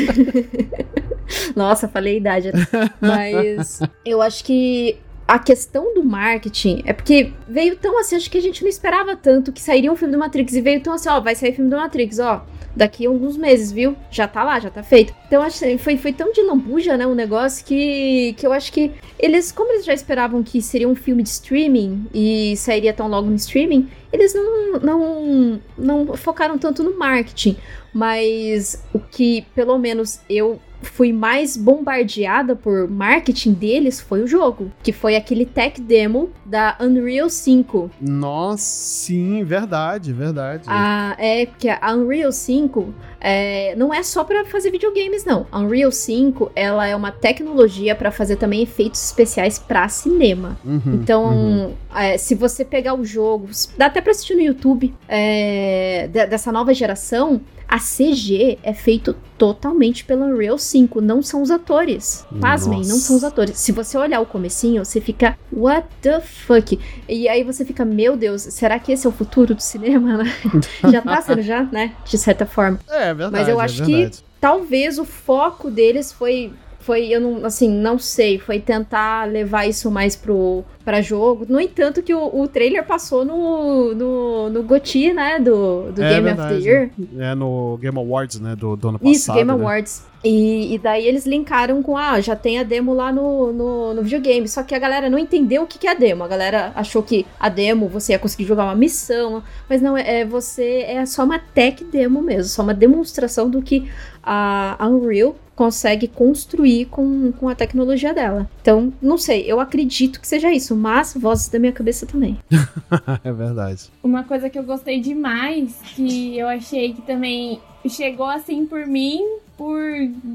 Nossa, 1.55 1.87
falei 1.87 2.13
a 2.13 2.17
idade. 2.17 2.51
Mas 3.01 3.79
eu 4.05 4.21
acho 4.21 4.43
que 4.43 4.97
a 5.27 5.39
questão 5.39 5.93
do 5.93 6.03
marketing 6.03 6.83
é 6.85 6.93
porque 6.93 7.31
veio 7.47 7.75
tão 7.75 7.99
assim, 7.99 8.15
acho 8.15 8.29
que 8.29 8.37
a 8.37 8.41
gente 8.41 8.61
não 8.61 8.69
esperava 8.69 9.15
tanto 9.15 9.51
que 9.51 9.61
sairia 9.61 9.91
um 9.91 9.95
filme 9.95 10.13
do 10.13 10.19
Matrix 10.19 10.53
e 10.53 10.61
veio 10.61 10.81
tão 10.81 10.93
assim, 10.93 11.09
ó, 11.09 11.19
vai 11.19 11.35
sair 11.35 11.53
filme 11.53 11.69
do 11.69 11.77
Matrix, 11.77 12.19
ó 12.19 12.45
daqui 12.75 13.05
a 13.05 13.09
alguns 13.09 13.37
meses, 13.37 13.71
viu? 13.71 13.95
Já 14.11 14.27
tá 14.27 14.43
lá, 14.43 14.59
já 14.59 14.69
tá 14.69 14.83
feito. 14.83 15.13
Então 15.25 15.41
acho 15.41 15.59
que 15.59 15.77
foi, 15.77 15.97
foi 15.97 16.11
tão 16.11 16.31
de 16.31 16.41
lambuja, 16.41 16.97
né? 16.97 17.07
Um 17.07 17.15
negócio 17.15 17.65
que, 17.65 18.33
que 18.37 18.45
eu 18.45 18.51
acho 18.51 18.71
que 18.71 18.91
eles, 19.17 19.51
como 19.51 19.71
eles 19.71 19.85
já 19.85 19.93
esperavam 19.93 20.43
que 20.43 20.61
seria 20.61 20.87
um 20.87 20.95
filme 20.95 21.23
de 21.23 21.29
streaming 21.29 22.05
e 22.13 22.55
sairia 22.57 22.93
tão 22.93 23.07
logo 23.07 23.29
no 23.29 23.35
streaming, 23.35 23.89
eles 24.11 24.33
não, 24.33 24.79
não, 24.79 25.61
não 25.77 26.17
focaram 26.17 26.57
tanto 26.57 26.83
no 26.83 26.97
marketing. 26.97 27.57
Mas 27.93 28.83
o 28.93 28.99
que, 28.99 29.45
pelo 29.55 29.77
menos, 29.77 30.19
eu 30.29 30.59
fui 30.85 31.11
mais 31.11 31.57
bombardeada 31.57 32.55
por 32.55 32.89
marketing 32.89 33.53
deles 33.53 33.99
foi 33.99 34.23
o 34.23 34.27
jogo, 34.27 34.71
que 34.83 34.91
foi 34.91 35.15
aquele 35.15 35.45
tech 35.45 35.81
demo 35.81 36.29
da 36.45 36.77
Unreal 36.79 37.29
5. 37.29 37.91
Nossa, 37.99 38.63
sim, 38.63 39.43
verdade, 39.43 40.13
verdade. 40.13 40.63
Ah, 40.67 41.15
é 41.17 41.45
porque 41.45 41.69
a 41.69 41.93
Unreal 41.93 42.31
5 42.31 42.93
é, 43.19 43.75
não 43.75 43.93
é 43.93 44.03
só 44.03 44.23
para 44.23 44.45
fazer 44.45 44.71
videogames 44.71 45.25
não. 45.25 45.47
A 45.51 45.59
Unreal 45.59 45.91
5, 45.91 46.51
ela 46.55 46.85
é 46.87 46.95
uma 46.95 47.11
tecnologia 47.11 47.95
para 47.95 48.11
fazer 48.11 48.35
também 48.35 48.61
efeitos 48.61 49.03
especiais 49.03 49.57
para 49.57 49.87
cinema. 49.89 50.57
Uhum, 50.63 50.81
então, 50.85 51.25
uhum. 51.25 51.73
É, 51.95 52.17
se 52.17 52.35
você 52.35 52.65
pegar 52.65 52.93
o 52.93 53.05
jogo, 53.05 53.47
dá 53.77 53.85
até 53.85 54.01
para 54.01 54.11
assistir 54.11 54.35
no 54.35 54.41
YouTube 54.41 54.93
é, 55.07 56.09
dessa 56.11 56.51
nova 56.51 56.73
geração, 56.73 57.41
a 57.67 57.77
CG 57.77 58.59
é 58.61 58.73
feito 58.73 59.15
totalmente 59.37 60.05
pela 60.05 60.25
Unreal 60.25 60.57
5, 60.57 61.01
não 61.01 61.21
são 61.21 61.41
os 61.41 61.51
atores. 61.51 62.25
Pasmem, 62.39 62.79
não 62.79 62.97
são 62.97 63.15
os 63.15 63.23
atores. 63.23 63.57
Se 63.57 63.71
você 63.71 63.97
olhar 63.97 64.19
o 64.21 64.25
comecinho, 64.25 64.83
você 64.83 65.01
fica, 65.01 65.37
what 65.51 65.87
the 66.01 66.19
fuck? 66.21 66.79
E 67.07 67.27
aí 67.27 67.43
você 67.43 67.65
fica, 67.65 67.83
meu 67.83 68.15
Deus, 68.15 68.41
será 68.41 68.79
que 68.79 68.91
esse 68.91 69.05
é 69.05 69.09
o 69.09 69.13
futuro 69.13 69.55
do 69.55 69.61
cinema, 69.61 70.23
já 70.89 71.01
tá 71.01 71.21
sendo, 71.21 71.41
já, 71.41 71.63
né? 71.63 71.93
De 72.05 72.17
certa 72.17 72.45
forma. 72.45 72.79
É, 72.89 73.09
é 73.09 73.13
verdade. 73.13 73.31
Mas 73.31 73.47
eu 73.47 73.59
é 73.59 73.63
acho 73.63 73.83
que 73.83 74.11
talvez 74.39 74.99
o 74.99 75.05
foco 75.05 75.69
deles 75.69 76.11
foi 76.11 76.53
foi, 76.85 77.07
eu 77.07 77.19
não, 77.19 77.43
assim, 77.43 77.67
não 77.67 77.97
sei, 77.97 78.37
foi 78.37 78.59
tentar 78.59 79.27
levar 79.27 79.65
isso 79.65 79.89
mais 79.89 80.15
pro, 80.15 80.63
pra 80.83 81.01
jogo. 81.01 81.43
No 81.49 81.59
entanto, 81.59 82.03
que 82.03 82.13
o, 82.13 82.41
o 82.41 82.47
trailer 82.47 82.85
passou 82.85 83.25
no, 83.25 83.95
no, 83.95 84.49
no 84.51 84.61
GOTY, 84.61 85.11
né, 85.11 85.39
do, 85.39 85.91
do 85.91 86.03
é 86.03 86.09
Game 86.09 86.25
verdade. 86.25 86.53
of 86.53 86.63
the 86.63 86.69
Year. 86.69 86.91
É, 87.17 87.33
no 87.33 87.75
Game 87.81 87.97
Awards, 87.97 88.39
né, 88.39 88.55
do, 88.55 88.75
do 88.75 88.89
ano 88.89 88.99
passado. 88.99 89.15
Isso, 89.15 89.33
Game 89.33 89.51
né? 89.51 89.53
Awards. 89.53 90.05
E, 90.23 90.75
e, 90.75 90.77
daí 90.77 91.07
eles 91.07 91.25
linkaram 91.25 91.81
com, 91.81 91.97
ah, 91.97 92.19
já 92.21 92.35
tem 92.35 92.59
a 92.59 92.63
demo 92.63 92.93
lá 92.93 93.11
no, 93.11 93.51
no, 93.51 93.93
no, 93.95 94.03
videogame. 94.03 94.47
Só 94.47 94.61
que 94.61 94.75
a 94.75 94.79
galera 94.79 95.09
não 95.09 95.17
entendeu 95.17 95.63
o 95.63 95.67
que, 95.67 95.79
que 95.79 95.87
é 95.87 95.91
a 95.91 95.95
demo. 95.95 96.23
A 96.23 96.27
galera 96.27 96.71
achou 96.75 97.01
que 97.01 97.25
a 97.39 97.49
demo 97.49 97.87
você 97.87 98.13
ia 98.13 98.19
conseguir 98.19 98.45
jogar 98.45 98.63
uma 98.65 98.75
missão. 98.75 99.43
Mas 99.67 99.81
não, 99.81 99.97
é, 99.97 100.21
é 100.21 100.25
você 100.25 100.83
é 100.87 101.05
só 101.05 101.23
uma 101.23 101.39
tech 101.39 101.83
demo 101.83 102.21
mesmo, 102.21 102.45
só 102.45 102.63
uma 102.63 102.73
demonstração 102.73 103.49
do 103.49 103.61
que 103.61 103.87
a, 104.23 104.75
a 104.79 104.87
Unreal 104.87 105.35
consegue 105.55 106.07
construir 106.07 106.85
com, 106.85 107.31
com 107.31 107.47
a 107.47 107.55
tecnologia 107.55 108.13
dela. 108.13 108.49
Então, 108.61 108.93
não 109.01 109.17
sei, 109.17 109.45
eu 109.49 109.59
acredito 109.59 110.19
que 110.19 110.27
seja 110.27 110.51
isso, 110.51 110.75
mas 110.75 111.13
vozes 111.13 111.47
da 111.47 111.57
minha 111.57 111.71
cabeça 111.71 112.05
também. 112.05 112.37
é 113.23 113.31
verdade. 113.31 113.89
Uma 114.03 114.23
coisa 114.23 114.49
que 114.49 114.59
eu 114.59 114.63
gostei 114.63 114.99
demais, 114.99 115.79
que 115.95 116.37
eu 116.37 116.47
achei 116.47 116.93
que 116.93 117.01
também 117.01 117.59
chegou 117.87 118.27
assim 118.27 118.65
por 118.65 118.85
mim, 118.85 119.21
por 119.57 119.79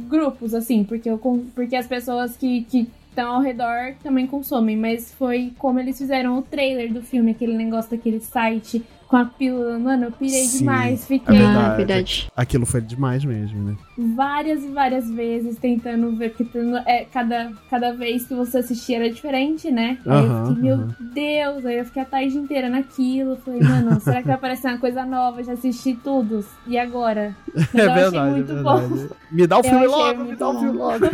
grupos, 0.09 0.55
assim, 0.55 0.85
porque, 0.85 1.11
eu, 1.11 1.18
porque 1.55 1.77
as 1.77 1.87
pessoas 1.87 2.37
que, 2.37 2.62
que 2.62 2.89
estão 3.11 3.35
ao 3.35 3.41
redor 3.41 3.95
também 4.03 4.27
consomem, 4.27 4.77
mas 4.77 5.12
foi 5.12 5.53
como 5.59 5.79
eles 5.79 5.99
fizeram 5.99 6.39
o 6.39 6.43
trailer 6.43 6.93
do 6.93 7.03
filme, 7.03 7.33
aquele 7.33 7.57
negócio 7.57 7.91
daquele 7.91 8.21
site 8.21 8.83
com 9.11 9.16
a 9.16 9.24
pílula. 9.24 9.76
Mano, 9.76 10.04
eu 10.04 10.12
pirei 10.12 10.44
Sim, 10.44 10.58
demais. 10.58 11.04
Fiquei. 11.04 11.34
É 11.34 11.38
verdade. 11.38 11.66
Ah, 11.66 11.76
verdade. 11.76 12.32
Aquilo 12.36 12.64
foi 12.64 12.80
demais 12.80 13.24
mesmo, 13.24 13.61
né? 13.61 13.76
Várias 14.14 14.62
e 14.62 14.68
várias 14.68 15.11
vezes 15.11 15.58
tentando 15.58 16.14
ver, 16.14 16.30
porque 16.30 16.48
é, 16.86 17.04
cada, 17.06 17.50
cada 17.68 17.92
vez 17.92 18.24
que 18.24 18.34
você 18.34 18.58
assistia 18.58 18.98
era 18.98 19.11
diferente, 19.11 19.68
né? 19.68 19.98
Aí 20.06 20.24
eu 20.24 20.46
fiquei, 20.46 20.62
meu 20.62 20.76
Deus, 21.00 21.66
aí 21.66 21.78
eu 21.78 21.84
fiquei 21.84 22.02
a 22.02 22.06
tarde 22.06 22.38
inteira 22.38 22.70
naquilo. 22.70 23.36
Falei, 23.44 23.61
mano, 23.61 23.98
será 24.00 24.20
que 24.20 24.28
vai 24.28 24.36
aparecer 24.36 24.68
uma 24.68 24.78
coisa 24.78 25.04
nova? 25.04 25.42
Já 25.42 25.54
assisti 25.54 25.94
tudo. 25.94 26.44
E 26.64 26.78
agora? 26.78 27.34
Mas 27.52 27.74
é 27.74 27.86
eu 27.86 27.92
verdade, 27.94 28.16
achei 28.16 28.30
muito 28.30 28.52
é 28.52 28.62
bom. 28.62 29.08
Me 29.32 29.46
dá 29.48 29.58
o 29.58 29.64
filme 29.64 29.86
logo, 29.88 30.24
me 30.24 30.36
dá 30.36 30.48
o 30.48 30.58
filme 30.58 30.78
logo. 30.78 31.04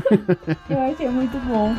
eu 0.68 0.80
achei 0.80 1.08
muito 1.08 1.38
bom. 1.46 1.74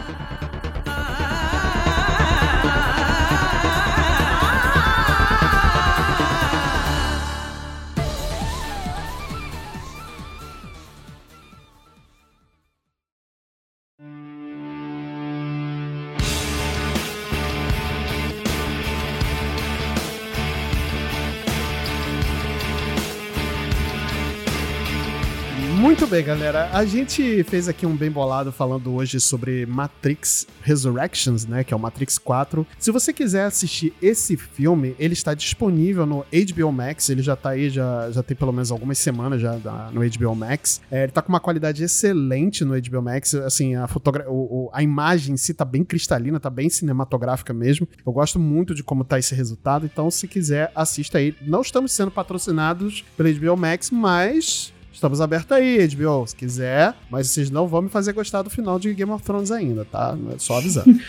Muito 26.00 26.12
bem, 26.12 26.24
galera. 26.24 26.70
A 26.74 26.86
gente 26.86 27.43
fez 27.45 27.68
aqui 27.68 27.84
um 27.84 27.95
bem 27.95 28.12
bolado 28.12 28.52
falando 28.52 28.93
hoje 28.93 29.20
sobre 29.20 29.66
Matrix 29.66 30.45
Resurrections, 30.62 31.48
né? 31.48 31.64
Que 31.64 31.74
é 31.74 31.76
o 31.76 31.80
Matrix 31.80 32.20
4. 32.20 32.68
Se 32.78 32.91
você 32.91 33.12
quiser 33.12 33.45
assistir 33.45 33.91
esse 34.00 34.38
filme, 34.38 34.95
ele 35.00 35.14
está 35.14 35.34
disponível 35.34 36.06
no 36.06 36.24
HBO 36.32 36.72
Max. 36.72 37.10
Ele 37.10 37.24
já 37.24 37.36
tá 37.36 37.50
aí, 37.50 37.72
já, 37.72 38.12
já 38.12 38.22
tem 38.22 38.38
pelo 38.38 38.54
menos 38.54 38.72
algumas 38.72 39.00
semanas 39.00 39.41
já 39.41 39.54
no 39.91 40.08
HBO 40.08 40.36
Max. 40.36 40.82
É, 40.91 41.02
ele 41.02 41.12
tá 41.12 41.20
com 41.20 41.30
uma 41.30 41.39
qualidade 41.39 41.84
excelente 41.84 42.64
no 42.64 42.80
HBO 42.80 43.02
Max. 43.02 43.34
Assim, 43.34 43.74
a, 43.74 43.88
fotogra 43.88 44.30
o, 44.30 44.70
a 44.74 44.84
imagem 44.84 45.34
em 45.34 45.38
si 45.38 45.52
tá 45.52 45.66
bem 45.66 45.84
cristalina, 45.84 46.39
tá 46.39 46.52
bem 46.52 46.70
cinematográfica 46.70 47.56
mesmo. 47.56 47.88
Eu 48.06 48.14
gosto 48.14 48.38
muito 48.38 48.76
de 48.76 48.84
como 48.84 49.04
tá 49.04 49.18
esse 49.18 49.34
resultado. 49.34 49.88
Então, 49.88 50.12
se 50.12 50.28
quiser, 50.28 50.72
assista 50.76 51.18
aí. 51.18 51.36
Não 51.41 51.62
estamos 51.62 51.91
sendo 51.91 52.12
patrocinados 52.12 53.04
pelo 53.18 53.34
HBO 53.34 53.58
Max, 53.58 53.89
mas 53.89 54.72
Estamos 54.98 55.22
abertos 55.22 55.52
aí, 55.52 55.88
HBO, 55.89 56.26
se 56.26 56.36
quiser, 56.36 56.95
mas 57.08 57.30
vocês 57.30 57.52
não 57.52 57.68
vão 57.68 57.84
me 57.84 57.88
fazer 57.88 58.14
gostar 58.14 58.41
do 58.41 58.50
final 58.50 58.80
de 58.80 58.91
Game 58.95 59.12
of 59.12 59.24
Thrones 59.24 59.52
ainda, 59.52 59.86
tá? 59.86 60.18
É 60.34 60.39
só 60.39 60.58
avisando. 60.58 61.00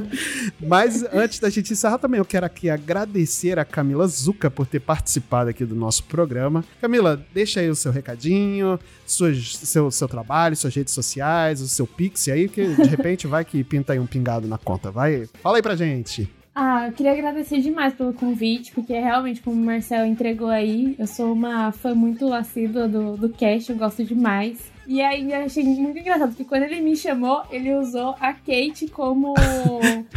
mas 0.66 1.04
antes 1.12 1.40
da 1.40 1.50
gente 1.50 1.70
encerrar 1.70 1.98
também, 1.98 2.16
eu 2.16 2.24
quero 2.24 2.46
aqui 2.46 2.70
agradecer 2.70 3.58
a 3.58 3.64
Camila 3.66 4.08
Zuca 4.08 4.50
por 4.50 4.66
ter 4.66 4.80
participado 4.80 5.50
aqui 5.50 5.62
do 5.66 5.74
nosso 5.74 6.04
programa. 6.04 6.64
Camila, 6.80 7.22
deixa 7.34 7.60
aí 7.60 7.68
o 7.68 7.74
seu 7.74 7.92
recadinho, 7.92 8.80
suas, 9.06 9.58
seu, 9.58 9.90
seu 9.90 10.08
trabalho, 10.08 10.56
suas 10.56 10.74
redes 10.74 10.94
sociais, 10.94 11.60
o 11.60 11.68
seu 11.68 11.86
Pix 11.86 12.26
aí, 12.28 12.48
que 12.48 12.66
de 12.66 12.88
repente 12.88 13.26
vai 13.26 13.44
que 13.44 13.62
pinta 13.62 13.92
aí 13.92 13.98
um 13.98 14.06
pingado 14.06 14.48
na 14.48 14.56
conta. 14.56 14.90
Vai, 14.90 15.28
fala 15.42 15.58
aí 15.58 15.62
pra 15.62 15.76
gente. 15.76 16.32
Ah, 16.54 16.86
eu 16.86 16.92
queria 16.92 17.12
agradecer 17.12 17.60
demais 17.60 17.94
pelo 17.94 18.14
convite, 18.14 18.70
porque 18.72 18.92
realmente, 18.92 19.40
como 19.40 19.60
o 19.60 19.64
Marcel 19.64 20.06
entregou 20.06 20.48
aí, 20.48 20.94
eu 20.98 21.06
sou 21.06 21.32
uma 21.32 21.72
fã 21.72 21.94
muito 21.94 22.32
assídua 22.32 22.86
do, 22.86 23.16
do 23.16 23.28
cast, 23.28 23.72
eu 23.72 23.76
gosto 23.76 24.04
demais. 24.04 24.72
E 24.86 25.00
aí 25.00 25.32
eu 25.32 25.38
achei 25.38 25.64
muito 25.64 25.98
engraçado, 25.98 26.28
porque 26.28 26.44
quando 26.44 26.64
ele 26.64 26.80
me 26.80 26.94
chamou, 26.96 27.42
ele 27.50 27.74
usou 27.74 28.14
a 28.20 28.32
Kate 28.34 28.86
como. 28.92 29.34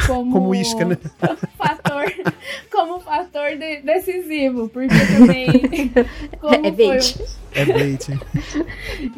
Como, 0.05 0.31
como 0.31 0.55
isca, 0.55 0.85
né? 0.85 0.97
Fator, 1.57 2.05
como 2.71 2.99
fator 3.01 3.57
de, 3.57 3.81
decisivo, 3.81 4.69
porque 4.69 4.95
também. 5.17 5.91
Como 6.39 6.65
é, 6.65 6.69
é 6.69 6.71
É 7.57 7.65
bait. 7.65 8.07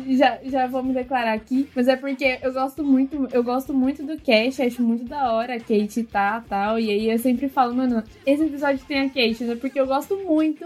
já, 0.18 0.40
já 0.44 0.68
vou 0.68 0.84
me 0.84 0.94
declarar 0.94 1.34
aqui, 1.34 1.68
mas 1.76 1.88
é 1.88 1.96
porque 1.96 2.40
eu 2.42 2.54
gosto 2.54 2.84
muito, 2.84 3.28
eu 3.32 3.44
gosto 3.44 3.74
muito 3.74 4.04
do 4.04 4.18
cast, 4.18 4.62
acho 4.62 4.82
muito 4.82 5.04
da 5.06 5.32
hora 5.34 5.56
a 5.56 5.60
Kate 5.60 6.04
tá, 6.04 6.44
tal, 6.48 6.80
e 6.80 6.90
aí 6.90 7.10
eu 7.12 7.20
sempre 7.20 7.50
falo, 7.50 7.74
mano, 7.76 8.04
esse 8.26 8.44
episódio 8.44 8.80
tem 8.88 9.02
a 9.02 9.10
Kate, 9.10 9.44
né? 9.44 9.56
Porque 9.56 9.80
eu 9.80 9.86
gosto 9.88 10.16
muito 10.18 10.66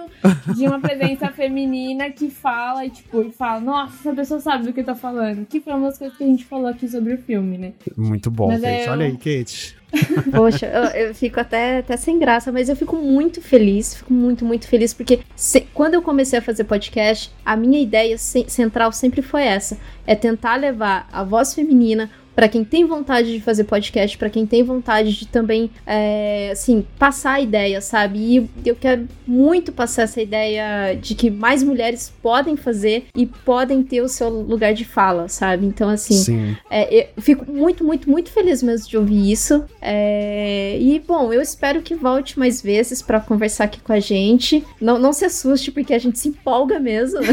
de 0.56 0.68
uma 0.68 0.80
presença 0.80 1.30
feminina 1.34 2.10
que 2.10 2.30
fala 2.30 2.86
e, 2.86 2.90
tipo, 2.90 3.22
e 3.22 3.32
fala, 3.32 3.60
nossa, 3.60 3.96
essa 3.96 4.14
pessoa 4.16 4.40
sabe 4.40 4.66
do 4.66 4.74
que 4.74 4.84
tá 4.84 4.96
falando. 4.96 5.46
Que 5.46 5.60
foi 5.60 5.74
uma 5.74 5.88
das 5.90 5.98
coisas 5.98 6.18
que 6.18 6.24
a 6.24 6.28
gente 6.28 6.46
falou 6.46 6.68
aqui 6.68 6.88
sobre 6.88 7.14
o 7.14 7.18
filme, 7.18 7.58
né? 7.58 7.74
Muito 7.98 8.30
bom, 8.30 8.48
Mas 8.48 8.62
Kate. 8.62 8.74
é 8.88 8.90
Olha 8.90 9.04
eu- 9.04 9.08
aí, 9.12 9.18
Kate. 9.18 9.76
Poxa, 10.36 10.66
eu, 10.66 11.08
eu 11.08 11.16
fico 11.16 11.40
até, 11.40 11.78
até 11.80 11.96
sem 11.98 12.18
graça, 12.18 12.52
mas 12.52 12.68
eu 12.70 12.76
fico 12.76 12.96
muito 12.96 13.42
feliz, 13.42 13.96
fico 13.96 14.12
muito, 14.14 14.44
muito 14.44 14.68
feliz, 14.68 14.94
porque 14.94 15.20
se- 15.36 15.62
quando 15.74 15.94
eu 15.94 16.02
comecei 16.02 16.40
a 16.40 16.42
fazer 16.42 16.64
podcast, 16.64 17.32
a 17.46 17.56
minha 17.56 17.80
ideia 17.80 18.18
ce- 18.18 18.46
central 18.48 18.92
sempre 18.92 19.22
foi 19.22 19.44
essa: 19.44 19.78
é 20.08 20.16
tentar 20.16 20.56
levar 20.56 21.08
a 21.12 21.24
voz 21.24 21.54
feminina 21.54 22.10
pra 22.36 22.48
quem 22.48 22.64
tem 22.64 22.86
vontade 22.86 23.32
de 23.34 23.40
fazer 23.40 23.64
podcast, 23.64 24.18
pra 24.18 24.30
quem 24.30 24.46
tem 24.46 24.64
vontade 24.64 25.14
de 25.14 25.28
também, 25.28 25.70
é, 25.86 26.50
assim, 26.52 26.86
passar 26.98 27.34
a 27.34 27.42
ideia, 27.42 27.82
sabe? 27.82 28.20
E 28.20 28.50
eu 28.66 28.76
quero 28.76 29.08
muito 29.26 29.72
passar 29.72 30.04
essa 30.04 30.22
ideia 30.22 30.96
de 30.96 31.16
que 31.16 31.30
mais 31.30 31.64
mulheres 31.64 32.12
podem 32.22 32.56
fazer 32.56 33.06
e 33.16 33.26
podem 33.26 33.84
ter 33.84 34.02
o 34.02 34.08
seu 34.08 34.30
lugar 34.30 34.74
de 34.74 34.86
fala, 34.86 35.28
sabe? 35.28 35.66
Então, 35.66 35.90
assim, 35.90 36.16
Sim. 36.16 36.58
é, 36.70 37.10
eu 37.16 37.22
fico 37.22 37.50
muito, 37.52 37.84
muito, 37.84 38.10
muito 38.10 38.32
feliz 38.32 38.62
mesmo 38.64 38.88
de 38.88 38.98
ouvir 38.98 39.32
isso. 39.32 39.64
É, 39.82 40.78
e, 40.80 41.00
bom, 41.00 41.32
eu 41.32 41.42
espero 41.42 41.82
que 41.82 41.96
volte 41.96 42.40
mais 42.40 42.62
vezes 42.62 43.02
pra 43.02 43.20
conversar 43.20 43.66
aqui 43.66 43.80
com 43.82 43.94
a 43.94 44.00
gente. 44.00 44.66
Não, 44.80 44.98
não 44.98 45.14
se 45.14 45.26
assuste, 45.26 45.72
porque 45.72 45.94
a 45.94 46.00
gente 46.00 46.20
se 46.20 46.30
empolga 46.30 46.80
mesmo 46.80 47.22
né? 47.22 47.28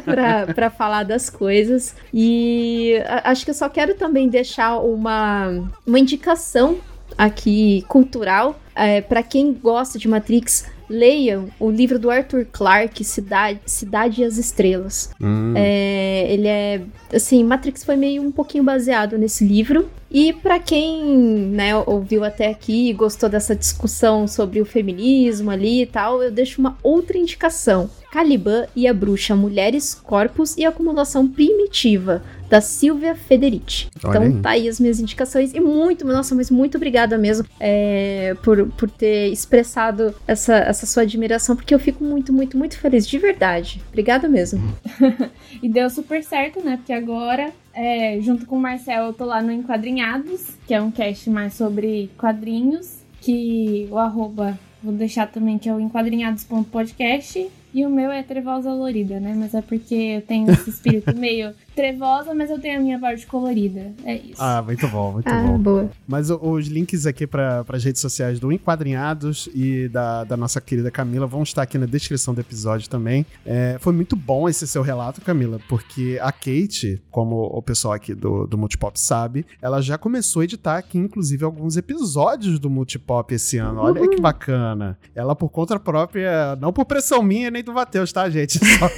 pra, 0.04 0.46
pra 0.46 0.70
falar 0.70 1.04
das 1.04 1.30
coisas. 1.30 1.94
E 2.12 2.94
acho 3.24 3.44
que 3.44 3.50
eu 3.50 3.54
só 3.54 3.68
quero 3.70 3.94
também 3.94 4.28
deixar 4.28 4.78
uma, 4.78 5.70
uma 5.86 5.98
indicação 5.98 6.78
aqui 7.16 7.84
cultural 7.88 8.58
é, 8.74 9.00
para 9.00 9.22
quem 9.22 9.52
gosta 9.52 9.98
de 9.98 10.08
Matrix. 10.08 10.66
Leiam 10.88 11.48
o 11.60 11.70
livro 11.70 12.00
do 12.00 12.10
Arthur 12.10 12.44
Clarke, 12.50 13.04
Cidade, 13.04 13.60
Cidade 13.64 14.22
e 14.22 14.24
as 14.24 14.38
Estrelas. 14.38 15.10
Hum. 15.20 15.54
É, 15.56 16.26
ele 16.28 16.48
é. 16.48 16.80
Assim, 17.14 17.44
Matrix 17.44 17.84
foi 17.84 17.94
meio 17.94 18.22
um 18.22 18.32
pouquinho 18.32 18.64
baseado 18.64 19.16
nesse 19.16 19.44
livro. 19.44 19.88
E 20.10 20.32
pra 20.32 20.58
quem 20.58 21.04
né, 21.04 21.76
ouviu 21.76 22.24
até 22.24 22.48
aqui 22.48 22.90
e 22.90 22.92
gostou 22.92 23.28
dessa 23.28 23.54
discussão 23.54 24.26
sobre 24.26 24.60
o 24.60 24.64
feminismo 24.64 25.52
ali 25.52 25.82
e 25.82 25.86
tal, 25.86 26.20
eu 26.20 26.32
deixo 26.32 26.60
uma 26.60 26.76
outra 26.82 27.16
indicação. 27.16 27.88
Caliban 28.10 28.66
e 28.74 28.86
a 28.86 28.94
Bruxa, 28.94 29.36
Mulheres, 29.36 29.94
Corpos 29.94 30.56
e 30.56 30.64
Acumulação 30.64 31.28
Primitiva, 31.28 32.22
da 32.48 32.60
Silvia 32.60 33.14
Federici. 33.14 33.88
Olha 34.02 34.10
então 34.10 34.22
aí. 34.22 34.42
tá 34.42 34.50
aí 34.50 34.68
as 34.68 34.80
minhas 34.80 34.98
indicações. 34.98 35.54
E 35.54 35.60
muito, 35.60 36.04
nossa, 36.04 36.34
mas 36.34 36.50
muito 36.50 36.76
obrigada 36.76 37.16
mesmo 37.16 37.46
é, 37.60 38.34
por, 38.42 38.66
por 38.72 38.90
ter 38.90 39.28
expressado 39.28 40.14
essa, 40.26 40.56
essa 40.56 40.86
sua 40.86 41.04
admiração, 41.04 41.54
porque 41.54 41.74
eu 41.74 41.78
fico 41.78 42.02
muito, 42.02 42.32
muito, 42.32 42.58
muito 42.58 42.76
feliz, 42.78 43.06
de 43.06 43.18
verdade. 43.18 43.80
Obrigada 43.88 44.28
mesmo. 44.28 44.60
E 45.62 45.68
deu 45.68 45.90
super 45.90 46.22
certo, 46.22 46.62
né? 46.64 46.76
Porque 46.76 46.92
agora, 46.92 47.50
é, 47.74 48.18
junto 48.20 48.46
com 48.46 48.56
o 48.56 48.60
Marcel, 48.60 49.06
eu 49.06 49.12
tô 49.12 49.24
lá 49.24 49.42
no 49.42 49.52
Enquadrinhados, 49.52 50.46
que 50.66 50.72
é 50.72 50.80
um 50.80 50.90
cast 50.90 51.28
mais 51.28 51.54
sobre 51.54 52.08
quadrinhos, 52.16 53.00
que 53.20 53.86
o 53.90 53.98
arroba, 53.98 54.58
vou 54.82 54.92
deixar 54.92 55.26
também, 55.26 55.58
que 55.58 55.68
é 55.68 55.74
o 55.74 55.80
enquadrinhados.podcast. 55.80 57.50
E 57.72 57.86
o 57.86 57.90
meu 57.90 58.10
é 58.10 58.22
Trevosa 58.22 58.72
Lorida, 58.72 59.20
né? 59.20 59.34
Mas 59.36 59.54
é 59.54 59.62
porque 59.62 59.94
eu 59.94 60.22
tenho 60.22 60.50
esse 60.50 60.70
espírito 60.70 61.14
meio 61.16 61.54
trevosa, 61.80 62.34
mas 62.34 62.50
eu 62.50 62.60
tenho 62.60 62.78
a 62.78 62.82
minha 62.82 62.98
parte 62.98 63.26
colorida. 63.26 63.92
É 64.04 64.14
isso. 64.16 64.34
Ah, 64.42 64.60
muito 64.62 64.86
bom, 64.88 65.12
muito 65.12 65.28
Ah, 65.28 65.42
bom. 65.42 65.58
boa. 65.58 65.90
Mas 66.06 66.28
os 66.30 66.66
links 66.66 67.06
aqui 67.06 67.26
para 67.26 67.64
as 67.66 67.82
redes 67.84 68.02
sociais 68.02 68.38
do 68.38 68.52
Enquadrinhados 68.52 69.48
e 69.54 69.88
da, 69.88 70.24
da 70.24 70.36
nossa 70.36 70.60
querida 70.60 70.90
Camila 70.90 71.26
vão 71.26 71.42
estar 71.42 71.62
aqui 71.62 71.78
na 71.78 71.86
descrição 71.86 72.34
do 72.34 72.40
episódio 72.40 72.88
também. 72.90 73.24
É, 73.46 73.78
foi 73.80 73.92
muito 73.94 74.14
bom 74.14 74.48
esse 74.48 74.66
seu 74.66 74.82
relato, 74.82 75.20
Camila, 75.22 75.58
porque 75.68 76.18
a 76.20 76.30
Kate, 76.30 77.00
como 77.10 77.36
o 77.44 77.62
pessoal 77.62 77.94
aqui 77.94 78.14
do, 78.14 78.46
do 78.46 78.58
Multipop 78.58 78.98
sabe, 79.00 79.46
ela 79.62 79.80
já 79.80 79.96
começou 79.96 80.40
a 80.40 80.44
editar 80.44 80.76
aqui, 80.76 80.98
inclusive, 80.98 81.44
alguns 81.44 81.76
episódios 81.78 82.58
do 82.58 82.68
Multipop 82.68 83.34
esse 83.34 83.56
ano. 83.56 83.80
Olha 83.80 84.02
aí 84.02 84.08
que 84.08 84.20
bacana. 84.20 84.98
Ela, 85.14 85.34
por 85.34 85.48
conta 85.48 85.78
própria, 85.80 86.56
não 86.60 86.72
por 86.72 86.84
pressão 86.84 87.22
minha 87.22 87.50
nem 87.50 87.62
do 87.64 87.72
Matheus, 87.72 88.12
tá, 88.12 88.28
gente? 88.28 88.58
Só 88.78 88.88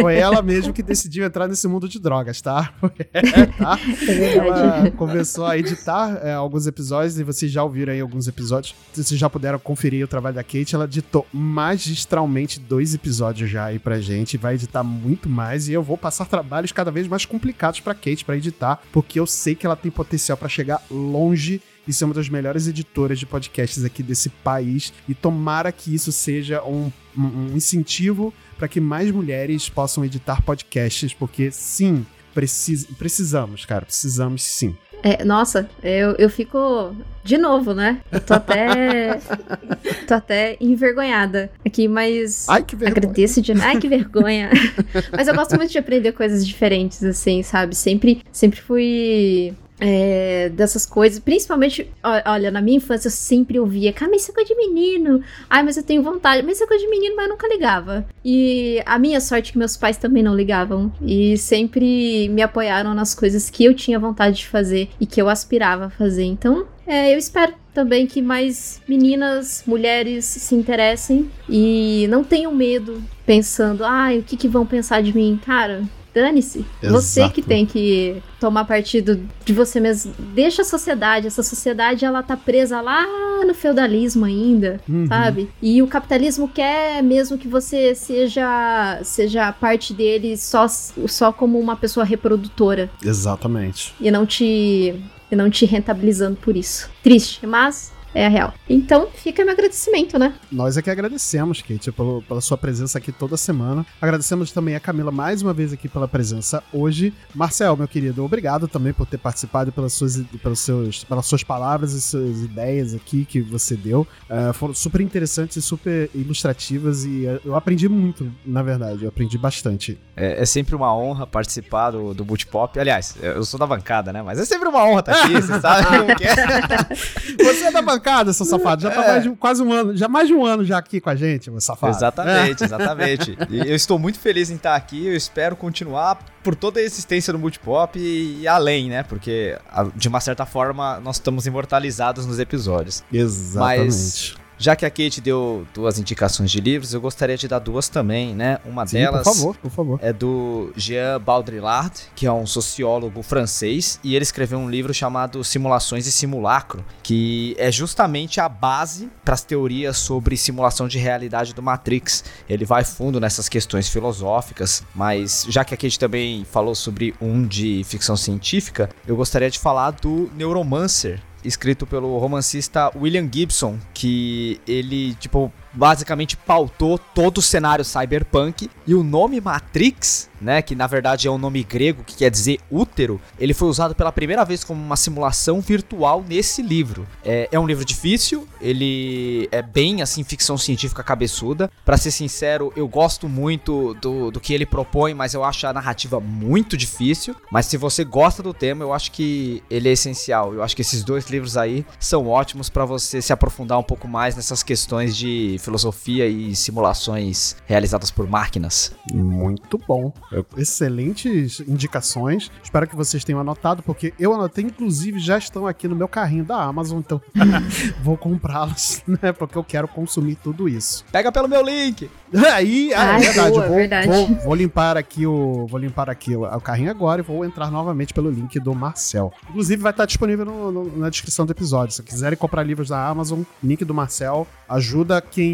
foi 0.00 0.16
ela 0.16 0.42
mesmo 0.42 0.72
que 0.72 0.82
decidiu 0.82 1.24
entrar 1.24 1.48
nesse 1.48 1.66
mundo 1.68 1.88
de 1.88 1.98
drogas, 1.98 2.17
tá? 2.42 2.72
É, 3.12 3.46
tá? 3.46 3.78
É. 4.08 4.36
Ela 4.36 4.90
começou 4.92 5.46
a 5.46 5.56
editar 5.58 6.20
é, 6.22 6.32
alguns 6.34 6.66
episódios 6.66 7.18
e 7.18 7.24
vocês 7.24 7.50
já 7.50 7.62
ouviram 7.62 7.92
aí 7.92 8.00
alguns 8.00 8.28
episódios. 8.28 8.74
Vocês 8.92 9.18
já 9.18 9.28
puderam 9.30 9.58
conferir 9.58 10.04
o 10.04 10.08
trabalho 10.08 10.34
da 10.34 10.42
Kate. 10.44 10.74
Ela 10.74 10.84
editou 10.84 11.26
magistralmente 11.32 12.60
dois 12.60 12.94
episódios 12.94 13.50
já 13.50 13.66
aí 13.66 13.78
pra 13.78 14.00
gente. 14.00 14.36
Vai 14.36 14.54
editar 14.54 14.82
muito 14.82 15.28
mais 15.28 15.68
e 15.68 15.72
eu 15.72 15.82
vou 15.82 15.96
passar 15.96 16.26
trabalhos 16.26 16.72
cada 16.72 16.90
vez 16.90 17.06
mais 17.08 17.24
complicados 17.24 17.80
pra 17.80 17.94
Kate 17.94 18.24
pra 18.24 18.36
editar, 18.36 18.80
porque 18.92 19.18
eu 19.20 19.26
sei 19.26 19.54
que 19.54 19.66
ela 19.66 19.76
tem 19.76 19.90
potencial 19.90 20.36
pra 20.36 20.48
chegar 20.48 20.82
longe 20.90 21.60
e 21.86 21.92
ser 21.92 22.04
uma 22.04 22.12
das 22.14 22.28
melhores 22.28 22.66
editoras 22.68 23.18
de 23.18 23.24
podcasts 23.26 23.82
aqui 23.84 24.02
desse 24.02 24.28
país. 24.28 24.92
E 25.08 25.14
tomara 25.14 25.72
que 25.72 25.94
isso 25.94 26.12
seja 26.12 26.62
um- 26.62 26.90
um 27.16 27.56
incentivo 27.56 28.32
para 28.58 28.68
que 28.68 28.80
mais 28.80 29.10
mulheres 29.10 29.68
possam 29.68 30.04
editar 30.04 30.42
podcasts, 30.42 31.14
porque 31.14 31.50
sim, 31.50 32.04
precis- 32.34 32.84
precisamos, 32.98 33.64
cara, 33.64 33.86
precisamos 33.86 34.42
sim. 34.42 34.76
É, 35.02 35.24
nossa, 35.24 35.70
eu, 35.82 36.16
eu 36.16 36.28
fico 36.28 36.94
de 37.24 37.36
novo, 37.38 37.74
né? 37.74 38.00
Eu 38.10 38.20
tô 38.20 38.34
até. 38.34 39.18
tô 40.06 40.14
até 40.14 40.56
envergonhada 40.60 41.50
aqui, 41.64 41.86
mas. 41.88 42.48
Ai, 42.48 42.62
que 42.62 42.76
vergonha. 42.76 42.98
Agradeço 42.98 43.42
de. 43.42 43.52
Ai, 43.52 43.78
que 43.78 43.88
vergonha. 43.88 44.50
Mas 45.12 45.28
eu 45.28 45.34
gosto 45.34 45.56
muito 45.56 45.70
de 45.70 45.78
aprender 45.78 46.12
coisas 46.12 46.46
diferentes, 46.46 47.02
assim, 47.04 47.42
sabe? 47.42 47.74
Sempre, 47.74 48.22
sempre 48.32 48.60
fui. 48.60 49.54
é, 49.80 50.48
dessas 50.50 50.84
coisas, 50.84 51.18
principalmente, 51.20 51.90
olha, 52.26 52.50
na 52.50 52.60
minha 52.60 52.78
infância 52.78 53.08
eu 53.08 53.12
sempre 53.12 53.58
ouvia, 53.60 53.92
cara, 53.92 54.10
mas 54.10 54.22
isso 54.22 54.32
é 54.32 54.34
coisa 54.34 54.48
de 54.48 54.56
menino, 54.56 55.22
ai, 55.48 55.62
mas 55.62 55.76
eu 55.76 55.82
tenho 55.82 56.02
vontade, 56.02 56.42
mas 56.42 56.56
isso 56.56 56.64
é 56.64 56.66
coisa 56.66 56.84
de 56.84 56.90
menino, 56.90 57.14
mas 57.14 57.26
eu 57.26 57.32
nunca 57.32 57.48
ligava. 57.48 58.04
E 58.24 58.82
a 58.86 58.98
minha 58.98 59.20
sorte 59.20 59.50
é 59.50 59.52
que 59.52 59.58
meus 59.58 59.76
pais 59.76 59.96
também 59.96 60.22
não 60.22 60.34
ligavam, 60.34 60.92
e 61.00 61.36
sempre 61.38 62.28
me 62.28 62.42
apoiaram 62.42 62.92
nas 62.94 63.14
coisas 63.14 63.48
que 63.50 63.64
eu 63.64 63.74
tinha 63.74 63.98
vontade 64.00 64.38
de 64.38 64.46
fazer 64.46 64.88
e 65.00 65.06
que 65.06 65.20
eu 65.22 65.28
aspirava 65.28 65.86
a 65.86 65.90
fazer. 65.90 66.24
Então, 66.24 66.66
é, 66.88 67.14
eu 67.14 67.18
espero 67.18 67.52
também 67.74 68.06
que 68.06 68.20
mais 68.22 68.80
meninas, 68.88 69.62
mulheres 69.66 70.24
se 70.24 70.54
interessem 70.54 71.30
e 71.48 72.06
não 72.08 72.24
tenham 72.24 72.52
medo 72.52 73.02
pensando, 73.24 73.84
ai, 73.84 74.18
o 74.18 74.22
que, 74.22 74.36
que 74.36 74.48
vão 74.48 74.66
pensar 74.66 75.02
de 75.02 75.14
mim? 75.14 75.38
Cara, 75.44 75.82
dane-se. 76.12 76.64
Você 76.82 77.28
que 77.28 77.40
tem 77.42 77.64
que 77.66 78.20
tomar 78.40 78.64
partido 78.64 79.20
de 79.44 79.52
você 79.52 79.78
mesmo. 79.78 80.12
Deixa 80.34 80.62
a 80.62 80.64
sociedade. 80.64 81.26
Essa 81.28 81.42
sociedade, 81.44 82.04
ela 82.04 82.22
tá 82.22 82.36
presa 82.36 82.80
lá 82.80 83.06
no 83.46 83.54
feudalismo 83.54 84.24
ainda, 84.24 84.80
Uhum. 84.88 85.06
sabe? 85.06 85.48
E 85.62 85.80
o 85.80 85.86
capitalismo 85.86 86.48
quer 86.48 87.00
mesmo 87.02 87.38
que 87.38 87.46
você 87.46 87.94
seja, 87.94 88.98
seja 89.04 89.52
parte 89.52 89.92
dele 89.94 90.36
só, 90.36 90.66
só 90.66 91.30
como 91.32 91.60
uma 91.60 91.76
pessoa 91.76 92.04
reprodutora 92.04 92.90
Exatamente. 93.04 93.94
e 94.00 94.10
não 94.10 94.26
te 94.26 94.94
e 95.30 95.36
não 95.36 95.50
te 95.50 95.64
rentabilizando 95.66 96.36
por 96.36 96.56
isso. 96.56 96.90
Triste, 97.02 97.46
mas 97.46 97.92
é 98.14 98.26
a 98.26 98.28
real. 98.28 98.54
Então, 98.68 99.08
fica 99.14 99.44
meu 99.44 99.52
agradecimento, 99.52 100.18
né? 100.18 100.34
Nós 100.50 100.76
é 100.76 100.82
que 100.82 100.90
agradecemos, 100.90 101.62
Kate, 101.62 101.92
pelo- 101.92 102.22
pela 102.22 102.40
sua 102.40 102.56
presença 102.56 102.98
aqui 102.98 103.12
toda 103.12 103.36
semana. 103.36 103.84
Agradecemos 104.00 104.50
também 104.52 104.74
a 104.74 104.80
Camila 104.80 105.10
mais 105.10 105.42
uma 105.42 105.52
vez 105.52 105.72
aqui 105.72 105.88
pela 105.88 106.08
presença 106.08 106.62
hoje. 106.72 107.12
Marcel, 107.34 107.76
meu 107.76 107.86
querido, 107.88 108.24
obrigado 108.24 108.66
também 108.66 108.92
por 108.92 109.06
ter 109.06 109.18
participado 109.18 109.70
pelas 109.72 109.92
suas, 109.92 110.20
pelos 110.42 110.60
seus, 110.60 111.04
pelas 111.04 111.26
suas 111.26 111.42
palavras 111.44 111.92
e 111.92 112.00
suas 112.00 112.40
ideias 112.42 112.94
aqui 112.94 113.24
que 113.24 113.40
você 113.40 113.76
deu. 113.76 114.06
Eh, 114.28 114.52
foram 114.52 114.74
super 114.74 115.00
interessantes 115.00 115.56
e 115.56 115.62
super 115.62 116.10
ilustrativas 116.14 117.04
e 117.04 117.26
eh, 117.26 117.40
eu 117.44 117.54
aprendi 117.54 117.88
muito, 117.88 118.30
na 118.44 118.62
verdade. 118.62 119.02
Eu 119.04 119.08
aprendi 119.08 119.36
bastante. 119.38 119.98
É, 120.16 120.42
é 120.42 120.46
sempre 120.46 120.74
uma 120.74 120.94
honra 120.96 121.26
participar 121.26 121.90
do, 121.90 122.14
do 122.14 122.24
Multipop. 122.24 122.78
Aliás, 122.78 123.14
eu 123.22 123.44
sou 123.44 123.58
da 123.60 123.66
bancada, 123.66 124.12
né? 124.12 124.22
Mas 124.22 124.38
é 124.38 124.44
sempre 124.44 124.68
uma 124.68 124.84
honra 124.84 125.00
estar 125.00 125.12
aqui, 125.12 125.32
como 125.98 126.16
que 126.16 126.24
é. 126.24 126.34
Você 127.44 127.64
é 127.64 127.70
da 127.70 127.82
bancada, 127.82 127.97
seu 128.34 128.46
safado. 128.46 128.82
Já 128.82 128.90
tá 128.90 129.04
É. 129.04 129.08
mais 129.08 129.22
de 129.22 129.28
um- 129.28 129.34
quase 129.36 129.62
um 129.62 129.72
ano, 129.72 129.96
já 129.96 130.08
mais 130.08 130.28
de 130.28 130.34
um 130.34 130.44
ano 130.44 130.64
já 130.64 130.78
aqui 130.78 131.00
com 131.00 131.10
a 131.10 131.14
gente, 131.16 131.50
meu 131.50 131.60
safado. 131.60 131.94
Exatamente, 131.96 132.64
exatamente. 132.64 133.38
E 133.50 133.58
eu 133.60 133.74
estou 133.76 133.98
muito 133.98 134.18
feliz 134.18 134.50
em 134.50 134.54
estar 134.56 134.74
aqui. 134.74 135.06
Eu 135.06 135.16
espero 135.16 135.56
continuar 135.56 136.18
por 136.42 136.54
toda 136.54 136.80
a 136.80 136.82
existência 136.82 137.32
do 137.32 137.38
Multipop 137.38 137.98
e, 137.98 138.40
e 138.42 138.48
além, 138.48 138.88
né? 138.88 139.02
Porque, 139.02 139.56
de 139.96 140.08
uma 140.08 140.20
certa 140.20 140.44
forma, 140.46 141.00
nós 141.00 141.16
estamos 141.16 141.46
imortalizados 141.46 142.26
nos 142.26 142.38
episódios. 142.38 143.02
Exatamente. 143.12 143.84
Mas 143.86 144.34
Já 144.58 144.74
que 144.74 144.84
a 144.84 144.90
Kate 144.90 145.20
deu 145.20 145.66
duas 145.72 145.98
indicações 145.98 146.50
de 146.50 146.60
livros, 146.60 146.92
eu 146.92 147.00
gostaria 147.00 147.36
de 147.36 147.46
dar 147.46 147.60
duas 147.60 147.88
também, 147.88 148.34
né? 148.34 148.58
Uma 148.64 148.86
Sim, 148.86 148.98
delas 148.98 149.22
por 149.22 149.34
favor, 149.34 149.56
por 149.56 149.70
favor. 149.70 150.00
é 150.02 150.12
do 150.12 150.72
Jean 150.76 151.20
Baudrillard, 151.20 151.92
que 152.16 152.26
é 152.26 152.32
um 152.32 152.46
sociólogo 152.46 153.22
francês, 153.22 154.00
e 154.02 154.16
ele 154.16 154.24
escreveu 154.24 154.58
um 154.58 154.68
livro 154.68 154.92
chamado 154.92 155.44
Simulações 155.44 156.06
e 156.06 156.12
Simulacro, 156.12 156.84
que 157.02 157.54
é 157.56 157.70
justamente 157.70 158.40
a 158.40 158.48
base 158.48 159.08
para 159.24 159.34
as 159.34 159.44
teorias 159.44 159.96
sobre 159.96 160.36
simulação 160.36 160.88
de 160.88 160.98
realidade 160.98 161.54
do 161.54 161.62
Matrix. 161.62 162.24
Ele 162.48 162.64
vai 162.64 162.84
fundo 162.84 163.20
nessas 163.20 163.48
questões 163.48 163.88
filosóficas, 163.88 164.82
mas 164.94 165.46
já 165.48 165.64
que 165.64 165.72
a 165.72 165.76
Kate 165.76 165.98
também 165.98 166.44
falou 166.44 166.74
sobre 166.74 167.14
um 167.20 167.46
de 167.46 167.82
ficção 167.84 168.16
científica, 168.16 168.90
eu 169.06 169.14
gostaria 169.14 169.50
de 169.50 169.58
falar 169.58 169.92
do 169.92 170.30
Neuromancer, 170.34 171.20
escrito 171.48 171.86
pelo 171.86 172.18
romancista 172.18 172.90
William 172.94 173.28
Gibson, 173.30 173.78
que 173.92 174.60
ele, 174.66 175.14
tipo, 175.14 175.52
basicamente 175.72 176.36
pautou 176.36 176.98
todo 176.98 177.38
o 177.38 177.42
cenário 177.42 177.84
cyberpunk 177.84 178.70
e 178.86 178.94
o 178.94 179.02
nome 179.02 179.40
Matrix, 179.40 180.28
né, 180.40 180.62
que 180.62 180.74
na 180.74 180.86
verdade 180.86 181.26
é 181.26 181.30
um 181.30 181.38
nome 181.38 181.62
grego 181.62 182.04
que 182.04 182.16
quer 182.16 182.30
dizer 182.30 182.58
útero, 182.70 183.20
ele 183.38 183.52
foi 183.52 183.68
usado 183.68 183.94
pela 183.94 184.12
primeira 184.12 184.44
vez 184.44 184.64
como 184.64 184.82
uma 184.82 184.96
simulação 184.96 185.60
virtual 185.60 186.24
nesse 186.26 186.62
livro. 186.62 187.06
É, 187.24 187.48
é 187.50 187.58
um 187.58 187.66
livro 187.66 187.84
difícil, 187.84 188.48
ele 188.60 189.48
é 189.50 189.62
bem 189.62 190.02
assim 190.02 190.22
ficção 190.24 190.56
científica 190.56 191.02
cabeçuda. 191.02 191.70
Para 191.84 191.96
ser 191.96 192.10
sincero, 192.10 192.72
eu 192.76 192.86
gosto 192.88 193.28
muito 193.28 193.94
do, 193.94 194.30
do 194.30 194.40
que 194.40 194.52
ele 194.52 194.66
propõe, 194.66 195.14
mas 195.14 195.34
eu 195.34 195.44
acho 195.44 195.66
a 195.66 195.72
narrativa 195.72 196.20
muito 196.20 196.76
difícil. 196.76 197.34
Mas 197.50 197.66
se 197.66 197.76
você 197.76 198.04
gosta 198.04 198.42
do 198.42 198.54
tema, 198.54 198.84
eu 198.84 198.92
acho 198.92 199.12
que 199.12 199.62
ele 199.70 199.88
é 199.88 199.92
essencial. 199.92 200.54
Eu 200.54 200.62
acho 200.62 200.74
que 200.74 200.82
esses 200.82 201.02
dois 201.02 201.28
livros 201.28 201.56
aí 201.56 201.84
são 201.98 202.28
ótimos 202.28 202.68
para 202.68 202.84
você 202.84 203.20
se 203.20 203.32
aprofundar 203.32 203.78
um 203.78 203.82
pouco 203.82 204.06
mais 204.06 204.36
nessas 204.36 204.62
questões 204.62 205.16
de 205.16 205.57
filosofia 205.58 206.26
e 206.26 206.54
simulações 206.56 207.56
realizadas 207.66 208.10
por 208.10 208.28
máquinas. 208.28 208.92
Muito 209.12 209.78
bom. 209.86 210.12
Excelentes 210.56 211.60
indicações. 211.60 212.50
Espero 212.62 212.86
que 212.86 212.94
vocês 212.96 213.24
tenham 213.24 213.40
anotado, 213.40 213.82
porque 213.82 214.12
eu 214.18 214.34
anotei, 214.34 214.64
inclusive, 214.64 215.18
já 215.18 215.38
estão 215.38 215.66
aqui 215.66 215.88
no 215.88 215.96
meu 215.96 216.08
carrinho 216.08 216.44
da 216.44 216.62
Amazon, 216.62 216.98
então 216.98 217.20
vou 218.02 218.16
comprá-las, 218.16 219.02
né? 219.06 219.32
Porque 219.32 219.56
eu 219.56 219.64
quero 219.64 219.88
consumir 219.88 220.36
tudo 220.36 220.68
isso. 220.68 221.04
Pega 221.10 221.32
pelo 221.32 221.48
meu 221.48 221.62
link. 221.62 222.10
Aí, 222.52 222.92
é 222.92 222.96
Ai, 222.96 223.20
verdade. 223.20 223.50
boa, 223.50 223.66
vou, 223.66 223.76
verdade. 223.76 224.06
Vou, 224.08 224.26
vou 224.44 224.54
limpar 224.54 224.96
aqui 224.96 225.26
o, 225.26 225.66
vou 225.66 225.78
limpar 225.80 226.10
aqui 226.10 226.36
o, 226.36 226.44
o 226.44 226.60
carrinho 226.60 226.90
agora 226.90 227.20
e 227.20 227.24
vou 227.24 227.44
entrar 227.44 227.70
novamente 227.70 228.12
pelo 228.12 228.30
link 228.30 228.58
do 228.60 228.74
Marcel. 228.74 229.32
Inclusive 229.48 229.82
vai 229.82 229.92
estar 229.92 230.04
disponível 230.04 230.44
no- 230.44 230.70
no- 230.72 230.96
na 230.98 231.08
descrição 231.08 231.46
do 231.46 231.52
episódio. 231.52 231.94
Se 231.94 232.02
quiserem 232.02 232.36
comprar 232.38 232.62
livros 232.62 232.88
da 232.90 233.06
Amazon, 233.08 233.40
link 233.64 233.84
do 233.84 233.94
Marcel 233.94 234.46
ajuda 234.68 235.20
quem 235.22 235.47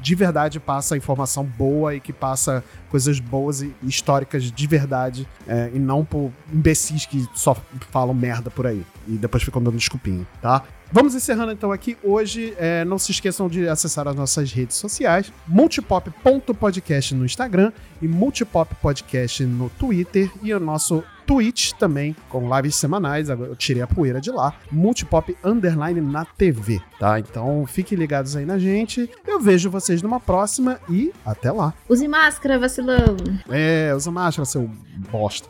de 0.00 0.14
verdade 0.14 0.58
passa 0.58 0.96
informação 0.96 1.44
boa 1.44 1.94
e 1.94 2.00
que 2.00 2.12
passa 2.12 2.64
coisas 2.90 3.20
boas 3.20 3.62
e 3.62 3.74
históricas 3.82 4.50
de 4.50 4.66
verdade 4.66 5.28
é, 5.46 5.70
e 5.74 5.78
não 5.78 6.04
por 6.04 6.30
imbecis 6.52 7.06
que 7.06 7.26
só 7.34 7.56
falam 7.90 8.14
merda 8.14 8.50
por 8.50 8.66
aí 8.66 8.84
e 9.06 9.12
depois 9.12 9.42
ficam 9.42 9.62
dando 9.62 9.76
desculpinha, 9.76 10.26
tá? 10.40 10.64
Vamos 10.90 11.14
encerrando 11.14 11.52
então 11.52 11.70
aqui 11.70 11.98
hoje. 12.02 12.54
É, 12.56 12.84
não 12.84 12.98
se 12.98 13.10
esqueçam 13.10 13.46
de 13.46 13.68
acessar 13.68 14.08
as 14.08 14.16
nossas 14.16 14.50
redes 14.52 14.76
sociais: 14.76 15.30
multipop.podcast 15.46 17.14
no 17.14 17.26
Instagram 17.26 17.72
e 18.00 18.08
multipop 18.08 18.74
podcast 18.76 19.44
no 19.44 19.68
Twitter 19.70 20.30
e 20.42 20.52
o 20.54 20.58
nosso 20.58 21.04
Twitch 21.28 21.72
também, 21.72 22.16
com 22.30 22.56
lives 22.56 22.74
semanais. 22.74 23.28
Agora 23.28 23.50
eu 23.50 23.54
tirei 23.54 23.82
a 23.82 23.86
poeira 23.86 24.18
de 24.18 24.30
lá. 24.30 24.54
Multipop 24.72 25.36
underline 25.44 26.00
na 26.00 26.24
TV, 26.24 26.80
tá? 26.98 27.20
Então 27.20 27.66
fiquem 27.66 27.98
ligados 27.98 28.34
aí 28.34 28.46
na 28.46 28.58
gente. 28.58 29.10
Eu 29.26 29.38
vejo 29.38 29.70
vocês 29.70 30.00
numa 30.00 30.18
próxima 30.18 30.80
e 30.88 31.12
até 31.26 31.52
lá. 31.52 31.74
Use 31.86 32.08
máscara, 32.08 32.58
vacilão. 32.58 33.14
É, 33.50 33.92
usa 33.94 34.10
máscara, 34.10 34.46
seu 34.46 34.70
bosta. 35.10 35.46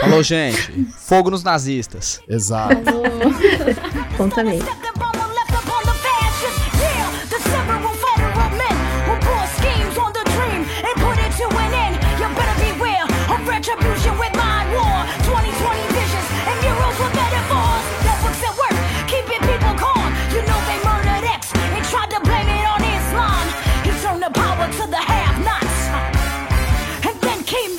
Falou, 0.00 0.22
gente. 0.22 0.86
Fogo 0.96 1.30
nos 1.30 1.44
nazistas. 1.44 2.22
Exato. 2.26 2.74
Conta 4.16 4.42
mesmo. 4.42 4.66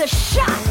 The 0.02 0.08
shot. 0.08 0.71